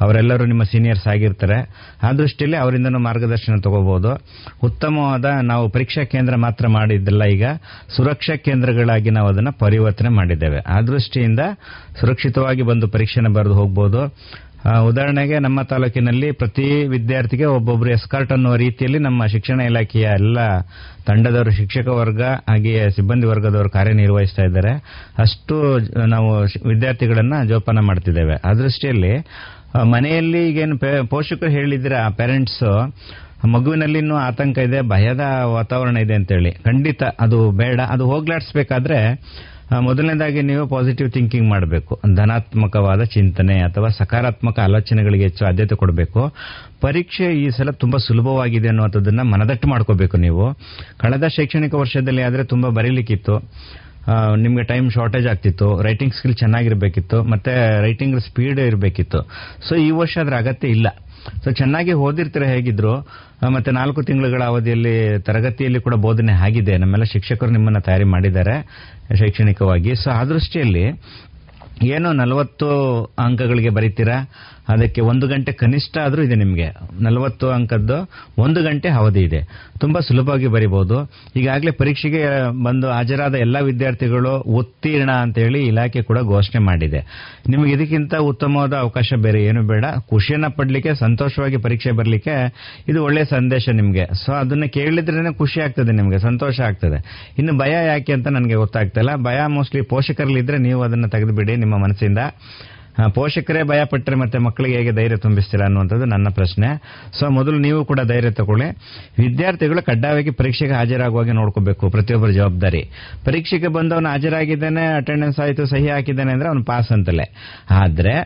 ಅವರೆಲ್ಲರೂ 0.00 0.44
ನಿಮ್ಮ 0.44 0.62
ಸೀನಿಯರ್ಸ್ 0.62 1.06
ಆಗಿರ್ತಾರೆ. 1.08 1.58
ಆ 2.02 2.12
ದೃಷ್ಟಿಯಲ್ಲಿ 2.12 2.56
ಅವರಿಂದನೂ 2.56 2.98
ಮಾರ್ಗದರ್ಶನ 2.98 3.60
ತಗೋಬಹುದು 3.60 4.10
ಉತ್ತಮವಾದ 4.62 5.24
ನಾವು 5.42 5.68
ಪರೀಕ್ಷಾ 5.68 6.04
ಕೇಂದ್ರ 6.04 6.36
ಮಾತ್ರ 6.36 6.68
ಮಾಡಿದ್ದಲ್ಲ 6.68 7.24
ಈಗ. 7.24 7.44
ಸುರಕ್ಷಾ 7.96 8.36
ಕೇಂದ್ರಗಳಾಗಿ 8.36 9.10
ನಾವು 9.10 9.28
ಅದನ್ನು 9.28 9.52
ಪರಿವರ್ತನೆ 9.58 10.08
ಮಾಡಿದ್ದೇವೆ. 10.08 10.60
ಆ 10.60 10.80
ದೃಷ್ಟಿಯಿಂದ 10.80 11.40
ಸುರಕ್ಷಿತವಾಗಿ 12.00 12.62
ಬಂದು 12.62 12.88
ಪರೀಕ್ಷೆನ 12.88 13.28
ಬರೆದು 13.28 13.54
ಹೋಗ್ಬೋದು. 13.54 14.02
ಉದಾಹರಣೆಗೆ 14.86 15.38
ನಮ್ಮ 15.38 15.62
ತಾಲೂಕಿನಲ್ಲಿ 15.62 16.30
ಪ್ರತಿ 16.32 16.88
ವಿದ್ಯಾರ್ಥಿಗೆ 16.88 17.44
ಒಬ್ಬೊಬ್ಬರು 17.44 17.90
ಎಸ್ಕಾರ್ಟ್ 17.90 18.32
ಅನ್ನುವ 18.32 18.54
ರೀತಿಯಲ್ಲಿ 18.54 18.98
ನಮ್ಮ 18.98 19.26
ಶಿಕ್ಷಣ 19.26 19.60
ಇಲಾಖೆಯ 19.60 20.02
ಎಲ್ಲ 20.02 20.38
ತಂಡದವರು, 21.06 21.50
ಶಿಕ್ಷಕ 21.50 21.88
ವರ್ಗ, 21.88 22.22
ಹಾಗೆಯೇ 22.22 22.90
ಸಿಬ್ಬಂದಿ 22.90 23.26
ವರ್ಗದವರು 23.26 23.70
ಕಾರ್ಯನಿರ್ವಹಿಸ್ತಾ 23.70 24.42
ಇದ್ದಾರೆ. 24.42 24.72
ಅಷ್ಟು 25.18 25.78
ನಾವು 26.06 26.30
ವಿದ್ಯಾರ್ಥಿಗಳನ್ನು 26.68 27.48
ಜೋಪಾನ 27.48 27.78
ಮಾಡ್ತಿದ್ದೇವೆ. 27.80 28.34
ಆ 28.34 28.52
ದೃಷ್ಟಿಯಲ್ಲಿ 28.52 29.12
ಮನೆಯಲ್ಲಿ 29.84 30.48
ಈಗೇನು 30.48 30.78
ಪೋಷಕರು 31.08 31.50
ಹೇಳಿದ್ರ 31.50 31.92
ಪೇರೆಂಟ್ಸ್ 32.16 32.92
ಮಗುವಿನಲ್ಲಿ 33.46 34.00
ಆತಂಕ 34.14 34.58
ಇದೆ, 34.58 34.80
ಭಯದ 34.80 35.20
ವಾತಾವರಣ 35.44 35.96
ಇದೆ 35.96 36.14
ಅಂತೇಳಿ. 36.14 36.50
ಖಂಡಿತ 36.52 37.02
ಅದು 37.20 37.50
ಬೇಡ. 37.50 37.80
ಅದು 37.80 38.06
ಹೋಗ್ಲಾಡಿಸ್ಬೇಕಾದ್ರೆ 38.06 38.98
ಮೊದಲನೇದಾಗಿ 39.80 40.42
ನೀವು 40.42 40.66
ಪಾಸಿಟಿವ್ 40.66 41.10
ಥಿಂಕಿಂಗ್ 41.10 41.48
ಮಾಡಬೇಕು. 41.48 42.00
ಧನಾತ್ಮಕವಾದ 42.14 43.02
ಚಿಂತನೆ 43.02 43.60
ಅಥವಾ 43.60 43.88
ಸಕಾರಾತ್ಮಕ 43.88 44.58
ಆಲೋಚನೆಗಳಿಗೆ 44.58 45.22
ಹೆಚ್ಚು 45.22 45.46
ಆದ್ಯತೆ 45.46 45.74
ಕೊಡಬೇಕು. 45.76 46.34
ಪರೀಕ್ಷೆ 46.80 47.24
ಈ 47.24 47.50
ಸಲ 47.50 47.70
ತುಂಬಾ 47.70 47.98
ಸುಲಭವಾಗಿದೆ 47.98 48.68
ಅನ್ನುವಂಥದ್ದನ್ನ 48.68 49.22
ಮನದಟ್ಟು 49.22 49.68
ಮಾಡ್ಕೋಬೇಕು 49.68 50.16
ನೀವು. 50.16 50.54
ಕಳೆದ 50.98 51.26
ಶೈಕ್ಷಣಿಕ 51.26 51.74
ವರ್ಷದಲ್ಲಿ 51.74 52.22
ಆದರೆ 52.22 52.44
ತುಂಬಾ 52.44 52.68
ಬರೀಲಿಕ್ಕಿತ್ತು. 52.68 53.36
ನಿಮ್ಗೆ 54.36 54.62
ಟೈಮ್ 54.62 54.86
ಶಾರ್ಟೇಜ್ 54.90 55.26
ಆಗ್ತಿತ್ತು 55.26 55.68
ರೈಟಿಂಗ್ 55.82 56.14
ಸ್ಕಿಲ್ 56.14 56.34
ಚೆನ್ನಾಗಿರ್ಬೇಕಿತ್ತು, 56.34 57.18
ಮತ್ತೆ 57.22 57.52
ರೈಟಿಂಗ್ 57.82 58.16
ಸ್ಪೀಡ್ 58.20 58.60
ಇರಬೇಕಿತ್ತು. 58.60 59.20
ಸೊ 59.68 59.74
ಈ 59.86 59.90
ವರ್ಷ 60.00 60.14
ಅದ್ರ 60.18 60.36
ಅಗತ್ಯ 60.36 60.68
ಇಲ್ಲ. 60.68 60.88
ಸೊ 61.44 61.50
ಚೆನ್ನಾಗಿ 61.50 61.92
ಓದಿರ್ತೀರ 61.92 62.44
ಹೇಗಿದ್ರು 62.44 62.92
ಮತ್ತೆ 63.54 63.70
ನಾಲ್ಕು 63.70 64.00
ತಿಂಗಳುಗಳ 64.02 64.42
ಅವಧಿಯಲ್ಲಿ, 64.42 64.94
ತರಗತಿಯಲ್ಲಿ 65.22 65.80
ಕೂಡ 65.80 65.94
ಬೋಧನೆ 65.94 66.32
ಆಗಿದೆ. 66.46 66.74
ನಮ್ಮೆಲ್ಲ 66.78 67.06
ಶಿಕ್ಷಕರು 67.14 67.50
ನಿಮ್ಮನ್ನ 67.50 67.78
ತಯಾರಿ 67.78 68.06
ಮಾಡಿದ್ದಾರೆ, 68.14 68.54
ಶೈಕ್ಷಣಿಕವಾಗಿ. 69.20 69.92
ಸೊ 70.02 70.08
ಆ 70.10 70.22
ದೃಷ್ಟಿಯಲ್ಲಿ 70.24 70.84
ಏನು 71.84 72.12
ನಲವತ್ತು 72.12 72.68
ಅಂಕಗಳಿಗೆ 73.18 73.68
ಬರೀತೀರಾ? 73.68 74.30
ಅದಕ್ಕೆ 74.68 75.00
ಒಂದು 75.00 75.28
ಗಂಟೆ 75.28 75.52
ಕನಿಷ್ಠ 75.52 75.98
ಆದರೂ 75.98 76.22
ಇದೆ 76.22 76.34
ನಿಮಗೆ. 76.34 76.74
ನಲವತ್ತು 77.00 77.48
ಅಂಕದ್ದು 77.48 78.10
ಒಂದು 78.38 78.62
ಗಂಟೆ 78.62 78.88
ಅವಧಿ 78.88 79.20
ಇದೆ. 79.20 79.68
ತುಂಬ 79.80 79.98
ಸುಲಭವಾಗಿ 79.98 80.46
ಬರಿಬೋದು 80.46 81.10
ಈಗಾಗಲೇ 81.36 81.70
ಪರೀಕ್ಷೆಗೆ 81.70 82.22
ಬಂದು 82.64 82.88
ಹಾಜರಾದ 82.88 83.34
ಎಲ್ಲ 83.34 83.60
ವಿದ್ಯಾರ್ಥಿಗಳು 83.60 84.38
ಉತ್ತೀರ್ಣ 84.40 85.10
ಅಂತ 85.10 85.38
ಹೇಳಿ 85.38 85.66
ಇಲಾಖೆ 85.66 86.02
ಕೂಡ 86.02 86.18
ಘೋಷಣೆ 86.18 86.64
ಮಾಡಿದೆ. 86.64 86.98
ನಿಮಗೆ 87.48 87.72
ಇದಕ್ಕಿಂತ 87.72 88.14
ಉತ್ತಮವಾದ 88.14 88.74
ಅವಕಾಶ 88.74 89.12
ಬೇರೆ 89.16 89.44
ಏನು 89.44 89.62
ಬೇಡ. 89.62 89.84
ಖುಷಿಯನ್ನು 90.10 90.56
ಪಡಲಿಕ್ಕೆ, 90.56 90.94
ಸಂತೋಷವಾಗಿ 90.94 91.56
ಪರೀಕ್ಷೆ 91.56 91.90
ಬರಲಿಕ್ಕೆ 91.90 92.54
ಇದು 92.88 93.04
ಒಳ್ಳೆಯ 93.04 93.24
ಸಂದೇಶ 93.24 93.68
ನಿಮಗೆ. 93.68 94.06
ಸೊ 94.26 94.32
ಅದನ್ನು 94.32 94.72
ಕೇಳಿದ್ರೇ 94.72 95.34
ಖುಷಿ 95.34 95.60
ಆಗ್ತದೆ 95.60 95.92
ನಿಮಗೆ, 95.92 96.18
ಸಂತೋಷ 96.18 96.60
ಆಗ್ತದೆ. 96.60 97.30
ಇನ್ನು 97.38 97.58
ಭಯ 97.58 97.70
ಯಾಕೆ 97.70 98.12
ಅಂತ 98.12 98.28
ನನಗೆ 98.28 98.54
ಗೊತ್ತಾಗ್ತಿಲ್ಲ 98.54 99.16
ಭಯ 99.16 99.46
ಮೋಸ್ಟ್ಲಿ 99.46 99.80
ಪೋಷಕರಲ್ಲಿದ್ದರೆ 99.80 100.58
ನೀವು 100.58 100.82
ಅದನ್ನು 100.82 101.08
ತೆಗೆದುಬಿಡಿ 101.08 101.56
ನಿಮ್ಮ 101.68 101.84
ಮನಸ್ಸಿಂದ. 101.84 102.18
ಪೋಷಕರೇ 103.14 103.62
ಭಯ 103.62 103.84
ಪಟ್ಟರೆ 103.84 104.16
ಮತ್ತೆ 104.16 104.38
ಮಕ್ಕಳಿಗೆ 104.38 104.76
ಹೇಗೆ 104.78 104.92
ಧೈರ್ಯ 104.92 105.16
ತುಂಬಿಸ್ತೀರಾ 105.16 105.64
ಅನ್ನುವಂಥದ್ದು 105.64 106.04
ನನ್ನ 106.04 106.26
ಪ್ರಶ್ನೆ. 106.34 106.82
ಸೊ, 107.20 107.30
ಮೊದಲು 107.30 107.58
ನೀವು 107.58 107.84
ಕೂಡ 107.84 108.00
ಧೈರ್ಯ 108.00 108.30
ತಗೊಳ್ಳಿ. 108.30 108.64
ವಿದ್ಯಾರ್ಥಿಗಳು 109.22 109.82
ಕಡ್ಡಾಯವಾಗಿ 109.82 110.30
ಪರೀಕ್ಷೆಗೆ 110.30 110.72
ಹಾಜರಾಗುವಾಗೆ 110.72 111.32
ನೋಡ್ಕೋಬೇಕು, 111.32 111.90
ಪ್ರತಿಯೊಬ್ಬರ 111.90 112.28
ಜವಾಬ್ದಾರಿ. 112.28 112.90
ಪರೀಕ್ಷೆಗೆ 113.24 113.68
ಬಂದವನು 113.68 114.08
ಹಾಜರಾಗಿದ್ದಾನೆ 114.08 114.96
ಅಟೆಂಡೆನ್ಸ್ 114.96 115.40
ಆಯಿತು, 115.40 115.66
ಸಹಿ 115.66 115.88
ಹಾಕಿದ್ದಾನೆ 115.88 116.32
ಅಂದ್ರೆ 116.32 116.48
ಅವನು 116.48 116.64
ಪಾಸ್ 116.64 116.92
ಅಂತಲೇ. 116.92 117.34
ಆದ್ರೆ 117.70 118.22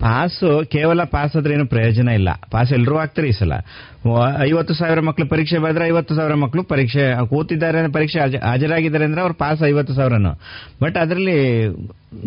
ಪಾಸು, 0.00 0.62
ಕೇವಲ 0.66 1.04
ಪಾಸ್ 1.04 1.36
ಆದ್ರೆ 1.36 1.54
ಏನು 1.54 1.66
ಪ್ರಯೋಜನ 1.66 2.08
ಇಲ್ಲ. 2.08 2.28
ಪಾಸ್ 2.50 2.72
ಎಲ್ಲರೂ 2.72 2.96
ಆಗ್ತಾರೆ 2.96 3.28
ಈ 3.28 3.32
ಸಲ. 3.32 3.52
ಐವತ್ತು 4.42 4.74
ಸಾವಿರ 4.74 5.00
ಮಕ್ಕಳು 5.00 5.26
ಪರೀಕ್ಷೆ 5.26 5.58
ಬರೆದ್ರೆ 5.58 5.86
ಐವತ್ತು 5.86 6.14
ಸಾವಿರ 6.14 6.34
ಮಕ್ಕಳು 6.34 6.62
ಪರೀಕ್ಷೆ, 6.62 7.28
ಕೂತಿದ್ದಾರೆ 7.28 7.78
ಅಂದ್ರೆ 7.78 7.92
ಪರೀಕ್ಷೆ 7.92 8.20
ಹಾಜ- 8.20 8.38
ಹಾಜರಾಗಿದ್ದಾರೆ 8.38 9.04
ಅಂದ್ರೆ 9.04 9.20
ಅವ್ರು 9.20 9.34
ಪಾಸ್ 9.34 9.62
ಐವತ್ತು 9.62 9.94
ಸಾವಿರನು. 9.94 10.40
ಬಟ್ 10.82 10.96
ಅದರಲ್ಲಿ 10.96 11.66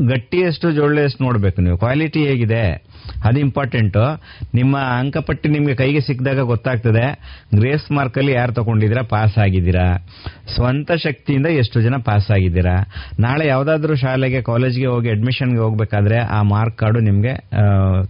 ಗಟ್ಟಿಯಷ್ಟು 0.07 0.71
ಜೋಳೆಯಷ್ಟು 0.71 1.23
ನೋಡಬೇಕು 1.23 1.61
ನೀವು. 1.61 1.77
ಕ್ವಾಲಿಟಿ 1.77 2.27
ಹೇಗಿದೆ? 2.27 2.89
ಅದು 3.23 3.39
ಇಂಪಾರ್ಟೆಂಟು 3.39 4.21
ನಿಮ್ಮ 4.53 4.77
ಅಂಕಪಟ್ಟಿ 4.77 5.49
ನಿಮಗೆ 5.49 5.75
ಕೈಗೆ 5.75 6.01
ಸಿಕ್ಕಿದಾಗ 6.01 6.39
ಗೊತ್ತಾಗ್ತದೆ. 6.39 7.19
ಗ್ರೇಸ್ 7.55 7.91
ಮಾರ್ಕಲ್ಲಿ 7.91 8.31
ಯಾರು 8.31 8.53
ತಗೊಂಡಿದ್ದೀರಾ? 8.53 9.03
ಪಾಸ್ 9.03 9.37
ಆಗಿದ್ದೀರಾ? 9.37 10.07
ಸ್ವಂತ 10.55 10.91
ಶಕ್ತಿಯಿಂದ 11.05 11.47
ಎಷ್ಟು 11.61 11.77
ಜನ 11.85 11.95
ಪಾಸ್ 12.07 12.29
ಆಗಿದ್ದೀರಾ? 12.35 12.75
ನಾಳೆ 13.19 13.45
ಯಾವುದಾದ್ರೂ 13.47 13.95
ಶಾಲೆಗೆ 13.95 14.39
ಕಾಲೇಜ್ಗೆ 14.41 14.87
ಹೋಗಿ 14.93 15.09
ಅಡ್ಮಿಷನ್ಗೆ 15.09 15.61
ಹೋಗಬೇಕಾದ್ರೆ 15.65 16.19
ಆ 16.37 16.39
ಮಾರ್ಕ್ 16.53 16.77
ಕಾರ್ಡು 16.77 17.01
ನಿಮಗೆ 17.09 17.33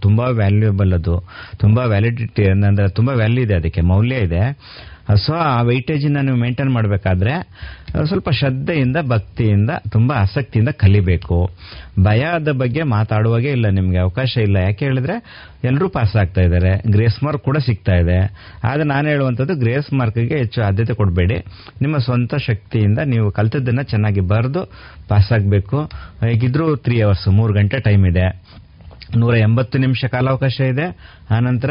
ತುಂಬ 0.02 0.20
ವ್ಯಾಲ್ಯೂಬಲ್ 0.40 0.92
ಅದು. 0.98 1.16
ತುಂಬ 1.58 1.78
ವ್ಯಾಲಿಡಿಟಿ 1.94 2.44
ಅಂದರೆ 2.50 2.88
ತುಂಬ 3.00 3.10
ವ್ಯಾಲ್ಯೂ 3.20 3.42
ಇದೆ 3.46 3.54
ಅದಕ್ಕೆ, 3.54 3.82
ಮೌಲ್ಯ 3.92 4.26
ಇದೆ. 4.28 4.42
ಸೊ 5.24 5.32
ಆ 5.44 5.62
ವೈಟೇಜನ್ನ 5.62 6.18
ನೀವು 6.26 6.36
ಮೇಂಟೈನ್ 6.36 6.70
ಮಾಡಬೇಕಾದ್ರೆ 6.74 7.32
ಸ್ವಲ್ಪ 8.06 8.30
ಶ್ರದ್ಧೆಯಿಂದ, 8.30 8.96
ಭಕ್ತಿಯಿಂದ, 9.08 9.70
ತುಂಬಾ 9.88 10.14
ಆಸಕ್ತಿಯಿಂದ 10.16 10.68
ಕಲಿಬೇಕು. 10.68 11.50
ಭಯದ 12.02 12.52
ಬಗ್ಗೆ 12.52 12.82
ಮಾತಾಡುವಾಗೆ 12.82 13.50
ಇಲ್ಲ, 13.50 13.68
ನಿಮಗೆ 13.68 13.98
ಅವಕಾಶ 13.98 14.36
ಇಲ್ಲ. 14.36 14.56
ಯಾಕೆ 14.56 14.84
ಹೇಳಿದ್ರೆ 14.84 15.22
ಎಲ್ಲರೂ 15.64 15.88
ಪಾಸ್ 15.88 16.16
ಆಗ್ತಾ 16.16 16.40
ಇದ್ದಾರೆ. 16.40 16.90
ಗ್ರೇಸ್ 16.90 17.22
ಮಾರ್ಕ್ 17.22 17.44
ಕೂಡ 17.44 17.56
ಸಿಗ್ತಾ 17.56 17.94
ಇದೆ. 17.94 18.18
ಆದ್ರೆ 18.64 18.84
ನಾನು 18.84 19.08
ಹೇಳುವಂಥದ್ದು 19.08 19.54
ಗ್ರೇಸ್ 19.54 19.92
ಮಾರ್ಕ್ಗೆ 19.92 20.38
ಹೆಚ್ಚು 20.38 20.62
ಆದ್ಯತೆ 20.62 20.94
ಕೊಡಬೇಡಿ. 20.94 21.38
ನಿಮ್ಮ 21.82 21.96
ಸ್ವಂತ 21.96 22.34
ಶಕ್ತಿಯಿಂದ 22.34 22.98
ನೀವು 22.98 23.30
ಕಲ್ತದ್ದನ್ನ 23.30 23.82
ಚೆನ್ನಾಗಿ 23.82 24.20
ಬರೆದು 24.20 24.70
ಪಾಸ್ 25.08 25.32
ಆಗಬೇಕು. 25.32 25.80
ಹೇಗಿದ್ರೂ 26.24 26.76
ತ್ರೀ 26.76 27.00
ಅವರ್ಸ್ 27.00 27.28
ಮೂರು 27.28 27.54
ಗಂಟೆ 27.54 27.80
ಟೈಮ್ 27.80 28.06
ಇದೆ. 28.06 28.42
ನೂರ 29.16 29.36
ಎಂಬತ್ತು 29.36 29.78
ನಿಮಿಷ 29.78 30.04
ಕಾಲಾವಕಾಶ 30.04 30.60
ಇದೆ. 30.60 31.16
ಆನಂತರ 31.30 31.70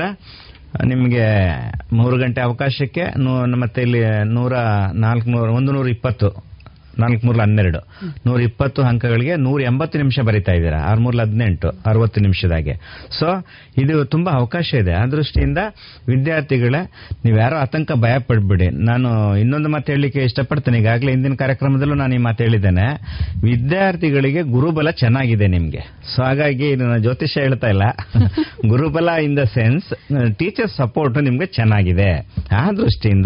ನಿಮಗೆ 0.85 1.25
ಮೂರು 1.93 2.17
ಗಂಟೆ 2.17 2.41
ಅವಕಾಶಕ್ಕೆ 2.41 3.01
ಮತ್ತೆ 3.59 3.81
ಇಲ್ಲಿ 3.81 4.01
ನೂರ 4.25 4.53
ನಾಲ್ಕುನೂರ 4.93 5.49
ಒಂದು 5.49 5.71
ನೂರ 5.71 5.87
ಇಪ್ಪತ್ತು. 5.87 6.48
ನಾಲ್ಕು 6.99 7.25
ಮೂರ್ಲ 7.25 7.41
ಹನ್ನೆರಡು 7.41 7.79
ನೂರ 8.27 8.41
ಇಪ್ಪತ್ತು 8.41 8.81
ಅಂಕಗಳಿಗೆ 8.81 9.35
ನೂರ 9.35 9.61
ಎಂಬತ್ತು 9.61 9.97
ನಿಮಿಷ 9.97 10.19
ಬರಿತಾ 10.19 10.51
ಇದ್ದೀರಾ? 10.51 10.79
ಆರು 10.79 11.01
ಮೂರ್ಲ 11.01 11.21
ಹದಿನೆಂಟು 11.21 11.69
ಅರವತ್ತು 11.85 12.21
ನಿಮಿಷದಾಗೆ. 12.21 12.73
ಸೊ 13.19 13.45
ಇದು 13.77 14.05
ತುಂಬಾ 14.05 14.31
ಅವಕಾಶ 14.31 14.73
ಇದೆ. 14.73 14.93
ಆ 14.93 15.05
ದೃಷ್ಟಿಯಿಂದ 15.05 15.57
ವಿದ್ಯಾರ್ಥಿಗಳೇ, 16.07 16.91
ನೀವ್ಯಾರೋ 17.25 17.55
ಆತಂಕ 17.55 17.91
ಭಯ 17.91 18.19
ಪಡ್ಬಿಡಿ 18.19 18.69
ನಾನು 18.69 19.37
ಇನ್ನೊಂದು 19.37 19.69
ಮಾತು 19.69 19.91
ಹೇಳಲಿಕ್ಕೆ 19.91 20.19
ಇಷ್ಟಪಡ್ತೇನೆ. 20.19 20.79
ಈಗಾಗಲೇ 20.79 21.11
ಹಿಂದಿನ 21.11 21.33
ಕಾರ್ಯಕ್ರಮದಲ್ಲೂ 21.33 21.95
ನಾನು 21.95 22.15
ಈ 22.15 22.17
ಮಾತು 22.17 22.43
ಹೇಳಿದ್ದೇನೆ. 22.43 22.87
ವಿದ್ಯಾರ್ಥಿಗಳಿಗೆ 23.41 24.41
ಗುರುಬಲ 24.41 24.89
ಚೆನ್ನಾಗಿದೆ 24.89 25.47
ನಿಮಗೆ. 25.47 25.79
ಸೊ 26.15 26.23
ಹಾಗಾಗಿ 26.23 26.75
ನಾನು 26.75 26.99
ಜ್ಯೋತಿಷ್ಯ 26.99 27.41
ಹೇಳ್ತಾ 27.41 27.67
ಇಲ್ಲ. 27.67 27.81
ಗುರುಬಲ 28.69 29.09
in 29.23 29.37
the 29.37 29.43
sense 29.43 29.93
teacher 30.35 30.71
support 30.77 31.23
ನಿಮ್ಗೆ 31.23 31.45
ಚೆನ್ನಾಗಿದೆ. 31.45 32.27
ಆ 32.55 32.71
ದೃಷ್ಟಿಯಿಂದ 32.71 33.25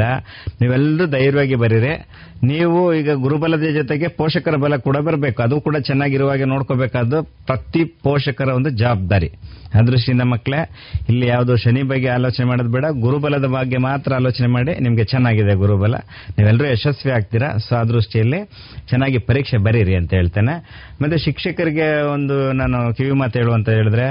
ನೀವೆಲ್ಲರೂ 0.62 1.08
ಧೈರ್ಯವಾಗಿ 1.08 1.56
ಬರೀರಿ. 1.56 2.08
ನೀವು 2.44 2.94
ಈಗ 2.94 3.10
ಗುರುಬಲದ 3.56 3.74
ಜೊತೆಗೆ 3.74 4.08
ಪೋಷಕರ 4.08 4.56
ಬಲ 4.56 4.76
ಕೂಡ 4.76 4.98
ಬರಬೇಕು. 4.98 5.42
ಅದು 5.44 5.62
ಕೂಡ 5.62 5.78
ಚೆನ್ನಾಗಿರುವಾಗೆ 5.78 6.46
ನೋಡ್ಕೋಬೇಕಾದ್ದು 6.46 7.24
ಪ್ರತಿ 7.24 7.84
ಪೋಷಕರ 7.84 8.48
ಒಂದು 8.48 8.70
ಜವಾಬ್ದಾರಿ. 8.70 9.32
ಅದೃಷ್ಟಿಯಿಂದ 9.74 9.88
ದೃಷ್ಟಿಯಿಂದ 9.88 10.22
ಮಕ್ಕಳೇ 10.22 10.70
ಇಲ್ಲಿ 11.10 11.28
ಯಾವುದೋ 11.28 11.56
ಶನಿ 11.56 11.84
ಬಗ್ಗೆ 11.84 12.08
ಆಲೋಚನೆ 12.08 12.46
ಮಾಡೋದು 12.46 12.70
ಬೇಡ. 12.70 12.86
ಗುರುಬಲದ 12.86 13.46
ಬಗ್ಗೆ 13.46 13.78
ಮಾತ್ರ 13.78 14.14
ಆಲೋಚನೆ 14.14 14.48
ಮಾಡಿ 14.48 14.80
ನಿಮಗೆ 14.80 15.04
ಚೆನ್ನಾಗಿದೆ 15.04 15.56
ಗುರುಬಲ. 15.56 15.96
ನೀವೆಲ್ಲರೂ 16.38 16.66
ಯಶಸ್ವಿ 16.66 17.12
ಆಗ್ತೀರಾ? 17.12 17.58
ಸೊ 17.58 17.76
ಅದೃಷ್ಟಿಯಲ್ಲಿ 17.76 18.04
ದೃಷ್ಟಿಯಲ್ಲಿ 18.04 18.46
ಚೆನ್ನಾಗಿ 18.90 19.18
ಪರೀಕ್ಷೆ 19.18 19.58
ಬರೀರಿ 19.58 19.96
ಅಂತ 19.96 20.14
ಹೇಳ್ತೇನೆ. 20.14 20.54
ಮತ್ತೆ 21.02 21.18
ಶಿಕ್ಷಕರಿಗೆ 21.18 22.02
ಒಂದು 22.02 22.52
ನಾನು 22.52 22.96
ಕಿವಿ 22.96 23.12
ಮಾತು 23.12 23.40
ಹೇಳುವಂತ 23.40 23.70
ಹೇಳಿದ್ರೆ 23.70 24.08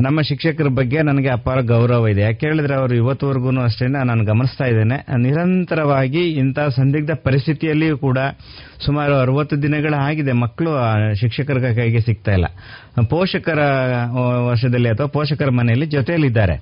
ನಮ್ಮ 0.00 0.20
ಶಿಕ್ಷಕರ 0.20 0.68
ಬಗ್ಗೆ 0.68 1.02
ನನಗೆ 1.02 1.28
ಅಪಾರ 1.28 1.60
ಗೌರವ 1.60 2.08
ಇದೆ. 2.08 2.20
ಯಾಕೆ 2.20 2.46
ಹೇಳಿದ್ರೆ 2.46 2.74
ಅವರು 2.74 2.94
ಇವತ್ತುವರೆಗೂ 2.94 3.60
ಅಷ್ಟೇ 3.60 3.86
ನಾನು 3.86 4.24
ಗಮನಿಸ್ತಾ 4.24 4.64
ಇದ್ದೇನೆ. 4.64 5.22
ನಿರಂತರವಾಗಿ 5.22 6.22
ಇಂತಹ 6.28 6.68
ಸಂದಿಗ್ಧ 6.68 7.10
ಪರಿಸ್ಥಿತಿಯಲ್ಲಿಯೂ 7.24 7.98
ಕೂಡ 7.98 8.18
ಸುಮಾರು 8.86 9.14
ಅರವತ್ತು 9.14 9.62
ದಿನಗಳ 9.62 9.94
ಆಗಿದೆ. 9.98 10.32
ಮಕ್ಕಳು 10.32 10.70
ಶಿಕ್ಷಕರ 11.14 11.58
ಕೈಗೆ 11.58 12.00
ಸಿಗ್ತಾ 12.00 12.32
ಇಲ್ಲ. 12.32 12.46
ಪೋಷಕರ 13.10 13.58
ವರ್ಷದಲ್ಲಿ 14.50 14.88
ಅಥವಾ 14.88 15.06
ಪೋಷಕರ 15.06 15.50
ಮನೆಯಲ್ಲಿ 15.50 15.86
ಜೊತೆಯಲ್ಲಿದ್ದಾರೆ. 15.86 16.56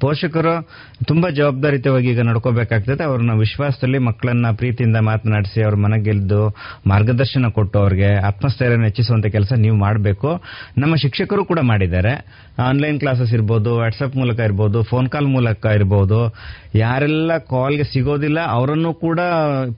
ಪೋಷಕರು 0.00 0.68
ತುಂಬಾ 1.04 1.30
ಜವಾಬ್ದಾರಿತವಾಗಿ 1.30 2.10
ಈಗ 2.10 2.20
ನಡ್ಕೋಬೇಕಾಗ್ತದೆ. 2.20 3.04
ಅವ್ರನ್ನ 3.04 3.32
ವಿಶ್ವಾಸದಲ್ಲಿ 3.32 3.98
ಮಕ್ಕಳನ್ನ 3.98 4.46
ಪ್ರೀತಿಯಿಂದ 4.50 4.96
ಮಾತನಾಡಿಸಿ, 4.96 5.62
ಅವ್ರ 5.62 5.74
ಮನಗೆಲ್ದು 5.74 6.56
ಮಾರ್ಗದರ್ಶನ 6.86 7.48
ಕೊಟ್ಟು 7.48 7.78
ಅವ್ರಿಗೆ 7.78 8.14
ಆತ್ಮಸ್ಥೈರ್ಯನ 8.14 8.82
ಹೆಚ್ಚಿಸುವಂತ 8.82 9.26
ಕೆಲಸ 9.26 9.52
ನೀವು 9.56 9.76
ಮಾಡಬೇಕು. 9.76 10.42
ನಮ್ಮ 10.78 10.94
ಶಿಕ್ಷಕರು 10.94 11.44
ಕೂಡ 11.44 11.58
ಮಾಡಿದ್ದಾರೆ. 11.62 12.12
ಆನ್ಲೈನ್ 12.58 13.00
ಕ್ಲಾಸಸ್ 13.00 13.32
ಇರ್ಬೋದು 13.32 13.76
ವಾಟ್ಸಪ್ 13.76 14.16
ಮೂಲಕ 14.16 14.40
ಇರ್ಬೋದು 14.40 14.82
ಫೋನ್ 14.82 15.08
ಕಾಲ್ 15.08 15.26
ಮೂಲಕ 15.26 15.66
ಇರ್ಬೋದು. 15.74 16.34
ಯಾರೆಲ್ಲ 16.74 17.38
ಕಾಲ್ಗೆ 17.38 17.84
ಸಿಗೋದಿಲ್ಲ 17.84 18.40
ಅವರನ್ನು 18.46 18.94
ಕೂಡ 18.94 19.20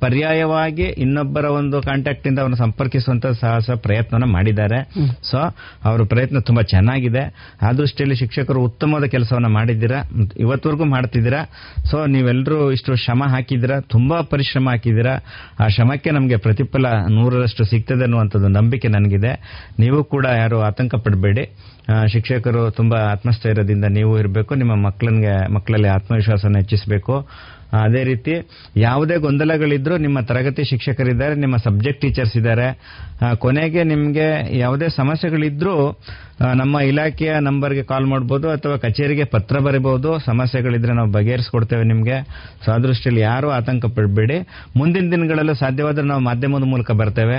ಪರ್ಯಾಯವಾಗಿ 0.01 0.83
ಇನ್ನೊಬ್ಬರ 0.83 1.45
ಒಂದು 1.45 1.83
ಕಾಂಟ್ಯಾಕ್ಟ್ 1.83 2.27
ಇಂದ 2.27 2.39
ಅವರನ್ನು 2.39 2.57
ಸಂಪರ್ಕಿಸುವಂತ 2.57 3.27
ಸಾಹಸ 3.27 3.71
ಪ್ರಯತ್ನ 3.71 4.25
ಮಾಡಿದ್ದಾರೆ. 4.25 4.83
ಸೊ 5.23 5.39
ಅವರ 5.85 6.03
ಪ್ರಯತ್ನ 6.03 6.39
ತುಂಬಾ 6.39 6.63
ಚೆನ್ನಾಗಿದೆ. 6.63 7.35
ಆ 7.63 7.73
ದೃಷ್ಟಿಯಲ್ಲಿ 7.73 8.17
ಶಿಕ್ಷಕರು 8.17 8.61
ಉತ್ತಮವಾದ 8.61 9.05
ಕೆಲಸವನ್ನು 9.05 9.49
ಮಾಡಿದ್ದೀರಾ? 9.49 10.11
ಇವತ್ತವರೆಗೂ 10.39 10.85
ಮಾಡ್ತಿದ್ದೀರಾ? 10.85 11.45
ಸೊ 11.91 12.07
ನೀವೆಲ್ಲರೂ 12.07 12.71
ಇಷ್ಟು 12.71 12.95
ಶ್ರಮ 12.95 13.23
ಹಾಕಿದ್ದೀರಾ? 13.27 13.81
ತುಂಬಾ 13.81 14.21
ಪರಿಶ್ರಮ 14.21 14.69
ಹಾಕಿದ್ದೀರಾ? 14.71 15.17
ಆ 15.61 15.69
ಶ್ರಮಕ್ಕೆ 15.69 16.11
ನಮಗೆ 16.11 16.37
ಪ್ರತಿಫಲ 16.37 16.87
ನೂರರಷ್ಟು 17.09 17.65
ಸಿಗ್ತದೆ 17.65 18.03
ಅನ್ನುವಂಥದ್ದು 18.03 18.49
ನಂಬಿಕೆ 18.49 18.89
ನನಗಿದೆ. 18.89 19.65
ನೀವು 19.79 20.05
ಕೂಡ 20.05 20.27
ಯಾರು 20.27 20.61
ಆತಂಕ 20.61 20.95
ಪಡಬೇಡಿ. 20.95 21.74
ಶಿಕ್ಷಕರು 22.09 22.71
ತುಂಬಾ 22.71 22.99
ಆತ್ಮಸ್ಥೈರ್ಯದಿಂದ 22.99 23.85
ನೀವು 23.85 24.19
ಇರಬೇಕು, 24.19 24.55
ನಿಮ್ಮ 24.55 24.75
ಮಕ್ಕಳಿಗೆ 24.75 25.53
ಮಕ್ಕಳಲ್ಲಿ 25.53 25.89
ಆತ್ಮವಿಶ್ವಾಸನ 25.89 26.57
ಹೆಚ್ಚಿಸಬೇಕು. 26.57 27.29
ಅದೇ 27.73 28.05
ರೀತಿ 28.05 28.49
ಯಾವುದೇ 28.77 29.17
ಗೊಂದಲಗಳಿದ್ರೂ 29.17 29.97
ನಿಮ್ಮ 29.97 30.21
ತರಗತಿ 30.21 30.65
ಶಿಕ್ಷಕರಿದ್ದಾರೆ, 30.65 31.35
ನಿಮ್ಮ 31.35 31.57
ಸಬ್ಜೆಕ್ಟ್ 31.57 32.01
ಟೀಚರ್ಸ್ 32.01 32.37
ಇದ್ದಾರೆ. 32.37 32.67
ಕೊನೆಗೆ 33.35 33.85
ನಿಮಗೆ 33.85 34.59
ಯಾವುದೇ 34.59 34.89
ಸಮಸ್ಯೆಗಳಿದ್ರೂ 34.89 36.01
ನಮ್ಮ 36.55 36.81
ಇಲಾಖೆಯ 36.81 37.33
ನಂಬರ್ಗೆ 37.41 37.83
ಕಾಲ್ 37.83 38.07
ಮಾಡ್ಬೋದು 38.07 38.51
ಅಥವಾ 38.51 38.77
ಕಚೇರಿಗೆ 38.77 39.25
ಪತ್ರ 39.25 39.59
ಬರೀಬಹುದು 39.59 40.19
ಸಮಸ್ಯೆಗಳಿದ್ರೆ 40.19 40.93
ನಾವು 40.93 41.11
ಬಗೆಹರಿಸ್ಕೊಡ್ತೇವೆ 41.11 41.85
ನಿಮಗೆ. 41.85 42.23
ಸೊ 42.65 43.17
ಯಾರೂ 43.17 43.51
ಆತಂಕ 43.51 43.87
ಪಡಬೇಡಿ. 43.87 44.39
ಮುಂದಿನ 44.77 45.11
ದಿನಗಳಲ್ಲೂ 45.11 45.55
ಸಾಧ್ಯವಾದರೆ 45.55 46.05
ನಾವು 46.05 46.21
ಮಾಧ್ಯಮದ 46.21 46.63
ಮೂಲಕ 46.63 46.91
ಬರ್ತೇವೆ. 46.93 47.39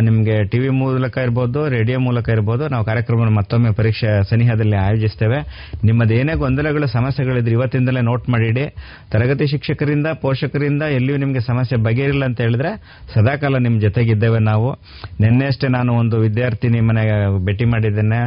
ನಿಮ್ಗೆ 0.00 0.44
ಟಿವಿ 0.44 0.68
ಮೂಲಕ 0.68 1.18
ಇರ್ಬೋದು, 1.18 1.68
ರೇಡಿಯೋ 1.68 1.98
ಮೂಲಕ 1.98 2.28
ಇರ್ಬೋದು, 2.28 2.68
ನಾವು 2.68 2.84
ಕಾರ್ಯಕ್ರಮ 2.84 3.28
ಮತ್ತೊಮ್ಮೆ 3.28 3.70
ಪರೀಕ್ಷೆ 3.70 4.30
ಸನಿಹದಲ್ಲಿ 4.30 4.76
ಆಯೋಜಿಸ್ತೇವೆ. 4.76 5.38
ನಿಮ್ಮದೇನೇ 5.84 6.34
ಗೊಂದಲಗಳು, 6.34 6.86
ಸಮಸ್ಯೆಗಳಿದ್ರೆ 6.86 7.52
ಇವತ್ತಿಂದಲೇ 7.52 8.00
ನೋಟ್ 8.00 8.28
ಮಾಡಿಡಿ. 8.28 8.74
ತರಗತಿ 9.12 9.46
ಶಿಕ್ಷಕರಿಂದ, 9.46 10.06
ಪೋಷಕರಿಂದ 10.06 10.82
ಎಲ್ಲಿಯೂ 10.82 11.18
ನಿಮಗೆ 11.18 11.40
ಸಮಸ್ಯೆ 11.40 11.78
ಬಗೆಹರಿಲ್ಲ 11.78 12.24
ಅಂತ 12.24 12.40
ಹೇಳಿದ್ರೆ 12.40 12.70
ಸದಾಕಾಲ 13.14 13.58
ನಿಮ್ಮ 13.58 13.80
ಜೊತೆಗಿದ್ದೇವೆ 13.80 14.38
ನಾವು. 14.38 14.72
ನಿನ್ನೆ 15.20 15.46
ಅಷ್ಟೇ 15.46 15.68
ನಾನು 15.68 15.92
ಒಂದು 15.92 16.18
ವಿದ್ಯಾರ್ಥಿನಿ 16.18 16.80
ಮನೆಗೆ 16.80 17.44
ಭೇಟಿ 17.44 17.64
ಮಾಡಿದ್ದೇನೆ. 17.64 18.20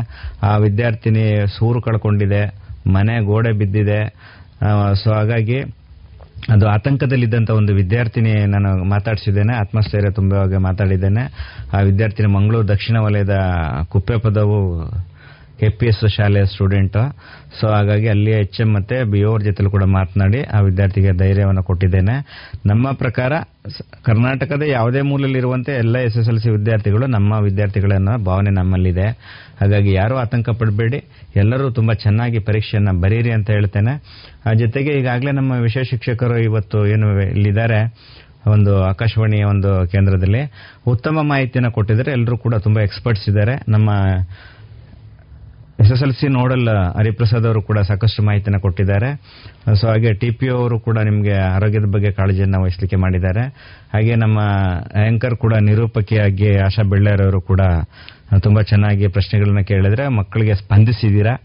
ಆ 0.44 0.58
ವಿದ್ಯಾರ್ಥಿನಿ 0.58 1.48
ಸೂರು 1.58 1.82
ಕಳ್ಕೊಂಡಿದೆ, 1.82 2.46
ಮನೆ 2.90 3.26
ಗೋಡೆ 3.26 3.52
ಬಿದ್ದಿದೆ. 3.52 4.02
ಸೊ 5.04 5.12
ಹಾಗಾಗಿ 5.12 5.62
ಅದು 6.54 6.68
ಆತಂಕದಲ್ಲಿದ್ದಂಥ 6.68 7.50
ಒಂದು 7.50 7.74
ವಿದ್ಯಾರ್ಥಿನಿ 7.74 8.46
ನಾನು 8.46 8.84
ಮಾತಾಡಿಸಿದ್ದೇನೆ. 8.84 9.54
ಆತ್ಮಸ್ಥೈರ್ಯ 9.54 10.12
ತುಂಬುವಾಗ 10.12 10.56
ಮಾತಾಡಿದ್ದೇನೆ. 10.56 11.24
ಆ 11.74 11.82
ವಿದ್ಯಾರ್ಥಿನಿ 11.82 12.28
ಮಂಗಳೂರು 12.28 12.68
ದಕ್ಷಿಣ 12.68 12.98
ವಲಯದ 12.98 13.36
ಕುಪ್ಪೆ 13.84 14.18
ಪದವು 14.18 14.58
ಕೆಪಿಎಸ್ 15.60 16.10
ಶಾಲೆಯ 16.10 16.46
ಸ್ಟೂಡೆಂಟ್ 16.46 16.98
ಸೊ 17.62 17.68
ಹಾಗಾಗಿ 17.68 18.08
ಅಲ್ಲಿ 18.08 18.32
ಎಚ್ 18.32 18.62
ಎಂ 18.62 18.74
ಮತ್ತೆ 18.74 19.04
ಬಿ 19.04 19.24
ಅವ್ರ 19.24 19.42
ಜೊತೆಲೂ 19.42 19.70
ಕೂಡ 19.70 19.84
ಮಾತನಾಡಿ 19.84 20.44
ಆ 20.44 20.60
ವಿದ್ಯಾರ್ಥಿಗೆ 20.60 21.12
ಧೈರ್ಯವನ್ನು 21.12 21.64
ಕೊಟ್ಟಿದ್ದೇನೆ. 21.64 22.16
ನಮ್ಮ 22.66 22.92
ಪ್ರಕಾರ 22.92 23.34
ಕರ್ನಾಟಕದ 24.04 24.62
ಯಾವುದೇ 24.62 25.02
ಮೂಲಲ್ಲಿರುವಂತೆ 25.02 25.72
ಎಲ್ಲ 25.72 25.98
ಎಸ್ 25.98 26.18
ಎಸ್ 26.18 26.30
ಎಲ್ 26.30 26.40
ಸಿ 26.40 26.50
ವಿದ್ಯಾರ್ಥಿಗಳು 26.50 27.08
ನಮ್ಮ 27.08 27.34
ವಿದ್ಯಾರ್ಥಿಗಳನ್ನ 27.42 28.10
ಭಾವನೆ 28.26 28.50
ನಮ್ಮಲ್ಲಿದೆ. 28.50 29.08
ಹಾಗಾಗಿ 29.62 29.94
ಯಾರೂ 29.94 30.16
ಆತಂಕ 30.16 30.50
ಪಡಬೇಡಿ. 30.50 31.04
ಎಲ್ಲರೂ 31.36 31.70
ತುಂಬಾ 31.70 31.94
ಚೆನ್ನಾಗಿ 31.94 32.40
ಪರೀಕ್ಷೆಯನ್ನು 32.40 33.02
ಬರೀರಿ 33.02 33.32
ಅಂತ 33.32 33.50
ಹೇಳ್ತೇನೆ. 33.50 34.04
ಆ, 34.50 34.54
ಜೊತೆಗೆ 34.54 34.92
ಈಗಾಗಲೇ 34.92 35.32
ನಮ್ಮ 35.32 35.52
ವಿಶೇಷ 35.52 35.90
ಶಿಕ್ಷಕರು 35.90 36.38
ಇವತ್ತು 36.38 36.88
ಏನು 36.88 37.22
ಇಲ್ಲಿದ್ದಾರೆ, 37.22 37.80
ಒಂದು 38.48 38.84
ಆಕಾಶವಾಣಿಯ 38.84 39.44
ಒಂದು 39.44 39.88
ಕೇಂದ್ರದಲ್ಲಿ. 39.88 40.52
ಉತ್ತಮ 40.88 41.22
ಮಾಹಿತಿಯನ್ನು 41.22 41.72
ಕೊಟ್ಟಿದ್ದಾರೆ. 41.72 42.12
ಎಲ್ಲರೂ 42.12 42.38
ಕೂಡ 42.38 42.56
ತುಂಬಾ 42.56 42.82
ಎಕ್ಸ್ಪರ್ಟ್ಸ್ 42.82 43.30
ಇದ್ದಾರೆ. 43.30 43.64
ನಮ್ಮ 43.68 43.90
S 45.80 45.92
S 45.92 46.04
L 46.04 46.14
C 46.14 46.28
nodal 46.28 46.68
Hariprasad 46.98 47.46
ಅವರು 47.46 47.62
ಕೂಡ 47.62 47.80
ಸಾಕಷ್ಟು 47.80 48.24
ಮಾಹಿತಿಯನ್ನು 48.24 48.60
ಕೊಟ್ಟಿದ್ದಾರೆ. 48.60 49.16
ಸೊ, 49.76 49.88
ಹಾಗೆ 49.88 50.14
ಟಿ 50.14 50.32
ಪಿ 50.32 50.48
ಅವರು 50.48 50.80
ಕೂಡ 50.80 50.98
ನಿಮಗೆ 50.98 51.38
ಆರೋಗ್ಯದ 51.38 51.86
ಬಗ್ಗೆ 51.86 52.12
ಕಾಳಜಿಯನ್ನು 52.12 52.62
ವಹಿಸಲಿಕ್ಕೆ 52.62 52.96
ಮಾಡಿದ್ದಾರೆ. 52.96 53.42
ಹಾಗೆ 53.94 54.16
ನಮ್ಮ 54.16 54.40
ಆಂಕರ್ 55.08 55.36
ಕೂಡ 55.36 55.54
ನಿರೂಪಕಿಯಾಗಿ 55.54 56.58
ಆಶಾ 56.58 56.84
ಬೆಳ್ಳೇರವರು 56.84 57.42
ಕೂಡ 57.42 57.62
ತುಂಬಾ 58.40 58.62
ಚೆನ್ನಾಗಿ 58.62 59.08
ಪ್ರಶ್ನೆಗಳನ್ನ 59.08 59.60
ಕೇಳಿದ್ರೆ 59.60 60.08
ಮಕ್ಕಳಿಗೆ 60.08 60.56
ಸ್ಪಂದಿಸಿದ್ದೀರಾ 60.56 61.36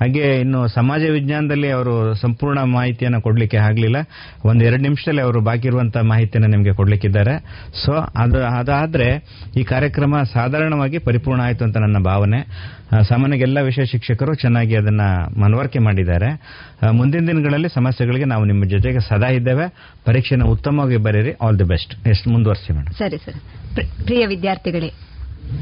ಹಾಗೆ 0.00 0.40
ಇನ್ನು 0.40 0.68
ಸಮಾಜ 0.68 1.02
ವಿಜ್ಞಾನದಲ್ಲಿ 1.10 1.70
ಅವರು 1.70 2.14
ಸಂಪೂರ್ಣ 2.14 2.62
ಮಾಹಿತಿಯನ್ನು 2.62 3.20
ಕೊಡಲಿಕ್ಕೆ 3.20 3.56
ಆಗಲಿಲ್ಲ. 3.56 3.96
ಒಂದು 4.44 4.64
ಎರಡು 4.64 4.82
ನಿಮಿಷದಲ್ಲಿ 4.82 5.20
ಅವರು 5.20 5.40
ಬಾಕಿ 5.40 5.68
ಇರುವಂತಹ 5.68 6.00
ಮಾಹಿತಿಯನ್ನು 6.00 6.56
ನಿಮಗೆ 6.56 6.74
ಕೊಡಲಿಕ್ಕಿದ್ದಾರೆ. 6.74 7.38
ಸೊ 7.84 7.92
ಅದು 7.92 8.44
ಅದಾದ್ರೆ 8.44 9.22
ಈ 9.56 9.62
ಕಾರ್ಯಕ್ರಮ 9.62 10.14
ಸಾಧಾರಣವಾಗಿ 10.32 10.98
ಪರಿಪೂರ್ಣ 10.98 11.40
ಆಯಿತು 11.40 11.64
ಅಂತ 11.64 11.76
ನನ್ನ 11.76 11.98
ಭಾವನೆ. 11.98 12.40
ಸಾಮಾನ್ಯಗೆ 13.08 13.42
ಎಲ್ಲ 13.42 13.60
ವಿಷಯ 13.60 13.84
ಶಿಕ್ಷಕರು 13.84 14.34
ಚೆನ್ನಾಗಿ 14.34 14.76
ಅದನ್ನ 14.76 15.00
ಮನವರಿಕೆ 15.40 15.78
ಮಾಡಿದ್ದಾರೆ. 15.78 16.42
ಮುಂದಿನ 16.90 17.26
ದಿನಗಳಲ್ಲಿ 17.26 17.68
ಸಮಸ್ಯೆಗಳಿಗೆ 17.68 18.24
ನಾವು 18.24 18.44
ನಿಮ್ಮ 18.44 18.64
ಜೊತೆಗೆ 18.64 19.00
ಸದಾ 19.00 19.26
ಇದ್ದೇವೆ. 19.26 19.96
ಪರೀಕ್ಷೆನ 20.04 20.42
ಉತ್ತಮವಾಗಿ 20.42 20.96
ಬರೀರಿ 20.96 21.32
ಆಲ್ 21.32 21.58
ದಿ 21.58 21.64
ಬೆಸ್ಟ್ 21.64 22.08
ಎಷ್ಟು 22.08 22.30
ಮುಂದುವರಿಸಿ 22.30 22.72
ಮೇಡಮ್. 22.72 22.94
ಸರಿ 22.94 23.16
ಸರಿ. 23.16 24.04
ಪ್ರಿಯ 24.04 24.26
ವಿದ್ಯಾರ್ಥಿಗಳೇ 24.26 24.92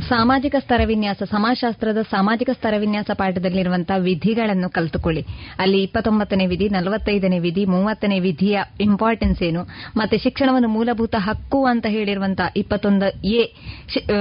ಸಾಮಾಜಿಕ 0.09 0.55
ಸ್ತರ 0.59 0.81
ವಿನ್ಯಾಸ, 0.85 1.23
ಸಮಾಜಶಾಸ್ತ್ರದ 1.23 2.01
ಸಾಮಾಜಿಕ 2.11 2.51
ಸ್ತರ 2.51 2.75
ವಿನ್ಯಾಸ 2.79 3.11
ಪಾಠದಲ್ಲಿರುವಂತಹ 3.15 3.99
ವಿಧಿಗಳನ್ನು 4.01 4.69
ಕಲಿತುಕೊಳ್ಳಿ. 4.71 5.23
ಅಲ್ಲಿ 5.59 5.83
ಇಪ್ಪತ್ತೊಂಬತ್ತನೇ 5.83 6.47
ವಿಧಿ, 6.47 6.69
ನಲವತ್ತೈದನೇ 6.69 7.39
ವಿಧಿ, 7.39 7.65
ಮೂವತ್ತನೇ 7.65 8.21
ವಿಧಿಯ 8.21 8.59
ಇಂಪಾರ್ಟೆನ್ಸ್ 8.81 9.43
ಏನು, 9.43 9.63
ಮತ್ತೆ 9.97 10.19
ಶಿಕ್ಷಣವನ್ನು 10.19 10.69
ಮೂಲಭೂತ 10.69 11.15
ಹಕ್ಕು 11.19 11.65
ಅಂತ 11.67 11.87
ಹೇಳಿರುವಂತಹ 11.89 12.51
ಇಪ್ಪತ್ತೊಂದು 12.57 13.09
ಎ 13.29 13.43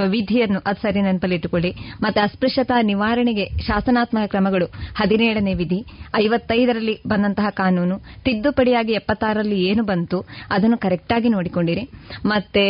ವಿಧಿಯನ್ನು 0.06 0.60
ಅದು 0.66 0.80
ಸರಿ 0.82 1.02
ನೆನಪಲ್ಲಿಟ್ಟುಕೊಳ್ಳಿ. 1.02 1.72
ಮತ್ತೆ 2.02 2.20
ಅಸ್ಪೃಶ್ಯತಾ 2.20 2.82
ನಿವಾರಣೆಗೆ 2.82 3.46
ಶಾಸನಾತ್ಮಕ 3.66 4.28
ಕ್ರಮಗಳು. 4.28 4.66
ಹದಿನೇಳನೇ 4.94 5.54
ವಿಧಿ, 5.54 5.80
ಐವತ್ತೈದರಲ್ಲಿ 6.16 6.96
ಬಂದಂತಹ 7.08 7.50
ಕಾನೂನು, 7.50 7.98
ತಿದ್ದುಪಡಿಯಾಗಿ 7.98 8.92
ಎಪ್ಪತ್ತಾರರಲ್ಲಿ 8.92 9.60
ಏನು 9.62 9.82
ಬಂತು, 9.82 10.20
ಅದನ್ನು 10.50 10.78
ಕರೆಕ್ಟಾಗಿ 10.78 11.28
ನೋಡಿಕೊಂಡಿರಿ. 11.28 11.90
ಮತ್ತೆ 12.26 12.64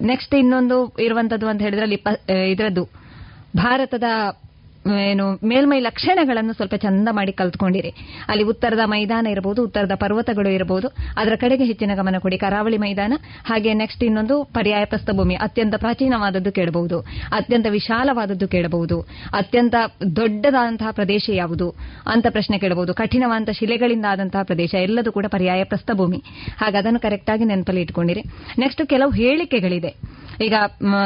ನೆಕ್ಸ್ಟ್ 0.00 0.34
ಇನ್ನೊಂದು 0.34 0.96
ಇರುವಂತದ್ದು 0.98 1.48
ಅಂತ 1.48 1.62
ಹೇಳಿದ್ರೆ 1.62 1.82
ಅಲ್ಲಿ 1.82 2.02
ಇದರದ್ದು. 2.50 2.88
ಭಾರತದ 3.56 4.04
ಏನು, 4.98 5.38
ಮೇಲ್ಮೈ 5.44 5.80
ಲಕ್ಷಣಗಳನ್ನು 5.80 6.52
ಸ್ವಲ್ಪ 6.52 6.74
ಚಂದ 6.74 7.08
ಮಾಡಿ 7.10 7.32
ಕಲ್ತ್ಕೊಂಡಿರಿ. 7.32 7.92
ಅಲ್ಲಿ 8.28 8.44
ಉತ್ತರದ 8.44 8.80
ಮೈದಾನ 8.84 9.26
ಇರಬಹುದು 9.26 9.64
ಉತ್ತರದ 9.64 9.92
ಪರ್ವತಗಳು 9.94 10.48
ಇರಬಹುದು 10.48 10.88
ಅದರ 11.16 11.32
ಕಡೆಗೆ 11.36 11.64
ಹೆಚ್ಚಿನ 11.64 11.90
ಗಮನ 11.94 12.14
ಕೊಡಿ. 12.18 12.38
ಕರಾವಳಿ 12.38 12.78
ಮೈದಾನ, 12.78 13.12
ಹಾಗೆ 13.46 13.74
ನೆಕ್ಸ್ಟ್ 13.74 14.04
ಇನ್ನೊಂದು 14.04 14.44
ಪರ್ಯಾಯ 14.44 14.84
ಪ್ರಸ್ಥಭೂಮಿ 14.84 15.34
ಅತ್ಯಂತ 15.34 15.74
ಪ್ರಾಚೀನವಾದದ್ದು 15.76 16.52
ಕೇಳಬಹುದು. 16.52 17.00
ಅತ್ಯಂತ 17.32 17.66
ವಿಶಾಲವಾದದ್ದು 17.70 18.48
ಕೇಳಬಹುದು. 18.48 19.00
ಅತ್ಯಂತ 19.32 19.74
ದೊಡ್ಡದಾದಂತಹ 20.16 20.90
ಪ್ರದೇಶ 20.90 21.30
ಯಾವುದು 21.32 21.74
ಅಂತ 22.06 22.26
ಪ್ರಶ್ನೆ 22.30 22.58
ಕೇಳಬಹುದು. 22.58 22.94
ಕಠಿಣವಾದ 22.94 23.48
ಶಿಲೆಗಳಿಂದ 23.52 24.04
ಆದಂತಹ 24.08 24.42
ಪ್ರದೇಶ, 24.42 24.74
ಎಲ್ಲದೂ 24.74 25.12
ಕೂಡ 25.12 25.26
ಪರ್ಯಾಯ 25.28 25.64
ಪ್ರಸ್ಥಭೂಮಿ 25.64 26.22
ಹಾಗೆ 26.56 26.78
ಅದನ್ನು 26.78 27.00
ಕರೆಕ್ಟ್ 27.00 27.30
ಆಗಿ 27.30 27.44
ನೆನಪಲ್ಲಿ 27.44 27.80
ಇಟ್ಕೊಂಡಿರಿ. 27.80 28.22
ನೆಕ್ಸ್ಟ್ 28.58 28.86
ಕೆಲವು 28.86 29.10
ಹೇಳಿಕೆಗಳಿದೆ. 29.10 30.19
ಈಗ 30.40 30.54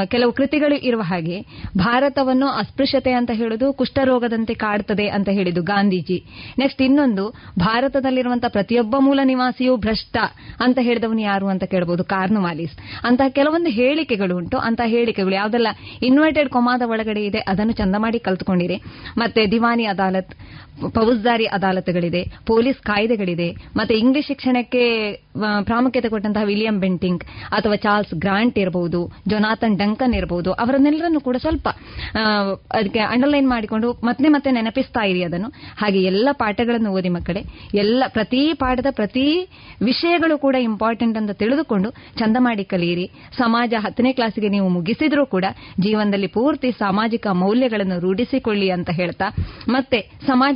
ಕೆಲವು 0.07 0.33
ಕೃತಿಗಳು 0.33 0.77
ಇರುವ 0.89 1.03
ಹಾಗೆ, 1.03 1.37
ಭಾರತವನ್ನು 1.79 2.49
ಅಸ್ಪೃಶ್ಯತೆ 2.49 3.13
ಅಂತ 3.13 3.31
ಹೇಳುದು 3.35 3.73
ಕುಷ್ಠರೋಗದಂತೆ 3.73 4.55
ಕಾಡ್ತದೆ 4.55 5.07
ಅಂತ 5.09 5.29
ಹೇಳಿದ್ದು 5.29 5.63
ಗಾಂಧೀಜಿ. 5.63 6.19
ನೆಕ್ಸ್ಟ್ 6.59 6.83
ಇನ್ನೊಂದು 6.83 7.25
ಭಾರತದಲ್ಲಿರುವಂತಹ 7.59 8.49
ಪ್ರತಿಯೊಬ್ಬ 8.49 8.97
ಮೂಲ 8.99 9.21
ನಿವಾಸಿಯೂ 9.25 9.77
ಭ್ರಷ್ಟ 9.77 10.17
ಅಂತ 10.61 10.79
ಹೇಳಿದವನು 10.83 11.21
ಯಾರು 11.21 11.47
ಅಂತ 11.47 11.65
ಕೇಳಬಹುದು 11.65 12.05
ಕಾರ್ನುವಾಲಿಸ್. 12.05 12.77
ಅಂತಹ 13.05 13.29
ಕೆಲವೊಂದು 13.29 13.71
ಹೇಳಿಕೆಗಳು 13.71 14.37
ಉಂಟು, 14.37 14.59
ಅಂತಹ 14.59 14.89
ಹೇಳಿಕೆಗಳು 14.89 15.35
ಯಾವುದೆಲ್ಲ 15.35 15.69
ಇನ್ವರ್ಟೆಡ್ 16.03 16.49
ಕೊಮಾದ 16.49 16.83
ಒಳಗಡೆ 16.87 17.25
ಇದೆ, 17.25 17.39
ಅದನ್ನು 17.39 17.73
ಚಂದ 17.73 17.97
ಮಾಡಿ 17.99 18.19
ಕಲ್ತುಕೊಂಡಿರಿ. 18.19 18.79
ಮತ್ತೆ 19.19 19.43
ದಿವಾನಿ 19.51 19.85
ಅದಾಲತ್ 19.85 20.35
ಫೌಜ್ದಾರಿ 20.97 21.47
ಅದಾಲತ್ಗಳಿದೆ, 21.57 22.23
ಪೊಲೀಸ್ 22.51 22.81
ಕಾಯ್ದೆಗಳಿದೆ, 22.89 23.49
ಮತ್ತೆ 23.79 23.95
ಇಂಗ್ಲಿಷ್ 24.03 24.29
ಶಿಕ್ಷಣಕ್ಕೆ 24.31 24.83
ಪ್ರಾಮುಖ್ಯತೆ 25.69 26.09
ಕೊಟ್ಟಂತಹ 26.13 26.45
ವಿಲಿಯಂ 26.51 26.77
ಬೆಂಟಿಂಗ್ 26.83 27.23
ಅಥವಾ 27.57 27.77
ಚಾರ್ಲ್ಸ್ 27.85 28.13
ಗ್ರಾಂಟ್ 28.25 28.57
ಇರಬಹುದು 28.63 29.01
ಜೊನಾಥನ್ 29.33 29.77
ಡಂಕನ್ 29.81 30.15
ಇರಬಹುದು 30.19 30.51
ಅವರನ್ನೆಲ್ಲರನ್ನು 30.65 31.21
ಕೂಡ 31.29 31.37
ಸ್ವಲ್ಪ 31.45 31.67
ಅದಕ್ಕೆ 32.79 33.01
ಅಂಡರ್ಲೈನ್ 33.15 33.49
ಮಾಡಿಕೊಂಡು 33.55 33.89
ಮತ್ತೆ 34.09 34.29
ಮತ್ತೆ 34.35 34.51
ನೆನಪಿಸ್ತಾ 34.59 35.03
ಇರಿ 35.13 35.23
ಅದನ್ನು. 35.29 35.49
ಹಾಗೆ 35.81 36.01
ಎಲ್ಲ 36.11 36.29
ಪಾಠಗಳನ್ನು 36.43 36.91
ಓದಿ 36.99 37.11
ಮಕ್ಕಳೇ, 37.17 37.43
ಎಲ್ಲ 37.83 38.05
ಪ್ರತಿ 38.17 38.43
ಪಾಠದ 38.63 38.93
ಪ್ರತಿ 39.01 39.27
ವಿಷಯಗಳು 39.89 40.37
ಕೂಡ 40.45 40.57
ಇಂಪಾರ್ಟೆಂಟ್ 40.69 41.17
ಅಂತ 41.21 41.33
ತಿಳಿದುಕೊಂಡು 41.43 41.91
ಚಂದ 42.21 42.37
ಮಾಡಿ 42.47 42.65
ಕಲಿಯಿರಿ 42.73 43.07
ಸಮಾಜ 43.39 43.75
ಹತ್ತನೇ 43.87 44.13
ಕ್ಲಾಸಿಗೆ 44.19 44.51
ನೀವು 44.57 44.69
ಮುಗಿಸಿದ್ರೂ 44.77 45.25
ಕೂಡ 45.35 45.45
ಜೀವನದಲ್ಲಿ 45.87 46.31
ಪೂರ್ತಿ 46.37 46.71
ಸಾಮಾಜಿಕ 46.83 47.27
ಮೌಲ್ಯಗಳನ್ನು 47.43 47.99
ರೂಢಿಸಿಕೊಳ್ಳಿ 48.07 48.71
ಅಂತ 48.77 48.91
ಹೇಳ್ತಾ, 49.01 49.29
ಮತ್ತೆ 49.77 50.01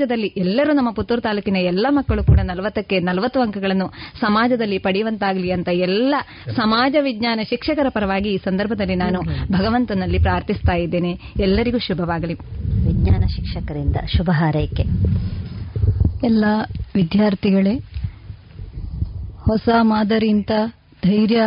ಸಮಾಜದಲ್ಲಿ 0.08 0.34
ಎಲ್ಲರೂ 0.36 0.72
ನಮ್ಮ 0.72 0.90
ಪುತ್ತೂರು 0.90 1.20
ತಾಲೂಕಿನ 1.20 1.56
ಎಲ್ಲ 1.56 1.86
ಮಕ್ಕಳು 1.90 2.22
ಕೂಡ 2.24 2.40
ನಲವತ್ತಕ್ಕೆ 2.40 3.00
ನಲವತ್ತು 3.00 3.40
ಅಂಕಗಳನ್ನು 3.40 3.86
ಸಮಾಜದಲ್ಲಿ 4.20 4.78
ಪಡೆಯುವಂತಾಗಲಿ 4.78 5.50
ಅಂತ 5.50 5.68
ಎಲ್ಲ 5.68 6.14
ಸಮಾಜ 6.56 6.96
ವಿಜ್ಞಾನ 7.00 7.40
ಶಿಕ್ಷಕರ 7.48 7.86
ಪರವಾಗಿ 7.88 8.28
ಈ 8.28 8.38
ಸಂದರ್ಭದಲ್ಲಿ 8.38 8.94
ನಾನು 8.94 9.20
ಭಗವಂತನಲ್ಲಿ 9.52 10.18
ಪ್ರಾರ್ಥಿಸ್ತಾ 10.18 10.74
ಇದ್ದೇನೆ. 10.74 11.12
ಎಲ್ಲರಿಗೂ 11.40 11.78
ಶುಭವಾಗಲಿ. 11.78 12.34
ವಿಜ್ಞಾನ 12.88 13.24
ಶಿಕ್ಷಕರಿಂದ 13.36 13.96
ಶುಭ 14.16 14.30
ಹಾರೈಕೆ. 14.32 14.84
ಎಲ್ಲ 16.26 16.44
ವಿದ್ಯಾರ್ಥಿಗಳೇ 16.94 17.74
ಹೊಸ 19.44 19.68
ಮಾದರಿಯಿಂದ 19.82 20.54
ಧೈರ್ಯ 21.04 21.42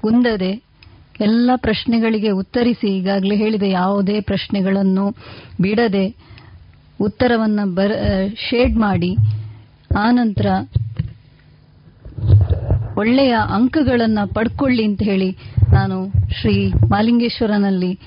ಕುಂದದೆ 0.00 0.72
ಎಲ್ಲ 1.20 1.50
ಪ್ರಶ್ನೆಗಳಿಗೆ 1.56 2.30
ಉತ್ತರಿಸಿ 2.30 2.88
ಈಗಾಗಲೇ 2.96 3.36
ಹೇಳಿದ 3.36 3.62
ಯಾವುದೇ 3.62 4.20
ಪ್ರಶ್ನೆಗಳನ್ನು 4.20 5.10
ಬಿಡದೆ 5.60 6.04
ಉತ್ತರವನ್ನ 7.02 7.60
ಬರ 7.74 7.92
ಶೇಡ್ 8.50 8.76
ಮಾಡಿ 8.76 9.16
ಆನಂತರ 9.98 10.46
ಒಳ್ಳೆಯ 12.96 13.34
ಅಂಕಗಳನ್ನ 13.54 14.18
ಪಡ್ಕೊಳ್ಳಿ 14.34 14.84
ಅಂತ 14.84 15.02
ಹೇಳಿ 15.02 15.30
ನಾನು 15.72 15.96
ಶ್ರೀ 16.40 16.68
ಮಾಲಿಂಗೇಶ್ವರನಲ್ಲಿ 16.68 17.98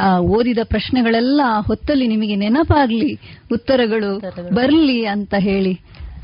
ಆ 0.00 0.18
ಓದಿದ 0.18 0.58
ಪ್ರಶ್ನೆಗಳೆಲ್ಲ 0.64 1.40
ಹೊತ್ತಲ್ಲಿ 1.66 2.06
ನಿಮಗೆ 2.06 2.36
ನೆನಪಾಗ್ಲಿ 2.36 3.18
ಉತ್ತರಗಳು 3.52 4.10
ಬರಲಿ 4.54 5.06
ಅಂತ 5.06 5.34
ಹೇಳಿ 5.38 5.80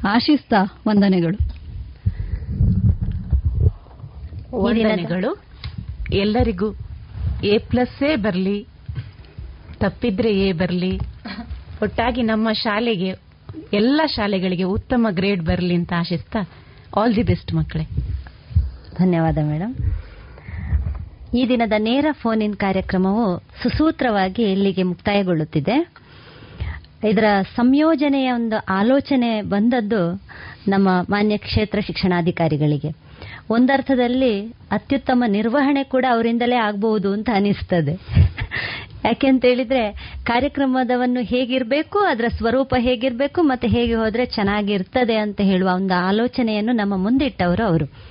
ಆಶಿಸ್ತಾ 0.09 0.61
ವಂದನೆಗಳು. 0.89 1.39
ವಂದನೆಗಳು. 4.63 5.31
ಎಲ್ಲರಿಗೂ 6.13 6.69
ಎ 7.45 7.59
ಪ್ಲಸ್ಸೇ 7.59 8.17
ಬರಲಿ 8.17 8.67
ತಪ್ಪಿದ್ರೆ 9.79 10.49
ಎ 10.49 10.53
ಬರಲಿ 10.53 11.01
ಒಟ್ಟಾಗಿ 11.83 12.23
ನಮ್ಮ 12.23 12.53
ಶಾಲೆಗೆ 12.53 13.09
ಎಲ್ಲ 13.73 14.01
ಶಾಲೆಗಳಿಗೆ 14.07 14.63
ಉತ್ತಮ 14.63 15.07
ಗ್ರೇಡ್ 15.11 15.43
ಬರಲಿ 15.43 15.75
ಅಂತ 15.75 15.93
ಆಶಿಸ್ತಾ. 15.97 16.51
ಆಲ್ 16.97 17.17
ದಿ 17.17 17.23
ಬೆಸ್ಟ್ 17.23 17.55
ಮಕ್ಕಳೇ. 17.55 17.85
ಧನ್ಯವಾದ 18.99 19.39
ಮೇಡಮ್ 19.39 19.75
ಈ 21.37 21.49
ದಿನದ 21.49 21.73
ನೇರ 21.79 22.07
ಫೋನ್ 22.11 22.43
ಇನ್ 22.43 22.57
ಕಾರ್ಯಕ್ರಮವು 22.57 23.39
ಸುಸೂತ್ರವಾಗಿ 23.63 24.43
ಇಲ್ಲಿಗೆ 24.43 24.83
ಮುಕ್ತಾಯಗೊಳ್ಳುತ್ತಿದೆ. 24.83 25.93
ಇದರ 27.09 27.25
ಸಂಯೋಜನೆಯ 27.57 28.33
ಒಂದು 28.33 28.57
ಆಲೋಚನೆ 28.59 29.43
ಬಂದದ್ದು 29.43 30.23
ನಮ್ಮ 30.69 30.89
ಮಾನ್ಯ 31.11 31.37
ಕ್ಷೇತ್ರ 31.37 31.81
ಶಿಕ್ಷಣಾಧಿಕಾರಿಗಳಿಗೆ. 31.81 32.91
ಒಂದರ್ಥದಲ್ಲಿ 33.51 34.47
ಅತ್ಯುತ್ತಮ 34.71 35.25
ನಿರ್ವಹಣೆ 35.27 35.85
ಕೂಡ 35.85 36.05
ಅವರಿಂದಲೇ 36.11 36.57
ಆಗಬಹುದು 36.57 37.13
ಅಂತ 37.13 37.31
ಅನಿಸ್ತದೆ. 37.35 37.95
ಯಾಕೆಂತ 39.05 39.45
ಹೇಳಿದ್ರೆ 39.45 39.93
ಕಾರ್ಯಕ್ರಮದವನ್ನು 40.25 41.21
ಹೇಗಿರಬೇಕು, 41.21 41.99
ಅದರ 41.99 42.25
ಸ್ವರೂಪ 42.37 42.75
ಹೇಗಿರಬೇಕು, 42.79 43.43
ಮತ್ತೆ 43.43 43.69
ಹೇಗೆ 43.69 43.95
ಹೋದ್ರೆ 43.95 44.27
ಚೆನ್ನಾಗಿರ್ತದೆ 44.27 45.17
ಅಂತ 45.17 45.41
ಹೇಳುವ 45.41 45.75
ಒಂದು 45.75 46.09
ಆಲೋಚನೆಯನ್ನು 46.09 46.73
ನಮ್ಮ 46.73 46.97
ಮುಂದಿಟ್ಟವರು 46.97 47.65
ಅವರು. 47.65 48.11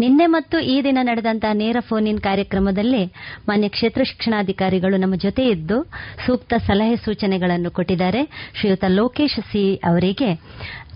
ನಿನ್ನೆ 0.00 0.26
ಮತ್ತು 0.26 0.58
ಈ 0.58 0.84
ದಿನ 0.84 0.98
ನಡೆದಂತಹ 1.02 1.52
ನೇರ 1.52 1.76
ಫೋನ್ 1.80 2.08
ಇನ್ 2.08 2.20
ಕಾರ್ಯಕ್ರಮದಲ್ಲಿ 2.20 3.04
ಮಾನ್ಯ 3.48 3.68
ಕ್ಷೇತ್ರ 3.68 4.04
ಶಿಕ್ಷಣಾಧಿಕಾರಿಗಳು 4.04 4.96
ನಮ್ಮ 4.96 5.14
ಜೊತೆ 5.14 5.46
ಇದ್ದು 5.46 5.82
ಸೂಕ್ತ 6.26 6.54
ಸಲಹೆ 6.66 6.96
ಸೂಚನೆಗಳನ್ನು 6.96 7.70
ಕೊಟ್ಟಿದ್ದಾರೆ. 7.70 8.24
ಶ್ರೀಯುತ 8.60 8.84
ಲೋಕೇಶ್ 8.88 9.40
ಸಿ 9.40 9.76
ಅವರಿಗೆ 9.76 10.34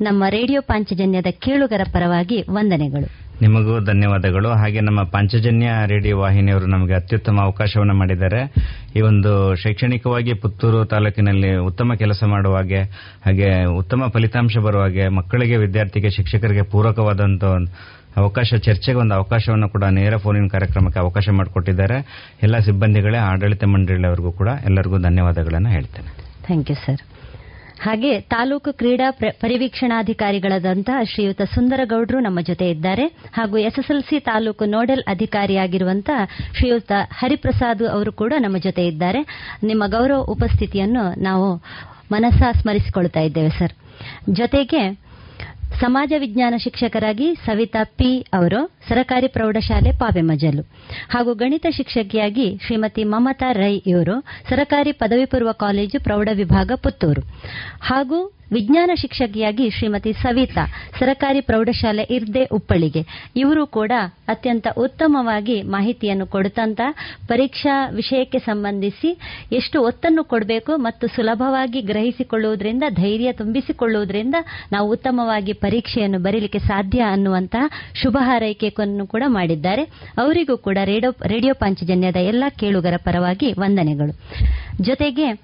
ನಮ್ಮ 0.01 0.25
ರೇಡಿಯೋ 0.29 0.61
ಪಾಂಚಜನ್ಯದ 0.63 1.27
ಕೇಳುಗರ 1.31 1.81
ಪರವಾಗಿ 1.93 2.43
ವಂದನೆಗಳು. 2.51 3.26
ನಿಮಗೂ 3.41 3.81
ಧನ್ಯವಾದಗಳು. 3.81 4.49
ಹಾಗೆ 4.49 4.81
ನಮ್ಮ 4.81 5.03
ಪಾಂಚಜನ್ಯ 5.03 5.71
ರೇಡಿಯೋ 5.87 6.19
ವಾಹಿನಿಯವರು 6.19 6.67
ನಮಗೆ 6.67 6.95
ಅತ್ಯುತ್ತಮ 6.95 7.41
ಅವಕಾಶವನ್ನು 7.41 7.95
ಮಾಡಿದ್ದಾರೆ. 7.95 8.53
ಈ 8.97 9.01
ಒಂದು 9.01 9.55
ಶೈಕ್ಷಣಿಕವಾಗಿ 9.55 10.35
ಪುತ್ತೂರು 10.35 10.85
ತಾಲೂಕಿನಲ್ಲಿ 10.85 11.57
ಉತ್ತಮ 11.57 11.93
ಕೆಲಸ 11.99 12.25
ಮಾಡುವ 12.25 12.57
ಹಾಗೆ 12.57 12.83
ಹಾಗೆ 13.27 13.65
ಉತ್ತಮ 13.65 14.03
ಫಲಿತಾಂಶ 14.09 14.59
ಬರುವ 14.59 14.83
ಹಾಗೆ 14.83 15.09
ಮಕ್ಕಳಿಗೆ, 15.09 15.57
ವಿದ್ಯಾರ್ಥಿಗೆ, 15.57 16.11
ಶಿಕ್ಷಕರಿಗೆ 16.11 16.63
ಪೂರಕವಾದಂತ 16.63 17.45
ಅವಕಾಶ, 18.17 18.55
ಚರ್ಚೆಗೆ 18.55 18.99
ಒಂದು 18.99 19.15
ಅವಕಾಶವನ್ನು 19.15 19.69
ಕೂಡ 19.69 19.85
ನೇರ 19.85 20.17
ಫೋನಿನ 20.17 20.47
ಕಾರ್ಯಕ್ರಮಕ್ಕೆ 20.47 21.01
ಅವಕಾಶ 21.01 21.29
ಮಾಡಿಕೊಟ್ಟಿದ್ದಾರೆ. 21.33 22.29
ಎಲ್ಲ 22.43 22.59
ಸಿಬ್ಬಂದಿಗಳೇ, 22.59 23.19
ಆಡಳಿತ 23.19 23.65
ಮಂಡಳಿಯವರಿಗೂ 23.65 24.33
ಕೂಡ 24.33 24.49
ಎಲ್ಲರಿಗೂ 24.65 24.99
ಧನ್ಯವಾದಗಳನ್ನು 24.99 25.69
ಹೇಳ್ತೇನೆ. 25.69 26.09
ಥ್ಯಾಂಕ್ 26.47 26.71
ಯು 26.71 26.77
ಸರ್ 26.77 27.16
ಹಾಗೆ 27.81 28.21
ತಾಲೂಕು 28.21 28.73
ಕ್ರೀಡಾ 28.73 29.11
ಪ್ರ- 29.11 29.33
ಪರಿವೀಕ್ಷಣಾಧಿಕಾರಿಗಳಾದಂತಹ 29.33 31.05
ಶ್ರೀಯುತ 31.05 31.43
ಸುಂದರಗೌಡರು 31.43 32.21
ನಮ್ಮ 32.21 32.41
ಜೊತೆ 32.41 32.71
ಇದ್ದಾರೆ. 32.71 33.07
ಹಾಗೂ 33.07 33.59
ಎಸ್ಎಸ್ಎಲ್ಸಿ 33.59 34.21
ತಾಲೂಕು 34.21 34.65
ನೋಡೆಲ್ 34.65 35.03
ಅಧಿಕಾರಿಯಾಗಿರುವಂತಹ 35.07 36.25
ಶ್ರೀಯುತ 36.59 36.93
ಹರಿಪ್ರಸಾದ್ 37.13 37.83
ಅವರು 37.83 38.13
ಕೂಡ 38.13 38.33
ನಮ್ಮ 38.39 38.59
ಜೊತೆ 38.59 38.87
ಇದ್ದಾರೆ. 38.87 39.51
ನಿಮ್ಮ 39.63 39.87
ಗೌರವ 39.87 40.17
ಉಪಸ್ಥಿತಿಯನ್ನು 40.17 41.23
ನಾವು 41.23 41.57
ಮನಸ್ಸ 42.13 42.61
ಸ್ಮರಿಸಿಕೊಳ್ತಾ 42.61 43.21
ಇದ್ದೇವೆ 43.21 43.49
ಸರ್. 43.49 43.73
ಜೊತೆಗೆ 44.31 45.06
ಸಮಾಜ 45.81 46.13
ವಿಜ್ಞಾನ 46.19 46.55
ಶಿಕ್ಷಕರಾಗಿ 46.59 47.35
ಸವಿತಾ 47.47 47.85
ಪಿ 47.99 48.27
ಅವರು 48.35 48.61
ಸರಕಾರಿ 48.89 49.29
ಪ್ರೌಢಶಾಲೆ 49.29 49.93
ಪಾವೆಮಜಲು. 49.93 50.63
ಹಾಗೂ 51.11 51.35
ಗಣಿತ 51.35 51.67
ಶಿಕ್ಷಕಿಯಾಗಿ 51.77 52.59
ಶ್ರೀಮತಿ 52.67 53.05
ಮಮತಾ 53.05 53.53
ರೈ 53.53 53.75
ಇವರು 53.87 54.15
ಸರಕಾರಿ 54.49 54.93
ಪದವಿ 54.93 55.25
ಪೂರ್ವ 55.25 55.53
ಕಾಲೇಜು 55.53 56.01
ಪ್ರೌಢ 56.01 56.29
ವಿಭಾಗ 56.33 56.71
ಪುತ್ತೂರು. 56.77 57.23
ಹಾಗೂ 57.83 58.19
ವಿಜ್ಞಾನ 58.53 58.91
ಶಿಕ್ಷಕಿಯಾಗಿ 59.01 59.71
ಶ್ರೀಮತಿ 59.71 60.13
ಸವಿತಾ, 60.13 60.67
ಸರಕಾರಿ 60.99 61.41
ಪ್ರೌಢಶಾಲೆ 61.41 62.03
ಇರ್ದೆ 62.03 62.45
ಉಪ್ಪಳಿಗೆ. 62.45 63.33
ಇವರು 63.37 63.67
ಕೂಡ 63.67 63.93
ಅತ್ಯಂತ 64.29 64.67
ಉತ್ತಮವಾಗಿ 64.79 65.63
ಮಾಹಿತಿಯನ್ನು 65.63 66.27
ಕೊಡುತ್ತಂತ, 66.27 66.81
ಪರೀಕ್ಷಾ 67.29 67.89
ವಿಷಯಕ್ಕೆ 67.89 68.39
ಸಂಬಂಧಿಸಿ 68.39 69.19
ಎಷ್ಟು 69.53 69.83
ಒತ್ತನ್ನು 69.83 70.25
ಕೊಡಬೇಕು 70.25 70.77
ಮತ್ತು 70.77 71.07
ಸುಲಭವಾಗಿ 71.07 71.81
ಗ್ರಹಿಸಿಕೊಳ್ಳುವುದರಿಂದ, 71.81 72.83
ಧೈರ್ಯ 72.91 73.33
ತುಂಬಿಸಿಕೊಳ್ಳುವುದರಿಂದ 73.33 74.35
ನಾವು 74.73 74.91
ಉತ್ತಮವಾಗಿ 74.91 75.53
ಪರೀಕ್ಷೆಯನ್ನು 75.53 76.19
ಬರೀಲಿಕ್ಕೆ 76.19 76.59
ಸಾಧ್ಯ 76.59 77.03
ಅನ್ನುವಂತಹ 77.03 77.69
ಶುಭ 78.03 78.19
ಹಾರೈಕೆಯನ್ನು 78.21 79.07
ಕೂಡ 79.07 79.23
ಮಾಡಿದ್ದಾರೆ. 79.27 79.83
ಅವರಿಗೂ 80.19 80.57
ಕೂಡ 80.57 80.79
ರೇಡಿಯೋ 80.85 81.13
ರೇಡಿಯೋ 81.27 81.55
ಪಾಂಚಜನ್ಯದ 81.55 82.17
ಎಲ್ಲ 82.17 82.45
ಕೇಳುಗರ 82.61 82.95
ಪರವಾಗಿ 82.97 83.53
ವಂದನೆಗಳು. 83.53 84.13
ಜೊತೆಗೆ 84.83 85.35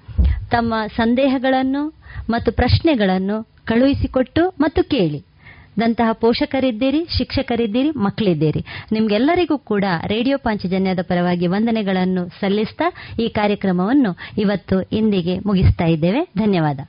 ತಮ್ಮ 0.51 0.73
ಸಂದೇಹಗಳನ್ನು 0.95 2.02
ಮತ್ತು 2.29 2.51
ಪ್ರಶ್ನೆಗಳನ್ನು 2.51 3.43
ಕಳುಹಿಸಿಕೊಟ್ಟು 3.65 4.53
ಮತ್ತು 4.59 4.83
ಕೇಳಿ. 4.83 5.23
ದಂತಹ 5.81 6.11
ಪೋಷಕರಿದ್ದೀರಿ, 6.11 7.05
ಶಿಕ್ಷಕರಿದ್ದೀರಿ, 7.17 7.89
ಮಕ್ಕಳಿದ್ದೀರಿ. 7.89 8.65
ನಿಮ್ಗೆಲ್ಲರಿಗೂ 8.91 9.57
ಕೂಡ 9.57 9.83
ರೇಡಿಯೋ 10.07 10.37
ಪಾಂಚಜನ್ಯದ 10.37 10.99
ಪರವಾಗಿ 11.01 11.47
ವಂದನೆಗಳನ್ನು 11.47 12.29
ಸಲ್ಲಿಸ್ತಾ 12.29 12.93
ಈ 13.19 13.29
ಕಾರ್ಯಕ್ರಮವನ್ನು 13.29 14.17
ಇವತ್ತು 14.37 14.81
ಇಂದಿಗೆ 14.81 15.39
ಮುಗಿಸ್ತಾ 15.39 15.85
ಇದ್ದೇವೆ. 15.85 16.23
ಧನ್ಯವಾದ. 16.37 16.79